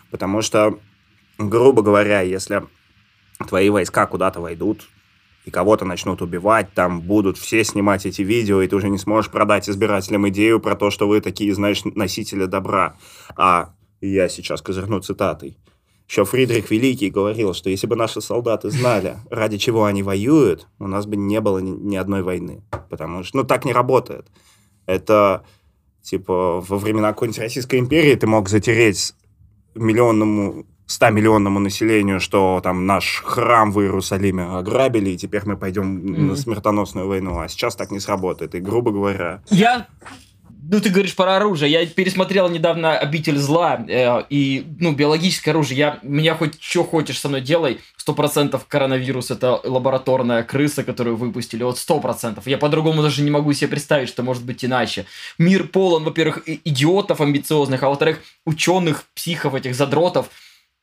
потому 0.09 0.41
что, 0.41 0.79
грубо 1.37 1.83
говоря, 1.83 2.21
если 2.21 2.63
твои 3.47 3.69
войска 3.69 4.07
куда-то 4.07 4.41
войдут, 4.41 4.87
и 5.45 5.51
кого-то 5.51 5.85
начнут 5.85 6.21
убивать, 6.21 6.73
там 6.73 6.99
будут 6.99 7.37
все 7.37 7.63
снимать 7.63 8.05
эти 8.05 8.21
видео, 8.21 8.61
и 8.61 8.67
ты 8.67 8.75
уже 8.75 8.89
не 8.89 8.97
сможешь 8.97 9.31
продать 9.31 9.69
избирателям 9.69 10.27
идею 10.27 10.59
про 10.59 10.75
то, 10.75 10.89
что 10.89 11.07
вы 11.07 11.21
такие, 11.21 11.53
знаешь, 11.53 11.85
носители 11.85 12.45
добра. 12.45 12.97
А 13.37 13.69
я 14.01 14.29
сейчас 14.29 14.61
козырну 14.61 14.99
цитатой. 14.99 15.57
Еще 16.07 16.23
Фридрих 16.23 16.71
Великий 16.71 17.09
говорил, 17.09 17.53
что 17.53 17.69
если 17.69 17.85
бы 17.87 17.95
наши 17.97 18.21
солдаты 18.21 18.69
знали, 18.69 19.17
ради 19.29 19.57
чего 19.57 19.83
они 19.85 20.03
воюют, 20.03 20.67
у 20.79 20.87
нас 20.87 21.05
бы 21.05 21.17
не 21.17 21.41
было 21.41 21.59
ни, 21.59 21.71
ни 21.71 21.95
одной 21.97 22.23
войны. 22.23 22.63
Потому 22.89 23.23
что, 23.23 23.37
ну, 23.37 23.43
так 23.43 23.65
не 23.65 23.73
работает. 23.73 24.27
Это, 24.85 25.43
типа, 26.01 26.61
во 26.61 26.77
времена 26.77 27.09
какой-нибудь 27.09 27.39
Российской 27.39 27.79
империи 27.79 28.15
ты 28.15 28.25
мог 28.25 28.47
затереть 28.47 29.13
миллионному 29.75 30.65
100 30.85 31.09
миллионному 31.09 31.59
населению, 31.59 32.21
что 32.21 32.61
там 32.63 32.85
наш 32.85 33.21
храм 33.25 33.73
в 33.73 33.81
Иерусалиме 33.81 34.43
ограбили, 34.43 35.09
и 35.09 35.17
теперь 35.17 35.41
мы 35.45 35.57
пойдем 35.57 35.97
Мгм. 35.97 36.27
на 36.27 36.35
смертоносную 36.37 37.05
войну. 37.09 37.37
А 37.39 37.49
сейчас 37.49 37.75
так 37.75 37.91
не 37.91 37.99
сработает. 37.99 38.55
И, 38.55 38.59
грубо 38.61 38.91
говоря, 38.91 39.43
Я, 39.49 39.87
ну 40.69 40.79
ты 40.81 40.89
говоришь 40.89 41.15
про 41.15 41.37
оружие, 41.37 41.71
я 41.71 41.85
пересмотрел 41.85 42.49
недавно 42.49 42.97
«Обитель 42.97 43.37
зла», 43.37 43.83
э, 43.87 44.23
и, 44.29 44.65
ну, 44.79 44.93
биологическое 44.93 45.53
оружие, 45.53 45.77
я, 45.77 45.99
меня 46.01 46.35
хоть 46.35 46.61
что 46.61 46.83
хочешь 46.83 47.19
со 47.19 47.29
мной 47.29 47.41
делай, 47.41 47.79
сто 47.95 48.13
процентов 48.13 48.65
коронавирус 48.67 49.31
это 49.31 49.59
лабораторная 49.63 50.43
крыса, 50.43 50.83
которую 50.83 51.17
выпустили, 51.17 51.63
вот 51.63 51.77
сто 51.77 51.99
процентов. 51.99 52.47
Я 52.47 52.57
по-другому 52.57 53.01
даже 53.01 53.21
не 53.21 53.31
могу 53.31 53.53
себе 53.53 53.69
представить, 53.69 54.09
что 54.09 54.23
может 54.23 54.43
быть 54.43 54.63
иначе. 54.63 55.05
Мир 55.37 55.67
полон, 55.67 56.03
во-первых, 56.03 56.43
идиотов 56.45 57.21
амбициозных, 57.21 57.83
а 57.83 57.89
во-вторых, 57.89 58.19
ученых, 58.45 59.03
психов, 59.13 59.55
этих 59.55 59.75
задротов, 59.75 60.29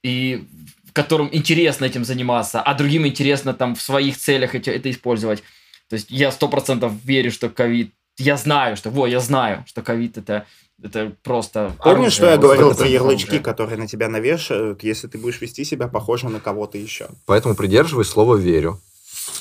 и 0.03 0.45
которым 0.93 1.29
интересно 1.33 1.85
этим 1.85 2.05
заниматься, 2.05 2.61
а 2.63 2.75
другим 2.75 3.07
интересно 3.07 3.53
там 3.53 3.75
в 3.75 3.83
своих 3.83 4.17
целях 4.17 4.55
эти- 4.55 4.71
это 4.71 4.91
использовать. 4.91 5.43
То 5.89 5.97
есть 5.97 6.11
я 6.11 6.31
сто 6.31 6.49
процентов 6.49 6.93
верю, 7.05 7.31
что 7.31 7.51
ковид... 7.51 7.93
Я 8.19 8.37
знаю, 8.37 8.77
что... 8.77 8.91
Во, 8.91 9.07
я 9.07 9.21
знаю, 9.21 9.65
что 9.67 9.83
ковид 9.83 10.19
это, 10.19 10.47
это 10.83 11.13
просто... 11.23 11.73
Помнишь, 11.83 12.13
что 12.13 12.31
я 12.31 12.37
говорил 12.37 12.75
про 12.75 12.87
ярлычки, 12.87 13.39
которые 13.39 13.79
на 13.79 13.87
тебя 13.87 14.09
навешают, 14.09 14.83
если 14.83 15.09
ты 15.09 15.19
будешь 15.19 15.41
вести 15.41 15.65
себя 15.65 15.89
похоже 15.89 16.29
на 16.29 16.41
кого-то 16.41 16.79
еще? 16.79 17.09
Поэтому 17.27 17.55
придерживай 17.55 18.05
слово 18.05 18.37
«верю». 18.37 18.81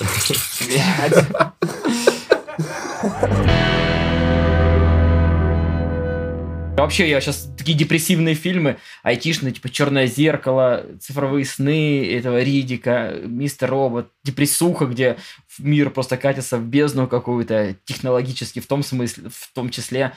Блядь. 0.60 1.24
Вообще, 6.76 7.08
я 7.08 7.20
сейчас 7.20 7.48
такие 7.56 7.78
депрессивные 7.78 8.34
фильмы, 8.34 8.78
айтишные, 9.04 9.52
типа 9.52 9.68
«Черное 9.68 10.06
зеркало», 10.06 10.84
«Цифровые 11.00 11.44
сны», 11.44 12.04
этого 12.04 12.42
Ридика, 12.42 13.14
«Мистер 13.24 13.70
Робот», 13.70 14.08
депрессуха, 14.24 14.86
где 14.86 15.16
мир 15.58 15.90
просто 15.90 16.16
катится 16.16 16.58
в 16.58 16.64
бездну 16.64 17.06
какую-то 17.06 17.76
технологически, 17.84 18.58
в 18.58 18.66
том 18.66 18.82
смысле, 18.82 19.30
в 19.30 19.54
том 19.54 19.70
числе. 19.70 20.14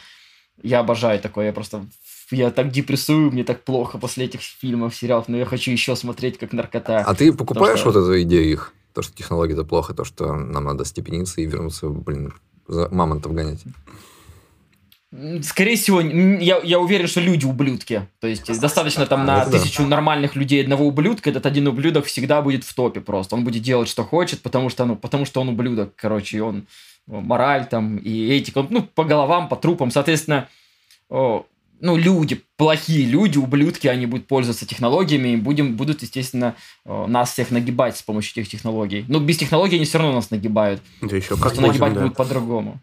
Я 0.61 0.79
обожаю 0.79 1.19
такое, 1.19 1.47
я 1.47 1.53
просто... 1.53 1.85
Я 2.31 2.51
так 2.51 2.71
депрессую, 2.71 3.31
мне 3.31 3.45
так 3.45 3.63
плохо 3.63 3.97
после 3.97 4.25
этих 4.25 4.41
фильмов, 4.41 4.93
сериалов, 4.95 5.29
но 5.29 5.38
я 5.38 5.45
хочу 5.45 5.71
еще 5.71 5.95
смотреть 5.95 6.38
как 6.38 6.51
наркота. 6.51 6.99
А 6.99 7.15
ты 7.15 7.31
покупаешь 7.31 7.79
что- 7.79 7.91
вот 7.91 8.03
эту 8.03 8.21
идею 8.23 8.51
их? 8.51 8.73
То, 8.93 9.01
что 9.01 9.15
технологии 9.15 9.53
это 9.53 9.63
плохо, 9.63 9.93
то, 9.93 10.03
что 10.03 10.34
нам 10.34 10.65
надо 10.65 10.84
степениться 10.84 11.39
и 11.39 11.45
вернуться, 11.45 11.88
блин, 11.88 12.34
за 12.67 12.89
мамонтов 12.89 13.34
гонять. 13.34 13.63
Скорее 15.41 15.77
всего, 15.77 16.01
я, 16.01 16.59
я 16.63 16.79
уверен, 16.79 17.07
что 17.07 17.21
люди 17.21 17.45
ублюдки. 17.45 18.05
То 18.19 18.27
есть 18.27 18.59
достаточно 18.59 19.05
там 19.05 19.25
на 19.25 19.41
Это 19.41 19.51
да. 19.51 19.59
тысячу 19.59 19.84
нормальных 19.84 20.35
людей 20.35 20.61
одного 20.61 20.85
ублюдка, 20.85 21.29
этот 21.29 21.45
один 21.45 21.67
ублюдок 21.67 22.05
всегда 22.05 22.41
будет 22.41 22.65
в 22.65 22.73
топе 22.73 22.99
просто. 22.99 23.35
Он 23.35 23.45
будет 23.45 23.63
делать, 23.63 23.88
что 23.88 24.03
хочет, 24.03 24.41
потому 24.41 24.69
что, 24.69 24.84
ну, 24.85 24.97
потому 24.97 25.25
что 25.25 25.39
он 25.39 25.49
ублюдок, 25.49 25.95
короче, 25.95 26.38
и 26.38 26.39
он 26.41 26.67
о, 27.07 27.21
мораль 27.21 27.67
там 27.67 27.97
и 27.97 28.27
этика, 28.34 28.67
ну, 28.69 28.81
по 28.81 29.05
головам, 29.05 29.47
по 29.47 29.55
трупам, 29.55 29.91
соответственно, 29.91 30.49
о, 31.09 31.45
ну, 31.79 31.95
люди, 31.95 32.41
плохие 32.57 33.05
люди, 33.05 33.38
ублюдки, 33.38 33.88
они 33.88 34.07
будут 34.07 34.27
пользоваться 34.27 34.65
технологиями 34.65 35.29
и 35.29 35.35
будем, 35.38 35.77
будут, 35.77 36.01
естественно, 36.01 36.55
нас 36.85 37.31
всех 37.31 37.51
нагибать 37.51 37.95
с 37.95 38.01
помощью 38.01 38.41
этих 38.41 38.51
технологий. 38.51 39.05
Но 39.07 39.21
без 39.21 39.38
технологий 39.38 39.77
они 39.77 39.85
все 39.85 39.99
равно 39.99 40.15
нас 40.15 40.31
нагибают. 40.31 40.81
Да 41.01 41.15
еще 41.15 41.29
как 41.29 41.39
Просто 41.39 41.61
нагибать 41.61 41.93
да. 41.93 42.01
будут 42.01 42.17
по-другому. 42.17 42.81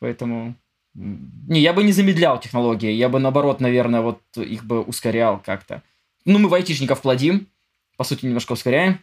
Поэтому... 0.00 0.56
Не, 0.94 1.60
я 1.60 1.72
бы 1.72 1.82
не 1.82 1.92
замедлял 1.92 2.40
технологии. 2.40 2.90
Я 2.90 3.08
бы, 3.08 3.18
наоборот, 3.20 3.60
наверное, 3.60 4.00
вот 4.00 4.20
их 4.36 4.64
бы 4.64 4.80
ускорял 4.82 5.40
как-то. 5.44 5.82
Ну, 6.24 6.38
мы 6.38 6.48
в 6.48 6.54
айтишников 6.54 7.00
плодим. 7.02 7.46
По 7.96 8.04
сути, 8.04 8.26
немножко 8.26 8.52
ускоряем. 8.52 8.98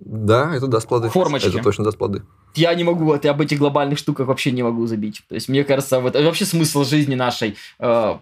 Да, 0.00 0.54
это 0.54 0.66
даст 0.66 0.88
плоды. 0.88 1.08
Формочки. 1.08 1.48
Это 1.48 1.62
точно 1.62 1.84
даст 1.84 1.98
плоды. 1.98 2.22
Я 2.54 2.74
не 2.74 2.84
могу, 2.84 3.04
вот 3.04 3.24
я 3.24 3.32
об 3.32 3.40
этих 3.40 3.58
глобальных 3.58 3.98
штуках 3.98 4.28
вообще 4.28 4.52
не 4.52 4.62
могу 4.62 4.86
забить. 4.86 5.22
То 5.28 5.34
есть, 5.34 5.48
мне 5.48 5.64
кажется, 5.64 6.00
вот 6.00 6.14
вообще 6.14 6.44
смысл 6.44 6.84
жизни 6.84 7.14
нашей. 7.14 7.56
э, 7.78 8.18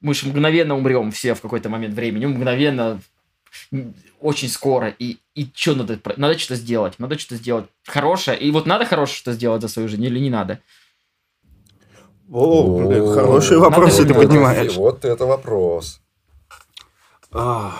мы 0.00 0.14
же 0.14 0.28
мгновенно 0.28 0.76
умрем 0.76 1.10
все 1.10 1.34
в 1.34 1.40
какой-то 1.40 1.68
момент 1.68 1.94
времени. 1.94 2.26
Мгновенно, 2.26 3.00
очень 4.20 4.48
скоро. 4.48 4.88
И, 4.98 5.18
и 5.34 5.48
что 5.52 5.74
надо? 5.74 5.98
Надо 6.16 6.38
что-то 6.38 6.56
сделать. 6.56 6.98
Надо 6.98 7.18
что-то 7.18 7.36
сделать 7.36 7.66
хорошее. 7.86 8.38
И 8.38 8.50
вот 8.50 8.66
надо 8.66 8.86
хорошее 8.86 9.16
что-то 9.16 9.32
сделать 9.34 9.62
за 9.62 9.68
свою 9.68 9.88
жизнь 9.88 10.04
или 10.04 10.18
не 10.18 10.30
надо? 10.30 10.60
О, 12.30 12.78
блин, 12.86 13.12
хорошие 13.12 13.58
вопросы 13.58 14.04
ты 14.04 14.10
это. 14.12 14.14
поднимаешь. 14.14 14.74
Вот 14.76 15.04
это 15.04 15.26
вопрос. 15.26 16.00
А, 17.32 17.78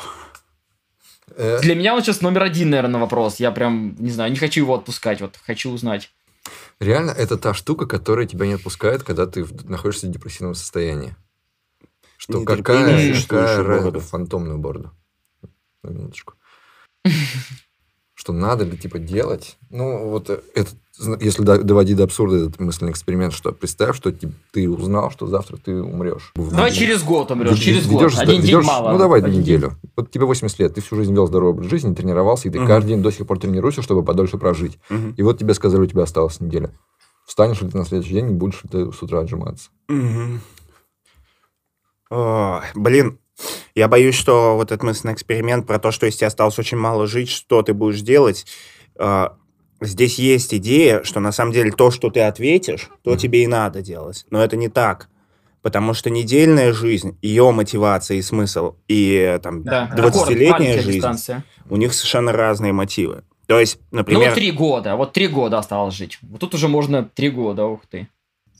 Э, 1.36 1.60
Для 1.62 1.74
меня 1.74 1.94
он 1.94 2.02
сейчас 2.02 2.20
номер 2.20 2.42
один, 2.42 2.70
наверное, 2.70 3.00
вопрос. 3.00 3.36
Я 3.36 3.50
прям, 3.52 3.94
не 3.98 4.10
знаю, 4.10 4.30
не 4.30 4.36
хочу 4.36 4.60
его 4.60 4.74
отпускать. 4.74 5.20
Вот 5.20 5.38
хочу 5.46 5.70
узнать. 5.70 6.10
Реально, 6.80 7.12
это 7.12 7.38
та 7.38 7.54
штука, 7.54 7.86
которая 7.86 8.26
тебя 8.26 8.46
не 8.46 8.54
отпускает, 8.54 9.04
когда 9.04 9.26
ты 9.26 9.46
находишься 9.64 10.06
в 10.06 10.10
депрессивном 10.10 10.54
состоянии. 10.54 11.14
Что 12.16 12.44
какая, 12.44 13.14
какая. 13.22 14.00
Фантомную 14.00 14.58
бороду. 14.58 14.90
На 15.82 15.90
минуточку. 15.90 16.34
Что 18.14 18.32
надо 18.34 18.64
ли, 18.64 18.76
типа, 18.76 18.98
делать? 18.98 19.56
Ну, 19.70 20.10
вот 20.10 20.28
э, 20.28 20.40
зна- 20.54 20.76
если 21.20 21.42
до- 21.42 21.62
доводить 21.62 21.96
до 21.96 22.04
абсурда 22.04 22.36
этот 22.36 22.60
мысленный 22.60 22.92
эксперимент, 22.92 23.32
что 23.32 23.52
представь, 23.52 23.96
что 23.96 24.12
ты 24.52 24.68
узнал, 24.68 25.10
что 25.10 25.26
завтра 25.26 25.56
ты 25.56 25.80
умрешь. 25.82 26.32
Давай 26.34 26.70
через 26.72 27.02
год 27.02 27.30
умрешь, 27.30 27.58
через 27.58 27.86
ведёшь 27.86 28.14
год. 28.14 28.22
Один 28.22 28.36
день 28.42 28.50
ведёшь- 28.56 28.66
мало. 28.66 28.92
Ну, 28.92 28.98
давай 28.98 29.20
Один 29.20 29.32
день. 29.32 29.40
неделю. 29.42 29.72
Вот 29.96 30.10
тебе 30.10 30.26
80 30.26 30.58
лет, 30.58 30.74
ты 30.74 30.80
всю 30.80 30.96
жизнь 30.96 31.12
вел 31.14 31.26
здоровый 31.26 31.54
образ 31.54 31.70
жизни, 31.70 31.94
тренировался, 31.94 32.48
и 32.48 32.50
ты 32.50 32.58
Мгм. 32.58 32.66
каждый 32.68 32.88
день 32.88 33.02
до 33.02 33.10
сих 33.10 33.26
пор 33.26 33.38
тренируешься, 33.38 33.82
чтобы 33.82 34.02
подольше 34.02 34.36
прожить. 34.38 34.78
мгм, 34.90 35.14
И 35.16 35.22
вот 35.22 35.38
тебе 35.38 35.54
сказали, 35.54 35.80
у 35.82 35.86
тебя 35.86 36.02
осталась 36.02 36.40
неделя. 36.40 36.70
Встанешь 37.26 37.60
ли 37.62 37.70
ты 37.70 37.78
на 37.78 37.84
следующий 37.84 38.14
день 38.14 38.30
и 38.30 38.34
будешь 38.34 38.62
ли 38.64 38.68
ты 38.70 38.92
с 38.92 39.02
утра 39.02 39.20
отжиматься? 39.20 39.70
мгм. 39.88 40.40
Ой, 42.10 42.60
Блин, 42.74 43.18
я 43.74 43.88
боюсь, 43.88 44.14
что 44.16 44.56
вот 44.56 44.72
этот 44.72 44.82
мысленный 44.82 45.14
эксперимент 45.14 45.66
про 45.66 45.78
то, 45.78 45.92
что 45.92 46.06
если 46.06 46.18
тебе 46.18 46.26
осталось 46.26 46.58
очень 46.58 46.76
мало 46.76 47.06
жить, 47.06 47.28
что 47.28 47.62
ты 47.62 47.72
будешь 47.72 48.00
делать, 48.02 48.46
а, 48.98 49.36
здесь 49.80 50.18
есть 50.18 50.54
идея, 50.54 51.02
что 51.04 51.20
на 51.20 51.32
самом 51.32 51.52
деле 51.52 51.70
то, 51.72 51.90
что 51.90 52.10
ты 52.10 52.20
ответишь, 52.20 52.90
то 53.02 53.10
Мгм. 53.10 53.18
тебе 53.18 53.44
и 53.44 53.46
надо 53.46 53.82
делать. 53.82 54.26
Но 54.30 54.42
это 54.42 54.56
не 54.56 54.68
так. 54.68 55.08
Потому 55.62 55.92
что 55.92 56.08
недельная 56.08 56.72
жизнь, 56.72 57.18
ее 57.20 57.50
мотивация 57.50 58.16
и 58.16 58.22
смысл, 58.22 58.76
и 58.88 59.38
там 59.42 59.62
Да, 59.62 59.90
20-летняя 59.94 60.50
маленькая 60.52 60.80
жизнь, 60.82 60.96
дистанция. 60.98 61.44
у 61.68 61.76
них 61.76 61.92
совершенно 61.92 62.32
разные 62.32 62.72
мотивы. 62.72 63.24
То 63.46 63.60
есть, 63.60 63.78
Ну 63.90 63.98
например... 63.98 64.28
вот 64.30 64.34
три 64.36 64.52
года, 64.52 64.96
вот 64.96 65.12
три 65.12 65.26
года 65.26 65.58
осталось 65.58 65.94
жить. 65.94 66.18
Вот 66.22 66.40
тут 66.40 66.54
уже 66.54 66.68
можно 66.68 67.04
три 67.04 67.28
года, 67.30 67.66
ух 67.66 67.80
ты. 67.90 68.08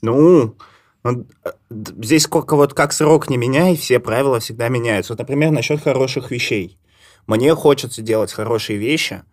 Ну, 0.03 0.55
ну, 1.03 1.25
здесь 1.71 2.23
сколько 2.23 2.55
вот 2.55 2.73
как 2.75 2.93
срок 2.93 3.29
не 3.29 3.37
меняй, 3.37 3.75
все 3.75 3.99
правила 3.99 4.39
всегда 4.39 4.67
меняются. 4.69 5.13
Вот, 5.13 5.19
например, 5.19 5.49
насчет 5.51 5.81
хороших 5.81 6.29
вещей. 6.29 6.77
Мне 7.25 7.55
хочется 7.55 8.01
делать 8.01 8.31
хорошие 8.33 8.77
вещи 8.77 9.23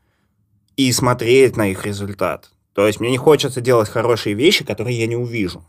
и 0.78 0.92
смотреть 0.92 1.56
на 1.56 1.68
их 1.68 1.84
результат. 1.84 2.50
То 2.72 2.86
есть 2.86 3.00
мне 3.00 3.10
не 3.10 3.18
хочется 3.18 3.60
делать 3.60 3.88
хорошие 3.88 4.34
вещи, 4.36 4.64
которые 4.64 4.96
я 4.96 5.08
не 5.08 5.16
увижу. 5.16 5.66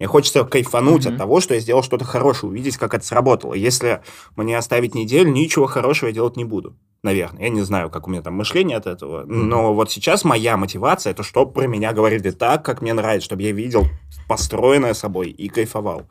Мне 0.00 0.08
хочется 0.08 0.42
кайфануть 0.44 1.04
Мгм. 1.04 1.12
от 1.14 1.18
того, 1.18 1.40
что 1.40 1.54
я 1.54 1.60
сделал 1.60 1.84
что-то 1.84 2.04
хорошее, 2.04 2.50
увидеть, 2.50 2.76
как 2.76 2.92
это 2.92 3.04
сработало. 3.06 3.54
Если 3.54 4.02
мне 4.34 4.58
оставить 4.58 4.96
неделю, 4.96 5.30
ничего 5.30 5.66
хорошего 5.66 6.08
я 6.08 6.12
делать 6.12 6.36
не 6.36 6.44
буду. 6.44 6.76
Наверное. 7.04 7.42
Я 7.44 7.48
не 7.50 7.60
знаю, 7.62 7.88
как 7.88 8.08
у 8.08 8.10
меня 8.10 8.20
там 8.20 8.34
мышление 8.34 8.76
от 8.78 8.86
этого. 8.88 9.24
Но 9.26 9.74
вот 9.74 9.92
сейчас 9.92 10.24
моя 10.24 10.56
мотивация, 10.56 11.12
это 11.12 11.22
чтобы 11.22 11.52
про 11.52 11.68
меня 11.68 11.92
говорили 11.92 12.30
так, 12.32 12.64
как 12.64 12.82
мне 12.82 12.94
нравится, 12.94 13.26
чтобы 13.26 13.42
я 13.42 13.52
видел 13.52 13.86
построенное 14.28 14.94
собой 14.94 15.30
и 15.30 15.48
кайфовал. 15.48 16.02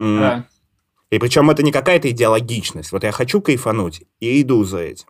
М, 0.00 0.18
Да. 0.20 0.46
И 1.10 1.18
причем 1.18 1.50
это 1.50 1.62
не 1.62 1.72
какая-то 1.72 2.10
идеологичность. 2.10 2.90
Вот 2.92 3.04
я 3.04 3.12
хочу 3.12 3.42
кайфануть 3.42 4.02
и 4.20 4.40
иду 4.40 4.64
за 4.64 4.78
этим. 4.78 5.08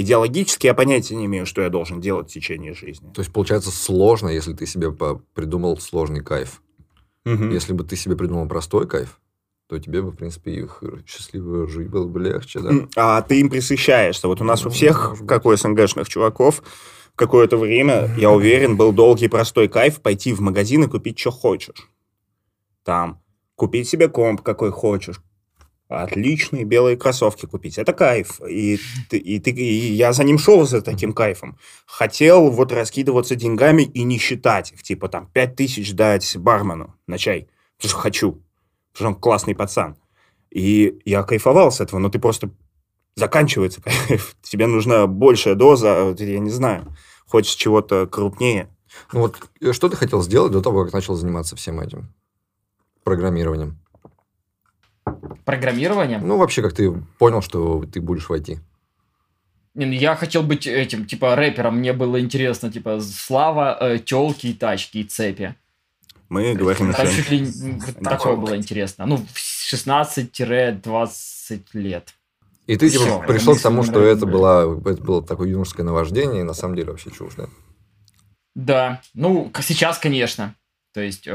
Идеологически 0.00 0.66
я 0.66 0.74
понятия 0.74 1.16
не 1.16 1.26
имею, 1.26 1.44
что 1.44 1.60
я 1.62 1.70
должен 1.70 2.00
делать 2.00 2.30
в 2.30 2.32
течение 2.32 2.72
жизни. 2.74 3.10
То 3.12 3.20
есть, 3.20 3.32
получается, 3.32 3.70
сложно, 3.70 4.28
если 4.28 4.52
ты 4.52 4.64
себе 4.66 4.92
придумал 4.92 5.76
сложный 5.78 6.22
кайф. 6.22 6.62
Мгм. 7.24 7.50
Если 7.50 7.72
бы 7.72 7.82
ты 7.84 7.96
себе 7.96 8.14
придумал 8.16 8.46
простой 8.46 8.86
кайф, 8.86 9.20
то 9.68 9.78
тебе 9.78 10.00
бы, 10.00 10.10
в 10.12 10.16
принципе, 10.16 10.52
и 10.52 10.62
х- 10.66 10.86
счастливую 11.06 11.66
жизнь 11.66 11.90
было 11.90 12.06
бы 12.06 12.20
легче, 12.20 12.60
да? 12.60 12.70
А 12.96 13.22
ты 13.22 13.40
им 13.40 13.50
присыщаешься. 13.50 14.28
Вот 14.28 14.40
у 14.40 14.44
нас 14.44 14.62
у 14.62 14.66
Ну, 14.66 14.70
всех, 14.70 15.08
может 15.10 15.20
быть. 15.24 15.28
как 15.28 15.44
у 15.46 15.54
СНГшных 15.56 16.08
чуваков, 16.08 16.62
какое-то 17.16 17.56
время, 17.56 18.08
я 18.16 18.30
уверен, 18.30 18.76
был 18.76 18.92
долгий 18.92 19.28
простой 19.28 19.66
кайф 19.68 20.00
пойти 20.00 20.32
в 20.32 20.40
магазин 20.40 20.84
и 20.84 20.88
купить, 20.88 21.18
что 21.18 21.32
хочешь. 21.32 21.90
Там. 22.84 23.20
Купить 23.56 23.88
себе 23.88 24.08
комп, 24.08 24.42
какой 24.42 24.70
хочешь. 24.70 25.20
Отличные 25.88 26.64
белые 26.64 26.98
кроссовки 26.98 27.46
купить. 27.46 27.78
Это 27.78 27.94
кайф. 27.94 28.40
И, 28.46 28.78
ты, 29.08 29.16
и, 29.16 29.38
и 29.38 29.92
я 29.92 30.12
за 30.12 30.22
ним 30.22 30.38
шел 30.38 30.66
за 30.66 30.82
таким 30.82 31.14
кайфом. 31.14 31.56
Хотел 31.86 32.50
вот 32.50 32.72
раскидываться 32.72 33.36
деньгами 33.36 33.82
и 33.82 34.02
не 34.02 34.18
считать 34.18 34.72
их. 34.72 34.82
Типа 34.82 35.08
там 35.08 35.30
5 35.32 35.56
тысяч 35.56 35.94
дать 35.94 36.36
бармену 36.36 36.94
на 37.06 37.16
чай. 37.16 37.48
Потому 37.78 37.90
что 37.90 37.98
хочу. 38.00 38.32
Потому 38.92 38.94
что 38.94 39.06
он 39.06 39.14
классный 39.14 39.54
пацан. 39.54 39.96
И 40.50 41.00
я 41.06 41.22
кайфовал 41.22 41.72
с 41.72 41.80
этого, 41.80 42.00
но 42.00 42.10
ты 42.10 42.18
просто 42.18 42.50
заканчивается 43.14 43.80
кайф. 43.80 44.36
Тебе 44.42 44.66
нужна 44.66 45.06
большая 45.06 45.54
доза, 45.54 46.04
вот 46.04 46.20
я 46.20 46.38
не 46.38 46.50
знаю, 46.50 46.94
хочешь 47.26 47.54
чего-то 47.54 48.06
крупнее. 48.06 48.68
Ну 49.12 49.20
вот, 49.20 49.36
э, 49.60 49.72
что 49.72 49.88
ты 49.88 49.96
хотел 49.96 50.22
сделать 50.22 50.52
до 50.52 50.60
того, 50.62 50.84
как 50.84 50.92
начал 50.92 51.14
заниматься 51.14 51.56
всем 51.56 51.80
этим? 51.80 52.12
Программированием. 53.04 53.78
Программированием? 55.48 56.28
Ну, 56.28 56.36
вообще, 56.36 56.60
как 56.60 56.74
ты 56.74 56.92
понял, 57.18 57.40
что 57.40 57.82
ты 57.90 58.02
будешь 58.02 58.28
войти? 58.28 58.58
Ну 59.72 59.90
я 59.90 60.14
хотел 60.14 60.42
быть 60.42 60.66
этим, 60.66 61.06
типа, 61.06 61.36
рэпером. 61.36 61.78
Мне 61.78 61.94
было 61.94 62.20
интересно, 62.20 62.70
типа, 62.70 63.00
слава, 63.00 63.74
э, 63.80 63.98
телки, 63.98 64.52
тачки 64.52 64.98
и 64.98 65.04
цепи. 65.04 65.54
Мы 66.28 66.54
говорим 66.54 66.92
Там 66.92 67.06
чуть 67.06 67.30
ли 67.30 67.50
такое 68.04 68.36
было 68.36 68.58
интересно. 68.58 69.06
Ну, 69.06 69.16
в 69.16 69.72
16-20 69.72 71.62
лет. 71.72 72.12
И 72.66 72.76
ты 72.76 72.90
типа, 72.90 73.04
Всё, 73.04 73.20
пришел 73.20 73.56
к 73.56 73.62
тому, 73.62 73.84
что 73.84 74.02
это, 74.02 74.26
было, 74.26 74.78
это 74.86 75.02
было 75.02 75.22
такое 75.24 75.48
юношеское 75.48 75.86
наваждение, 75.86 76.42
и 76.42 76.44
на 76.44 76.52
самом 76.52 76.76
деле 76.76 76.90
вообще 76.90 77.10
чушь, 77.10 77.32
да? 77.38 77.48
Да, 78.54 79.00
ну, 79.14 79.50
сейчас, 79.62 79.96
конечно. 79.96 80.54
То 80.92 81.00
есть, 81.00 81.26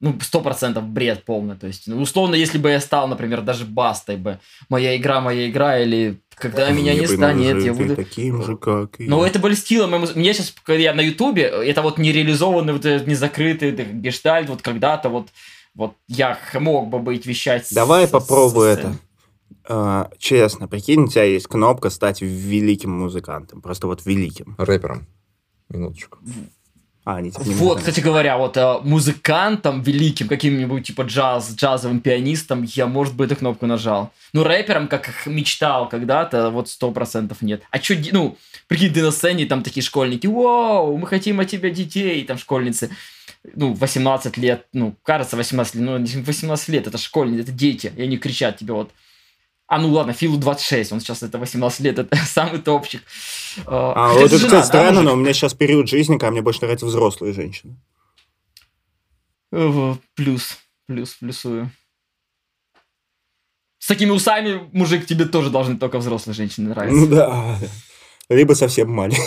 ну, 0.00 0.18
сто 0.20 0.40
процентов 0.40 0.84
бред 0.84 1.24
полный. 1.24 1.56
То 1.56 1.66
есть, 1.66 1.86
ну, 1.86 2.00
условно, 2.00 2.34
если 2.34 2.58
бы 2.58 2.70
я 2.70 2.80
стал, 2.80 3.06
например, 3.06 3.42
даже 3.42 3.64
бастой 3.64 4.16
бы, 4.16 4.40
моя 4.68 4.96
игра, 4.96 5.20
моя 5.20 5.48
игра, 5.48 5.78
или 5.78 6.20
когда 6.34 6.70
меня 6.70 6.94
не 6.94 7.06
станет, 7.06 7.62
я 7.62 7.74
буду... 7.74 7.94
таким 7.96 8.42
же, 8.42 8.56
как 8.56 8.98
и 8.98 9.06
Но 9.06 9.22
я. 9.22 9.28
это 9.28 9.38
бы 9.38 9.50
льстило 9.50 9.86
моему... 9.86 10.06
Мне 10.14 10.32
сейчас, 10.32 10.54
когда 10.64 10.80
я 10.80 10.94
на 10.94 11.02
Ютубе, 11.02 11.42
это 11.42 11.82
вот 11.82 11.98
нереализованный, 11.98 12.72
вот 12.72 12.84
этот 12.86 13.06
незакрытый 13.06 13.72
гештальт, 13.72 14.48
вот 14.48 14.62
когда-то 14.62 15.10
вот, 15.10 15.28
вот 15.74 15.94
я 16.08 16.38
мог 16.54 16.88
бы 16.88 16.98
быть 16.98 17.26
вещать... 17.26 17.68
Давай 17.70 18.06
с- 18.06 18.10
попробуй 18.10 18.74
со 18.74 18.80
это. 18.80 18.96
А, 19.68 20.10
честно, 20.18 20.66
прикинь, 20.66 21.02
у 21.02 21.08
тебя 21.08 21.24
есть 21.24 21.46
кнопка 21.46 21.90
стать 21.90 22.22
великим 22.22 22.90
музыкантом. 22.90 23.60
Просто 23.60 23.86
вот 23.86 24.06
великим. 24.06 24.54
Рэпером. 24.56 25.06
Минуточку. 25.68 26.18
А, 27.10 27.16
они 27.16 27.30
типа 27.30 27.42
Вот, 27.42 27.50
музыканты. 27.50 27.80
кстати 27.80 28.00
говоря, 28.00 28.38
вот 28.38 28.56
э, 28.56 28.78
музыкантом 28.84 29.82
великим, 29.82 30.28
каким-нибудь 30.28 30.86
типа 30.86 31.02
джаз, 31.02 31.54
джазовым 31.56 32.00
пианистом, 32.00 32.62
я, 32.62 32.86
может 32.86 33.16
быть, 33.16 33.32
эту 33.32 33.40
кнопку 33.40 33.66
нажал. 33.66 34.12
Ну, 34.32 34.44
рэпером, 34.44 34.86
как 34.86 35.26
мечтал 35.26 35.88
когда-то, 35.88 36.50
вот 36.50 36.68
сто 36.68 36.92
процентов 36.92 37.42
нет. 37.42 37.62
А 37.72 37.80
чё, 37.80 37.96
ну, 38.12 38.36
прикинь, 38.68 38.92
ты 38.92 39.02
на 39.02 39.10
сцене, 39.10 39.46
там 39.46 39.64
такие 39.64 39.82
школьники, 39.82 40.28
вау, 40.28 40.96
мы 40.96 41.06
хотим 41.08 41.40
от 41.40 41.48
тебя 41.48 41.70
детей, 41.70 42.24
там 42.24 42.38
школьницы. 42.38 42.90
Ну, 43.56 43.72
18 43.74 44.36
лет, 44.36 44.66
ну, 44.72 44.94
кажется, 45.02 45.36
18 45.36 45.74
лет, 45.74 45.84
ну, 45.84 45.98
не 45.98 46.22
18 46.22 46.68
лет, 46.68 46.86
это 46.86 46.98
школьники, 46.98 47.40
это 47.40 47.50
дети, 47.52 47.92
и 47.96 48.02
они 48.02 48.18
кричат 48.18 48.58
тебе 48.58 48.74
вот, 48.74 48.90
а 49.70 49.78
ну 49.78 49.88
ладно, 49.92 50.12
Филу 50.12 50.36
26, 50.36 50.92
он 50.92 51.00
сейчас 51.00 51.22
это 51.22 51.38
18 51.38 51.80
лет, 51.80 51.98
это 51.98 52.16
самый 52.26 52.60
топчик. 52.60 53.02
А 53.66 54.08
Хотя 54.08 54.20
вот 54.20 54.26
это 54.32 54.36
кстати, 54.36 54.50
да, 54.52 54.62
странно, 54.64 55.02
но 55.02 55.12
у 55.12 55.16
меня 55.16 55.32
сейчас 55.32 55.54
период 55.54 55.88
жизни, 55.88 56.14
когда 56.18 56.32
мне 56.32 56.42
больше 56.42 56.60
нравятся 56.62 56.86
взрослые 56.86 57.32
женщины. 57.32 57.76
Э, 59.52 59.94
Плюс, 60.14 60.58
плюс, 60.86 61.14
плюсую. 61.14 61.70
С 63.78 63.86
такими 63.86 64.10
усами, 64.10 64.68
мужик, 64.72 65.06
тебе 65.06 65.24
тоже 65.24 65.50
должны 65.50 65.76
только 65.78 65.98
взрослые 65.98 66.34
женщины 66.34 66.68
Ну 66.68 66.74
нравиться. 66.74 67.06
да. 67.08 67.58
Либо 68.28 68.52
совсем 68.54 68.90
маленькие. 68.90 69.24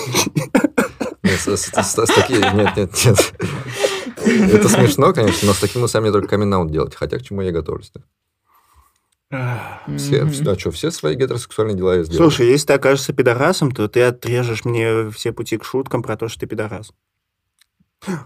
Нет, 1.24 1.40
с, 1.40 1.48
с- 1.48 1.72
с- 1.72 2.06
с 2.06 2.14
таки- 2.14 2.34
Нет, 2.34 2.76
нет, 2.78 3.06
нет. 3.06 3.34
Это 4.54 4.70
смешно, 4.70 5.14
конечно, 5.14 5.48
но 5.48 5.54
с 5.54 5.60
такими 5.60 5.84
усами 5.84 6.12
только 6.12 6.28
камин 6.28 6.68
делать. 6.70 6.96
Хотя 6.96 7.18
к 7.18 7.24
чему 7.24 7.42
я 7.42 7.52
готовлюсь 7.52 7.92
Все, 9.98 10.24
Мгм. 10.24 10.48
а 10.50 10.60
что, 10.60 10.72
все 10.72 10.92
свои 10.92 11.16
гетеросексуальные 11.16 11.76
дела 11.78 11.96
я 11.96 12.04
сделал. 12.04 12.30
Слушай, 12.30 12.48
если 12.50 12.68
ты 12.68 12.74
окажешься 12.74 13.14
пидорасом, 13.14 13.72
то 13.72 13.88
ты 13.88 14.04
отрежешь 14.04 14.66
мне 14.66 15.10
все 15.12 15.32
пути 15.32 15.58
к 15.58 15.64
шуткам 15.66 16.04
про 16.04 16.16
то, 16.18 16.28
что 16.28 16.42
ты 16.42 16.46
пидорас. 16.48 16.92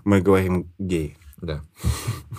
Мы 0.04 0.22
говорим 0.22 0.74
гей. 0.78 1.18
Да. 1.38 1.62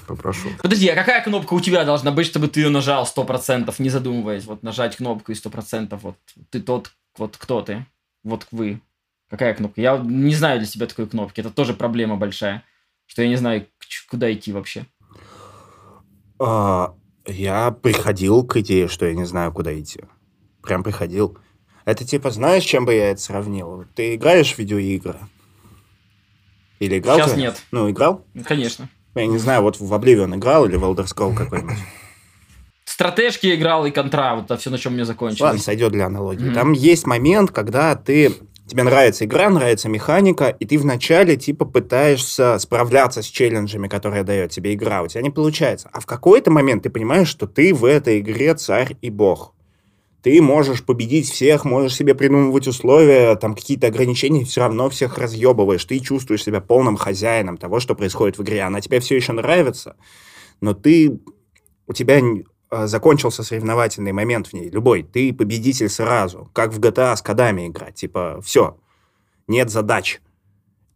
Попрошу. 0.09 0.49
Подожди, 0.61 0.89
а 0.89 0.97
какая 0.97 1.23
кнопка 1.23 1.55
у 1.55 1.61
тебя 1.61 1.85
должна 1.85 2.11
быть, 2.11 2.27
чтобы 2.27 2.49
ты 2.49 2.61
ее 2.61 2.69
нажал 2.69 3.05
100%, 3.07 3.73
не 3.79 3.91
задумываясь? 3.91 4.45
Вот 4.45 4.63
нажать 4.65 4.97
кнопку 4.97 5.31
и 5.33 5.35
100%, 5.37 5.97
вот 6.03 6.17
ты 6.51 6.61
тот, 6.61 6.91
вот 7.17 7.37
кто 7.37 7.63
ты? 7.63 7.87
Вот 8.25 8.47
вы. 8.51 8.81
Какая 9.31 9.55
кнопка? 9.55 9.81
Я 9.81 9.99
не 9.99 10.35
знаю 10.35 10.59
для 10.59 10.67
себя 10.67 10.87
такой 10.87 11.07
кнопки, 11.07 11.41
это 11.41 11.51
тоже 11.51 11.75
проблема 11.75 12.17
большая, 12.17 12.65
что 13.07 13.23
я 13.23 13.29
не 13.29 13.37
знаю, 13.37 13.67
куда 14.11 14.33
идти 14.33 14.53
вообще. 14.53 14.85
А, 16.41 16.95
я 17.29 17.71
приходил 17.71 18.45
к 18.45 18.57
идее, 18.57 18.89
что 18.89 19.07
я 19.07 19.15
не 19.15 19.25
знаю, 19.25 19.53
куда 19.53 19.79
идти. 19.79 20.01
Прям 20.63 20.83
приходил. 20.83 21.39
Это 21.85 22.05
типа, 22.05 22.31
знаешь, 22.31 22.65
чем 22.65 22.85
бы 22.85 22.95
я 22.95 23.11
это 23.11 23.21
сравнил? 23.21 23.85
Ты 23.95 24.15
играешь 24.15 24.55
в 24.55 24.59
видеоигры? 24.59 25.19
Или 26.81 26.99
играл? 26.99 27.19
Сейчас 27.19 27.33
ты? 27.33 27.41
нет. 27.41 27.63
Ну, 27.71 27.91
играл? 27.91 28.25
Конечно. 28.45 28.89
Я 29.15 29.27
не 29.27 29.39
знаю, 29.39 29.63
вот 29.63 29.81
в 29.81 29.93
Oblivion 29.93 30.37
играл 30.37 30.67
или 30.67 30.77
в 30.77 30.85
Elder 30.85 31.07
Scroll 31.07 31.35
какой-нибудь. 31.35 31.79
Стратежки 32.85 33.55
играл 33.55 33.87
и 33.87 33.91
контра, 33.91 34.35
вот 34.37 34.47
это 34.47 34.57
все, 34.57 34.71
на 34.71 34.79
чем 34.79 34.95
мне 34.95 35.05
закончилось. 35.05 35.41
Ладно, 35.41 35.61
сойдет 35.61 35.93
для 35.93 36.07
аналогии. 36.07 36.47
Мгм. 36.47 36.55
Там 36.55 36.73
есть 36.73 37.07
момент, 37.07 37.51
когда 37.51 37.95
ты 37.95 38.35
тебе 38.69 38.83
нравится 38.85 39.25
игра, 39.25 39.51
нравится 39.51 39.89
механика, 39.89 40.49
и 40.49 40.65
ты 40.67 40.79
вначале 40.79 41.37
типа 41.37 41.65
пытаешься 41.65 42.59
справляться 42.59 43.23
с 43.23 43.27
челленджами, 43.27 43.89
которые 43.89 44.23
дает 44.23 44.51
тебе 44.51 44.75
игра. 44.75 45.03
У 45.03 45.09
тебя 45.09 45.23
не 45.23 45.31
получается. 45.31 45.89
А 45.93 46.01
в 46.01 46.07
какой-то 46.07 46.51
момент 46.51 46.85
ты 46.85 46.91
понимаешь, 46.91 47.29
что 47.29 47.47
ты 47.47 47.75
в 47.75 47.85
этой 47.85 48.21
игре 48.21 48.55
царь 48.55 48.97
и 49.03 49.11
бог. 49.11 49.55
Ты 50.23 50.43
можешь 50.43 50.85
победить 50.85 51.31
всех, 51.31 51.65
можешь 51.65 51.95
себе 51.95 52.15
придумывать 52.15 52.67
условия, 52.67 53.37
там 53.37 53.55
какие-то 53.55 53.87
ограничения, 53.87 54.45
все 54.45 54.61
равно 54.61 54.91
всех 54.91 55.17
разъебываешь. 55.17 55.85
Ты 55.85 56.01
чувствуешь 56.01 56.43
себя 56.43 56.61
полным 56.61 56.97
хозяином 56.97 57.57
того, 57.57 57.81
что 57.81 57.95
происходит 57.95 58.37
в 58.37 58.43
игре. 58.43 58.63
Она 58.63 58.81
тебе 58.81 59.01
все 59.01 59.17
еще 59.17 59.33
нравится, 59.33 59.97
но 60.61 60.75
ты... 60.75 61.19
У 61.87 61.95
тебя 61.95 62.21
закончился 62.71 63.43
соревновательный 63.43 64.13
момент 64.13 64.49
в 64.49 64.53
ней, 64.53 64.69
любой. 64.71 65.03
Ты 65.03 65.33
победитель 65.33 65.89
сразу, 65.89 66.51
как 66.53 66.73
в 66.73 66.81
GTA 66.81 67.17
с 67.17 67.23
кодами 67.23 67.67
играть. 67.69 67.95
Типа, 67.95 68.41
все, 68.43 68.79
нет 69.47 69.71
задач. 69.71 70.21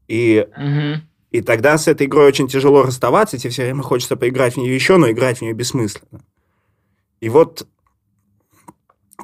И 0.08 0.46
Мгм. 0.56 1.02
и 1.30 1.40
тогда 1.40 1.78
с 1.78 1.88
этой 1.88 2.06
игрой 2.06 2.26
очень 2.26 2.48
тяжело 2.48 2.82
расставаться, 2.82 3.38
тебе 3.38 3.50
все 3.50 3.62
время 3.64 3.82
хочется 3.82 4.16
поиграть 4.16 4.54
в 4.54 4.56
нее 4.58 4.74
еще, 4.74 4.96
но 4.98 5.10
играть 5.10 5.38
в 5.38 5.42
нее 5.42 5.54
бессмысленно. 5.54 6.22
И 7.20 7.28
вот 7.28 7.66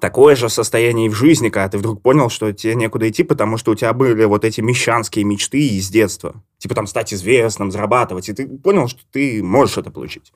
такое 0.00 0.36
же 0.36 0.48
состояние 0.48 1.06
и 1.06 1.10
в 1.10 1.14
жизни, 1.14 1.48
когда 1.48 1.68
ты 1.68 1.78
вдруг 1.78 2.00
понял, 2.02 2.30
что 2.30 2.52
тебе 2.52 2.74
некуда 2.76 3.08
идти, 3.08 3.24
потому 3.24 3.56
что 3.56 3.72
у 3.72 3.74
тебя 3.74 3.92
были 3.92 4.24
вот 4.24 4.44
эти 4.44 4.60
мещанские 4.60 5.24
мечты 5.24 5.58
из 5.58 5.88
детства. 5.90 6.42
Типа 6.58 6.74
там 6.74 6.86
стать 6.86 7.12
известным, 7.12 7.70
зарабатывать. 7.70 8.28
И 8.28 8.32
ты 8.32 8.46
понял, 8.46 8.88
что 8.88 9.00
ты 9.10 9.42
можешь 9.42 9.76
это 9.78 9.90
получить. 9.90 10.32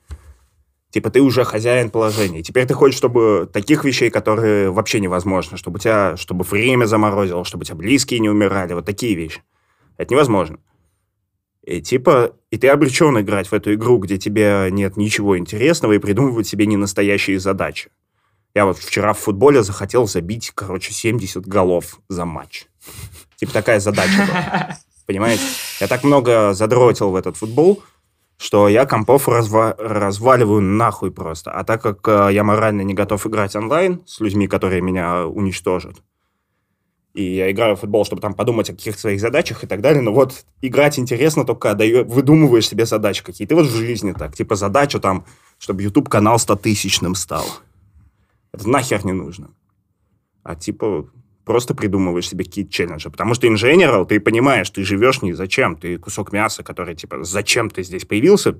Типа 0.93 1.09
ты 1.09 1.21
уже 1.21 1.43
хозяин 1.43 1.89
положения. 1.89 2.41
И 2.41 2.43
теперь 2.43 2.67
ты 2.67 2.75
хочешь, 2.75 2.97
чтобы 2.97 3.49
таких 3.51 3.83
вещей, 3.83 4.11
которые 4.11 4.69
вообще 4.69 4.99
невозможно, 4.99 5.57
чтобы 5.57 5.77
у 5.77 5.79
тебя, 5.79 6.15
чтобы 6.17 6.45
время 6.45 6.85
заморозило, 6.85 7.43
чтобы 7.43 7.63
у 7.63 7.65
тебя 7.65 7.77
близкие 7.77 8.19
не 8.19 8.29
умирали, 8.29 8.73
вот 8.73 8.85
такие 8.85 9.15
вещи. 9.15 9.41
Это 9.97 10.13
невозможно. 10.13 10.59
И 11.63 11.81
типа, 11.81 12.35
и 12.51 12.59
ты 12.59 12.67
обречен 12.67 13.19
играть 13.19 13.47
в 13.47 13.53
эту 13.53 13.73
игру, 13.73 13.97
где 13.97 14.19
тебе 14.19 14.67
нет 14.69 14.95
ничего 14.95 15.35
интересного 15.35 15.93
и 15.93 15.97
придумывать 15.97 16.45
себе 16.45 16.67
не 16.67 16.77
настоящие 16.77 17.39
задачи. 17.39 17.89
Я 18.53 18.67
вот 18.67 18.77
вчера 18.77 19.13
в 19.13 19.19
футболе 19.19 19.63
захотел 19.63 20.07
забить, 20.07 20.51
короче, 20.53 20.93
70 20.93 21.47
голов 21.47 22.01
за 22.07 22.25
матч. 22.25 22.67
Типа 23.37 23.51
такая 23.51 23.79
задача 23.79 24.27
была. 24.27 24.77
Понимаете? 25.07 25.41
Я 25.79 25.87
так 25.87 26.03
много 26.03 26.53
задротил 26.53 27.09
в 27.09 27.15
этот 27.15 27.35
футбол, 27.35 27.81
что 28.43 28.67
я 28.67 28.85
компов 28.85 29.29
разва- 29.29 29.73
разваливаю 29.77 30.59
нахуй 30.61 31.11
просто. 31.11 31.49
А 31.51 31.63
так 31.63 31.81
как 31.81 32.05
э, 32.07 32.33
я 32.33 32.43
морально 32.43 32.81
не 32.81 32.93
готов 32.93 33.25
играть 33.25 33.55
онлайн 33.55 34.01
с 34.05 34.19
людьми, 34.19 34.47
которые 34.49 34.81
меня 34.81 35.25
уничтожат, 35.25 35.95
и 37.13 37.23
я 37.23 37.49
играю 37.49 37.77
в 37.77 37.79
футбол, 37.79 38.03
чтобы 38.03 38.21
там 38.21 38.33
подумать 38.33 38.69
о 38.69 38.73
каких-то 38.73 38.99
своих 38.99 39.21
задачах 39.21 39.63
и 39.63 39.67
так 39.67 39.79
далее, 39.79 40.01
но 40.01 40.11
вот 40.11 40.43
играть 40.61 40.99
интересно 40.99 41.45
только, 41.45 41.73
даё- 41.73 42.03
выдумываешь 42.03 42.67
себе 42.67 42.85
задачи 42.85 43.23
какие-то. 43.23 43.55
Вот 43.55 43.67
в 43.67 43.75
жизни 43.75 44.11
так, 44.11 44.35
типа 44.35 44.55
задачу 44.55 44.99
там, 44.99 45.23
чтобы 45.57 45.83
YouTube-канал 45.83 46.35
100-тысячным 46.37 47.15
стал. 47.15 47.45
Это 48.51 48.67
нахер 48.67 49.05
не 49.05 49.13
нужно. 49.13 49.51
А 50.43 50.55
типа 50.55 51.05
просто 51.45 51.73
придумываешь 51.75 52.27
себе 52.27 52.45
какие-то 52.45 52.71
челленджи. 52.71 53.09
Потому 53.09 53.33
что 53.33 53.47
инженерал, 53.47 54.05
ты 54.05 54.19
понимаешь, 54.19 54.69
ты 54.69 54.83
живешь 54.83 55.21
не 55.21 55.33
зачем. 55.33 55.75
Ты 55.75 55.97
кусок 55.97 56.31
мяса, 56.31 56.63
который, 56.63 56.95
типа, 56.95 57.23
зачем 57.23 57.69
ты 57.69 57.83
здесь 57.83 58.05
появился, 58.05 58.59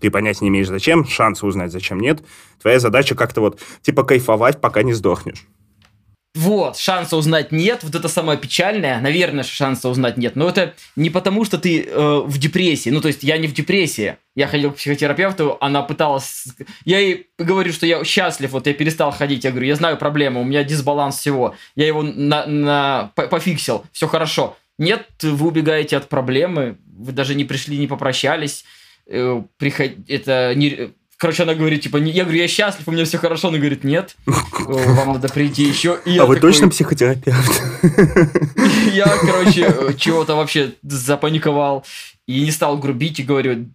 ты 0.00 0.10
понятия 0.10 0.44
не 0.44 0.48
имеешь 0.48 0.68
зачем, 0.68 1.04
шанса 1.04 1.46
узнать 1.46 1.72
зачем 1.72 2.00
нет. 2.00 2.22
Твоя 2.60 2.78
задача 2.78 3.14
как-то 3.14 3.40
вот, 3.40 3.60
типа, 3.82 4.04
кайфовать, 4.04 4.60
пока 4.60 4.82
не 4.82 4.92
сдохнешь. 4.92 5.46
Вот, 6.34 6.76
шанса 6.76 7.16
узнать 7.16 7.52
нет, 7.52 7.84
вот 7.84 7.94
это 7.94 8.08
самое 8.08 8.36
печальное, 8.36 9.00
наверное, 9.00 9.44
шанса 9.44 9.88
узнать 9.88 10.16
нет, 10.16 10.34
но 10.34 10.48
это 10.48 10.74
не 10.96 11.08
потому, 11.08 11.44
что 11.44 11.58
ты 11.58 11.82
э, 11.84 12.22
в 12.24 12.38
депрессии, 12.38 12.90
ну, 12.90 13.00
то 13.00 13.06
есть 13.06 13.22
я 13.22 13.38
не 13.38 13.46
в 13.46 13.54
депрессии, 13.54 14.16
я 14.34 14.48
ходил 14.48 14.72
к 14.72 14.76
психотерапевту, 14.76 15.56
она 15.60 15.82
пыталась, 15.82 16.46
я 16.84 16.98
ей 16.98 17.28
говорю, 17.38 17.72
что 17.72 17.86
я 17.86 18.02
счастлив, 18.04 18.50
вот 18.50 18.66
я 18.66 18.74
перестал 18.74 19.12
ходить, 19.12 19.44
я 19.44 19.50
говорю, 19.52 19.68
я 19.68 19.76
знаю 19.76 19.96
проблему, 19.96 20.40
у 20.40 20.44
меня 20.44 20.64
дисбаланс 20.64 21.18
всего, 21.20 21.54
я 21.76 21.86
его 21.86 22.02
на, 22.02 22.46
на, 22.46 23.12
по- 23.14 23.28
пофиксил, 23.28 23.84
все 23.92 24.08
хорошо. 24.08 24.56
Нет, 24.76 25.06
вы 25.22 25.46
убегаете 25.46 25.96
от 25.96 26.08
проблемы, 26.08 26.78
вы 26.84 27.12
даже 27.12 27.36
не 27.36 27.44
пришли, 27.44 27.78
не 27.78 27.86
попрощались, 27.86 28.64
э, 29.06 29.40
приход- 29.56 29.98
это 30.08 30.52
не... 30.56 30.90
Короче, 31.24 31.44
она 31.44 31.54
говорит, 31.54 31.80
типа, 31.80 31.96
не- 31.96 32.10
я 32.12 32.24
говорю, 32.24 32.38
я 32.38 32.46
счастлив, 32.46 32.86
у 32.86 32.92
меня 32.92 33.06
все 33.06 33.16
хорошо. 33.16 33.48
Она 33.48 33.56
говорит, 33.56 33.82
нет, 33.82 34.14
вам 34.26 35.14
надо 35.14 35.28
прийти 35.28 35.62
еще. 35.62 35.98
И 36.04 36.18
а 36.18 36.26
вы 36.26 36.34
такой- 36.34 36.50
точно 36.50 36.68
психотерапевт? 36.68 37.62
Я, 38.92 39.06
короче, 39.06 39.74
чего-то 39.96 40.36
вообще 40.36 40.72
запаниковал. 40.82 41.86
И 42.26 42.42
не 42.42 42.50
стал 42.50 42.78
грубить 42.78 43.20
и 43.20 43.22
говорю, 43.22 43.66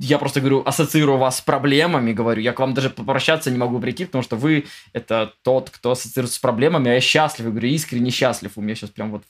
я 0.00 0.18
просто 0.18 0.40
говорю, 0.40 0.62
ассоциирую 0.64 1.18
вас 1.18 1.38
с 1.38 1.40
проблемами, 1.40 2.12
говорю, 2.12 2.40
я 2.40 2.52
к 2.52 2.60
вам 2.60 2.72
даже 2.72 2.88
попрощаться 2.88 3.50
не 3.50 3.58
могу 3.58 3.80
прийти, 3.80 4.04
потому 4.04 4.22
что 4.22 4.36
вы 4.36 4.66
это 4.92 5.32
тот, 5.42 5.70
кто 5.70 5.90
ассоциируется 5.90 6.36
с 6.36 6.40
проблемами, 6.40 6.88
а 6.88 6.94
я 6.94 7.00
счастлив, 7.00 7.46
говорю, 7.50 7.68
искренне 7.68 8.10
счастлив. 8.10 8.52
У 8.54 8.60
меня 8.60 8.76
сейчас 8.76 8.90
прям 8.90 9.10
вот, 9.10 9.22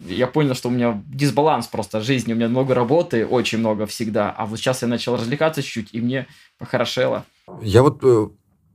я 0.00 0.26
понял, 0.26 0.54
что 0.54 0.70
у 0.70 0.72
меня 0.72 1.02
дисбаланс 1.06 1.66
просто 1.66 2.00
жизни, 2.00 2.32
у 2.32 2.36
меня 2.36 2.48
много 2.48 2.74
работы, 2.74 3.26
очень 3.26 3.58
много 3.58 3.84
всегда, 3.84 4.30
а 4.30 4.46
вот 4.46 4.58
сейчас 4.58 4.80
я 4.80 4.88
начал 4.88 5.16
развлекаться 5.16 5.62
чуть-чуть, 5.62 5.90
и 5.92 6.00
мне 6.00 6.26
похорошело. 6.58 7.26
Я 7.60 7.82
вот 7.82 8.00
э, 8.02 8.28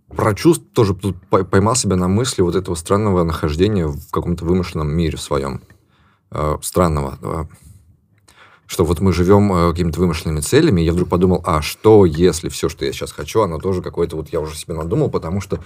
про 0.10 0.36
чувств 0.36 0.66
тоже 0.74 0.94
тут 0.94 1.16
поймал 1.28 1.76
себя 1.76 1.96
на 1.96 2.08
мысли 2.08 2.44
вот 2.44 2.56
этого 2.56 2.76
странного 2.76 3.24
нахождения 3.24 3.88
в 3.88 4.12
каком-то 4.12 4.46
вымышленном 4.46 4.90
мире 4.90 5.18
своем. 5.18 5.62
Э, 6.32 6.58
странного. 6.62 7.48
Что 8.70 8.86
вот 8.86 9.00
мы 9.00 9.14
живем 9.14 9.52
э, 9.52 9.72
какими-то 9.72 10.00
вымышленными 10.00 10.41
целями, 10.41 10.82
и 10.82 10.86
я 10.86 10.94
вдруг 10.94 11.10
подумал, 11.10 11.41
а 11.44 11.64
что, 11.64 12.06
если 12.06 12.50
все, 12.50 12.70
что 12.70 12.86
я 12.86 12.94
сейчас 12.94 13.12
хочу, 13.12 13.41
оно 13.41 13.58
тоже 13.58 13.82
какое-то 13.82 14.16
вот 14.16 14.30
я 14.30 14.40
уже 14.40 14.56
себе 14.56 14.76
надумал, 14.76 15.10
потому 15.10 15.41
что 15.41 15.60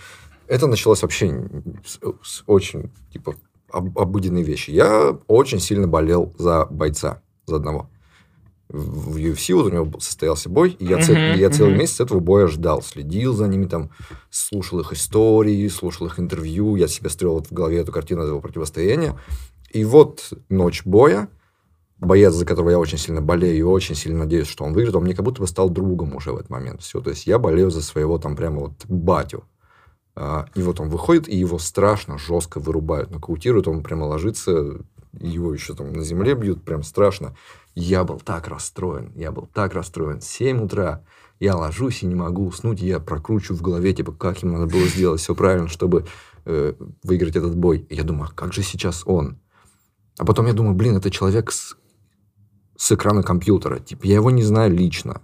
это 0.48 0.68
началось 0.68 1.02
вообще 1.02 1.50
с, 1.86 2.00
с 2.24 2.44
очень, 2.48 2.92
типа, 3.12 3.36
об, 3.70 4.00
обыденной 4.00 4.42
вещи. 4.42 4.72
Я 4.72 5.18
очень 5.28 5.60
сильно 5.60 5.86
болел 5.86 6.34
за 6.38 6.66
бойца, 6.68 7.22
за 7.46 7.58
одного 7.58 7.90
в 8.70 9.18
UFC, 9.18 9.54
вот 9.54 9.66
у 9.66 9.70
него 9.70 10.00
состоялся 10.00 10.48
бой, 10.50 10.78
и 10.80 10.86
я, 10.86 10.98
цел, 11.04 11.14
uh-huh, 11.14 11.38
я 11.38 11.50
целый 11.50 11.76
месяц 11.76 12.00
этого 12.00 12.22
боя 12.22 12.48
ждал, 12.48 12.82
следил 12.82 13.36
за 13.36 13.48
ними, 13.50 13.66
там, 13.66 13.92
слушал 14.30 14.80
их 14.80 14.94
истории, 14.94 15.68
слушал 15.68 16.08
их 16.08 16.20
интервью, 16.20 16.78
я 16.78 16.88
себе 16.88 17.10
строил 17.10 17.34
вот 17.34 17.48
в 17.48 17.52
голове 17.52 17.80
эту 17.80 17.92
картину 17.92 18.24
этого 18.24 18.40
противостояния. 18.40 19.20
И 19.72 19.84
вот 19.84 20.32
ночь 20.48 20.86
боя, 20.86 21.28
боец, 22.00 22.34
за 22.34 22.46
которого 22.46 22.72
я 22.72 22.80
очень 22.80 22.98
сильно 22.98 23.22
болею 23.22 23.58
и 23.58 23.62
очень 23.62 23.96
сильно 23.96 24.20
надеюсь, 24.20 24.48
что 24.48 24.64
он 24.64 24.74
выиграет, 24.74 24.96
он 24.96 25.04
мне 25.04 25.16
как 25.16 25.26
будто 25.26 25.42
бы 25.42 25.48
стал 25.48 25.70
другом 25.70 26.16
уже 26.16 26.32
в 26.32 26.38
этот 26.38 26.50
момент. 26.50 26.82
Все, 26.82 27.02
то 27.02 27.10
есть 27.10 27.28
я 27.28 27.40
болею 27.40 27.72
за 27.72 27.82
своего 27.82 28.18
там 28.18 28.36
прямо 28.36 28.60
вот 28.60 28.86
батю. 28.86 29.46
А, 30.16 30.46
и 30.56 30.62
вот 30.62 30.80
он 30.80 30.90
выходит, 30.90 31.28
и 31.28 31.36
его 31.36 31.58
страшно, 31.58 32.18
жестко 32.18 32.60
вырубают, 32.60 33.12
нокаутируют, 33.12 33.68
он 33.68 33.82
прямо 33.82 34.06
ложится, 34.06 34.80
его 35.20 35.54
еще 35.54 35.74
там 35.74 35.94
на 35.94 36.04
земле 36.04 36.36
бьют, 36.36 36.64
прям 36.64 36.84
страшно. 36.84 37.36
Я 37.76 38.04
был 38.04 38.20
так 38.20 38.48
расстроен, 38.48 39.12
я 39.16 39.32
был 39.32 39.48
так 39.52 39.74
расстроен. 39.74 40.22
7 40.22 40.62
утра, 40.62 41.04
я 41.40 41.56
ложусь 41.56 42.04
и 42.04 42.06
не 42.06 42.16
могу 42.16 42.46
уснуть, 42.46 42.82
я 42.82 43.00
прокручиваю 43.00 43.58
в 43.58 43.62
голове, 43.62 43.94
типа, 43.94 44.12
как 44.12 44.44
им 44.44 44.52
надо 44.52 44.68
было 44.68 44.86
сделать 44.86 45.22
все 45.22 45.34
правильно, 45.34 45.68
чтобы 45.68 46.06
э, 46.46 46.74
выиграть 47.04 47.36
этот 47.36 47.56
бой. 47.56 47.88
Я 47.90 48.04
думаю, 48.04 48.30
а 48.32 48.36
как 48.36 48.54
же 48.54 48.62
сейчас 48.62 49.04
он? 49.06 49.40
А 50.20 50.26
потом 50.26 50.46
я 50.46 50.54
думаю, 50.54 50.76
блин, 50.76 50.96
это 50.96 51.10
человек 51.10 51.52
с, 51.52 51.76
с 52.84 52.92
экрана 52.92 53.24
компьютера. 53.24 53.80
Типа, 53.80 54.06
я 54.06 54.16
его 54.16 54.30
не 54.30 54.44
знаю 54.44 54.74
лично 54.74 55.22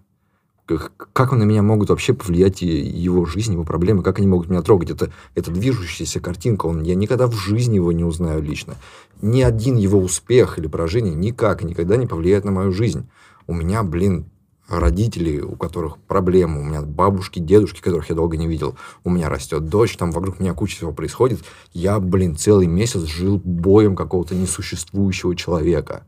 как 1.13 1.31
на 1.31 1.43
меня 1.45 1.63
могут 1.63 1.89
вообще 1.89 2.13
повлиять 2.13 2.61
его 2.61 3.25
жизнь, 3.25 3.53
его 3.53 3.63
проблемы, 3.63 4.03
как 4.03 4.19
они 4.19 4.27
могут 4.27 4.49
меня 4.49 4.61
трогать. 4.61 4.91
Это, 4.91 5.11
это 5.33 5.49
движущаяся 5.49 6.19
картинка, 6.19 6.67
он, 6.67 6.83
я 6.83 6.93
никогда 6.93 7.25
в 7.25 7.33
жизни 7.33 7.77
его 7.77 7.91
не 7.91 8.03
узнаю 8.03 8.43
лично. 8.43 8.75
Ни 9.19 9.41
один 9.41 9.77
его 9.77 9.97
успех 9.97 10.59
или 10.59 10.67
поражение 10.67 11.15
никак 11.15 11.63
никогда 11.63 11.97
не 11.97 12.05
повлияет 12.05 12.45
на 12.45 12.51
мою 12.51 12.71
жизнь. 12.71 13.09
У 13.47 13.55
меня, 13.55 13.81
блин, 13.81 14.29
родители, 14.67 15.41
у 15.41 15.55
которых 15.55 15.97
проблемы, 15.97 16.61
у 16.61 16.63
меня 16.63 16.83
бабушки, 16.83 17.39
дедушки, 17.39 17.81
которых 17.81 18.09
я 18.09 18.15
долго 18.15 18.37
не 18.37 18.45
видел, 18.45 18.75
у 19.03 19.09
меня 19.09 19.27
растет 19.27 19.69
дочь, 19.69 19.97
там 19.97 20.11
вокруг 20.11 20.39
меня 20.39 20.53
куча 20.53 20.75
всего 20.75 20.91
происходит. 20.91 21.39
Я, 21.73 21.99
блин, 21.99 22.37
целый 22.37 22.67
месяц 22.67 23.01
жил 23.05 23.41
боем 23.43 23.95
какого-то 23.95 24.35
несуществующего 24.35 25.35
человека. 25.35 26.03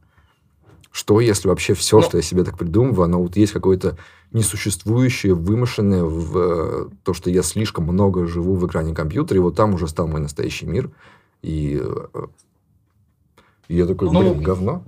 Что, 0.92 1.22
если 1.22 1.48
вообще 1.48 1.74
все. 1.74 1.98
Ну 1.98 2.04
что 2.04 2.18
я 2.18 2.24
себе 2.24 2.44
так 2.44 2.58
придумываю, 2.58 3.06
оно 3.06 3.22
вот 3.22 3.38
есть 3.38 3.54
какое-то 3.54 3.98
несуществующее, 4.32 5.34
вымышленное 5.34 6.04
в 6.04 6.38
э, 6.38 6.90
то, 7.04 7.14
что 7.14 7.30
я 7.30 7.44
слишком 7.44 7.86
много 7.86 8.28
живу 8.28 8.56
в 8.56 8.66
экране 8.68 8.94
компьютера, 8.94 9.38
и 9.38 9.42
вот 9.42 9.56
там 9.56 9.74
уже 9.74 9.88
стал 9.88 10.08
мой 10.08 10.22
настоящий 10.22 10.66
мир. 10.66 10.90
И, 11.42 11.82
э, 11.82 12.28
и 13.68 13.76
я 13.76 13.86
такой, 13.86 14.12
ну, 14.12 14.34
блин, 14.34 14.44
говно. 14.44 14.84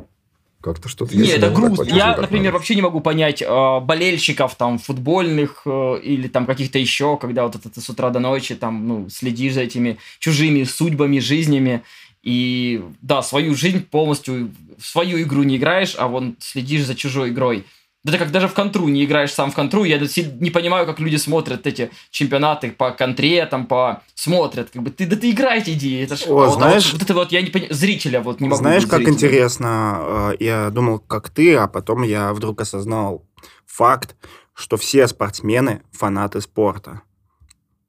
Как-то 0.63 0.88
что-то... 0.88 1.17
Нет, 1.17 1.39
это 1.39 1.49
грустно. 1.49 1.84
Я, 1.84 2.15
например, 2.15 2.45
надо. 2.45 2.53
вообще 2.53 2.75
не 2.75 2.81
могу 2.81 3.01
понять 3.01 3.41
э, 3.41 3.80
болельщиков 3.81 4.55
там 4.55 4.80
футбольных 4.80 5.63
э, 5.65 5.99
или 6.01 6.30
там 6.30 6.45
каких-то 6.45 6.80
еще, 6.80 7.17
когда 7.17 7.43
вот 7.43 7.55
это 7.55 7.69
ты 7.69 7.81
с 7.81 7.89
утра 7.89 8.11
до 8.11 8.19
ночи 8.19 8.55
там, 8.55 8.88
ну, 8.88 9.09
следишь 9.09 9.55
за 9.55 9.61
этими 9.61 9.97
чужими 10.19 10.63
судьбами, 10.63 11.19
жизнями. 11.19 11.84
И 12.23 12.81
да, 13.01 13.21
свою 13.21 13.53
жизнь 13.53 13.85
полностью, 13.85 14.51
в 14.77 14.85
свою 14.85 15.21
игру 15.21 15.43
не 15.43 15.57
играешь, 15.57 15.95
а 15.97 16.07
вон 16.07 16.35
следишь 16.39 16.85
за 16.85 16.95
чужой 16.95 17.29
игрой. 17.29 17.65
Да 18.03 18.11
ты 18.11 18.17
как 18.17 18.31
даже 18.31 18.49
в 18.49 18.53
контру 18.53 18.87
не 18.89 19.05
играешь 19.05 19.31
сам 19.31 19.51
в 19.51 19.55
контру, 19.55 19.85
я 19.85 19.97
не 19.97 20.49
понимаю, 20.49 20.85
как 20.85 20.99
люди 20.99 21.15
смотрят 21.15 21.65
эти 21.65 21.89
чемпионаты 22.11 22.71
по 22.71 22.91
контре, 22.91 23.45
там 23.45 23.65
по 23.65 24.01
смотрят, 24.13 24.71
как 24.71 24.83
бы 24.83 24.89
ты 24.89 25.05
да 25.05 25.15
ты 25.15 25.31
играйте 25.31 25.71
иди, 25.71 25.99
это 25.99 26.17
ж, 26.17 26.23
О, 26.27 26.49
знаешь, 26.49 26.85
вот, 26.91 26.93
вот 26.93 27.01
это 27.01 27.13
вот 27.13 27.31
я 27.31 27.41
не 27.41 27.49
понимаю, 27.49 27.73
зрителя 27.73 28.19
вот 28.19 28.41
не 28.41 28.49
могу. 28.49 28.61
Знаешь, 28.61 28.85
как 28.85 29.07
интересно, 29.07 30.33
э, 30.33 30.43
я 30.43 30.69
думал, 30.69 30.99
как 30.99 31.29
ты, 31.29 31.55
а 31.55 31.67
потом 31.67 32.03
я 32.03 32.33
вдруг 32.33 32.59
осознал 32.59 33.23
факт, 33.65 34.17
что 34.53 34.75
все 34.75 35.07
спортсмены 35.07 35.81
фанаты 35.93 36.41
спорта 36.41 37.03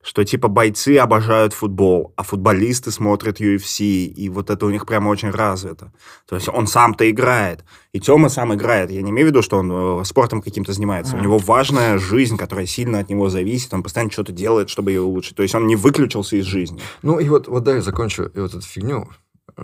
что 0.05 0.23
типа 0.23 0.49
бойцы 0.49 0.99
обожают 0.99 1.55
футбол, 1.55 2.13
а 2.17 2.23
футболисты 2.23 2.91
смотрят 2.91 3.41
UFC, 3.41 4.05
и 4.05 4.29
вот 4.29 4.51
это 4.51 4.67
у 4.67 4.71
них 4.71 4.85
прямо 4.85 5.09
очень 5.09 5.31
развито. 5.31 5.93
То 6.29 6.37
есть 6.37 6.49
он 6.49 6.67
сам-то 6.67 7.11
играет, 7.11 7.65
и 7.93 8.01
Тёма 8.01 8.29
сам 8.29 8.55
играет. 8.55 8.91
Я 8.91 9.01
не 9.01 9.11
имею 9.11 9.29
в 9.29 9.31
виду, 9.31 9.41
что 9.41 9.57
он 9.57 10.01
э, 10.01 10.05
спортом 10.05 10.43
каким-то 10.43 10.75
занимается. 10.75 11.17
У 11.17 11.21
него 11.21 11.39
важная 11.39 11.97
жизнь, 11.97 12.37
которая 12.37 12.67
сильно 12.67 12.99
от 12.99 13.09
него 13.09 13.31
зависит, 13.31 13.73
он 13.73 13.83
постоянно 13.83 14.13
что-то 14.13 14.33
делает, 14.33 14.69
чтобы 14.69 14.91
ее 14.91 15.01
улучшить. 15.01 15.37
То 15.37 15.43
есть 15.43 15.55
он 15.55 15.67
не 15.67 15.75
выключился 15.75 16.37
из 16.37 16.45
жизни. 16.45 16.83
Ну 17.03 17.19
и 17.19 17.29
вот, 17.31 17.49
вот 17.49 17.65
да, 17.65 17.77
я 17.77 17.81
закончу 17.81 18.25
и 18.25 18.41
вот 18.41 18.51
эту 18.51 18.61
фигню, 18.61 19.09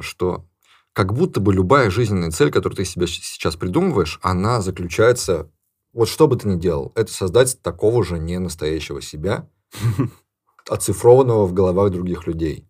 что 0.01 0.47
как 0.95 1.12
будто 1.12 1.41
бы 1.41 1.53
любая 1.53 1.91
жизненная 1.91 2.31
цель, 2.31 2.51
которую 2.51 2.77
ты 2.77 2.87
себе 2.87 3.07
сейчас 3.07 3.57
придумываешь, 3.57 4.19
она 4.23 4.62
заключается, 4.62 5.51
вот 5.93 6.09
что 6.09 6.27
бы 6.27 6.37
ты 6.37 6.49
ни 6.49 6.59
делал, 6.59 6.93
это 6.95 7.12
создать 7.12 7.61
такого 7.61 8.03
же 8.03 8.19
не 8.19 8.39
настоящего 8.39 9.03
себя, 9.03 9.47
оцифрованного 10.69 11.47
в 11.47 11.53
головах 11.53 11.91
других 11.91 12.27
людей. 12.27 12.66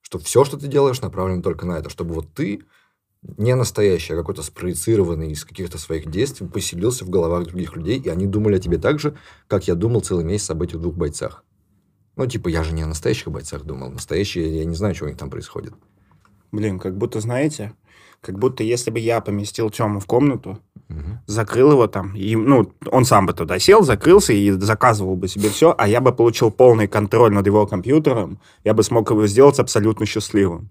Что 0.00 0.18
все, 0.18 0.44
что 0.44 0.58
ты 0.58 0.68
делаешь, 0.68 1.00
направлено 1.00 1.42
только 1.42 1.66
на 1.66 1.78
это, 1.78 1.90
чтобы 1.90 2.14
вот 2.14 2.32
ты 2.34 2.64
не 3.22 3.54
настоящий, 3.54 4.12
а 4.12 4.16
какой-то 4.16 4.42
спроецированный 4.42 5.32
из 5.32 5.44
каких-то 5.44 5.78
своих 5.78 6.10
действий 6.10 6.46
поселился 6.46 7.04
в 7.04 7.10
головах 7.10 7.44
других 7.44 7.74
людей, 7.74 7.98
и 7.98 8.08
они 8.08 8.26
думали 8.26 8.56
о 8.56 8.60
тебе 8.60 8.78
так 8.78 9.00
же, 9.00 9.16
как 9.48 9.66
я 9.66 9.74
думал 9.74 10.02
целый 10.02 10.24
месяц 10.24 10.50
об 10.50 10.62
этих 10.62 10.80
двух 10.80 10.94
бойцах. 10.94 11.44
Ну, 12.16 12.26
типа, 12.26 12.48
я 12.48 12.62
же 12.62 12.72
не 12.74 12.82
о 12.82 12.86
настоящих 12.86 13.28
бойцах 13.28 13.64
думал. 13.64 13.90
Настоящие, 13.90 14.58
я 14.58 14.64
не 14.64 14.74
знаю, 14.74 14.94
что 14.94 15.06
у 15.06 15.08
них 15.08 15.16
там 15.16 15.30
происходит. 15.30 15.72
Блин, 16.54 16.78
как 16.78 16.96
будто, 16.96 17.20
знаете, 17.20 17.72
как 18.20 18.38
будто 18.38 18.62
если 18.62 18.92
бы 18.92 19.00
я 19.00 19.20
поместил 19.20 19.70
Тему 19.70 19.98
в 19.98 20.06
комнату, 20.06 20.60
угу. 20.88 21.18
закрыл 21.26 21.72
его 21.72 21.88
там, 21.88 22.14
и, 22.14 22.36
ну, 22.36 22.72
он 22.92 23.04
сам 23.04 23.26
бы 23.26 23.32
туда 23.32 23.58
сел, 23.58 23.82
закрылся 23.82 24.32
и 24.32 24.52
заказывал 24.52 25.16
бы 25.16 25.26
себе 25.26 25.48
все, 25.48 25.74
а 25.76 25.88
я 25.88 26.00
бы 26.00 26.12
получил 26.12 26.52
полный 26.52 26.86
контроль 26.86 27.32
над 27.32 27.44
его 27.46 27.66
компьютером, 27.66 28.38
я 28.62 28.72
бы 28.72 28.84
смог 28.84 29.10
его 29.10 29.26
сделать 29.26 29.58
абсолютно 29.58 30.06
счастливым. 30.06 30.70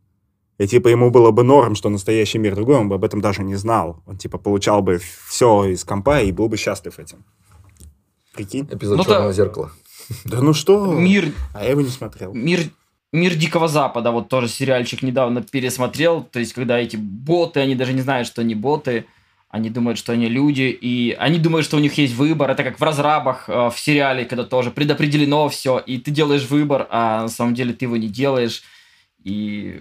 И, 0.58 0.68
типа, 0.68 0.88
ему 0.88 1.12
было 1.12 1.32
бы 1.32 1.44
норм, 1.44 1.76
что 1.76 1.90
настоящий 1.90 2.38
мир 2.38 2.56
другой, 2.56 2.78
он 2.78 2.88
бы 2.88 2.96
об 2.96 3.04
этом 3.04 3.20
даже 3.20 3.44
не 3.44 3.56
знал. 3.56 4.02
Он, 4.06 4.18
типа, 4.18 4.38
получал 4.38 4.82
бы 4.82 5.02
все 5.28 5.66
из 5.66 5.84
компа 5.84 6.22
и 6.22 6.32
был 6.32 6.48
бы 6.48 6.56
счастлив 6.56 6.98
этим. 6.98 7.26
Прикинь? 8.34 8.70
Эпизод 8.72 9.00
ну, 9.00 9.04
«Черного 9.04 9.34
зеркала». 9.34 9.72
Да 10.26 10.42
ну 10.42 10.54
что? 10.54 10.94
Мир... 10.94 11.34
А 11.54 11.64
я 11.64 11.72
его 11.72 11.82
не 11.82 11.90
смотрел. 11.90 12.34
Мир 12.34 12.70
Мир 13.14 13.36
Дикого 13.36 13.68
Запада, 13.68 14.12
вот 14.12 14.28
тоже 14.28 14.48
сериальчик 14.48 15.04
недавно 15.04 15.44
пересмотрел, 15.44 16.24
то 16.24 16.40
есть 16.40 16.54
когда 16.54 16.80
эти 16.80 16.96
боты, 16.98 17.60
они 17.60 17.76
даже 17.76 17.94
не 17.94 18.02
знают, 18.02 18.28
что 18.28 18.42
они 18.42 18.56
боты, 18.56 19.06
они 19.50 19.70
думают, 19.70 20.00
что 20.00 20.14
они 20.14 20.28
люди, 20.28 20.76
и 20.82 21.16
они 21.20 21.38
думают, 21.38 21.64
что 21.64 21.78
у 21.78 21.80
них 21.80 21.96
есть 22.00 22.16
выбор. 22.16 22.50
Это 22.50 22.64
как 22.64 22.80
в 22.80 22.84
разрабах 22.84 23.48
э, 23.48 23.70
в 23.70 23.76
сериале, 23.78 24.26
когда 24.26 24.44
тоже 24.46 24.72
предопределено 24.72 25.48
все, 25.48 25.78
и 25.78 26.00
ты 26.00 26.10
делаешь 26.10 26.48
выбор, 26.50 26.88
а 26.90 27.22
на 27.22 27.28
самом 27.28 27.54
деле 27.54 27.74
ты 27.74 27.86
его 27.86 27.98
не 27.98 28.08
делаешь. 28.08 28.64
И 29.24 29.80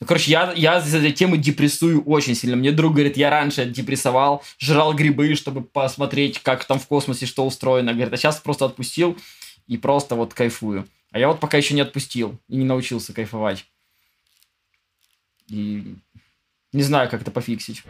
ну, 0.00 0.06
короче, 0.06 0.30
я, 0.30 0.54
я 0.56 0.78
из 0.78 0.94
этой 0.94 1.12
темы 1.12 1.36
депрессую 1.36 2.02
очень 2.04 2.34
сильно. 2.34 2.56
Мне 2.56 2.72
друг 2.72 2.94
говорит, 2.94 3.18
я 3.18 3.28
раньше 3.28 3.66
депрессовал, 3.66 4.42
жрал 4.58 4.94
грибы, 4.94 5.34
чтобы 5.34 5.60
посмотреть, 5.60 6.38
как 6.38 6.64
там 6.64 6.78
в 6.78 6.86
космосе 6.86 7.26
что 7.26 7.44
устроено. 7.44 7.92
Говорит, 7.92 8.14
а 8.14 8.16
сейчас 8.16 8.38
просто 8.38 8.64
отпустил 8.64 9.18
и 9.66 9.76
просто 9.76 10.14
вот 10.14 10.32
кайфую. 10.32 10.86
А 11.12 11.18
я 11.18 11.28
вот 11.28 11.40
пока 11.40 11.56
еще 11.56 11.74
не 11.74 11.80
отпустил 11.80 12.38
и 12.48 12.56
не 12.56 12.64
научился 12.64 13.12
кайфовать. 13.12 13.66
И 15.48 15.96
не 16.72 16.82
знаю, 16.82 17.10
как 17.10 17.22
это 17.22 17.32
пофиксить. 17.32 17.82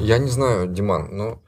Я 0.00 0.18
не 0.18 0.28
знаю, 0.28 0.66
Диман, 0.68 1.14
но 1.14 1.42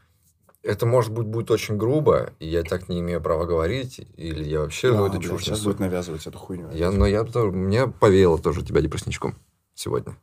это, 0.63 0.85
может 0.85 1.13
быть, 1.13 1.27
будет 1.27 1.51
очень 1.51 1.77
грубо, 1.77 2.35
и 2.39 2.49
я 2.49 2.63
так 2.63 2.89
не 2.89 3.01
имею 3.01 3.21
права 3.23 3.47
говорить, 3.47 4.01
или 4.17 4.45
я 4.45 4.61
вообще 4.61 4.93
да, 4.93 5.07
это 5.07 5.23
чушь 5.23 5.45
Сейчас 5.45 5.63
будет 5.63 5.81
навязывать 5.81 6.27
эту 6.27 6.39
хуйню. 6.39 6.71
Я, 6.73 6.91
но 6.91 7.07
я, 7.07 7.25
мне 7.25 7.87
повеяло 7.87 8.39
тоже 8.39 8.63
тебя 8.63 8.81
депрессничком 8.83 9.37
сегодня. 9.75 10.17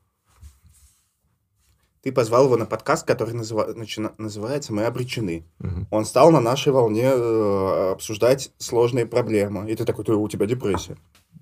Ты 2.04 2.12
позвал 2.12 2.46
его 2.46 2.58
на 2.58 2.66
подкаст, 2.66 3.08
который 3.08 3.34
называ- 3.34 3.74
начина- 3.74 4.12
называется 4.18 4.74
«Мы 4.74 4.84
обречены». 4.84 5.46
Мгм. 5.60 5.88
Он 5.90 6.04
стал 6.06 6.32
на 6.32 6.42
нашей 6.42 6.74
волне 6.74 7.06
э, 7.06 7.92
обсуждать 7.94 8.52
сложные 8.58 9.06
проблемы. 9.06 9.72
И 9.72 9.76
ты 9.76 9.86
такой, 9.86 10.04
«Ты- 10.04 10.12
у 10.14 10.28
тебя 10.28 10.46
депрессия. 10.46 10.98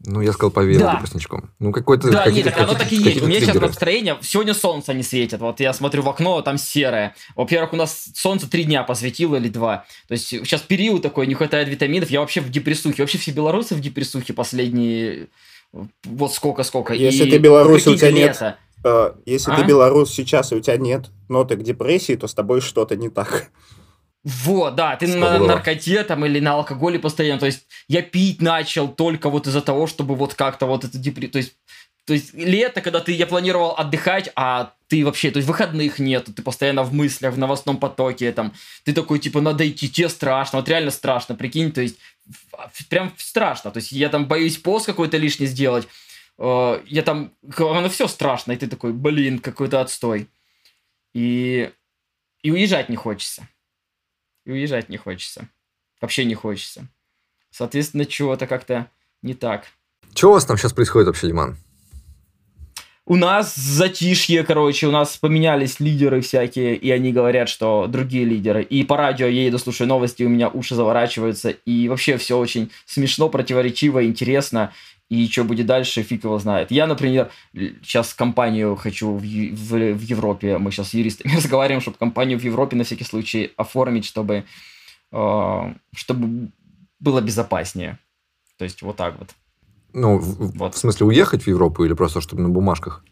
Ну, 0.06 0.22
я 0.22 0.32
сказал, 0.34 0.52
поверил 0.52 0.82
Да. 0.82 0.96
депрессничком. 0.96 1.52
Ну, 1.60 1.72
какой-то... 1.72 2.12
Да, 2.12 2.30
нет, 2.32 2.46
так 2.46 2.60
оно 2.60 2.74
так 2.74 2.92
и 2.92 2.96
есть. 2.96 3.22
У 3.22 3.28
меня 3.28 3.40
сейчас 3.40 3.56
настроение. 3.56 4.18
Сегодня 4.22 4.54
солнце 4.54 4.94
не 4.94 5.04
светит. 5.04 5.40
Вот 5.42 5.60
я 5.60 5.74
смотрю 5.74 6.02
в 6.04 6.10
окно, 6.10 6.38
а 6.38 6.42
там 6.44 6.58
серое. 6.58 7.16
Во-первых, 7.36 7.74
у 7.74 7.76
нас 7.76 8.10
солнце 8.16 8.50
три 8.50 8.64
дня 8.64 8.84
посветило 8.84 9.36
или 9.36 9.48
два. 9.50 9.86
То 10.08 10.14
есть 10.14 10.28
сейчас 10.28 10.62
период 10.62 11.02
такой, 11.04 11.28
не 11.28 11.36
хватает 11.36 11.68
витаминов. 11.70 12.10
Я 12.10 12.20
вообще 12.22 12.42
в 12.42 12.50
депрессухе. 12.50 13.04
Вообще 13.04 13.18
все 13.20 13.32
белорусы 13.32 13.76
в 13.76 13.80
депрессухе 13.80 14.34
последние 14.34 15.28
вот 16.04 16.34
сколько-сколько. 16.34 16.94
Если 16.94 17.26
И 17.28 17.32
ты 17.32 17.38
белорус, 17.38 17.86
у 17.88 17.96
тебя 17.96 18.12
нет 18.12 18.30
лето. 18.34 18.58
Э, 18.58 18.71
Если 19.26 19.52
А? 19.52 19.56
ты 19.56 19.64
белорус 19.66 20.12
сейчас, 20.12 20.52
и 20.52 20.56
у 20.56 20.60
тебя 20.60 20.78
нет 20.78 21.10
ноток 21.30 21.64
депрессии, 21.64 22.16
то 22.16 22.28
с 22.28 22.34
тобой 22.34 22.62
что-то 22.62 22.96
не 22.96 23.10
так. 23.10 23.50
Вот, 24.24 24.76
да, 24.76 24.96
ты 24.98 25.08
на 25.08 25.28
Стопудово. 25.28 25.48
наркоте 25.48 26.04
там 26.04 26.26
или 26.26 26.40
на 26.40 26.54
алкоголе 26.54 27.00
постоянно. 27.00 27.40
То 27.40 27.48
есть 27.48 27.66
я 27.88 28.02
пить 28.04 28.42
начал 28.42 28.88
только 28.88 29.30
вот 29.30 29.48
из-за 29.48 29.62
того, 29.62 29.88
чтобы 29.88 30.16
вот 30.16 30.36
как-то 30.36 30.68
вот 30.68 30.84
это 30.84 30.98
депрессия. 30.98 31.32
То 31.32 31.38
есть, 31.40 31.54
то 32.06 32.14
есть 32.14 32.34
лето, 32.34 32.82
когда 32.82 33.00
ты, 33.00 33.14
я 33.14 33.26
планировал 33.26 33.74
отдыхать, 33.76 34.32
а 34.36 34.74
ты 34.88 35.04
вообще, 35.06 35.32
то 35.32 35.38
есть 35.38 35.48
выходных 35.48 35.98
нет, 35.98 36.28
ты 36.36 36.42
постоянно 36.44 36.84
в 36.84 36.94
мыслях, 36.94 37.34
в 37.34 37.38
новостном 37.38 37.78
потоке, 37.78 38.32
там, 38.32 38.54
ты 38.84 38.94
такой, 38.94 39.18
типа, 39.20 39.42
надо 39.42 39.68
идти, 39.68 39.90
тебе 39.90 40.10
страшно, 40.10 40.60
вот 40.60 40.68
реально 40.70 40.92
страшно, 40.92 41.34
прикинь, 41.36 41.72
то 41.72 41.82
есть 41.82 41.98
в- 42.28 42.88
прям 42.90 43.14
страшно, 43.18 43.72
то 43.72 43.78
есть 43.78 43.92
я 43.92 44.10
там 44.10 44.26
боюсь 44.26 44.58
пост 44.58 44.86
какой-то 44.86 45.18
лишний 45.18 45.46
сделать, 45.48 45.88
э, 46.38 46.82
я 46.86 47.02
там, 47.04 47.34
оно 47.58 47.90
все 47.90 48.08
страшно, 48.08 48.52
и 48.52 48.58
ты 48.58 48.68
такой, 48.68 48.94
блин, 48.94 49.40
какой-то 49.40 49.82
отстой. 49.82 50.28
И, 51.14 51.72
и 52.44 52.52
уезжать 52.52 52.90
не 52.90 52.96
хочется. 52.96 53.48
И 54.46 54.52
уезжать 54.52 54.90
не 54.90 54.98
хочется. 54.98 55.48
Вообще 56.00 56.26
не 56.26 56.36
хочется. 56.36 56.88
Соответственно, 57.52 58.06
чего-то 58.06 58.48
как-то 58.48 58.90
не 59.22 59.34
так. 59.34 59.68
Что 60.16 60.30
у 60.30 60.34
вас 60.34 60.46
там 60.46 60.58
сейчас 60.58 60.74
происходит 60.74 61.08
вообще, 61.08 61.28
Диман? 61.28 61.58
У 63.06 63.16
нас 63.16 63.56
затишье, 63.56 64.44
короче, 64.44 64.88
у 64.88 64.92
нас 64.92 65.18
поменялись 65.18 65.80
лидеры 65.80 66.22
всякие, 66.22 66.76
и 66.76 66.92
они 66.92 67.12
говорят, 67.12 67.50
что 67.50 67.88
другие 67.88 68.26
лидеры. 68.26 68.64
И 68.64 68.84
по 68.84 68.96
радио 68.96 69.26
я 69.26 69.46
еду, 69.46 69.58
слушаю 69.58 69.88
новости, 69.88 70.24
у 70.24 70.30
меня 70.30 70.50
уши 70.50 70.76
заворачиваются, 70.76 71.50
и 71.50 71.90
вообще 71.90 72.18
все 72.18 72.38
очень 72.38 72.72
смешно, 72.86 73.28
противоречиво, 73.28 74.06
интересно. 74.06 74.72
И 75.12 75.28
что 75.28 75.44
будет 75.44 75.66
дальше, 75.66 76.04
фиг 76.04 76.24
его 76.24 76.40
знает. 76.40 76.72
Я, 76.72 76.88
например, 76.88 77.32
сейчас 77.84 78.14
компанию 78.14 78.78
хочу 78.78 79.12
в, 79.12 79.22
в, 79.22 79.94
в 79.94 80.02
Европе, 80.02 80.58
мы 80.58 80.72
сейчас 80.72 80.92
с 80.92 80.94
юристами 80.94 81.36
разговариваем, 81.36 81.82
чтобы 81.82 81.98
компанию 81.98 82.40
в 82.40 82.44
Европе 82.44 82.78
на 82.78 82.86
всякий 82.86 83.04
случай 83.04 83.52
оформить, 83.58 84.06
чтобы, 84.06 84.46
э, 85.12 85.74
чтобы 85.94 86.52
было 87.02 87.20
безопаснее. 87.20 88.00
То 88.58 88.64
есть 88.64 88.82
вот 88.82 88.96
так 88.96 89.20
вот. 89.20 89.32
Ну, 89.92 90.18
в, 90.18 90.58
Вот. 90.58 90.76
в 90.76 90.78
смысле, 90.78 91.08
уехать 91.08 91.44
в 91.44 91.48
Европу 91.48 91.84
или 91.84 91.94
просто 91.94 92.22
чтобы 92.22 92.44
на 92.44 92.50
бумажках? 92.50 93.04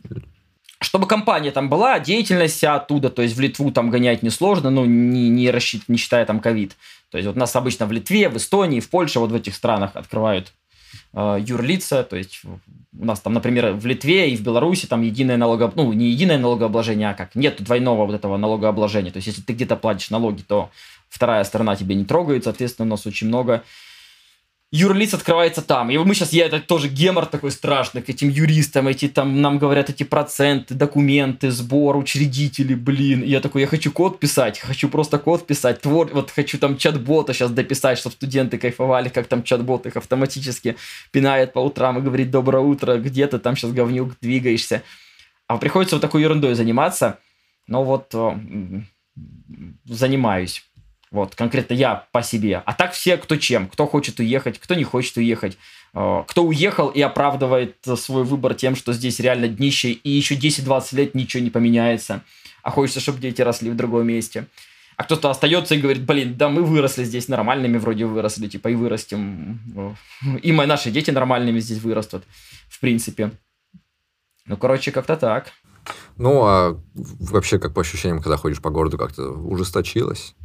чтобы 0.81 1.07
компания 1.07 1.51
там 1.51 1.67
была, 1.67 1.99
деятельность 1.99 2.55
вся 2.55 2.76
оттуда, 2.76 3.09
то 3.09 3.21
есть 3.21 3.35
в 3.35 3.41
Литву 3.41 3.69
там 3.69 3.89
гонять 3.89 4.23
несложно, 4.23 4.69
ну, 4.69 4.85
не, 4.85 5.27
не, 5.27 5.51
рассчит, 5.51 5.89
не 5.89 5.97
считая 5.97 6.26
там 6.26 6.39
ковид. 6.39 6.77
То 7.11 7.17
есть 7.17 7.27
вот 7.27 7.35
нас 7.35 7.53
обычно 7.57 7.85
в 7.85 7.91
Литве, 7.91 8.30
в 8.30 8.38
Эстонии, 8.38 8.80
в 8.80 8.89
Польше, 8.89 9.19
вот 9.19 9.31
в 9.31 9.35
этих 9.35 9.55
странах 9.55 9.91
открывают 9.95 10.53
юрлица, 11.14 12.03
то 12.03 12.16
есть 12.16 12.41
у 12.44 13.06
нас 13.06 13.20
там, 13.20 13.34
например, 13.34 13.74
в 13.74 13.86
Литве 13.86 14.32
и 14.32 14.36
в 14.36 14.41
Беларуси 14.41 14.86
там 14.86 15.02
единое 15.02 15.38
налого, 15.38 15.72
ну, 15.76 15.94
не 15.94 16.10
единое 16.10 16.38
налогообложение, 16.38 17.10
а 17.10 17.14
как, 17.14 17.36
нет 17.36 17.61
двойного 17.61 18.06
вот 18.06 18.16
этого 18.16 18.38
налогообложения, 18.38 19.11
то 19.11 19.18
есть 19.18 19.28
если 19.28 19.41
ты 19.41 19.53
где-то 19.53 19.76
платишь 19.76 20.10
налоги, 20.10 20.41
то 20.41 20.70
вторая 21.10 21.44
сторона 21.44 21.76
тебе 21.76 21.95
не 21.95 22.06
трогает, 22.06 22.44
соответственно, 22.44 22.88
у 22.88 22.90
нас 22.91 23.06
очень 23.06 23.28
много 23.28 23.64
юрлиц 24.72 25.14
открывается 25.14 25.62
там. 25.62 25.90
И 25.90 25.98
мы 25.98 26.14
сейчас, 26.14 26.32
я 26.32 26.46
это 26.46 26.60
тоже 26.60 26.90
гемор 26.90 27.26
такой 27.26 27.52
страшный 27.52 28.02
к 28.02 28.10
этим 28.10 28.30
юристам, 28.30 28.88
эти 28.88 29.08
там, 29.08 29.41
нам 29.41 29.58
говорят 29.58 29.90
эти 29.90 30.04
проценты, 30.04 30.76
документы, 30.76 31.50
сбор, 31.50 31.98
учредители, 31.98 32.76
блин. 32.76 33.22
И 33.22 33.30
я 33.30 33.41
такой, 33.41 33.62
я 33.62 33.68
хочу 33.68 33.91
код 33.91 34.20
писать, 34.20 34.60
хочу 34.60 34.90
просто 34.90 35.18
код 35.18 35.48
писать, 35.48 35.82
твор, 35.82 36.10
вот 36.14 36.30
хочу 36.30 36.60
там 36.60 36.78
чат-бота 36.78 37.34
сейчас 37.34 37.52
дописать, 37.52 37.98
чтобы 37.98 38.14
студенты 38.14 38.58
кайфовали, 38.58 39.10
как 39.10 39.28
там 39.28 39.44
чат-бот 39.44 39.88
их 39.88 39.98
автоматически 39.98 40.76
пинает 41.12 41.54
по 41.54 41.60
утрам 41.60 41.98
и 41.98 42.02
говорит, 42.02 42.30
доброе 42.30 42.64
утро, 42.64 42.98
где 42.98 43.26
ты 43.28 43.40
там 43.40 43.56
сейчас, 43.56 43.72
говнюк, 43.72 44.18
двигаешься. 44.22 44.84
А 45.48 45.58
приходится 45.58 45.96
вот 45.96 46.02
такой 46.02 46.22
ерундой 46.22 46.54
заниматься, 46.54 47.18
но 47.66 47.84
вот 47.84 48.14
э, 48.14 48.38
занимаюсь. 49.86 50.69
Вот, 51.11 51.36
конкретно 51.36 51.73
я 51.73 52.07
по 52.11 52.22
себе. 52.22 52.61
А 52.65 52.73
так 52.73 52.94
все, 52.94 53.18
кто 53.18 53.36
чем. 53.36 53.68
Кто 53.68 53.88
хочет 53.88 54.19
уехать, 54.19 54.60
кто 54.60 54.76
не 54.76 54.84
хочет 54.84 55.18
уехать. 55.18 55.57
Э, 55.94 56.23
Кто 56.27 56.44
уехал 56.44 56.90
и 56.90 57.02
оправдывает 57.02 57.77
э, 57.88 57.95
свой 57.95 58.23
выбор 58.23 58.53
тем, 58.53 58.76
что 58.76 58.94
здесь 58.94 59.19
реально 59.19 59.48
днище, 59.48 59.90
и 59.91 60.10
еще 60.10 60.36
10-20 60.36 60.95
лет 60.95 61.15
ничего 61.15 61.41
не 61.41 61.49
поменяется. 61.49 62.22
А 62.61 62.69
хочется, 62.72 62.99
чтобы 62.99 63.19
дети 63.19 63.41
росли 63.41 63.72
в 63.72 63.76
другом 63.76 64.06
месте. 64.07 64.45
А 64.98 65.03
кто-то 65.03 65.30
остается 65.30 65.76
и 65.76 65.80
говорит, 65.80 66.03
блин, 66.03 66.36
да 66.36 66.49
мы 66.49 66.64
выросли 66.64 67.06
здесь 67.06 67.27
нормальными, 67.27 67.77
вроде 67.77 68.06
выросли, 68.06 68.48
типа 68.48 68.68
и 68.68 68.76
вырастем. 68.76 69.60
Э, 69.76 70.38
И 70.44 70.52
мои 70.52 70.68
наши 70.68 70.91
дети 70.91 71.10
нормальными 71.10 71.60
здесь 71.60 71.80
вырастут, 71.80 72.23
в 72.68 72.80
принципе. 72.80 73.31
Ну, 74.45 74.57
короче, 74.57 74.91
как-то 74.91 75.15
так. 75.15 75.53
Ну, 76.18 76.44
а 76.44 76.80
вообще, 76.94 77.57
как 77.57 77.73
по 77.73 77.81
ощущениям, 77.81 78.22
когда 78.22 78.38
ходишь 78.38 78.61
по 78.61 78.69
городу, 78.69 78.98
как-то 78.98 79.30
ужесточилось? 79.31 80.36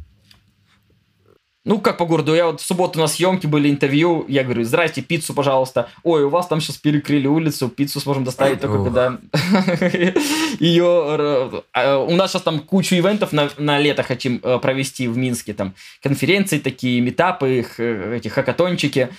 Ну, 1.65 1.79
как 1.79 1.97
по 1.97 2.05
городу, 2.05 2.35
я 2.35 2.45
вот 2.45 2.61
в 2.61 2.65
субботу 2.65 2.99
на 2.99 3.07
съемке 3.07 3.47
были 3.47 3.71
интервью, 3.71 4.23
я 4.27 4.43
говорю, 4.43 4.63
здрасте, 4.63 5.01
пиццу, 5.01 5.33
пожалуйста. 5.33 5.89
Ой, 6.03 6.23
у 6.23 6.29
вас 6.29 6.45
там 6.45 6.61
сейчас 6.61 6.77
перекрыли 6.77 7.25
улицу, 7.25 7.69
пиццу 7.69 7.99
сможем 7.99 8.23
доставить 8.23 8.61
только 8.61 8.83
когда 8.83 9.17
ее... 10.59 11.63
а, 11.73 11.97
У 11.97 12.15
нас 12.15 12.31
сейчас 12.31 12.43
там 12.43 12.59
кучу 12.59 12.95
ивентов 12.95 13.33
на, 13.33 13.49
на 13.57 13.79
лето 13.79 14.03
хотим 14.03 14.39
э, 14.43 14.59
провести 14.59 15.07
в 15.07 15.17
Минске, 15.17 15.55
там 15.55 15.73
конференции 16.03 16.59
такие, 16.59 17.01
метапы, 17.01 17.65
э, 17.77 18.15
эти 18.15 18.27
хакатончики. 18.27 19.09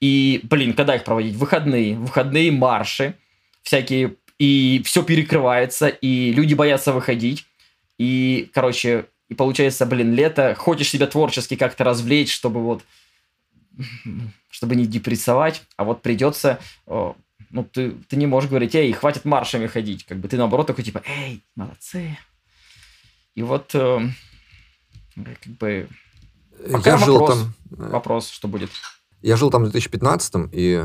И, 0.00 0.40
блин, 0.42 0.72
когда 0.72 0.96
их 0.96 1.04
проводить? 1.04 1.36
Выходные, 1.36 1.96
выходные 1.96 2.50
марши 2.50 3.14
всякие, 3.62 4.16
и 4.40 4.82
все 4.84 5.04
перекрывается, 5.04 5.86
и 5.86 6.32
люди 6.32 6.54
боятся 6.54 6.92
выходить. 6.92 7.46
И, 7.98 8.50
короче, 8.52 9.06
и 9.28 9.34
получается, 9.34 9.86
блин, 9.86 10.14
лето, 10.14 10.54
хочешь 10.54 10.90
себя 10.90 11.06
творчески 11.06 11.56
как-то 11.56 11.84
развлечь, 11.84 12.32
чтобы 12.32 12.62
вот, 12.62 12.82
чтобы 14.50 14.76
не 14.76 14.86
депрессовать, 14.86 15.62
а 15.76 15.84
вот 15.84 16.02
придется, 16.02 16.60
ну, 16.86 17.64
ты, 17.64 17.92
ты 18.08 18.16
не 18.16 18.26
можешь 18.26 18.50
говорить, 18.50 18.74
эй, 18.74 18.92
хватит 18.92 19.24
маршами 19.24 19.66
ходить, 19.66 20.04
как 20.04 20.18
бы 20.18 20.28
ты 20.28 20.36
наоборот 20.36 20.66
такой, 20.66 20.84
типа, 20.84 21.02
эй, 21.06 21.42
молодцы. 21.54 22.18
И 23.34 23.42
вот, 23.42 23.74
э, 23.74 24.08
как 25.14 25.52
бы, 25.58 25.88
Пока 26.70 26.90
я 26.90 26.98
жил 26.98 27.18
вопрос. 27.18 27.38
там... 27.38 27.54
э, 27.78 27.90
вопрос, 27.90 28.30
что 28.30 28.48
будет. 28.48 28.70
Я 29.22 29.36
жил 29.36 29.50
там 29.50 29.62
в 29.62 29.70
2015 29.70 30.34
и 30.52 30.84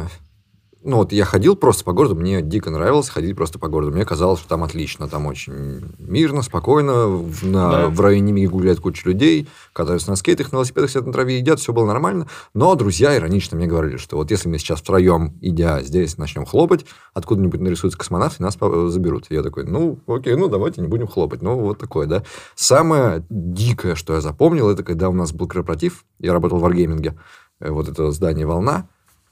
ну 0.84 0.97
вот 0.97 1.11
я 1.11 1.26
ходил 1.26 1.56
просто 1.56 1.84
по 1.84 1.91
городу, 1.93 2.15
мне 2.15 2.41
дико 2.41 2.69
нравилось 2.69 3.10
ходить 3.10 3.35
просто 3.35 3.60
по 3.60 3.68
городу. 3.68 3.91
Мне 3.91 4.06
казалось, 4.06 4.39
что 4.39 4.49
там 4.49 4.64
отлично, 4.64 5.07
там 5.07 5.26
очень 5.26 5.81
мирно, 5.99 6.41
спокойно, 6.41 7.07
в, 7.07 7.45
на, 7.45 7.72
Да. 7.72 7.89
в 7.89 7.99
районе 7.99 8.31
Миги 8.31 8.45
гуляет 8.47 8.80
куча 8.80 9.07
людей, 9.07 9.47
катаются 9.73 10.10
на 10.10 10.15
скейтах, 10.15 10.51
на 10.51 10.57
велосипедах, 10.57 10.89
сидят 10.89 11.06
на 11.06 11.14
траве, 11.14 11.38
едят, 11.39 11.60
все 11.60 11.73
было 11.73 11.85
нормально. 11.85 12.27
Но 12.53 12.73
друзья 12.76 13.15
иронично 13.15 13.57
мне 13.57 13.68
говорили, 13.68 13.97
что 13.97 14.15
вот 14.18 14.31
если 14.31 14.47
мы 14.49 14.57
сейчас 14.57 14.80
втроем, 14.80 15.38
идя 15.41 15.81
здесь, 15.81 16.18
начнем 16.18 16.45
хлопать, 16.45 16.85
откуда-нибудь 17.14 17.60
нарисуются 17.60 17.97
космонавты, 17.99 18.38
и 18.39 18.43
нас 18.43 18.56
по- 18.56 18.88
заберут. 18.89 19.26
И 19.30 19.34
я 19.35 19.43
такой, 19.43 19.65
ну, 19.65 19.99
окей, 20.07 20.35
ну, 20.35 20.47
давайте 20.47 20.81
не 20.81 20.88
будем 20.88 21.07
хлопать. 21.07 21.41
Ну, 21.41 21.60
вот 21.60 21.77
такое, 21.77 22.07
да. 22.07 22.23
Самое 22.56 23.26
дикое, 23.30 23.95
что 23.95 24.14
я 24.14 24.22
запомнил, 24.22 24.69
это 24.69 24.84
когда 24.84 25.10
у 25.10 25.14
нас 25.14 25.34
был 25.34 25.47
корпоратив, 25.47 26.06
я 26.19 26.34
работал 26.34 26.57
в 26.60 26.65
Wargaming, 26.65 27.15
э, 27.60 27.69
вот 27.72 27.88
это 27.89 28.11
здание 28.11 28.45
«Волна», 28.45 28.88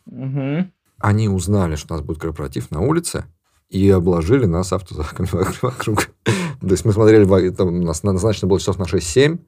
Мгм. 0.10 0.72
Они 1.00 1.30
узнали, 1.30 1.76
что 1.76 1.94
у 1.94 1.98
нас 1.98 2.06
будет 2.06 2.20
корпоратив 2.20 2.72
на 2.72 2.82
улице, 2.82 3.26
и 3.70 3.90
обложили 3.90 4.46
нас 4.46 4.72
автозаками 4.74 5.28
вокруг. 5.32 6.10
То 6.26 6.68
есть 6.68 6.86
мы 6.86 6.94
смотрели, 6.94 7.26
там 7.52 7.68
у 7.68 7.84
нас 7.84 8.04
назначено 8.04 8.48
было 8.48 8.60
часов 8.60 8.78
на 8.80 8.84
6-7, 8.84 9.40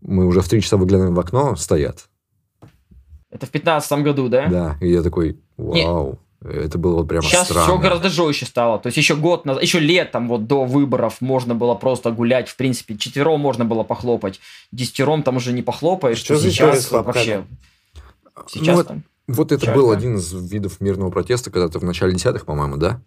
мы 0.00 0.26
уже 0.26 0.40
в 0.40 0.48
3 0.48 0.62
часа 0.62 0.76
выглядываем 0.76 1.14
в 1.14 1.20
окно, 1.20 1.56
стоят. 1.56 2.08
Это 3.30 3.46
в 3.46 3.50
15 3.50 4.02
году, 4.02 4.28
да? 4.28 4.46
Да, 4.46 4.76
и 4.80 4.90
я 4.90 5.02
такой, 5.02 5.38
вау, 5.56 6.18
это 6.40 6.78
было 6.78 6.96
вот 6.96 7.08
прямо 7.08 7.22
Сейчас 7.22 7.46
странно. 7.46 7.64
все 7.64 7.78
гораздо 7.78 8.08
жестче 8.08 8.46
стало. 8.46 8.78
То 8.78 8.86
есть 8.86 8.96
еще 8.96 9.16
год 9.16 9.44
назад, 9.44 9.62
еще 9.62 9.80
летом 9.80 10.28
вот 10.28 10.46
до 10.46 10.64
выборов 10.64 11.20
можно 11.20 11.54
было 11.54 11.74
просто 11.74 12.12
гулять. 12.12 12.48
В 12.48 12.56
принципе, 12.56 12.96
четвером 12.96 13.40
можно 13.40 13.64
было 13.64 13.82
похлопать. 13.82 14.40
Десятером 14.70 15.24
там 15.24 15.36
уже 15.36 15.52
не 15.52 15.62
похлопаешь. 15.62 16.18
Что 16.18 16.34
то 16.34 16.40
за 16.40 16.48
история 16.50 16.74
сейчас 16.74 16.90
вообще. 16.92 17.44
Ну, 18.36 18.42
Сейчас 18.46 18.76
вот 18.76 18.86
там. 18.86 19.02
Вот 19.28 19.52
это 19.52 19.66
Чё 19.66 19.74
был 19.74 19.90
один 19.90 20.16
из 20.16 20.32
видов 20.32 20.80
мирного 20.80 21.10
протеста, 21.10 21.50
когда-то 21.50 21.78
в 21.78 21.84
начале 21.84 22.12
десятых, 22.14 22.44
по-моему, 22.46 22.76
да? 22.76 23.00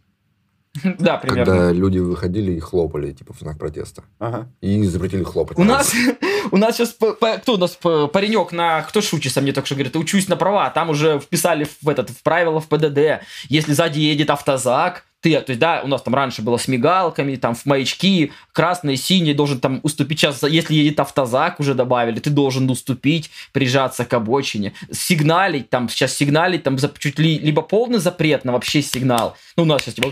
Да, 0.84 1.18
примерно. 1.18 1.46
Когда 1.46 1.72
люди 1.72 1.98
выходили 1.98 2.54
и 2.54 2.60
хлопали, 2.60 3.12
типа, 3.12 3.34
в 3.34 3.40
знак 3.40 3.58
протеста. 3.60 4.04
Ага. 4.20 4.48
И 4.62 4.84
запретили 4.86 5.24
хлопать. 5.24 5.58
У 5.58 5.64
нас, 5.66 5.94
у 6.52 6.58
нас 6.58 6.78
сейчас, 6.78 6.90
по- 6.90 7.12
по- 7.14 7.38
кто 7.38 7.56
у 7.56 7.58
нас 7.58 7.78
паренек 7.82 8.52
на, 8.54 8.82
кто 8.84 9.02
шутится 9.02 9.42
мне 9.42 9.52
только 9.52 9.66
что 9.66 9.76
говорит, 9.76 9.96
учусь 9.98 10.30
на 10.30 10.38
права, 10.38 10.70
там 10.70 10.90
уже 10.90 11.20
вписали 11.20 11.68
в 11.82 11.90
этот, 11.90 12.10
в 12.10 12.24
правила 12.24 12.62
в 12.62 12.68
ПДД, 12.68 13.24
если 13.50 13.74
сзади 13.74 14.00
едет 14.00 14.30
автозак, 14.30 15.04
ты, 15.22 15.40
то 15.40 15.52
есть, 15.52 15.60
да, 15.60 15.82
у 15.84 15.88
нас 15.88 16.02
там 16.02 16.16
раньше 16.16 16.42
было 16.42 16.58
с 16.58 16.68
мигалками, 16.68 17.36
там 17.36 17.54
в 17.54 17.66
маячки, 17.68 18.32
красный, 18.54 18.98
синий, 18.98 19.34
должен 19.34 19.60
там 19.60 19.80
уступить. 19.84 20.20
Сейчас, 20.20 20.42
если 20.44 20.74
едет 20.74 21.00
автозак, 21.00 21.60
уже 21.60 21.76
добавили, 21.76 22.20
ты 22.20 22.32
должен 22.32 22.70
уступить, 22.70 23.30
прижаться 23.54 24.04
к 24.04 24.14
обочине, 24.14 24.74
сигналить, 24.92 25.70
там, 25.70 25.90
сейчас 25.90 26.14
сигналить, 26.16 26.64
там, 26.64 26.78
чуть 26.98 27.20
ли, 27.20 27.38
либо 27.38 27.62
полный 27.62 28.00
запрет 28.00 28.46
на 28.46 28.52
вообще 28.52 28.82
сигнал. 28.82 29.38
Ну, 29.56 29.64
у 29.64 29.66
нас 29.68 29.84
сейчас, 29.84 29.94
типа, 29.94 30.12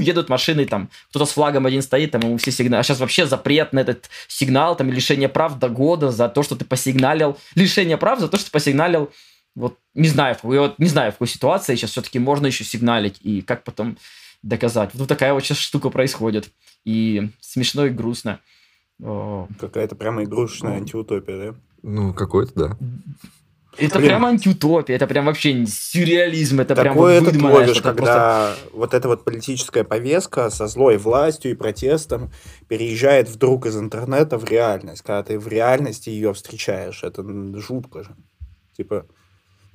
едут 0.00 0.30
машины, 0.30 0.64
там, 0.64 0.88
кто-то 1.10 1.26
с 1.26 1.32
флагом 1.32 1.66
один 1.66 1.82
стоит, 1.82 2.12
там, 2.12 2.22
ему 2.22 2.38
все 2.38 2.50
сигналы. 2.50 2.80
А 2.80 2.82
сейчас 2.82 2.98
вообще 2.98 3.26
запрет 3.26 3.74
на 3.74 3.80
этот 3.80 4.08
сигнал, 4.26 4.74
там, 4.74 4.90
лишение 4.90 5.28
прав 5.28 5.58
до 5.58 5.68
года 5.68 6.10
за 6.10 6.28
то, 6.28 6.42
что 6.42 6.56
ты 6.56 6.64
посигналил. 6.64 7.36
Лишение 7.54 7.98
прав 7.98 8.20
за 8.20 8.28
то, 8.28 8.38
что 8.38 8.46
ты 8.46 8.52
посигналил 8.52 9.10
вот 9.54 9.78
не 9.94 10.08
знаю, 10.08 10.34
какой, 10.34 10.58
вот 10.58 10.78
не 10.78 10.86
знаю, 10.86 11.12
в 11.12 11.14
какой 11.14 11.28
ситуации 11.28 11.74
сейчас 11.74 11.92
все-таки 11.92 12.18
можно 12.18 12.46
еще 12.46 12.62
сигналить, 12.62 13.16
и 13.22 13.40
как 13.40 13.64
потом 13.64 13.96
доказать. 14.48 14.90
Вот 14.94 15.08
такая 15.08 15.34
вот 15.34 15.44
сейчас 15.44 15.58
штука 15.58 15.90
происходит. 15.90 16.50
И 16.84 17.30
смешно 17.40 17.86
и 17.86 17.90
грустно. 17.90 18.40
Какая-то 18.98 19.96
прямо 19.96 20.24
игрушечная 20.24 20.76
антиутопия, 20.76 21.52
да? 21.52 21.58
Ну, 21.82 22.14
какой-то, 22.14 22.52
да. 22.54 22.78
Это 23.78 23.98
Блин. 23.98 24.08
прям 24.08 24.24
антиутопия, 24.24 24.96
это 24.96 25.06
прям 25.06 25.26
вообще 25.26 25.66
сюрреализм, 25.66 26.60
это 26.60 26.74
прям 26.74 26.94
Такое 26.94 27.20
вот 27.20 27.28
ты 27.28 27.32
выдуманное 27.34 27.58
ловишь, 27.58 27.76
что-то. 27.76 27.92
когда 27.94 28.54
вот 28.72 28.94
эта 28.94 29.06
вот 29.06 29.22
политическая 29.22 29.84
повестка 29.84 30.48
со 30.48 30.66
злой 30.66 30.96
властью 30.96 31.50
и 31.50 31.54
протестом 31.54 32.32
переезжает 32.68 33.28
вдруг 33.28 33.66
из 33.66 33.76
интернета 33.76 34.38
в 34.38 34.44
реальность. 34.44 35.02
Когда 35.02 35.22
ты 35.24 35.38
в 35.38 35.46
реальности 35.46 36.08
ее 36.08 36.32
встречаешь, 36.32 37.04
это 37.04 37.22
жутко 37.60 38.02
же. 38.02 38.16
Типа, 38.74 39.04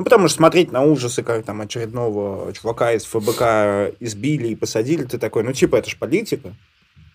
ну, 0.01 0.05
потому 0.05 0.27
что 0.27 0.37
смотреть 0.37 0.71
на 0.71 0.81
ужасы, 0.81 1.21
как 1.21 1.45
там 1.45 1.61
очередного 1.61 2.51
чувака 2.53 2.93
из 2.93 3.05
ФБК 3.05 3.95
избили 3.99 4.47
и 4.47 4.55
посадили, 4.55 5.03
ты 5.03 5.19
такой, 5.19 5.43
ну, 5.43 5.53
типа, 5.53 5.75
это 5.75 5.91
ж 5.91 5.95
политика. 5.99 6.55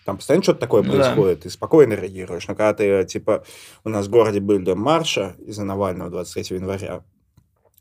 Там 0.05 0.15
постоянно 0.15 0.41
что-то 0.41 0.61
такое 0.61 0.83
Ну 0.83 0.93
да. 0.93 0.99
происходит, 0.99 1.41
ты 1.41 1.49
спокойно 1.49 1.95
реагируешь. 1.95 2.47
Но 2.47 2.55
когда 2.55 2.73
ты, 2.73 3.03
типа, 3.03 3.43
у 3.83 3.89
нас 3.89 4.07
в 4.07 4.09
городе 4.09 4.39
были 4.39 4.71
марша 4.71 5.35
из-за 5.45 5.65
Навального 5.65 6.09
23 6.09 6.59
января, 6.59 7.03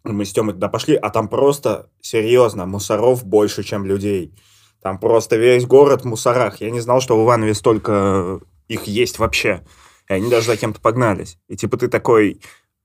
мы 0.02 0.24
с 0.24 0.32
Тёмой 0.32 0.54
туда 0.54 0.68
пошли, 0.68 0.96
а 0.96 1.10
там 1.10 1.28
просто, 1.28 1.88
серьезно, 2.00 2.66
мусоров 2.66 3.24
больше, 3.24 3.62
чем 3.62 3.86
людей. 3.86 4.34
Там 4.82 4.98
просто 4.98 5.36
весь 5.36 5.66
город 5.66 6.02
в 6.02 6.06
мусорах. 6.06 6.60
Я 6.60 6.72
не 6.72 6.80
знал, 6.80 7.00
что 7.00 7.16
в 7.16 7.24
Иванове 7.24 7.54
столько 7.54 8.40
их 8.66 8.88
есть 8.88 9.20
вообще. 9.20 9.64
И 10.08 10.14
они 10.14 10.28
даже 10.28 10.48
за 10.48 10.56
кем-то 10.56 10.80
погнались. 10.80 11.38
И 11.46 11.54
типа 11.54 11.76
ты 11.76 11.86
такой, 11.86 12.40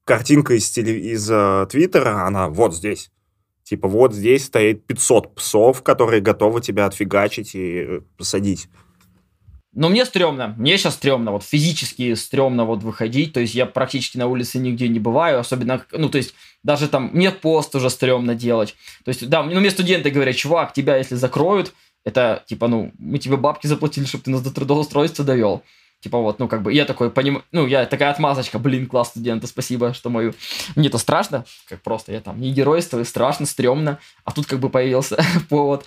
картинка 0.05 0.53
из, 0.53 0.69
теле- 0.69 0.99
из 0.99 1.29
э, 1.29 1.67
Твиттера, 1.69 2.25
она 2.25 2.49
вот 2.49 2.75
здесь. 2.75 3.11
Типа 3.63 3.87
вот 3.87 4.13
здесь 4.13 4.45
стоит 4.45 4.85
500 4.85 5.35
псов, 5.35 5.83
которые 5.83 6.21
готовы 6.21 6.61
тебя 6.61 6.85
отфигачить 6.85 7.55
и 7.55 7.85
э, 7.87 8.01
посадить. 8.17 8.67
Но 9.73 9.87
мне 9.87 10.03
стрёмно, 10.03 10.53
мне 10.57 10.77
сейчас 10.77 10.95
стрёмно, 10.95 11.31
вот 11.31 11.43
физически 11.43 12.13
стрёмно 12.15 12.65
вот 12.65 12.83
выходить, 12.83 13.31
то 13.31 13.39
есть 13.39 13.55
я 13.55 13.65
практически 13.65 14.17
на 14.17 14.27
улице 14.27 14.59
нигде 14.59 14.89
не 14.89 14.99
бываю, 14.99 15.39
особенно, 15.39 15.85
ну, 15.93 16.09
то 16.09 16.17
есть 16.17 16.33
даже 16.61 16.89
там, 16.89 17.09
мне 17.13 17.31
пост 17.31 17.73
уже 17.73 17.89
стрёмно 17.89 18.35
делать. 18.35 18.75
То 19.05 19.09
есть, 19.09 19.29
да, 19.29 19.43
ну, 19.43 19.61
мне 19.61 19.71
студенты 19.71 20.09
говорят, 20.09 20.35
чувак, 20.35 20.73
тебя 20.73 20.97
если 20.97 21.15
закроют, 21.15 21.73
это, 22.03 22.43
типа, 22.47 22.67
ну, 22.67 22.91
мы 22.99 23.17
тебе 23.17 23.37
бабки 23.37 23.67
заплатили, 23.67 24.03
чтобы 24.05 24.25
ты 24.25 24.31
нас 24.31 24.41
до 24.41 24.51
трудоустройства 24.51 25.23
довел. 25.23 25.63
Типа 26.01 26.17
вот, 26.17 26.39
ну, 26.39 26.47
как 26.47 26.63
бы, 26.63 26.73
я 26.73 26.85
такой, 26.85 27.11
поним... 27.11 27.43
ну, 27.51 27.67
я 27.67 27.85
такая 27.85 28.09
отмазочка, 28.09 28.57
блин, 28.57 28.87
класс 28.87 29.09
студента, 29.09 29.45
спасибо, 29.45 29.93
что 29.93 30.09
мою... 30.09 30.33
Мне-то 30.75 30.97
страшно, 30.97 31.45
как 31.67 31.81
просто, 31.81 32.11
я 32.11 32.21
там 32.21 32.41
не 32.41 32.51
геройствую, 32.51 33.05
страшно, 33.05 33.45
стрёмно, 33.45 33.99
а 34.25 34.31
тут 34.31 34.47
как 34.47 34.59
бы 34.59 34.69
появился 34.69 35.23
повод, 35.49 35.85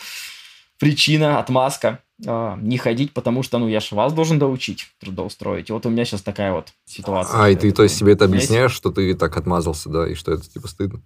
причина, 0.78 1.40
отмазка 1.40 1.98
а, 2.26 2.56
не 2.62 2.78
ходить, 2.78 3.12
потому 3.12 3.42
что, 3.42 3.58
ну, 3.58 3.66
я 3.66 3.80
же 3.80 3.96
вас 3.96 4.12
должен 4.12 4.38
доучить 4.38 4.86
трудоустроить. 5.00 5.68
И 5.68 5.72
вот 5.72 5.84
у 5.84 5.90
меня 5.90 6.04
сейчас 6.04 6.22
такая 6.22 6.52
вот 6.52 6.68
ситуация. 6.84 7.42
А, 7.42 7.50
и 7.50 7.56
ты, 7.56 7.72
то 7.72 7.82
есть, 7.82 7.96
себе 7.96 8.12
это 8.12 8.26
объясняешь, 8.26 8.72
что 8.72 8.92
ты 8.92 9.14
так 9.14 9.36
отмазался, 9.36 9.88
да, 9.88 10.08
и 10.08 10.14
что 10.14 10.32
это, 10.32 10.48
типа, 10.48 10.68
стыдно? 10.68 11.02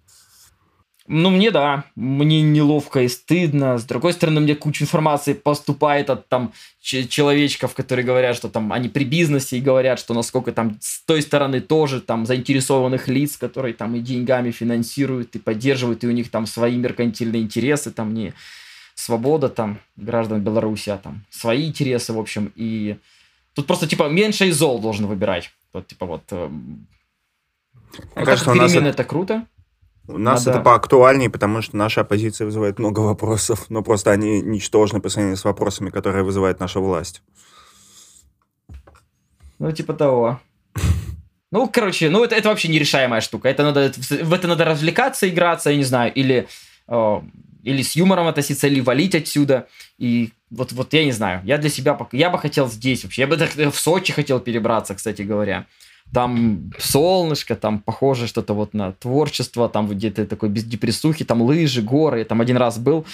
Ну, 1.11 1.31
мне 1.31 1.51
да, 1.51 1.85
мне 1.97 2.43
неловко 2.43 3.01
и 3.01 3.09
стыдно. 3.09 3.79
С 3.79 3.85
другой 3.85 4.13
стороны, 4.13 4.41
мне 4.41 4.55
куча 4.55 4.85
информации 4.85 5.33
поступает 5.33 6.11
от 6.11 6.29
там 6.29 6.53
человечков, 6.83 7.75
которые 7.75 8.05
говорят, 8.05 8.37
что 8.37 8.51
там 8.51 8.75
они 8.75 8.91
при 8.91 9.05
бизнесе 9.05 9.57
и 9.57 9.63
говорят, 9.63 9.99
что 9.99 10.13
насколько 10.13 10.53
там 10.53 10.77
с 10.81 11.01
той 11.07 11.23
стороны 11.23 11.63
тоже 11.63 12.03
там 12.03 12.27
заинтересованных 12.27 13.09
лиц, 13.09 13.39
которые 13.39 13.73
там 13.73 13.97
и 13.97 14.01
деньгами 14.01 14.51
финансируют, 14.51 15.35
и 15.35 15.39
поддерживают, 15.39 16.05
и 16.05 16.07
у 16.07 16.11
них 16.11 16.31
там 16.31 16.45
свои 16.45 16.77
меркантильные 16.77 17.41
интересы, 17.41 17.91
там 17.91 18.13
не 18.13 18.35
свобода 18.95 19.49
там 19.49 19.81
граждан 19.97 20.43
Беларуси, 20.43 20.91
а 20.91 20.99
там 20.99 21.25
свои 21.31 21.69
интересы, 21.69 22.13
в 22.13 22.19
общем, 22.19 22.53
и 22.55 22.99
тут 23.55 23.67
просто 23.67 23.87
типа 23.87 24.11
меньше 24.11 24.49
из 24.49 24.57
зол 24.57 24.79
должен 24.79 25.07
выбирать. 25.07 25.51
Вот 25.73 25.87
типа 25.87 26.05
вот... 26.05 26.23
эм, 26.33 26.87
Мне 28.15 28.25
кажется, 28.27 28.51
у 28.51 28.55
нас 28.55 28.75
это 28.75 29.05
круто. 29.05 29.47
У 30.09 30.17
нас 30.17 30.47
Надо- 30.47 30.59
это 30.59 30.65
поактуальнее, 30.65 31.29
потому 31.29 31.61
что 31.61 31.77
наша 31.77 32.01
оппозиция 32.01 32.47
вызывает 32.47 32.79
много 32.79 33.01
вопросов, 33.01 33.67
но 33.69 33.83
просто 33.83 34.11
они 34.11 34.41
ничтожны 34.41 35.01
по 35.01 35.11
сравнению 35.11 35.37
с 35.37 35.45
вопросами, 35.45 35.91
которые 35.91 36.25
вызывает 36.25 36.61
наша 36.61 36.81
власть. 36.81 37.23
Ну, 39.59 39.71
типа 39.73 39.93
того. 39.93 40.41
Ну, 41.51 41.69
короче, 41.69 42.11
ну 42.11 42.25
это, 42.25 42.35
это 42.35 42.49
вообще 42.49 42.69
нерешаемая 42.69 43.21
штука. 43.21 43.49
Это 43.49 43.63
надо, 43.63 43.93
в 43.97 44.33
это 44.33 44.49
надо 44.49 44.65
развлекаться, 44.65 45.29
играться, 45.29 45.71
я 45.71 45.77
не 45.77 45.85
знаю, 45.85 46.13
или, 46.13 46.47
э, 46.89 47.21
или 47.63 47.83
с 47.83 47.97
юмором 47.97 48.29
относиться, 48.29 48.67
или 48.67 48.81
валить 48.81 49.15
отсюда. 49.15 49.67
И 49.99 50.31
вот, 50.51 50.73
вот 50.73 50.93
я 50.93 51.05
не 51.05 51.13
знаю. 51.13 51.43
Я 51.45 51.59
для 51.59 51.71
себя. 51.71 51.99
Я 52.13 52.31
бы 52.31 52.39
хотел 52.39 52.69
здесь 52.69 53.05
вообще. 53.05 53.23
Я 53.23 53.27
бы 53.27 53.37
в 53.71 53.79
Сочи 53.79 54.13
хотел 54.13 54.41
перебраться, 54.41 54.95
кстати 54.95 55.23
говоря. 55.23 55.67
Там 56.13 56.73
солнышко, 56.79 57.55
там 57.55 57.81
похоже 57.81 58.27
что-то 58.27 58.55
вот 58.55 58.75
на 58.75 58.93
творчество, 58.93 59.69
там 59.69 59.89
где-то 59.89 60.27
такой 60.27 60.49
без 60.49 60.65
депрессухи, 60.65 61.25
там 61.25 61.43
лыжи, 61.43 61.83
горы. 61.83 62.21
Я 62.21 62.25
там 62.25 62.41
один 62.41 62.57
раз 62.57 62.79
был, 62.79 63.05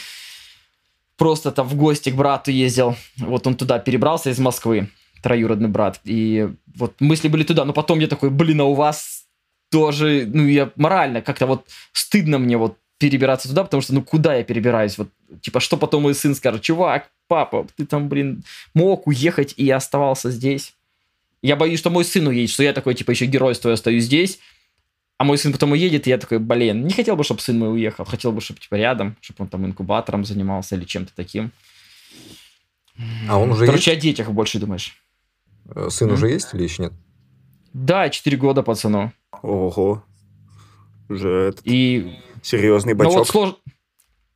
просто 1.17 1.51
там 1.51 1.67
в 1.69 1.75
гости 1.75 2.11
к 2.11 2.15
брату 2.15 2.51
ездил. 2.51 2.97
Вот 3.17 3.47
он 3.47 3.57
туда 3.57 3.79
перебрался 3.79 4.31
из 4.31 4.39
Москвы 4.39 4.89
троюродный 5.23 5.69
брат. 5.69 6.01
И 6.05 6.51
вот 6.77 7.01
мысли 7.01 7.29
были 7.29 7.45
туда, 7.45 7.65
но 7.65 7.73
потом 7.73 7.99
я 7.99 8.09
такой, 8.09 8.31
блин, 8.31 8.61
а 8.61 8.65
у 8.65 8.75
вас 8.75 9.25
тоже, 9.71 10.29
ну, 10.33 10.47
я 10.47 10.71
морально 10.77 11.23
как-то 11.23 11.47
вот 11.47 11.67
стыдно 11.93 12.39
мне 12.39 12.57
вот 12.57 12.77
перебираться 12.99 13.49
туда, 13.49 13.65
потому 13.65 13.81
что, 13.81 13.95
ну, 13.95 14.03
куда 14.03 14.35
я 14.35 14.45
перебираюсь? 14.45 14.99
Вот, 14.99 15.09
типа, 15.41 15.61
что 15.61 15.77
потом 15.77 16.03
мой 16.03 16.15
сын 16.15 16.35
скажет? 16.35 16.63
Чувак, 16.63 17.11
папа, 17.27 17.67
ты 17.77 17.87
там, 17.87 18.09
блин, 18.09 18.45
мог 18.75 19.07
уехать 19.07 19.55
и 19.57 19.69
оставался 19.71 20.31
здесь. 20.31 20.74
Я 21.45 21.57
боюсь, 21.57 21.79
что 21.79 21.91
мой 21.91 22.07
сын 22.07 22.27
уедет, 22.27 22.49
что 22.51 22.63
я 22.63 22.73
такой, 22.73 22.95
типа, 22.95 23.11
еще 23.11 23.27
геройствую, 23.27 23.75
остаюсь 23.75 24.05
здесь, 24.05 24.39
а 25.19 25.25
мой 25.25 25.37
сын 25.37 25.53
потом 25.53 25.73
уедет, 25.73 26.07
и 26.07 26.11
я 26.11 26.17
такой, 26.17 26.39
блин, 26.39 26.87
не 26.87 26.93
хотел 26.95 27.17
бы, 27.17 27.23
чтобы 27.23 27.43
сын 27.43 27.59
мой 27.59 27.71
уехал, 27.71 28.07
хотел 28.07 28.33
бы, 28.33 28.41
чтобы, 28.41 28.61
типа, 28.61 28.77
рядом, 28.77 29.15
чтобы 29.21 29.43
он 29.45 29.49
там 29.49 29.67
инкубатором 29.67 30.25
занимался 30.25 30.75
или 30.75 30.85
чем-то 30.85 31.13
таким. 31.15 31.53
А 33.29 33.39
он 33.39 33.51
уже 33.51 33.67
Короче, 33.67 33.93
о 33.93 33.97
детях 33.97 34.31
больше 34.31 34.59
думаешь. 34.59 34.97
есть? 35.67 35.77
Э, 35.77 35.91
Сын 35.91 36.09
М? 36.09 36.15
уже 36.15 36.29
есть 36.31 36.55
или 36.55 36.63
еще 36.63 36.85
нет? 36.85 36.93
Да, 37.75 38.09
4 38.09 38.37
года 38.39 38.63
пацану. 38.63 39.13
Ого. 39.43 40.03
Уже 41.11 41.29
этот 41.29 41.61
И 41.67 42.17
серьезный 42.43 42.95
ну 42.95 43.05
вот 43.05 43.15
бачок. 43.19 43.29
слож... 43.29 43.55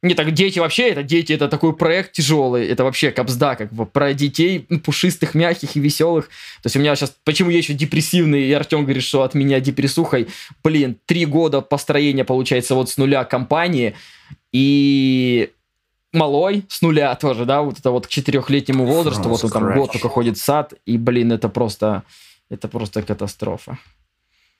Не, 0.00 0.14
так 0.14 0.30
дети 0.30 0.60
вообще, 0.60 0.90
это 0.90 1.02
дети, 1.02 1.32
это 1.32 1.48
такой 1.48 1.74
проект 1.74 2.12
тяжелый, 2.12 2.68
это 2.68 2.84
вообще 2.84 3.10
капсда, 3.10 3.56
как 3.56 3.72
бы 3.72 3.84
про 3.84 4.14
детей 4.14 4.60
пушистых, 4.84 5.34
мягких 5.34 5.74
и 5.74 5.80
веселых. 5.80 6.26
То 6.62 6.66
есть 6.66 6.76
у 6.76 6.78
меня 6.78 6.94
сейчас, 6.94 7.16
почему 7.24 7.50
я 7.50 7.58
еще 7.58 7.74
депрессивный, 7.74 8.44
и 8.44 8.52
Артем 8.52 8.84
говорит, 8.84 9.02
что 9.02 9.22
от 9.22 9.34
меня 9.34 9.58
депрессухой, 9.58 10.28
блин, 10.62 10.96
три 11.06 11.26
года 11.26 11.62
построения, 11.62 12.24
получается, 12.24 12.76
вот 12.76 12.90
с 12.90 12.96
нуля 12.96 13.24
компании, 13.24 13.96
и 14.52 15.50
малой 16.12 16.64
с 16.68 16.80
нуля 16.80 17.12
тоже, 17.16 17.44
да, 17.44 17.62
вот 17.62 17.80
это 17.80 17.90
вот 17.90 18.06
к 18.06 18.10
четырехлетнему 18.10 18.86
возрасту, 18.86 19.24
From 19.24 19.28
вот 19.30 19.44
он 19.44 19.50
там 19.50 19.74
год 19.74 19.92
только 19.92 20.08
ходит 20.08 20.38
в 20.38 20.44
сад, 20.44 20.74
и, 20.86 20.96
блин, 20.96 21.32
это 21.32 21.48
просто, 21.48 22.04
это 22.50 22.68
просто 22.68 23.02
катастрофа. 23.02 23.78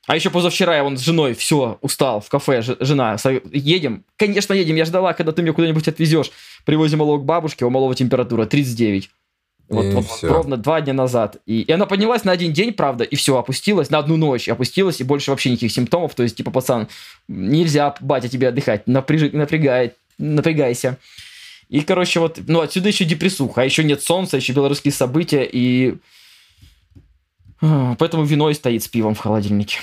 А 0.08 0.16
еще 0.16 0.30
позавчера 0.30 0.74
я 0.74 0.84
вон 0.84 0.96
с 0.96 1.02
женой, 1.02 1.34
все, 1.34 1.78
устал, 1.82 2.20
в 2.20 2.30
кафе, 2.30 2.62
жена, 2.62 3.18
едем. 3.52 4.04
Конечно, 4.16 4.54
едем, 4.54 4.74
я 4.76 4.86
ждала, 4.86 5.12
когда 5.12 5.32
ты 5.32 5.42
меня 5.42 5.52
куда-нибудь 5.52 5.86
отвезешь. 5.86 6.30
Привозим 6.64 7.00
малого 7.00 7.18
к 7.18 7.24
бабушке, 7.24 7.66
у 7.66 7.70
малого 7.70 7.94
температура 7.94 8.46
39. 8.46 9.10
Вот, 9.68 9.84
И 9.84 9.90
вот 9.90 10.06
всё. 10.06 10.32
ровно 10.32 10.56
два 10.56 10.80
дня 10.80 10.94
назад. 10.94 11.36
И, 11.44 11.60
и 11.60 11.70
она 11.70 11.84
поднялась 11.84 12.24
на 12.24 12.32
один 12.32 12.54
день, 12.54 12.72
правда, 12.72 13.04
и 13.04 13.16
все, 13.16 13.36
опустилась, 13.36 13.90
на 13.90 13.98
одну 13.98 14.16
ночь 14.16 14.48
опустилась, 14.48 14.98
и 15.02 15.04
больше 15.04 15.30
вообще 15.30 15.50
никаких 15.50 15.72
симптомов. 15.72 16.14
То 16.14 16.22
есть, 16.22 16.36
типа, 16.36 16.50
пацан, 16.50 16.88
нельзя, 17.28 17.94
батя, 18.00 18.30
тебе 18.30 18.48
отдыхать, 18.48 18.86
напряжи, 18.86 19.28
напрягай, 19.30 19.92
напрягайся. 20.16 20.96
И, 21.68 21.82
короче, 21.82 22.20
вот, 22.20 22.40
ну, 22.46 22.62
отсюда 22.62 22.88
еще 22.88 23.04
депрессуха, 23.04 23.60
а 23.60 23.64
еще 23.66 23.84
нет 23.84 24.02
солнца, 24.02 24.38
еще 24.38 24.54
белорусские 24.54 24.92
события, 24.92 25.44
и 25.44 25.96
поэтому 27.60 28.24
вино 28.24 28.50
и 28.50 28.54
стоит 28.54 28.82
с 28.82 28.88
пивом 28.88 29.14
в 29.14 29.18
холодильнике. 29.18 29.78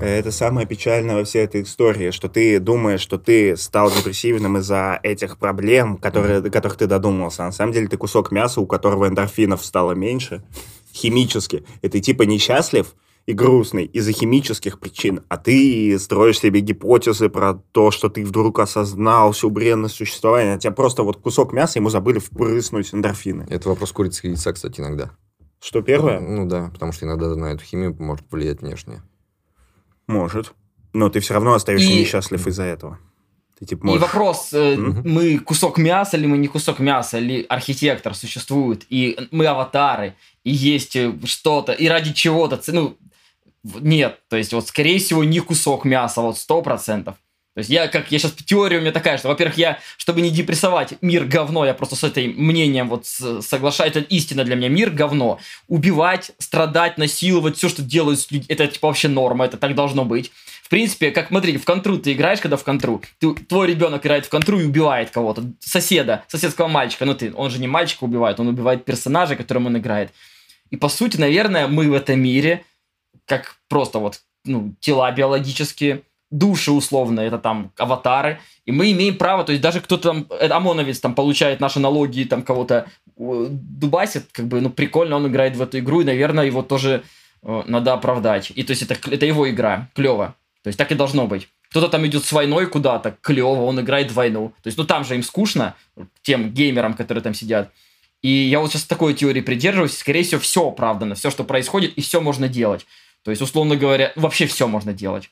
Это 0.00 0.30
самое 0.32 0.66
печальное 0.66 1.16
во 1.16 1.24
всей 1.24 1.44
этой 1.44 1.62
истории, 1.62 2.10
что 2.10 2.30
ты 2.30 2.58
думаешь, 2.58 3.02
что 3.02 3.18
ты 3.18 3.54
стал 3.58 3.90
депрессивным 3.90 4.56
из-за 4.56 4.98
этих 5.02 5.36
проблем, 5.36 5.98
которые, 5.98 6.40
до 6.40 6.48
которых 6.48 6.78
ты 6.78 6.86
додумался. 6.86 7.42
На 7.42 7.52
самом 7.52 7.74
деле 7.74 7.86
ты 7.86 7.98
кусок 7.98 8.32
мяса, 8.32 8.62
у 8.62 8.66
которого 8.66 9.08
эндорфинов 9.08 9.62
стало 9.62 9.92
меньше, 9.92 10.42
химически. 10.94 11.64
И 11.82 11.88
ты 11.88 12.00
типа 12.00 12.22
несчастлив 12.22 12.94
и 13.26 13.32
грустный 13.32 13.84
из-за 13.84 14.12
химических 14.12 14.80
причин, 14.80 15.20
а 15.28 15.36
ты 15.36 15.98
строишь 15.98 16.40
себе 16.40 16.60
гипотезы 16.60 17.28
про 17.28 17.54
то, 17.72 17.90
что 17.90 18.08
ты 18.08 18.24
вдруг 18.24 18.58
осознал 18.58 19.32
всю 19.32 19.50
бренность 19.50 19.94
существования. 19.94 20.54
А 20.54 20.58
тебя 20.58 20.72
просто 20.72 21.02
вот 21.04 21.18
кусок 21.18 21.52
мяса, 21.52 21.78
ему 21.78 21.90
забыли 21.90 22.18
впрыснуть 22.18 22.92
эндорфины. 22.94 23.46
Это 23.48 23.68
вопрос 23.68 23.92
курицы 23.92 24.26
и 24.26 24.30
яйца, 24.30 24.52
кстати, 24.52 24.80
иногда. 24.80 25.10
Что 25.62 25.82
первое? 25.82 26.20
Ну 26.20 26.46
да, 26.46 26.70
потому 26.72 26.92
что 26.92 27.06
иногда 27.06 27.34
на 27.36 27.52
эту 27.52 27.62
химию 27.62 27.94
может 27.98 28.24
влиять 28.30 28.62
внешне. 28.62 29.02
Может. 30.06 30.52
Но 30.92 31.08
ты 31.08 31.20
все 31.20 31.34
равно 31.34 31.54
остаешься 31.54 31.88
И- 31.90 32.00
несчастлив 32.00 32.44
из-за 32.46 32.64
этого. 32.64 32.98
Ты 33.58 33.66
типа 33.66 33.82
И 33.82 33.86
можешь... 33.88 34.00
вопрос, 34.02 34.48
э, 34.54 34.76
Мгм. 34.76 35.02
мы 35.04 35.38
кусок 35.38 35.76
мяса 35.76 36.16
или 36.16 36.26
мы 36.26 36.38
не 36.38 36.48
кусок 36.48 36.78
мяса, 36.78 37.18
или 37.18 37.44
архитектор 37.48 38.14
существует, 38.14 38.86
и 38.88 39.28
мы 39.30 39.44
аватары, 39.46 40.14
и 40.44 40.50
есть 40.50 40.96
э, 40.96 41.12
что-то, 41.24 41.72
и 41.72 41.86
ради 41.86 42.14
чего-то, 42.14 42.58
ну, 42.72 42.96
нет, 43.64 44.20
то 44.28 44.36
есть 44.36 44.52
вот 44.52 44.68
скорее 44.68 44.98
всего 44.98 45.24
не 45.24 45.40
кусок 45.40 45.84
мяса, 45.84 46.20
вот 46.20 46.38
сто 46.38 46.62
процентов. 46.62 47.16
То 47.54 47.58
есть 47.58 47.70
я, 47.70 47.88
как, 47.88 48.12
я 48.12 48.18
сейчас, 48.20 48.32
теория 48.32 48.78
у 48.78 48.80
меня 48.80 48.92
такая, 48.92 49.18
что, 49.18 49.26
во-первых, 49.26 49.58
я, 49.58 49.80
чтобы 49.96 50.20
не 50.20 50.30
депрессовать, 50.30 50.94
мир 51.00 51.24
говно, 51.24 51.66
я 51.66 51.74
просто 51.74 51.96
с 51.96 52.04
этим 52.04 52.30
мнением 52.36 52.88
вот 52.88 53.06
соглашаюсь, 53.06 53.96
это 53.96 54.00
истина 54.00 54.44
для 54.44 54.54
меня, 54.54 54.68
мир 54.68 54.90
говно. 54.90 55.40
Убивать, 55.66 56.30
страдать, 56.38 56.96
насиловать, 56.96 57.56
все, 57.56 57.68
что 57.68 57.82
делают 57.82 58.20
с 58.20 58.30
людьми, 58.30 58.46
это 58.48 58.68
типа 58.68 58.86
вообще 58.86 59.08
норма, 59.08 59.46
это 59.46 59.56
так 59.56 59.74
должно 59.74 60.04
быть. 60.04 60.30
В 60.62 60.68
принципе, 60.68 61.10
как, 61.10 61.28
смотри, 61.28 61.58
в 61.58 61.64
контру 61.64 61.98
ты 61.98 62.12
играешь, 62.12 62.40
когда 62.40 62.56
в 62.56 62.62
контру, 62.62 63.02
ты, 63.18 63.34
твой 63.34 63.66
ребенок 63.66 64.06
играет 64.06 64.26
в 64.26 64.28
контру 64.28 64.60
и 64.60 64.64
убивает 64.64 65.10
кого-то, 65.10 65.42
соседа, 65.58 66.22
соседского 66.28 66.68
мальчика, 66.68 67.04
ну 67.04 67.14
ты, 67.14 67.34
он 67.34 67.50
же 67.50 67.58
не 67.58 67.66
мальчика 67.66 68.04
убивает, 68.04 68.38
он 68.38 68.46
убивает 68.46 68.84
персонажа, 68.84 69.34
которым 69.34 69.66
он 69.66 69.76
играет. 69.76 70.12
И 70.70 70.76
по 70.76 70.88
сути, 70.88 71.16
наверное, 71.16 71.66
мы 71.66 71.90
в 71.90 71.94
этом 71.94 72.20
мире, 72.20 72.64
как 73.26 73.56
просто 73.68 73.98
вот, 73.98 74.20
ну, 74.44 74.74
тела 74.80 75.10
биологические, 75.12 76.02
души 76.30 76.70
условно, 76.70 77.20
это 77.20 77.38
там 77.38 77.72
аватары, 77.76 78.38
и 78.64 78.72
мы 78.72 78.92
имеем 78.92 79.18
право, 79.18 79.44
то 79.44 79.52
есть 79.52 79.62
даже 79.62 79.80
кто-то 79.80 80.10
там, 80.10 80.26
э, 80.30 80.48
ОМОНовец 80.48 81.00
там 81.00 81.14
получает 81.14 81.60
наши 81.60 81.80
налоги, 81.80 82.24
там 82.24 82.42
кого-то 82.42 82.86
э, 83.16 83.46
дубасит, 83.50 84.26
как 84.32 84.46
бы, 84.46 84.60
ну, 84.60 84.70
прикольно, 84.70 85.16
он 85.16 85.26
играет 85.26 85.56
в 85.56 85.62
эту 85.62 85.80
игру, 85.80 86.00
и, 86.00 86.04
наверное, 86.04 86.46
его 86.46 86.62
тоже 86.62 87.02
э, 87.42 87.62
надо 87.66 87.92
оправдать. 87.92 88.52
И 88.54 88.62
то 88.62 88.70
есть 88.70 88.82
это, 88.82 88.96
это 89.10 89.26
его 89.26 89.50
игра, 89.50 89.88
клево. 89.94 90.36
То 90.62 90.68
есть 90.68 90.78
так 90.78 90.92
и 90.92 90.94
должно 90.94 91.26
быть. 91.26 91.48
Кто-то 91.70 91.88
там 91.88 92.06
идет 92.06 92.24
с 92.24 92.32
войной 92.32 92.66
куда-то, 92.66 93.16
клево, 93.20 93.62
он 93.62 93.80
играет 93.80 94.10
в 94.10 94.14
войну. 94.14 94.52
То 94.62 94.68
есть, 94.68 94.78
ну 94.78 94.84
там 94.84 95.04
же 95.04 95.14
им 95.14 95.22
скучно, 95.22 95.74
тем 96.22 96.50
геймерам, 96.50 96.94
которые 96.94 97.22
там 97.22 97.34
сидят. 97.34 97.70
И 98.22 98.28
я 98.28 98.60
вот 98.60 98.70
сейчас 98.70 98.84
такой 98.84 99.14
теории 99.14 99.40
придерживаюсь, 99.40 99.96
скорее 99.96 100.22
всего, 100.22 100.40
все 100.40 100.68
оправдано, 100.68 101.14
все, 101.14 101.30
что 101.30 101.44
происходит, 101.44 101.94
и 101.94 102.02
все 102.02 102.20
можно 102.20 102.48
делать. 102.48 102.86
То 103.22 103.30
есть, 103.30 103.42
условно 103.42 103.76
говоря, 103.76 104.12
вообще 104.16 104.46
все 104.46 104.66
можно 104.66 104.92
делать. 104.92 105.30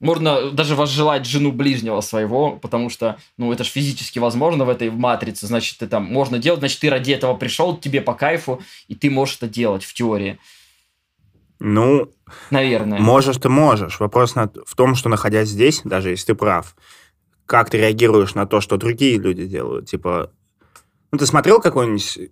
Можно 0.00 0.50
даже 0.52 0.76
возжелать 0.76 1.26
жену 1.26 1.50
ближнего 1.50 2.00
своего, 2.02 2.52
потому 2.52 2.88
что, 2.88 3.18
ну, 3.36 3.52
это 3.52 3.64
же 3.64 3.70
физически 3.70 4.20
возможно 4.20 4.64
в 4.64 4.68
этой 4.68 4.90
матрице, 4.90 5.46
значит, 5.48 5.78
ты 5.78 5.88
там 5.88 6.04
можно 6.04 6.38
делать, 6.38 6.60
значит, 6.60 6.78
ты 6.78 6.88
ради 6.88 7.12
этого 7.12 7.34
пришел, 7.34 7.76
тебе 7.76 8.00
по 8.00 8.14
кайфу, 8.14 8.62
и 8.86 8.94
ты 8.94 9.10
можешь 9.10 9.38
это 9.38 9.48
делать 9.48 9.82
в 9.82 9.92
теории. 9.92 10.38
Ну, 11.58 12.12
Наверное. 12.50 13.00
можешь 13.00 13.38
ты 13.38 13.48
можешь. 13.48 13.98
Вопрос 13.98 14.34
в 14.36 14.76
том, 14.76 14.94
что 14.94 15.08
находясь 15.08 15.48
здесь, 15.48 15.80
даже 15.82 16.10
если 16.10 16.26
ты 16.26 16.34
прав, 16.36 16.76
как 17.46 17.70
ты 17.70 17.78
реагируешь 17.78 18.34
на 18.34 18.46
то, 18.46 18.60
что 18.60 18.76
другие 18.76 19.18
люди 19.18 19.46
делают? 19.46 19.88
Типа, 19.88 20.30
ну, 21.10 21.18
ты 21.18 21.26
смотрел 21.26 21.60
какой-нибудь 21.60 22.30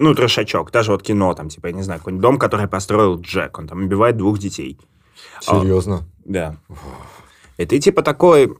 ну, 0.00 0.14
трешачок, 0.14 0.70
даже 0.72 0.90
вот 0.92 1.02
кино, 1.02 1.34
там, 1.34 1.48
типа, 1.48 1.68
я 1.68 1.72
не 1.72 1.82
знаю, 1.82 2.00
какой-нибудь 2.00 2.22
дом, 2.22 2.38
который 2.38 2.66
построил 2.66 3.20
Джек, 3.20 3.58
он 3.58 3.68
там 3.68 3.84
убивает 3.84 4.16
двух 4.16 4.38
детей. 4.38 4.78
А, 5.46 5.60
Серьезно? 5.60 6.08
Да. 6.24 6.56
И 7.58 7.66
ты 7.66 7.78
типа 7.78 8.02
такой, 8.02 8.56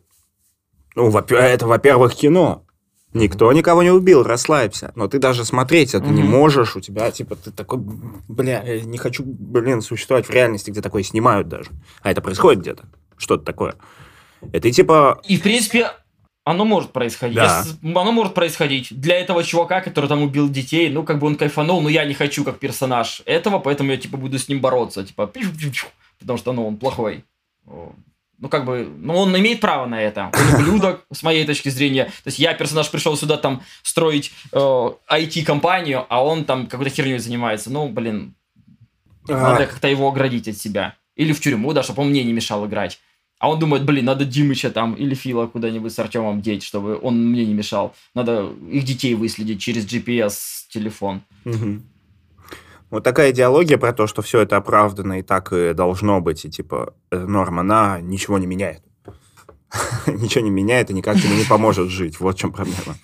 ну, 0.94 1.08
во- 1.10 1.24
это, 1.28 1.66
во-первых, 1.66 2.14
кино. 2.14 2.64
Никто 3.12 3.52
никого 3.52 3.82
не 3.82 3.90
убил, 3.90 4.22
расслабься. 4.22 4.92
Но 4.94 5.08
ты 5.08 5.18
даже 5.18 5.44
смотреть 5.44 5.94
это 5.94 6.06
не 6.06 6.22
Мгм. 6.22 6.30
можешь, 6.30 6.76
у 6.76 6.80
тебя, 6.80 7.10
типа, 7.10 7.34
ты 7.34 7.50
такой, 7.50 7.78
бля, 8.28 8.62
я 8.62 8.82
не 8.82 8.98
хочу, 8.98 9.24
блин, 9.26 9.80
существовать 9.82 10.26
в 10.26 10.30
реальности, 10.30 10.70
где 10.70 10.80
такое 10.80 11.02
снимают 11.02 11.48
даже. 11.48 11.70
А 12.02 12.10
это 12.12 12.20
происходит 12.20 12.60
где-то, 12.60 12.84
что-то 13.16 13.44
такое. 13.44 13.74
Ты, 14.52 14.70
типа, 14.70 15.20
И, 15.24 15.36
в 15.38 15.42
принципе, 15.42 15.90
оно 16.44 16.64
может 16.64 16.92
происходить. 16.92 17.36
Да. 17.36 17.64
Я 17.82 18.00
Оно 18.00 18.12
может 18.12 18.34
происходить. 18.34 18.88
Для 18.98 19.18
этого 19.18 19.44
чувака, 19.44 19.80
который 19.80 20.08
там 20.08 20.22
убил 20.22 20.48
детей, 20.48 20.90
ну, 20.90 21.02
как 21.02 21.18
бы 21.18 21.26
он 21.26 21.36
кайфанул, 21.36 21.80
но 21.80 21.88
я 21.88 22.04
не 22.04 22.14
хочу 22.14 22.44
как 22.44 22.58
персонаж 22.58 23.22
этого, 23.26 23.58
поэтому 23.58 23.90
я, 23.90 23.96
типа, 23.98 24.16
буду 24.16 24.38
с 24.38 24.48
ним 24.48 24.60
бороться. 24.60 25.04
Типа, 25.04 25.30
потому 26.18 26.38
что, 26.38 26.52
ну, 26.52 26.66
он 26.66 26.76
плохой. 26.76 27.24
Ну, 27.66 28.48
как 28.48 28.64
бы, 28.64 28.90
ну, 28.98 29.16
он 29.16 29.36
имеет 29.36 29.60
право 29.60 29.84
на 29.84 30.00
это. 30.00 30.30
Он 30.32 30.54
ублюдок, 30.54 31.04
с 31.12 31.22
моей 31.22 31.44
точки 31.44 31.68
зрения. 31.68 32.04
То 32.04 32.28
есть 32.28 32.38
я, 32.38 32.54
персонаж, 32.54 32.90
пришел 32.90 33.14
сюда 33.16 33.36
там 33.36 33.62
строить 33.82 34.32
э, 34.52 34.56
IT-компанию, 34.56 36.06
а 36.08 36.24
он 36.24 36.46
там 36.46 36.66
какой-то 36.66 36.90
херней 36.90 37.18
занимается. 37.18 37.70
Ну, 37.70 37.90
блин, 37.90 38.34
надо 39.28 39.66
как-то 39.66 39.88
его 39.88 40.08
оградить 40.08 40.48
от 40.48 40.56
себя. 40.56 40.96
Или 41.16 41.34
в 41.34 41.40
тюрьму, 41.40 41.74
да, 41.74 41.82
чтобы 41.82 42.00
он 42.00 42.08
мне 42.08 42.24
не 42.24 42.32
мешал 42.32 42.66
играть. 42.66 42.98
А 43.40 43.48
он 43.48 43.58
думает, 43.58 43.86
блин, 43.86 44.04
надо 44.04 44.26
Димыча 44.26 44.70
там 44.70 44.94
или 44.94 45.14
Фила 45.14 45.46
куда-нибудь 45.46 45.92
с 45.92 45.98
Артемом 45.98 46.42
деть, 46.42 46.62
чтобы 46.62 46.98
он 47.00 47.30
мне 47.30 47.46
не 47.46 47.54
мешал. 47.54 47.94
Надо 48.14 48.52
их 48.70 48.84
детей 48.84 49.14
выследить 49.14 49.62
через 49.62 49.86
GPS-телефон. 49.86 51.22
Мгм. 51.44 51.82
Вот 52.90 53.02
такая 53.02 53.30
идеология 53.30 53.78
про 53.78 53.94
то, 53.94 54.06
что 54.06 54.20
все 54.20 54.40
это 54.40 54.58
оправдано 54.58 55.20
и 55.20 55.22
так 55.22 55.54
и 55.54 55.72
должно 55.72 56.20
быть, 56.20 56.44
и 56.44 56.50
типа 56.50 56.92
э, 57.10 57.18
норма, 57.18 57.60
она 57.62 58.00
ничего 58.02 58.38
не 58.38 58.46
меняет. 58.46 58.82
Ничего 60.06 60.44
не 60.44 60.50
меняет 60.50 60.90
и 60.90 60.94
никак 60.94 61.16
тебе 61.16 61.36
не 61.36 61.44
поможет 61.44 61.88
жить. 61.88 62.18
Вот 62.18 62.36
в 62.36 62.38
чем 62.38 62.52
проблема. 62.52 62.96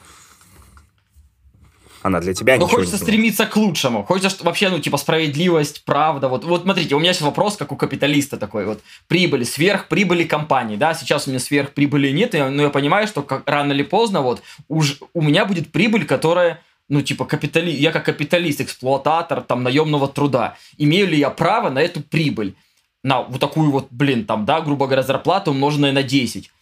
Она 2.07 2.21
для 2.21 2.35
тебя 2.35 2.57
Но 2.57 2.67
ничего 2.67 2.79
хочется 2.79 2.99
стремиться 2.99 3.47
к 3.47 3.57
лучшему. 3.57 4.05
Хочется 4.05 4.45
вообще, 4.45 4.69
ну, 4.69 4.79
типа, 4.79 4.97
справедливость, 4.97 5.85
правда. 5.85 6.29
Вот, 6.29 6.45
вот 6.45 6.63
смотрите, 6.63 6.95
у 6.95 7.01
меня 7.01 7.13
сейчас 7.13 7.23
вопрос, 7.23 7.57
как 7.57 7.73
у 7.73 7.77
капиталиста 7.77 8.37
такой. 8.37 8.65
Вот 8.65 8.81
прибыли, 9.09 9.43
сверхприбыли 9.43 10.23
компании, 10.23 10.77
да, 10.77 10.95
сейчас 10.95 11.27
у 11.27 11.31
меня 11.31 11.41
сверхприбыли 11.41 12.11
нет, 12.11 12.33
но 12.35 12.63
я 12.63 12.71
понимаю, 12.71 13.09
что 13.09 13.23
как, 13.23 13.43
рано 13.51 13.73
или 13.73 13.83
поздно 13.83 14.21
вот 14.21 14.41
уж 14.69 15.01
у 15.15 15.21
меня 15.21 15.47
будет 15.47 15.73
прибыль, 15.73 16.07
которая 16.07 16.63
ну, 16.89 17.03
типа, 17.03 17.25
капитали... 17.25 17.73
я 17.73 17.91
как 17.91 18.05
капиталист, 18.05 18.61
эксплуататор, 18.61 19.41
там, 19.41 19.65
наемного 19.65 20.07
труда, 20.07 20.57
имею 20.79 21.09
ли 21.09 21.19
я 21.19 21.31
право 21.31 21.71
на 21.71 21.81
эту 21.81 22.03
прибыль? 22.03 22.55
На 23.03 23.23
вот 23.23 23.41
такую 23.41 23.73
вот, 23.73 23.89
блин, 23.91 24.27
там, 24.27 24.45
да, 24.45 24.61
грубо 24.61 24.87
говоря, 24.87 25.03
зарплату, 25.03 25.51
умноженная 25.51 25.91
на 25.91 26.05
10. 26.05 26.53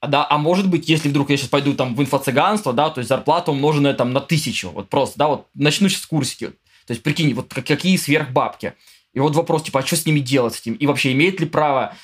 А, 0.00 0.06
да, 0.06 0.26
а 0.28 0.38
может 0.38 0.68
быть, 0.68 0.88
если 0.88 1.10
вдруг 1.10 1.28
я 1.30 1.36
сейчас 1.36 1.48
пойду 1.50 1.74
там 1.74 1.94
в 1.94 2.00
инфо-цыганство, 2.00 2.72
да, 2.72 2.88
то 2.88 3.00
есть 3.00 3.08
зарплата 3.08 3.50
умноженная 3.50 3.92
там 3.92 4.12
на 4.12 4.20
тысячу, 4.20 4.70
вот 4.70 4.88
просто, 4.88 5.18
да, 5.18 5.28
вот 5.28 5.46
начну 5.54 5.88
сейчас 5.88 6.06
курсики. 6.06 6.48
То 6.86 6.92
есть, 6.92 7.02
прикинь, 7.02 7.34
вот 7.34 7.52
как- 7.52 7.66
какие 7.66 7.96
сверхбабки. 7.96 8.74
И 9.12 9.20
вот 9.20 9.36
вопрос, 9.36 9.64
типа, 9.64 9.80
а 9.80 9.86
что 9.86 9.96
с 9.96 10.06
ними 10.06 10.20
делать 10.20 10.54
с 10.54 10.60
этим? 10.60 10.74
И 10.74 10.86
вообще, 10.86 11.12
имеет 11.12 11.38
ли 11.38 11.46
право 11.46 11.94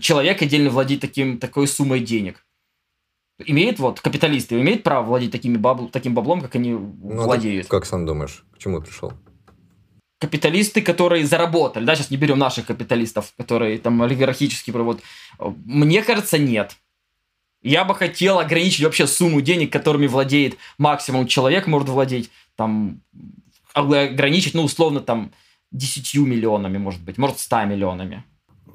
человек 0.00 0.42
отдельно 0.42 0.70
владеть 0.70 1.00
таким, 1.00 1.38
такой 1.38 1.68
суммой 1.68 2.00
денег? 2.00 2.44
Имеет 3.44 3.78
вот 3.78 4.00
капиталисты, 4.00 4.60
имеют 4.60 4.82
право 4.82 5.04
владеть 5.06 5.30
такими 5.30 5.56
бабл, 5.56 5.88
таким 5.88 6.14
баблом, 6.14 6.40
как 6.40 6.56
они 6.56 6.70
Ну, 6.72 7.22
а 7.22 7.24
владеют? 7.24 7.68
как 7.68 7.86
сам 7.86 8.04
думаешь, 8.04 8.44
к 8.54 8.58
чему 8.58 8.80
пришел? 8.80 9.12
капиталисты, 10.22 10.82
которые 10.82 11.26
заработали, 11.26 11.84
да, 11.84 11.96
сейчас 11.96 12.10
не 12.10 12.16
берем 12.16 12.38
наших 12.38 12.66
капиталистов, 12.66 13.32
которые 13.36 13.76
там 13.78 14.00
олигархически 14.02 14.70
вот. 14.70 15.02
Мне 15.64 16.00
кажется, 16.02 16.38
нет. 16.38 16.76
Я 17.62 17.84
бы 17.84 17.94
хотел 17.94 18.38
ограничить 18.38 18.84
вообще 18.84 19.06
сумму 19.06 19.40
денег, 19.40 19.72
которыми 19.72 20.06
владеет 20.06 20.56
максимум 20.78 21.26
человек, 21.26 21.66
может 21.66 21.88
владеть, 21.88 22.30
там, 22.56 23.00
ограничить, 23.72 24.54
ну, 24.54 24.62
условно, 24.64 25.00
там, 25.00 25.32
10 25.70 26.14
миллионами, 26.26 26.78
может 26.78 27.00
быть, 27.02 27.18
может, 27.18 27.38
100 27.38 27.64
миллионами. 27.64 28.24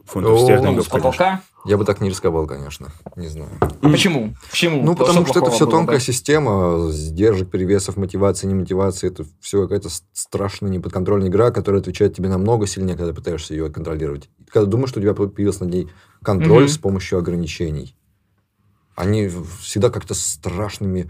фунтов 0.05 0.39
стерлингов, 0.39 0.85
С 0.85 0.89
потолка? 0.89 1.41
Я 1.65 1.77
бы 1.77 1.84
так 1.84 1.99
не 1.99 2.07
рисковал, 2.09 2.47
конечно. 2.47 2.93
Не 3.18 3.27
знаю. 3.27 3.51
Почему? 3.81 4.34
Почему? 4.49 4.81
Ну, 4.81 4.95
потому 4.95 5.26
что 5.26 5.39
это 5.41 5.51
все 5.51 5.65
было 5.65 5.72
бы? 5.72 5.77
тонкая 5.80 5.99
система, 5.99 6.88
сдержек, 6.91 7.51
перевесов, 7.51 7.97
мотивации, 7.97 8.47
не 8.47 8.53
мотивации. 8.55 9.07
Это 9.09 9.26
все 9.41 9.64
какая-то 9.64 9.89
страшная 10.14 10.69
неподконтрольная 10.72 11.27
игра, 11.27 11.51
которая 11.51 11.81
отвечает 11.81 12.15
тебе 12.15 12.30
намного 12.30 12.68
сильнее, 12.68 12.95
когда 12.95 13.14
пытаешься 13.14 13.53
ее 13.53 13.69
контролировать. 13.69 14.30
Когда 14.49 14.65
думаешь, 14.65 14.91
что 14.91 14.99
у 14.99 15.03
тебя 15.03 15.14
появился 15.14 15.65
над 15.65 15.73
ней 15.73 15.89
контроль 16.23 16.64
Мгм. 16.64 16.72
с 16.72 16.77
помощью 16.77 17.19
ограничений. 17.19 17.93
Они 18.98 19.30
всегда 19.61 19.91
как-то 19.91 20.15
страшными 20.15 21.10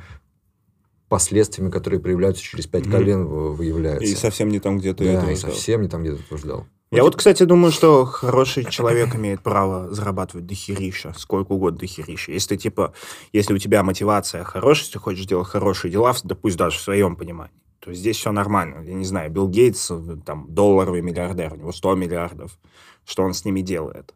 последствиями, 1.07 1.71
которые 1.71 2.01
проявляются 2.01 2.43
через 2.43 2.67
пять 2.67 2.83
Мгм. 2.85 2.91
колен, 2.91 3.25
выявляются. 3.25 4.05
И 4.11 4.13
совсем 4.13 4.49
не 4.49 4.59
там, 4.59 4.77
где 4.77 4.93
ты 4.93 5.05
да, 5.05 5.13
этого 5.13 5.29
и 5.29 5.35
ждал. 5.35 5.51
совсем 5.51 5.81
не 5.81 5.87
там, 5.87 6.03
где 6.03 6.11
ты 6.13 6.21
этого 6.21 6.37
ждал. 6.37 6.67
Я 6.91 7.03
вот, 7.03 7.15
кстати, 7.15 7.43
думаю, 7.43 7.71
что 7.71 8.03
хороший 8.05 8.65
человек 8.65 9.15
имеет 9.15 9.41
право 9.41 9.89
зарабатывать 9.93 10.45
дохерища, 10.45 11.13
сколько 11.17 11.53
угодно 11.53 11.79
дохерища. 11.79 12.33
Если 12.33 12.55
ты, 12.55 12.57
типа, 12.57 12.93
если 13.31 13.53
у 13.53 13.57
тебя 13.57 13.83
мотивация 13.83 14.43
хорошая, 14.43 14.83
если 14.83 14.93
ты 14.93 14.99
хочешь 14.99 15.25
делать 15.25 15.47
хорошие 15.47 15.89
дела, 15.89 16.13
да 16.25 16.35
пусть 16.35 16.57
даже 16.57 16.77
в 16.77 16.81
своем 16.81 17.15
понимании, 17.15 17.55
то 17.79 17.93
здесь 17.93 18.17
все 18.17 18.33
нормально. 18.33 18.83
Я 18.85 18.95
не 18.95 19.05
знаю, 19.05 19.31
Билл 19.31 19.47
Гейтс, 19.47 19.91
э, 19.91 20.17
там, 20.25 20.47
долларовый 20.49 21.01
миллиардер, 21.01 21.53
у 21.53 21.55
него 21.57 21.71
100 21.71 21.95
миллиардов. 21.95 22.59
Что 23.05 23.23
он 23.23 23.33
с 23.33 23.45
ними 23.45 23.61
делает? 23.61 24.13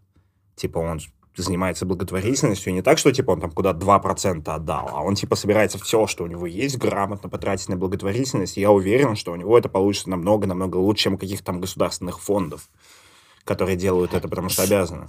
Типа, 0.58 0.80
он 0.80 1.00
занимается 1.36 1.86
благотворительностью, 1.86 2.74
не 2.74 2.82
так, 2.82 2.98
что, 2.98 3.12
типа, 3.12 3.32
он 3.32 3.42
там 3.42 3.52
куда-то 3.52 3.80
2% 3.80 4.50
отдал, 4.50 4.90
а 4.94 5.02
он, 5.02 5.16
типа, 5.16 5.36
собирается 5.36 5.78
все, 5.80 6.06
что 6.08 6.24
у 6.24 6.28
него 6.28 6.46
есть, 6.46 6.78
грамотно 6.78 7.30
потратить 7.30 7.70
на 7.70 7.78
благотворительность, 7.78 8.58
и 8.58 8.62
я 8.62 8.72
уверен, 8.72 9.16
что 9.16 9.32
у 9.32 9.36
него 9.36 9.58
это 9.58 9.70
получится 9.70 10.10
намного-намного 10.10 10.78
лучше, 10.78 11.04
чем 11.04 11.14
у 11.14 11.18
каких-то 11.18 11.46
там 11.46 11.62
государственных 11.62 12.20
фондов, 12.22 12.68
которые 13.46 13.78
делают 13.78 14.14
это, 14.14 14.28
потому 14.28 14.50
что 14.50 14.64
обязаны. 14.64 15.08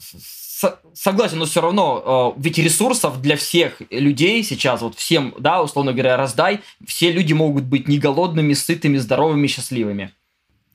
Согласен, 0.94 1.38
но 1.38 1.44
все 1.46 1.60
равно, 1.60 2.34
э, 2.36 2.40
ведь 2.40 2.56
ресурсов 2.58 3.20
для 3.20 3.36
всех 3.36 3.82
людей 3.90 4.44
сейчас, 4.44 4.80
вот 4.82 4.94
всем, 4.94 5.34
да, 5.38 5.60
условно 5.60 5.92
говоря, 5.92 6.16
раздай, 6.16 6.60
все 6.86 7.10
люди 7.10 7.32
могут 7.32 7.64
быть 7.64 7.88
не 7.88 7.98
голодными, 7.98 8.52
сытыми, 8.54 8.98
здоровыми, 8.98 9.48
счастливыми. 9.48 10.14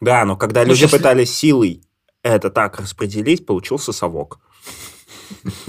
Да, 0.02 0.26
но 0.26 0.36
когда 0.36 0.64
Ну, 0.64 0.70
люди 0.72 0.82
если- 0.82 0.98
пытались 0.98 1.34
силой 1.34 1.82
это 2.22 2.50
так 2.50 2.80
распределить, 2.82 3.46
получился 3.46 3.94
совок. 3.94 4.40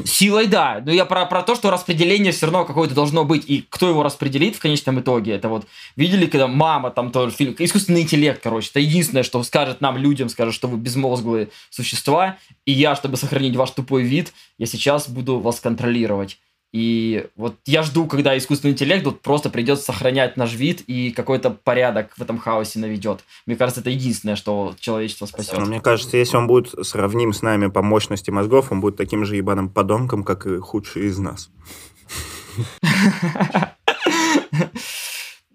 Силой, 0.05 0.47
да, 0.47 0.82
но 0.85 0.93
я 0.93 1.05
про, 1.05 1.27
про 1.27 1.43
то, 1.43 1.55
что 1.55 1.70
распределение 1.70 2.32
все 2.32 2.47
равно 2.47 2.65
какое-то 2.65 2.94
должно 2.94 3.24
быть, 3.24 3.44
и 3.47 3.65
кто 3.69 3.89
его 3.89 4.02
распределит 4.02 4.56
в 4.56 4.60
конечном 4.60 5.01
итоге, 5.01 5.32
это 5.32 5.48
вот, 5.48 5.66
видели, 5.97 6.27
когда 6.27 6.48
мама, 6.48 6.90
там, 6.90 7.12
тоже 7.12 7.35
фильм, 7.35 7.55
искусственный 7.59 8.02
интеллект, 8.02 8.43
короче, 8.43 8.70
это 8.70 8.81
единственное, 8.81 9.23
что 9.23 9.43
скажет 9.43 9.81
нам, 9.81 9.97
людям, 9.97 10.28
скажет, 10.28 10.55
что 10.55 10.69
вы 10.69 10.77
безмозглые 10.77 11.51
существа, 11.70 12.36
и 12.65 12.73
я, 12.73 12.97
чтобы 12.97 13.16
сохранить 13.16 13.56
ваш 13.56 13.70
тупой 13.70 14.02
вид, 14.02 14.32
я 14.59 14.66
сейчас 14.66 15.09
буду 15.09 15.39
вас 15.39 15.60
контролировать. 15.60 16.39
И 16.73 17.27
вот 17.36 17.57
я 17.65 17.82
жду, 17.82 18.07
когда 18.07 18.36
искусственный 18.36 18.73
интеллект 18.73 19.05
вот 19.07 19.23
просто 19.23 19.49
придет 19.49 19.81
сохранять 19.81 20.36
наш 20.36 20.53
вид 20.55 20.82
и 20.86 21.11
какой-то 21.11 21.51
порядок 21.51 22.12
в 22.16 22.23
этом 22.23 22.39
хаосе 22.39 22.78
наведет. 22.78 23.20
Мне 23.47 23.57
кажется, 23.57 23.81
это 23.81 23.89
единственное, 23.89 24.36
что 24.36 24.74
человечество 24.78 25.24
спасет. 25.27 25.59
Но 25.59 25.65
мне 25.65 25.81
кажется, 25.81 26.19
если 26.19 26.36
он 26.36 26.47
будет 26.47 26.74
сравним 26.86 27.32
с 27.32 27.40
нами 27.40 27.69
по 27.69 27.82
мощности 27.82 28.31
мозгов, 28.31 28.70
он 28.70 28.81
будет 28.81 28.97
таким 28.97 29.24
же 29.24 29.36
ебаным 29.36 29.70
подонком, 29.70 30.24
как 30.24 30.47
и 30.47 30.59
худший 30.59 31.07
из 31.07 31.19
нас. 31.19 31.51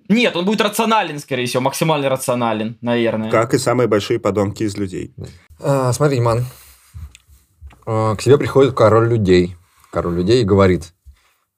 Нет, 0.10 0.36
он 0.36 0.46
будет 0.46 0.62
рационален, 0.62 1.20
скорее 1.20 1.46
всего, 1.46 1.62
максимально 1.62 2.10
рационален, 2.10 2.78
наверное. 2.82 3.30
Как 3.32 3.54
и 3.54 3.58
самые 3.58 3.88
большие 3.88 4.20
подонки 4.20 4.64
из 4.64 4.78
людей. 4.78 5.14
А, 5.60 5.94
смотри, 5.94 6.20
Ман. 6.20 6.46
А, 7.86 8.16
к 8.16 8.22
тебе 8.22 8.38
приходит 8.38 8.74
король 8.74 9.10
людей. 9.10 9.56
Король 9.92 10.16
людей 10.16 10.42
и 10.42 10.46
говорит, 10.46 10.86
«Э, 10.86 11.03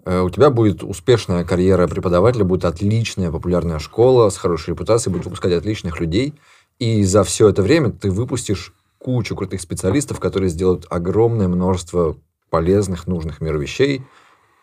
у 0.06 0.30
тебя 0.30 0.50
будет 0.52 0.84
успешная 0.84 1.44
карьера 1.44 1.88
преподавателя, 1.88 2.44
будет 2.44 2.66
отличная 2.66 3.32
популярная 3.32 3.80
школа 3.80 4.30
с 4.30 4.38
хорошей 4.38 4.72
репутацией, 4.72 5.14
будет 5.14 5.26
выпускать 5.26 5.54
отличных 5.54 6.00
людей. 6.00 6.36
И 6.78 7.04
за 7.04 7.24
все 7.24 7.50
это 7.50 7.62
время 7.62 7.92
ты 7.92 8.12
выпустишь 8.12 8.74
кучу 9.00 9.36
крутых 9.36 9.62
специалистов, 9.62 10.20
которые 10.20 10.50
сделают 10.50 10.86
огромное 10.90 11.48
множество 11.48 12.18
полезных, 12.50 13.08
нужных 13.08 13.42
миру 13.42 13.60
вещей, 13.60 14.04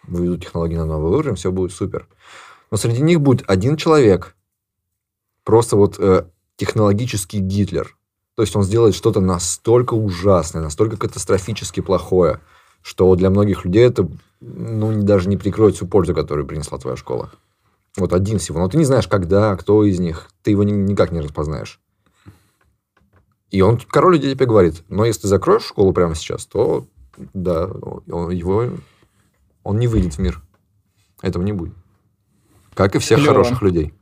выведут 0.04 0.42
технологии 0.42 0.76
на 0.76 0.86
новый 0.86 1.16
уровень, 1.16 1.36
все 1.36 1.52
будет 1.52 1.72
супер. 1.72 2.06
Но 2.70 2.76
среди 2.76 3.02
них 3.02 3.20
будет 3.20 3.44
один 3.48 3.76
человек, 3.76 4.34
просто 5.44 5.76
вот 5.76 5.96
э, 5.98 6.24
технологический 6.56 7.38
Гитлер. 7.38 7.96
То 8.34 8.42
есть 8.42 8.56
он 8.56 8.62
сделает 8.62 8.94
что-то 8.94 9.20
настолько 9.20 9.94
ужасное, 9.94 10.62
настолько 10.62 10.96
катастрофически 10.96 11.80
плохое, 11.80 12.40
что 12.80 13.14
для 13.14 13.30
многих 13.30 13.64
людей 13.64 13.86
это 13.86 14.08
ну, 14.44 15.02
даже 15.02 15.28
не 15.28 15.36
прикроет 15.36 15.76
всю 15.76 15.86
пользу, 15.86 16.14
которую 16.14 16.46
принесла 16.46 16.78
твоя 16.78 16.96
школа. 16.96 17.30
Вот 17.96 18.12
один 18.12 18.38
всего. 18.38 18.58
Но 18.58 18.68
ты 18.68 18.76
не 18.78 18.84
знаешь, 18.84 19.06
когда, 19.06 19.56
кто 19.56 19.84
из 19.84 20.00
них. 20.00 20.28
Ты 20.42 20.50
его 20.50 20.62
ни- 20.64 20.72
никак 20.72 21.12
не 21.12 21.20
распознаешь. 21.20 21.80
И 23.50 23.60
он, 23.60 23.78
король 23.78 24.14
людей 24.16 24.34
тебе 24.34 24.46
говорит, 24.46 24.82
но 24.88 25.04
если 25.04 25.22
ты 25.22 25.28
закроешь 25.28 25.64
школу 25.66 25.92
прямо 25.92 26.14
сейчас, 26.14 26.46
то 26.46 26.86
да, 27.34 27.66
он- 27.66 28.30
его, 28.30 28.70
он 29.62 29.78
не 29.78 29.86
выйдет 29.88 30.14
в 30.14 30.18
мир. 30.18 30.42
Этого 31.20 31.42
не 31.42 31.52
будет. 31.52 31.74
Как 32.74 32.94
и 32.96 32.98
всех 32.98 33.18
Клево. 33.18 33.32
хороших 33.34 33.62
людей. 33.62 33.92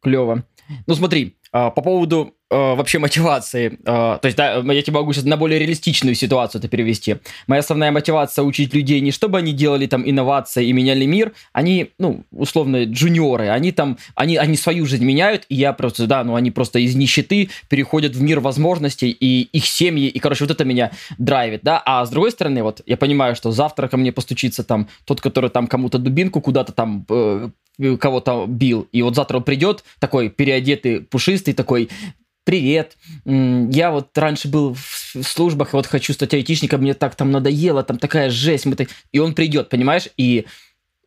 Клево. 0.00 0.44
Ну 0.86 0.94
смотри, 0.94 1.36
а, 1.52 1.70
по 1.70 1.82
поводу 1.82 2.34
вообще 2.52 2.98
мотивации, 2.98 3.78
а, 3.84 4.18
то 4.18 4.26
есть 4.26 4.36
да, 4.36 4.58
я 4.58 4.82
тебе 4.82 4.94
могу 4.94 5.12
сейчас 5.12 5.24
на 5.24 5.36
более 5.36 5.58
реалистичную 5.58 6.14
ситуацию 6.14 6.60
это 6.60 6.68
перевести. 6.68 7.16
Моя 7.46 7.60
основная 7.60 7.90
мотивация 7.92 8.44
учить 8.44 8.74
людей 8.74 9.00
не 9.00 9.10
чтобы 9.22 9.38
они 9.38 9.52
делали 9.52 9.86
там 9.86 10.08
инновации 10.08 10.66
и 10.66 10.72
меняли 10.72 11.04
мир, 11.04 11.32
они, 11.52 11.90
ну, 11.98 12.24
условно, 12.32 12.84
джуниоры, 12.84 13.48
они 13.50 13.70
там, 13.70 13.98
они, 14.14 14.36
они 14.36 14.56
свою 14.56 14.84
жизнь 14.86 15.04
меняют, 15.04 15.44
и 15.48 15.54
я 15.54 15.72
просто, 15.72 16.06
да, 16.06 16.24
ну, 16.24 16.34
они 16.34 16.50
просто 16.50 16.80
из 16.80 16.96
нищеты 16.96 17.50
переходят 17.68 18.16
в 18.16 18.22
мир 18.22 18.40
возможностей, 18.40 19.10
и 19.10 19.42
их 19.42 19.66
семьи, 19.66 20.08
и, 20.08 20.18
короче, 20.18 20.44
вот 20.44 20.50
это 20.50 20.64
меня 20.64 20.90
драйвит, 21.18 21.60
да, 21.62 21.80
а 21.84 22.04
с 22.04 22.10
другой 22.10 22.32
стороны, 22.32 22.62
вот, 22.62 22.80
я 22.86 22.96
понимаю, 22.96 23.36
что 23.36 23.52
завтра 23.52 23.86
ко 23.86 23.96
мне 23.96 24.10
постучится 24.12 24.64
там 24.64 24.88
тот, 25.04 25.20
который 25.20 25.50
там 25.50 25.66
кому-то 25.68 25.98
дубинку 25.98 26.40
куда-то 26.40 26.72
там 26.72 27.06
э, 27.08 27.50
кого-то 28.00 28.46
бил, 28.48 28.88
и 28.92 29.02
вот 29.02 29.14
завтра 29.14 29.36
он 29.36 29.44
придет, 29.44 29.84
такой 29.98 30.30
переодетый, 30.30 31.00
пушистый, 31.00 31.54
такой, 31.54 31.90
привет, 32.44 32.96
я 33.24 33.90
вот 33.90 34.16
раньше 34.16 34.48
был 34.48 34.74
в 34.74 35.22
службах, 35.22 35.72
и 35.72 35.76
вот 35.76 35.86
хочу 35.86 36.12
стать 36.12 36.34
айтишником, 36.34 36.80
мне 36.80 36.94
так 36.94 37.14
там 37.14 37.30
надоело, 37.30 37.82
там 37.82 37.98
такая 37.98 38.30
жесть, 38.30 38.66
мы 38.66 38.76
так... 38.76 38.88
и 39.12 39.18
он 39.18 39.34
придет, 39.34 39.68
понимаешь, 39.68 40.08
и 40.16 40.46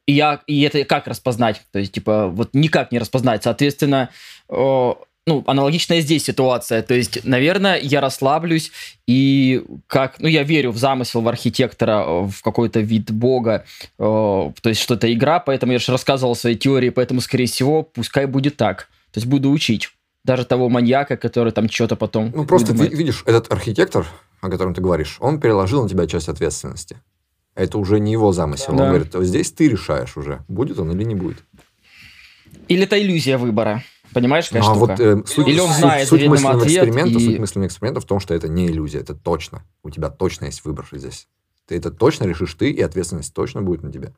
и 0.07 0.13
я, 0.13 0.41
и 0.45 0.61
это 0.61 0.85
как 0.85 1.07
распознать? 1.07 1.63
То 1.71 1.79
есть, 1.79 1.91
типа, 1.93 2.27
вот 2.27 2.49
никак 2.53 2.91
не 2.91 2.99
распознать. 2.99 3.43
Соответственно, 3.43 4.11
о, 4.47 5.01
ну, 5.27 5.43
аналогичная 5.47 6.01
здесь 6.01 6.23
ситуация. 6.25 6.83
То 6.83 6.93
есть, 6.93 7.25
наверное, 7.25 7.79
я 7.79 8.01
расслаблюсь, 8.01 8.71
и 9.07 9.63
как, 9.87 10.19
ну, 10.19 10.27
я 10.27 10.43
верю 10.43 10.71
в 10.71 10.77
замысел, 10.77 11.21
в 11.21 11.27
архитектора, 11.27 12.03
э, 12.05 12.27
в 12.27 12.41
какой-то 12.43 12.81
вид 12.81 13.11
бога, 13.11 13.65
э, 13.97 14.01
то 14.03 14.69
есть, 14.69 14.81
что 14.81 14.93
это 14.93 15.11
игра, 15.11 15.39
поэтому 15.39 15.71
я 15.71 15.79
же 15.79 15.91
рассказывал 15.91 16.35
свои 16.35 16.55
теории, 16.55 16.89
поэтому, 16.89 17.21
скорее 17.21 17.47
всего, 17.47 17.81
пускай 17.81 18.27
будет 18.27 18.57
так. 18.57 18.89
То 19.11 19.19
есть, 19.19 19.27
буду 19.27 19.49
учить. 19.49 19.89
Даже 20.25 20.43
того 20.45 20.69
маньяка, 20.69 21.17
который 21.17 21.51
там 21.53 21.69
что-то 21.69 21.95
потом... 21.95 22.31
Ну, 22.35 22.45
просто 22.45 22.67
выдумает. 22.71 22.91
ви- 22.91 22.97
видишь, 22.97 23.21
этот 23.27 23.51
архитектор, 23.53 24.07
о 24.41 24.49
котором 24.49 24.73
ты 24.73 24.81
говоришь, 24.81 25.17
он 25.19 25.39
переложил 25.39 25.83
на 25.83 25.89
тебя 25.89 26.07
часть 26.07 26.29
ответственности. 26.29 26.97
Это 27.53 27.77
уже 27.77 27.99
не 27.99 28.11
его 28.11 28.31
замысел. 28.31 28.75
Да. 28.75 28.83
Он 28.85 28.89
говорит, 28.89 29.13
«Вот 29.13 29.23
здесь 29.23 29.51
ты 29.51 29.69
решаешь 29.69 30.17
уже, 30.17 30.43
будет 30.47 30.79
он 30.79 30.91
или 30.91 31.03
не 31.03 31.13
будет. 31.15 31.37
Или 32.67 32.83
это 32.83 32.99
иллюзия 32.99 33.37
выбора. 33.37 33.83
Понимаешь, 34.13 34.47
какая 34.49 34.63
Ну, 34.63 34.71
а 34.71 34.75
штука? 34.75 34.91
вот 34.91 34.99
э, 34.99 35.23
суть, 35.27 35.47
Или 35.47 35.59
он 35.59 35.69
суть- 35.69 35.77
знает 35.79 36.07
суть 36.07 36.19
заведомо 36.19 36.31
мысленного 36.35 36.61
ответ 36.63 36.83
эксперимента, 36.87 37.19
и- 37.19 37.25
суть 37.25 37.39
мысленного 37.39 37.67
эксперимента 37.67 38.01
в 38.01 38.05
том, 38.05 38.19
что 38.19 38.33
это 38.33 38.47
не 38.47 38.67
иллюзия, 38.67 38.99
это 38.99 39.13
точно. 39.13 39.63
У 39.83 39.89
тебя 39.91 40.09
точно 40.09 40.45
есть 40.45 40.65
выбор 40.65 40.87
здесь. 40.91 41.27
Ты 41.67 41.75
это 41.77 41.91
точно 41.91 42.23
решишь 42.25 42.53
ты, 42.55 42.71
и 42.71 42.81
ответственность 42.81 43.33
точно 43.33 43.61
будет 43.61 43.83
на 43.83 43.91
тебе. 43.91 44.13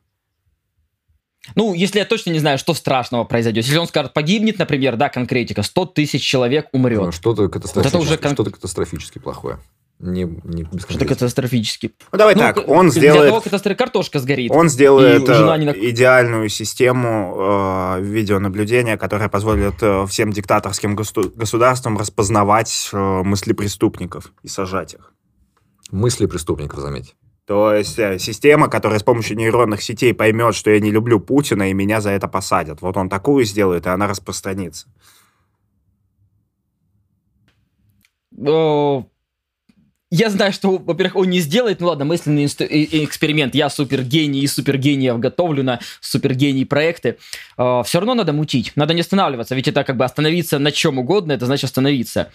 Ну, 1.54 1.74
если 1.74 1.98
я 1.98 2.04
точно 2.04 2.30
не 2.30 2.38
знаю, 2.38 2.58
что 2.58 2.74
страшного 2.74 3.24
произойдет. 3.24 3.64
Если 3.64 3.78
он 3.78 3.86
скажет, 3.88 4.12
погибнет, 4.14 4.58
например, 4.58 4.96
да, 4.96 5.08
конкретика, 5.08 5.62
100 5.62 5.86
тысяч 5.86 6.22
человек 6.22 6.68
умрет. 6.72 7.14
Что-то 7.14 7.48
катастрофически, 7.48 7.96
уже 8.02 8.16
кон- 8.18 8.32
что-то 8.32 8.50
катастрофически 8.50 9.18
плохое. 9.18 9.58
Не, 9.98 10.22
не 10.44 10.64
Что-то 10.78 11.06
катастрофически. 11.06 11.92
Ну, 12.12 12.18
давай 12.18 12.36
Ну, 12.36 12.40
так, 12.40 12.68
он 12.68 12.88
Для 12.90 13.00
сделает... 13.00 13.30
того 13.30 13.40
катастрофы 13.40 13.76
картошка 13.76 14.20
сгорит. 14.20 14.52
Он 14.52 14.68
сделает 14.68 15.28
э, 15.28 15.56
не 15.58 15.64
на- 15.66 15.70
идеальную 15.72 16.48
систему 16.50 17.34
э, 17.98 18.02
видеонаблюдения, 18.02 18.96
которая 18.96 19.28
позволит 19.28 19.82
э, 19.82 20.06
всем 20.06 20.32
диктаторским 20.32 20.94
госу- 20.94 21.32
государствам 21.34 21.98
распознавать 21.98 22.90
э, 22.92 22.96
мысли 23.24 23.52
преступников 23.54 24.32
и 24.44 24.48
сажать 24.48 24.94
их. 24.94 25.12
Мысли 25.90 26.26
преступников, 26.26 26.78
заметь. 26.78 27.16
То 27.48 27.72
есть 27.72 27.98
э, 27.98 28.18
система, 28.18 28.68
которая 28.68 28.98
с 28.98 29.02
помощью 29.02 29.38
нейронных 29.38 29.80
сетей 29.82 30.12
поймет, 30.12 30.54
что 30.54 30.70
я 30.70 30.80
не 30.80 30.90
люблю 30.90 31.18
Путина, 31.18 31.70
и 31.70 31.72
меня 31.72 32.02
за 32.02 32.10
это 32.10 32.28
посадят. 32.28 32.82
Вот 32.82 32.98
он 32.98 33.08
такую 33.08 33.46
сделает, 33.46 33.86
и 33.86 33.88
она 33.88 34.06
распространится. 34.06 34.86
О, 38.36 39.06
я 40.10 40.28
знаю, 40.28 40.52
что, 40.52 40.76
во-первых, 40.76 41.16
он 41.16 41.30
не 41.30 41.40
сделает, 41.40 41.80
ну 41.80 41.86
ладно, 41.86 42.04
мысленный 42.04 42.44
инст- 42.44 42.66
эксперимент, 42.68 43.54
я 43.54 43.70
супергений 43.70 44.42
и 44.42 44.46
супергениев 44.46 45.18
готовлю 45.18 45.64
на 45.64 45.80
супергений 46.02 46.66
проекты, 46.66 47.08
э, 47.08 47.14
а, 47.56 47.82
все 47.82 47.98
равно 48.00 48.12
надо 48.12 48.34
мутить, 48.34 48.72
надо 48.76 48.92
не 48.92 49.00
останавливаться, 49.00 49.54
ведь 49.54 49.68
это 49.68 49.84
как 49.84 49.96
бы 49.96 50.04
остановиться 50.04 50.58
на 50.58 50.70
чем 50.70 50.98
угодно, 50.98 51.32
это 51.32 51.46
значит 51.46 51.64
остановиться. 51.64 52.30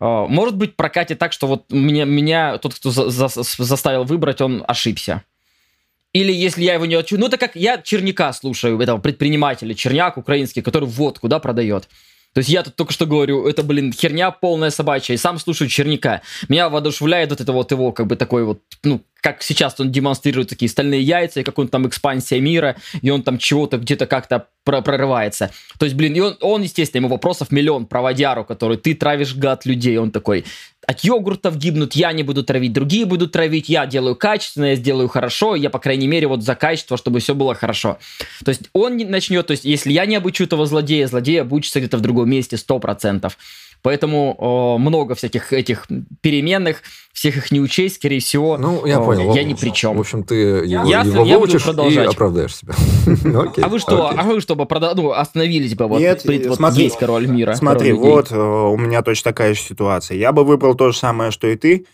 Э, 0.00 0.26
может 0.28 0.56
быть, 0.56 0.76
прокатит 0.76 1.18
так, 1.18 1.32
что 1.32 1.46
вот 1.46 1.64
меня, 1.70 2.04
меня 2.04 2.58
тот, 2.58 2.74
кто 2.74 2.90
за- 2.90 3.10
за- 3.10 3.28
заставил 3.28 4.04
выбрать, 4.04 4.40
он 4.40 4.64
ошибся. 4.66 5.22
Или 6.12 6.32
если 6.32 6.64
я 6.64 6.74
его 6.74 6.86
не 6.86 6.96
отчу... 6.96 7.16
Ну, 7.18 7.26
это 7.26 7.36
как 7.36 7.54
я 7.54 7.78
Черняка 7.78 8.32
слушаю, 8.32 8.80
этого 8.80 8.98
предпринимателя, 8.98 9.74
Черняк 9.74 10.16
украинский, 10.16 10.62
который 10.62 10.88
водку, 10.88 11.28
да, 11.28 11.38
продает. 11.38 11.88
То 12.32 12.38
есть 12.38 12.48
я 12.50 12.62
тут 12.62 12.76
только 12.76 12.92
что 12.92 13.06
говорю, 13.06 13.46
это, 13.46 13.62
блин, 13.62 13.92
херня 13.92 14.30
полная 14.30 14.70
собачья, 14.70 15.14
и 15.14 15.18
сам 15.18 15.38
слушаю 15.38 15.68
Черняка. 15.68 16.22
Меня 16.48 16.68
воодушевляет 16.68 17.30
вот 17.30 17.40
это 17.40 17.52
вот 17.52 17.70
его, 17.72 17.92
как 17.92 18.06
бы, 18.06 18.16
такой 18.16 18.44
вот, 18.44 18.60
ну, 18.84 19.00
как 19.20 19.42
сейчас 19.42 19.78
он 19.78 19.92
демонстрирует 19.92 20.48
такие 20.48 20.68
стальные 20.68 21.02
яйца, 21.02 21.40
и 21.40 21.42
как 21.42 21.58
он 21.58 21.68
там 21.68 21.86
экспансия 21.86 22.40
мира, 22.40 22.76
и 23.02 23.10
он 23.10 23.22
там 23.22 23.38
чего-то 23.38 23.78
где-то 23.78 24.06
как-то 24.06 24.46
прорывается. 24.64 25.50
То 25.78 25.86
есть, 25.86 25.96
блин, 25.96 26.14
и 26.14 26.20
он, 26.20 26.36
он, 26.40 26.62
естественно, 26.62 27.00
ему 27.00 27.08
вопросов 27.08 27.50
миллион 27.50 27.86
про 27.86 28.02
водяру, 28.02 28.44
который 28.44 28.76
ты 28.76 28.94
травишь 28.94 29.34
гад 29.34 29.64
людей, 29.64 29.96
он 29.96 30.10
такой, 30.10 30.44
от 30.86 31.00
йогуртов 31.04 31.56
гибнут, 31.56 31.94
я 31.94 32.12
не 32.12 32.22
буду 32.22 32.42
травить, 32.42 32.72
другие 32.72 33.04
будут 33.04 33.32
травить, 33.32 33.68
я 33.68 33.86
делаю 33.86 34.16
качественно, 34.16 34.66
я 34.66 34.74
сделаю 34.76 35.08
хорошо, 35.08 35.54
я, 35.54 35.70
по 35.70 35.78
крайней 35.78 36.08
мере, 36.08 36.26
вот 36.26 36.42
за 36.42 36.54
качество, 36.54 36.96
чтобы 36.96 37.20
все 37.20 37.34
было 37.34 37.54
хорошо. 37.54 37.98
То 38.44 38.50
есть 38.50 38.62
он 38.72 38.96
начнет, 38.96 39.46
то 39.46 39.52
есть 39.52 39.64
если 39.64 39.92
я 39.92 40.06
не 40.06 40.16
обучу 40.16 40.44
этого 40.44 40.66
злодея, 40.66 41.06
злодей 41.06 41.40
обучится 41.40 41.80
где-то 41.80 41.96
в 41.96 42.00
другом 42.00 42.30
месте 42.30 42.56
100%. 42.56 43.30
Поэтому 43.82 44.34
о, 44.38 44.78
много 44.78 45.14
всяких 45.14 45.52
этих 45.52 45.86
переменных, 46.20 46.82
всех 47.12 47.36
их 47.36 47.50
не 47.50 47.60
учесть, 47.60 47.96
скорее 47.96 48.20
всего, 48.20 48.56
ну, 48.58 48.84
я, 48.86 49.00
понял. 49.00 49.34
я 49.34 49.42
ни 49.42 49.54
при 49.54 49.70
чем. 49.70 49.96
В 49.96 50.00
общем, 50.00 50.22
ты 50.22 50.34
его, 50.34 50.86
я, 50.86 51.02
его 51.02 51.24
я 51.24 51.38
выучишь 51.38 51.66
и 51.66 51.98
оправдаешь 51.98 52.56
себя. 52.56 52.74
Ну, 53.24 53.52
а 53.62 53.68
вы 53.68 53.78
что, 53.78 54.08
а 54.08 54.22
вы 54.22 54.40
чтобы 54.40 54.66
ну, 54.94 55.12
остановились 55.12 55.74
бы? 55.74 55.86
Вот, 55.86 56.00
есть 56.82 56.98
король 56.98 57.26
мира. 57.26 57.54
Смотри, 57.54 57.92
вот 57.92 58.32
у 58.32 58.76
меня 58.76 59.02
точно 59.02 59.30
такая 59.30 59.54
же 59.54 59.60
ситуация. 59.60 60.16
Я 60.16 60.32
бы 60.32 60.44
выбрал 60.44 60.74
то 60.74 60.90
же 60.90 60.96
самое, 60.96 61.30
что 61.30 61.46
и 61.46 61.56
ты, 61.56 61.86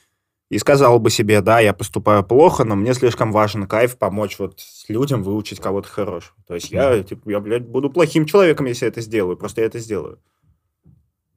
и 0.49 0.59
сказал 0.59 0.99
бы 0.99 1.11
себе, 1.11 1.41
да, 1.41 1.61
я 1.61 1.73
поступаю 1.73 2.23
плохо, 2.23 2.65
но 2.65 2.77
мне 2.77 2.95
слишком 2.95 3.33
важен 3.33 3.67
кайф 3.67 3.99
помочь 3.99 4.39
вот 4.39 4.61
людям 4.89 5.23
выучить 5.23 5.61
кого-то 5.61 5.89
хорошего. 5.89 6.37
То 6.47 6.55
есть 6.55 6.71
я, 6.71 7.03
типа, 7.03 7.31
я, 7.31 7.41
блядь, 7.41 7.67
буду 7.67 7.91
плохим 7.91 8.27
человеком, 8.27 8.67
если 8.67 8.87
это 8.87 9.01
сделаю, 9.01 9.37
просто 9.37 9.63
я 9.63 9.67
это 9.67 9.79
сделаю. 9.79 10.21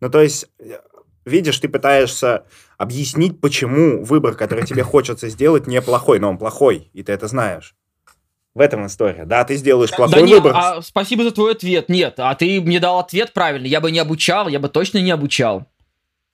Ну, 0.01 0.09
то 0.09 0.21
есть, 0.21 0.47
э, 0.59 0.79
видишь, 1.25 1.59
ты 1.59 1.69
пытаешься 1.69 2.45
объяснить, 2.77 3.39
почему 3.41 4.03
выбор, 4.03 4.35
который 4.35 4.65
тебе 4.65 4.83
хочется 4.83 5.29
сделать, 5.29 5.67
неплохой, 5.67 6.19
но 6.19 6.29
он 6.29 6.37
плохой, 6.37 6.89
и 6.93 7.03
ты 7.03 7.11
это 7.11 7.27
знаешь. 7.27 7.75
В 8.55 8.61
этом 8.61 8.87
история. 8.87 9.25
Да, 9.25 9.43
ты 9.45 9.55
сделаешь 9.55 9.91
плохой 9.91 10.15
да 10.15 10.21
нет, 10.21 10.37
выбор. 10.39 10.53
А, 10.55 10.81
спасибо 10.81 11.23
за 11.23 11.31
твой 11.31 11.51
ответ. 11.51 11.87
Нет, 11.87 12.15
а 12.17 12.33
ты 12.33 12.59
мне 12.59 12.79
дал 12.79 12.99
ответ 12.99 13.31
правильный. 13.31 13.69
Я 13.69 13.79
бы 13.79 13.91
не 13.91 13.99
обучал, 13.99 14.47
я 14.47 14.59
бы 14.59 14.69
точно 14.69 14.97
не 14.97 15.11
обучал 15.11 15.67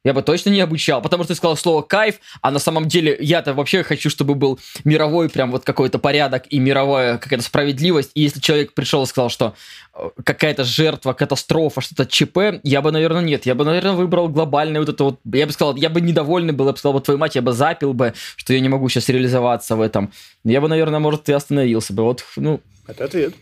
я 0.06 0.14
бы 0.14 0.22
точно 0.22 0.52
не 0.52 0.62
обучал, 0.62 1.02
потому 1.02 1.24
что 1.24 1.34
ты 1.34 1.38
сказал 1.38 1.58
слово 1.58 1.82
кайф, 1.82 2.20
а 2.42 2.52
на 2.52 2.60
самом 2.60 2.88
деле 2.88 3.18
я-то 3.20 3.56
вообще 3.56 3.82
хочу, 3.82 4.12
чтобы 4.12 4.36
был 4.36 4.60
мировой 4.84 5.30
прям 5.30 5.52
вот 5.52 5.66
какой-то 5.66 5.98
порядок 5.98 6.46
и 6.52 6.60
мировая 6.60 7.18
какая-то 7.18 7.44
справедливость. 7.44 8.12
И 8.14 8.22
если 8.22 8.40
человек 8.40 8.74
пришел 8.74 9.02
и 9.04 9.08
сказал, 9.08 9.30
что 9.30 9.56
э, 9.96 10.10
какая-то 10.24 10.64
жертва, 10.64 11.14
катастрофа, 11.14 11.82
что-то 11.82 12.06
ЧП, 12.06 12.62
я 12.62 12.84
бы, 12.84 12.92
наверное, 12.92 13.24
нет. 13.24 13.48
Я 13.48 13.56
бы, 13.56 13.66
наверное, 13.66 13.94
выбрал 13.94 14.30
глобальный 14.30 14.80
вот 14.80 14.90
это 14.90 15.04
вот... 15.04 15.20
Я 15.26 15.48
бы 15.48 15.52
сказал, 15.52 15.76
я 15.76 15.90
бы 15.90 16.02
недовольный 16.02 16.54
был, 16.54 16.68
я 16.68 16.74
бы 16.74 16.78
сказал, 16.78 16.94
вот 16.94 17.06
твою 17.06 17.18
мать, 17.18 17.34
я 17.34 17.42
бы 17.42 17.52
запил 17.52 17.94
бы, 17.94 18.14
что 18.36 18.54
я 18.54 18.60
не 18.60 18.70
могу 18.70 18.88
сейчас 18.90 19.10
реализоваться 19.10 19.76
в 19.76 19.82
этом. 19.82 20.12
Я 20.44 20.62
бы, 20.62 20.68
наверное, 20.68 21.00
может, 21.00 21.28
и 21.30 21.34
остановился 21.34 21.94
бы. 21.94 22.04
Вот, 22.04 22.24
ну... 22.36 22.62
Это 22.86 23.06
ответ. 23.06 23.34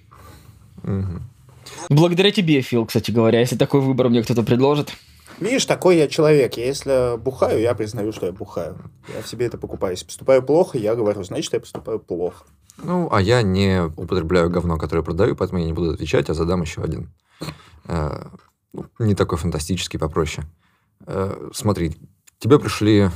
Угу. 0.83 1.21
Благодаря 1.89 2.31
тебе, 2.31 2.61
Фил, 2.61 2.85
кстати 2.85 3.11
говоря, 3.11 3.41
если 3.41 3.57
такой 3.57 3.81
выбор 3.81 4.07
мне 4.07 4.23
кто-то 4.23 4.43
предложит. 4.43 4.93
Видишь, 5.43 5.65
такой 5.65 5.97
я 5.97 6.07
человек. 6.07 6.55
Я 6.55 6.65
если 6.65 7.17
бухаю, 7.17 7.59
я 7.59 7.75
признаю, 7.75 8.13
что 8.13 8.27
я 8.27 8.31
бухаю. 8.31 8.77
Я 9.13 9.21
в 9.21 9.27
себе 9.27 9.45
это 9.47 9.57
покупаю. 9.57 9.91
Если 9.91 10.05
поступаю 10.05 10.41
плохо, 10.41 10.77
я 10.77 10.95
говорю, 10.95 11.21
значит, 11.23 11.51
я 11.51 11.59
поступаю 11.59 11.99
плохо. 11.99 12.45
Ну, 12.77 13.09
а 13.11 13.21
я 13.21 13.41
не 13.41 13.83
употребляю 13.83 14.49
говно, 14.49 14.77
которое 14.77 15.03
продаю, 15.03 15.35
поэтому 15.35 15.59
я 15.59 15.65
не 15.65 15.73
буду 15.73 15.91
отвечать, 15.91 16.29
а 16.29 16.33
задам 16.33 16.61
еще 16.61 16.81
один. 16.81 17.11
Э, 17.87 18.25
ну, 18.71 18.85
не 18.99 19.15
такой 19.15 19.37
фантастический, 19.37 19.99
попроще. 19.99 20.47
Э, 21.05 21.49
смотри, 21.53 21.97
тебе 22.39 22.57
пришли... 22.57 23.09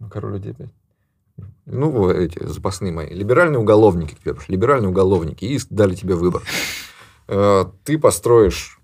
Ну, 0.00 0.10
король 0.10 0.34
людей 0.34 0.52
опять. 0.52 0.74
Ну, 1.64 2.10
эти 2.10 2.44
запасные 2.44 2.92
мои. 2.92 3.08
Либеральные 3.08 3.58
уголовники 3.58 4.14
к 4.14 4.20
тебе 4.20 4.34
пришли. 4.34 4.54
Либеральные 4.54 4.90
уголовники. 4.90 5.46
И 5.46 5.58
дали 5.70 5.94
тебе 5.94 6.14
выбор. 6.14 6.42
Э, 7.26 7.64
ты 7.84 7.98
построишь 7.98 8.79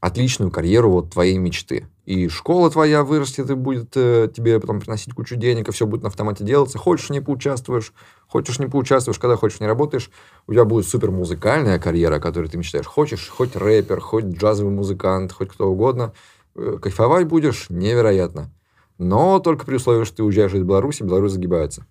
отличную 0.00 0.50
карьеру 0.50 0.90
вот 0.90 1.10
твоей 1.10 1.38
мечты. 1.38 1.86
И 2.06 2.28
школа 2.28 2.70
твоя 2.70 3.04
вырастет 3.04 3.50
и 3.50 3.54
будет 3.54 3.92
э, 3.94 4.28
тебе 4.34 4.58
потом 4.58 4.80
приносить 4.80 5.14
кучу 5.14 5.36
денег, 5.36 5.68
и 5.68 5.72
все 5.72 5.86
будет 5.86 6.02
на 6.02 6.08
автомате 6.08 6.42
делаться. 6.42 6.78
Хочешь, 6.78 7.10
не 7.10 7.20
поучаствуешь, 7.20 7.92
хочешь, 8.26 8.58
не 8.58 8.66
поучаствуешь, 8.66 9.18
когда 9.18 9.36
хочешь, 9.36 9.60
не 9.60 9.66
работаешь. 9.66 10.10
У 10.46 10.52
тебя 10.52 10.64
будет 10.64 10.88
супер 10.88 11.10
музыкальная 11.10 11.78
карьера, 11.78 12.16
о 12.16 12.20
которой 12.20 12.48
ты 12.48 12.58
мечтаешь. 12.58 12.86
Хочешь, 12.86 13.28
хоть 13.28 13.54
рэпер, 13.54 14.00
хоть 14.00 14.24
джазовый 14.24 14.72
музыкант, 14.72 15.32
хоть 15.32 15.50
кто 15.50 15.68
угодно. 15.70 16.12
Э, 16.56 16.78
кайфовать 16.80 17.28
будешь 17.28 17.66
невероятно. 17.68 18.50
Но 18.98 19.38
только 19.38 19.64
при 19.64 19.76
условии, 19.76 20.04
что 20.04 20.16
ты 20.16 20.22
уезжаешь 20.24 20.52
из 20.52 20.62
Беларуси, 20.62 21.02
Беларусь 21.02 21.32
загибается. 21.32 21.86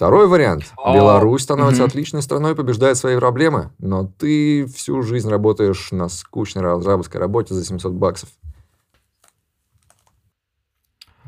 Второй 0.00 0.28
вариант. 0.28 0.72
Беларусь 0.78 1.42
становится 1.42 1.84
отличной 1.84 2.22
страной, 2.22 2.56
побеждает 2.56 2.96
свои 2.96 3.18
проблемы, 3.18 3.70
но 3.78 4.10
ты 4.18 4.64
всю 4.64 5.02
жизнь 5.02 5.28
работаешь 5.28 5.88
на 5.90 6.08
скучной 6.08 6.62
разработской 6.62 7.20
работе 7.20 7.52
за 7.52 7.62
700 7.66 7.92
баксов. 7.92 8.30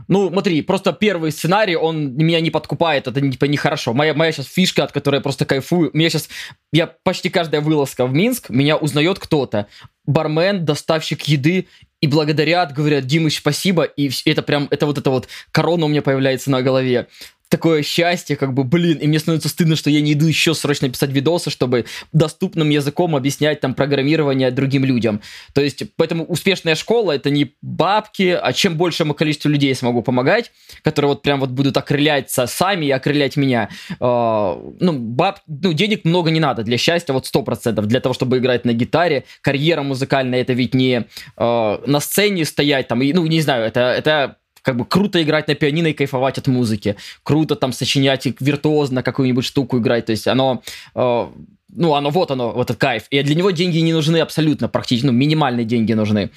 Ну, 0.08 0.30
смотри, 0.30 0.62
просто 0.62 0.94
первый 0.94 1.32
сценарий, 1.32 1.76
он 1.76 2.14
меня 2.14 2.40
не 2.40 2.50
подкупает, 2.50 3.06
это 3.06 3.20
типа 3.20 3.44
нехорошо. 3.44 3.92
Моя, 3.92 4.14
моя 4.14 4.32
сейчас 4.32 4.46
фишка, 4.46 4.84
от 4.84 4.92
которой 4.92 5.16
я 5.16 5.20
просто 5.20 5.44
кайфую. 5.44 5.90
Меня 5.92 6.08
сейчас, 6.08 6.30
я 6.72 6.86
почти 6.86 7.28
каждая 7.28 7.60
вылазка 7.60 8.06
в 8.06 8.14
Минск, 8.14 8.48
меня 8.48 8.78
узнает 8.78 9.18
кто-то. 9.18 9.66
Бармен, 10.06 10.64
доставщик 10.64 11.24
еды, 11.24 11.66
и 12.00 12.06
благодарят, 12.08 12.72
говорят, 12.72 13.06
Димыч, 13.06 13.38
спасибо, 13.38 13.84
и 13.84 14.10
это 14.24 14.42
прям, 14.42 14.66
это 14.70 14.86
вот 14.86 14.98
это 14.98 15.10
вот 15.10 15.28
корона 15.52 15.84
у 15.84 15.88
меня 15.88 16.02
появляется 16.02 16.50
на 16.50 16.62
голове 16.62 17.08
такое 17.52 17.82
счастье, 17.82 18.34
как 18.34 18.54
бы, 18.54 18.64
блин, 18.64 18.96
и 18.96 19.06
мне 19.06 19.18
становится 19.18 19.50
стыдно, 19.50 19.76
что 19.76 19.90
я 19.90 20.00
не 20.00 20.14
иду 20.14 20.26
еще 20.26 20.54
срочно 20.54 20.88
писать 20.88 21.10
видосы, 21.10 21.50
чтобы 21.50 21.84
доступным 22.10 22.70
языком 22.70 23.14
объяснять 23.14 23.60
там 23.60 23.74
программирование 23.74 24.50
другим 24.50 24.86
людям. 24.86 25.20
То 25.52 25.60
есть, 25.60 25.82
поэтому 25.96 26.24
успешная 26.24 26.74
школа 26.74 27.12
это 27.12 27.28
не 27.28 27.52
бабки, 27.60 28.38
а 28.42 28.54
чем 28.54 28.78
большему 28.78 29.12
количеству 29.12 29.50
людей 29.50 29.74
смогу 29.74 30.00
помогать, 30.00 30.50
которые 30.82 31.10
вот 31.10 31.20
прям 31.20 31.40
вот 31.40 31.50
будут 31.50 31.76
окрыляться 31.76 32.46
сами 32.46 32.86
и 32.86 32.90
окрылять 32.90 33.36
меня. 33.36 33.68
Э, 34.00 34.56
ну, 34.80 34.92
баб, 34.94 35.40
ну, 35.46 35.74
денег 35.74 36.06
много 36.06 36.30
не 36.30 36.40
надо 36.40 36.62
для 36.62 36.78
счастья, 36.78 37.12
вот 37.12 37.26
сто 37.26 37.42
процентов 37.42 37.86
для 37.86 38.00
того, 38.00 38.14
чтобы 38.14 38.38
играть 38.38 38.64
на 38.64 38.72
гитаре. 38.72 39.24
Карьера 39.42 39.82
музыкальная 39.82 40.40
это 40.40 40.54
ведь 40.54 40.72
не 40.72 41.04
э, 41.36 41.78
на 41.86 42.00
сцене 42.00 42.46
стоять 42.46 42.88
там, 42.88 43.02
и, 43.02 43.12
ну, 43.12 43.26
не 43.26 43.42
знаю, 43.42 43.66
это, 43.66 43.80
это 43.80 44.38
как 44.62 44.76
бы 44.76 44.84
круто 44.84 45.22
играть 45.22 45.48
на 45.48 45.54
пианино 45.54 45.88
и 45.88 45.92
кайфовать 45.92 46.38
от 46.38 46.46
музыки, 46.46 46.96
круто 47.22 47.56
там 47.56 47.72
сочинять 47.72 48.26
и 48.26 48.34
виртуозно 48.38 49.02
какую-нибудь 49.02 49.44
штуку 49.44 49.78
играть, 49.78 50.06
то 50.06 50.12
есть 50.12 50.28
оно, 50.28 50.62
э, 50.94 51.26
ну, 51.68 51.94
оно, 51.94 52.10
вот 52.10 52.30
оно, 52.30 52.52
вот 52.52 52.70
этот 52.70 52.80
кайф, 52.80 53.04
и 53.10 53.22
для 53.22 53.34
него 53.34 53.50
деньги 53.50 53.78
не 53.78 53.92
нужны 53.92 54.18
абсолютно, 54.18 54.68
практически, 54.68 55.06
ну, 55.06 55.12
минимальные 55.12 55.64
деньги 55.64 55.92
нужны. 55.92 56.30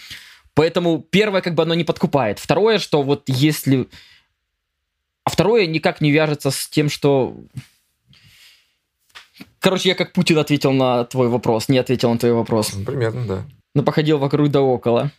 Поэтому 0.55 0.99
первое, 0.99 1.41
как 1.41 1.53
бы 1.53 1.63
оно 1.63 1.73
не 1.75 1.83
подкупает. 1.83 2.39
Второе, 2.39 2.79
что 2.79 3.03
вот 3.03 3.23
если... 3.27 3.87
А 5.25 5.29
второе 5.29 5.67
никак 5.67 6.01
не 6.01 6.11
вяжется 6.11 6.49
с 6.49 6.67
тем, 6.67 6.89
что... 6.89 7.35
Короче, 9.59 9.89
я 9.89 9.95
как 9.95 10.13
Путин 10.13 10.37
ответил 10.37 10.71
на 10.71 11.03
твой 11.03 11.27
вопрос, 11.27 11.67
не 11.67 11.77
ответил 11.77 12.11
на 12.11 12.17
твой 12.17 12.31
вопрос. 12.31 12.71
Примерно, 12.85 13.25
да. 13.25 13.45
Но 13.73 13.83
походил 13.83 14.17
вокруг 14.17 14.49
да 14.49 14.61
около. 14.61 15.11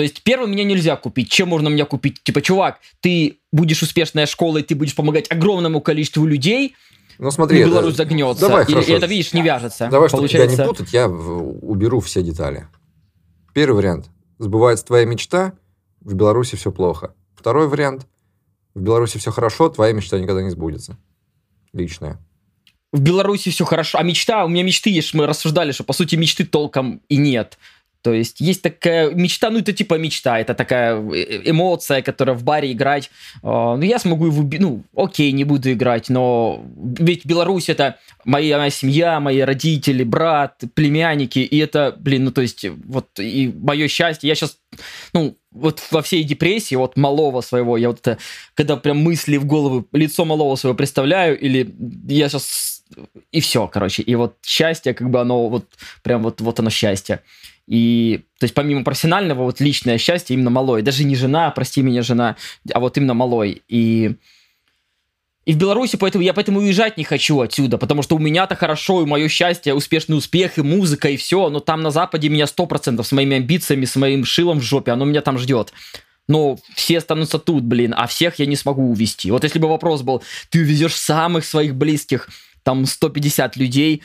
То 0.00 0.04
есть 0.04 0.22
первым 0.22 0.52
меня 0.52 0.64
нельзя 0.64 0.96
купить. 0.96 1.30
Чем 1.30 1.48
можно 1.48 1.68
меня 1.68 1.84
купить? 1.84 2.22
Типа, 2.22 2.40
чувак, 2.40 2.78
ты 3.00 3.40
будешь 3.52 3.82
успешная 3.82 4.24
школа, 4.24 4.56
и 4.56 4.62
ты 4.62 4.74
будешь 4.74 4.94
помогать 4.94 5.30
огромному 5.30 5.82
количеству 5.82 6.24
людей, 6.24 6.74
ну, 7.18 7.30
смотри, 7.30 7.60
и 7.60 7.64
Беларусь 7.64 7.96
загнется. 7.96 8.48
Давай, 8.48 8.64
и, 8.64 8.72
хорошо. 8.72 8.90
и 8.90 8.94
это, 8.94 9.04
видишь, 9.04 9.34
не 9.34 9.42
вяжется. 9.42 9.90
Давай, 9.90 10.08
чтобы 10.08 10.22
Получается... 10.22 10.56
тебя 10.56 10.64
не 10.64 10.68
путать, 10.70 10.92
я 10.94 11.06
уберу 11.06 12.00
все 12.00 12.22
детали. 12.22 12.66
Первый 13.52 13.76
вариант. 13.76 14.08
Сбывается 14.38 14.86
твоя 14.86 15.04
мечта, 15.04 15.52
в 16.00 16.14
Беларуси 16.14 16.56
все 16.56 16.72
плохо. 16.72 17.12
Второй 17.34 17.68
вариант. 17.68 18.06
В 18.74 18.80
Беларуси 18.80 19.18
все 19.18 19.30
хорошо, 19.30 19.68
твоя 19.68 19.92
мечта 19.92 20.18
никогда 20.18 20.40
не 20.40 20.48
сбудется. 20.48 20.96
Личная. 21.74 22.18
В 22.90 23.02
Беларуси 23.02 23.50
все 23.50 23.66
хорошо. 23.66 23.98
А 23.98 24.02
мечта, 24.02 24.46
у 24.46 24.48
меня 24.48 24.62
мечты 24.62 24.88
есть, 24.88 25.12
мы 25.12 25.26
рассуждали, 25.26 25.72
что 25.72 25.84
по 25.84 25.92
сути 25.92 26.16
мечты 26.16 26.46
толком 26.46 27.02
и 27.10 27.18
нет 27.18 27.58
То 28.02 28.14
есть 28.14 28.40
есть 28.40 28.62
такая 28.62 29.10
мечта, 29.10 29.50
ну 29.50 29.58
это 29.58 29.72
типа 29.72 29.98
мечта, 29.98 30.38
это 30.38 30.54
такая 30.54 30.96
э, 30.96 31.42
эмоция, 31.44 32.02
которая 32.02 32.34
в 32.34 32.44
баре 32.44 32.72
играть. 32.72 33.10
Э, 33.42 33.76
ну 33.76 33.82
я 33.82 33.98
смогу 33.98 34.26
его, 34.26 34.48
ну 34.58 34.84
окей, 34.96 35.32
не 35.32 35.44
буду 35.44 35.72
играть, 35.72 36.08
но 36.08 36.64
ведь 36.76 37.26
Беларусь 37.26 37.68
это 37.68 37.98
моя 38.24 38.70
семья, 38.70 39.20
мои 39.20 39.40
родители, 39.40 40.02
брат, 40.02 40.62
племянники, 40.74 41.40
и 41.40 41.58
это, 41.58 41.94
блин, 41.98 42.24
ну 42.24 42.32
то 42.32 42.40
есть 42.40 42.64
вот 42.86 43.18
и 43.18 43.52
мое 43.54 43.88
счастье. 43.88 44.28
Я 44.28 44.34
сейчас, 44.34 44.58
ну 45.12 45.36
вот 45.50 45.82
во 45.90 46.00
всей 46.00 46.22
депрессии, 46.24 46.76
вот 46.76 46.96
малого 46.96 47.40
своего, 47.42 47.76
я 47.76 47.88
вот 47.88 48.00
это, 48.00 48.18
когда 48.54 48.76
прям 48.76 48.98
мысли 48.98 49.36
в 49.36 49.44
голову, 49.44 49.86
лицо 49.92 50.24
малого 50.24 50.56
своего 50.56 50.76
представляю, 50.76 51.38
или 51.38 51.74
я 52.08 52.28
сейчас 52.28 52.70
и 53.30 53.40
все, 53.40 53.66
короче, 53.68 54.02
и 54.02 54.14
вот 54.14 54.36
счастье, 54.42 54.94
как 54.94 55.10
бы 55.10 55.20
оно 55.20 55.48
вот 55.48 55.66
прям 56.02 56.22
вот 56.22 56.40
вот 56.40 56.58
оно 56.60 56.70
счастье. 56.70 57.22
И, 57.70 58.24
то 58.40 58.44
есть, 58.44 58.54
помимо 58.54 58.82
профессионального, 58.82 59.44
вот 59.44 59.60
личное 59.60 59.96
счастье 59.96 60.34
именно 60.34 60.50
малой. 60.50 60.82
Даже 60.82 61.04
не 61.04 61.14
жена, 61.14 61.48
прости 61.52 61.82
меня, 61.82 62.02
жена, 62.02 62.36
а 62.74 62.80
вот 62.80 62.96
именно 62.96 63.14
малой. 63.14 63.62
И, 63.68 64.16
и 65.46 65.52
в 65.52 65.56
Беларуси 65.56 65.96
поэтому 65.96 66.24
я 66.24 66.34
поэтому 66.34 66.58
уезжать 66.58 66.96
не 66.96 67.04
хочу 67.04 67.40
отсюда, 67.40 67.78
потому 67.78 68.02
что 68.02 68.16
у 68.16 68.18
меня-то 68.18 68.56
хорошо, 68.56 69.02
и 69.02 69.06
мое 69.06 69.28
счастье, 69.28 69.72
успешный 69.72 70.18
успех, 70.18 70.58
и 70.58 70.62
музыка, 70.62 71.10
и 71.10 71.16
все, 71.16 71.48
но 71.48 71.60
там 71.60 71.80
на 71.80 71.92
Западе 71.92 72.28
меня 72.28 72.46
100% 72.46 73.04
с 73.04 73.12
моими 73.12 73.36
амбициями, 73.36 73.84
с 73.84 73.94
моим 73.94 74.24
шилом 74.24 74.58
в 74.58 74.64
жопе, 74.64 74.90
оно 74.90 75.04
меня 75.04 75.20
там 75.20 75.38
ждет. 75.38 75.72
Но 76.26 76.58
все 76.74 76.98
останутся 76.98 77.38
тут, 77.38 77.62
блин, 77.62 77.94
а 77.96 78.08
всех 78.08 78.40
я 78.40 78.46
не 78.46 78.56
смогу 78.56 78.90
увезти. 78.90 79.30
Вот 79.30 79.44
если 79.44 79.60
бы 79.60 79.68
вопрос 79.68 80.02
был, 80.02 80.24
ты 80.48 80.58
увезешь 80.58 80.94
самых 80.96 81.44
своих 81.44 81.76
близких, 81.76 82.30
там 82.64 82.84
150 82.84 83.56
людей, 83.56 84.02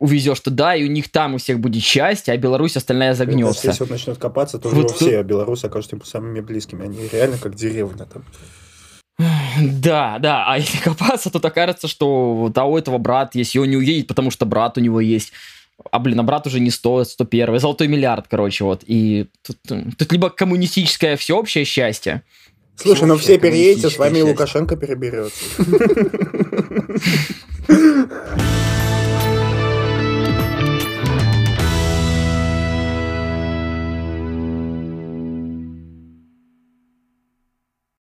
увезешь 0.00 0.40
туда, 0.40 0.74
и 0.74 0.82
у 0.82 0.88
них 0.88 1.10
там 1.10 1.34
у 1.34 1.38
всех 1.38 1.60
будет 1.60 1.82
счастье, 1.82 2.34
а 2.34 2.36
Беларусь 2.36 2.76
остальная 2.76 3.14
загнется. 3.14 3.68
Если 3.68 3.84
вот 3.84 3.90
начнет 3.90 4.18
копаться, 4.18 4.58
то 4.58 4.68
вот 4.70 4.90
все 4.92 5.22
белорусы 5.22 5.66
окажутся 5.66 5.96
самыми 6.04 6.40
близкими. 6.40 6.84
Они 6.84 7.06
реально 7.12 7.38
как 7.38 7.54
деревня 7.54 8.06
там. 8.06 8.24
Да, 9.60 10.18
да, 10.18 10.44
а 10.46 10.56
если 10.58 10.78
копаться, 10.82 11.30
то 11.30 11.46
окажется, 11.46 11.86
что 11.86 12.34
вот, 12.34 12.56
а 12.56 12.64
у 12.64 12.78
этого 12.78 12.96
брат 12.96 13.34
есть, 13.34 13.54
и 13.54 13.58
он 13.58 13.68
не 13.68 13.76
уедет, 13.76 14.06
потому 14.08 14.30
что 14.30 14.46
брат 14.46 14.78
у 14.78 14.80
него 14.80 15.00
есть. 15.00 15.32
А, 15.92 15.98
блин, 15.98 16.18
а 16.18 16.22
брат 16.22 16.46
уже 16.46 16.60
не 16.60 16.70
стоит, 16.70 17.08
101 17.08 17.58
золотой 17.58 17.86
миллиард, 17.86 18.26
короче, 18.28 18.64
вот. 18.64 18.82
И 18.86 19.26
тут, 19.42 19.58
тут 19.98 20.12
либо 20.12 20.30
коммунистическое 20.30 21.16
всеобщее 21.16 21.64
счастье. 21.66 22.22
Слушай, 22.76 23.04
ну 23.04 23.18
все 23.18 23.38
переедете, 23.38 23.90
с 23.90 23.98
вами 23.98 24.22
Лукашенко 24.22 24.76
переберется. 24.76 25.44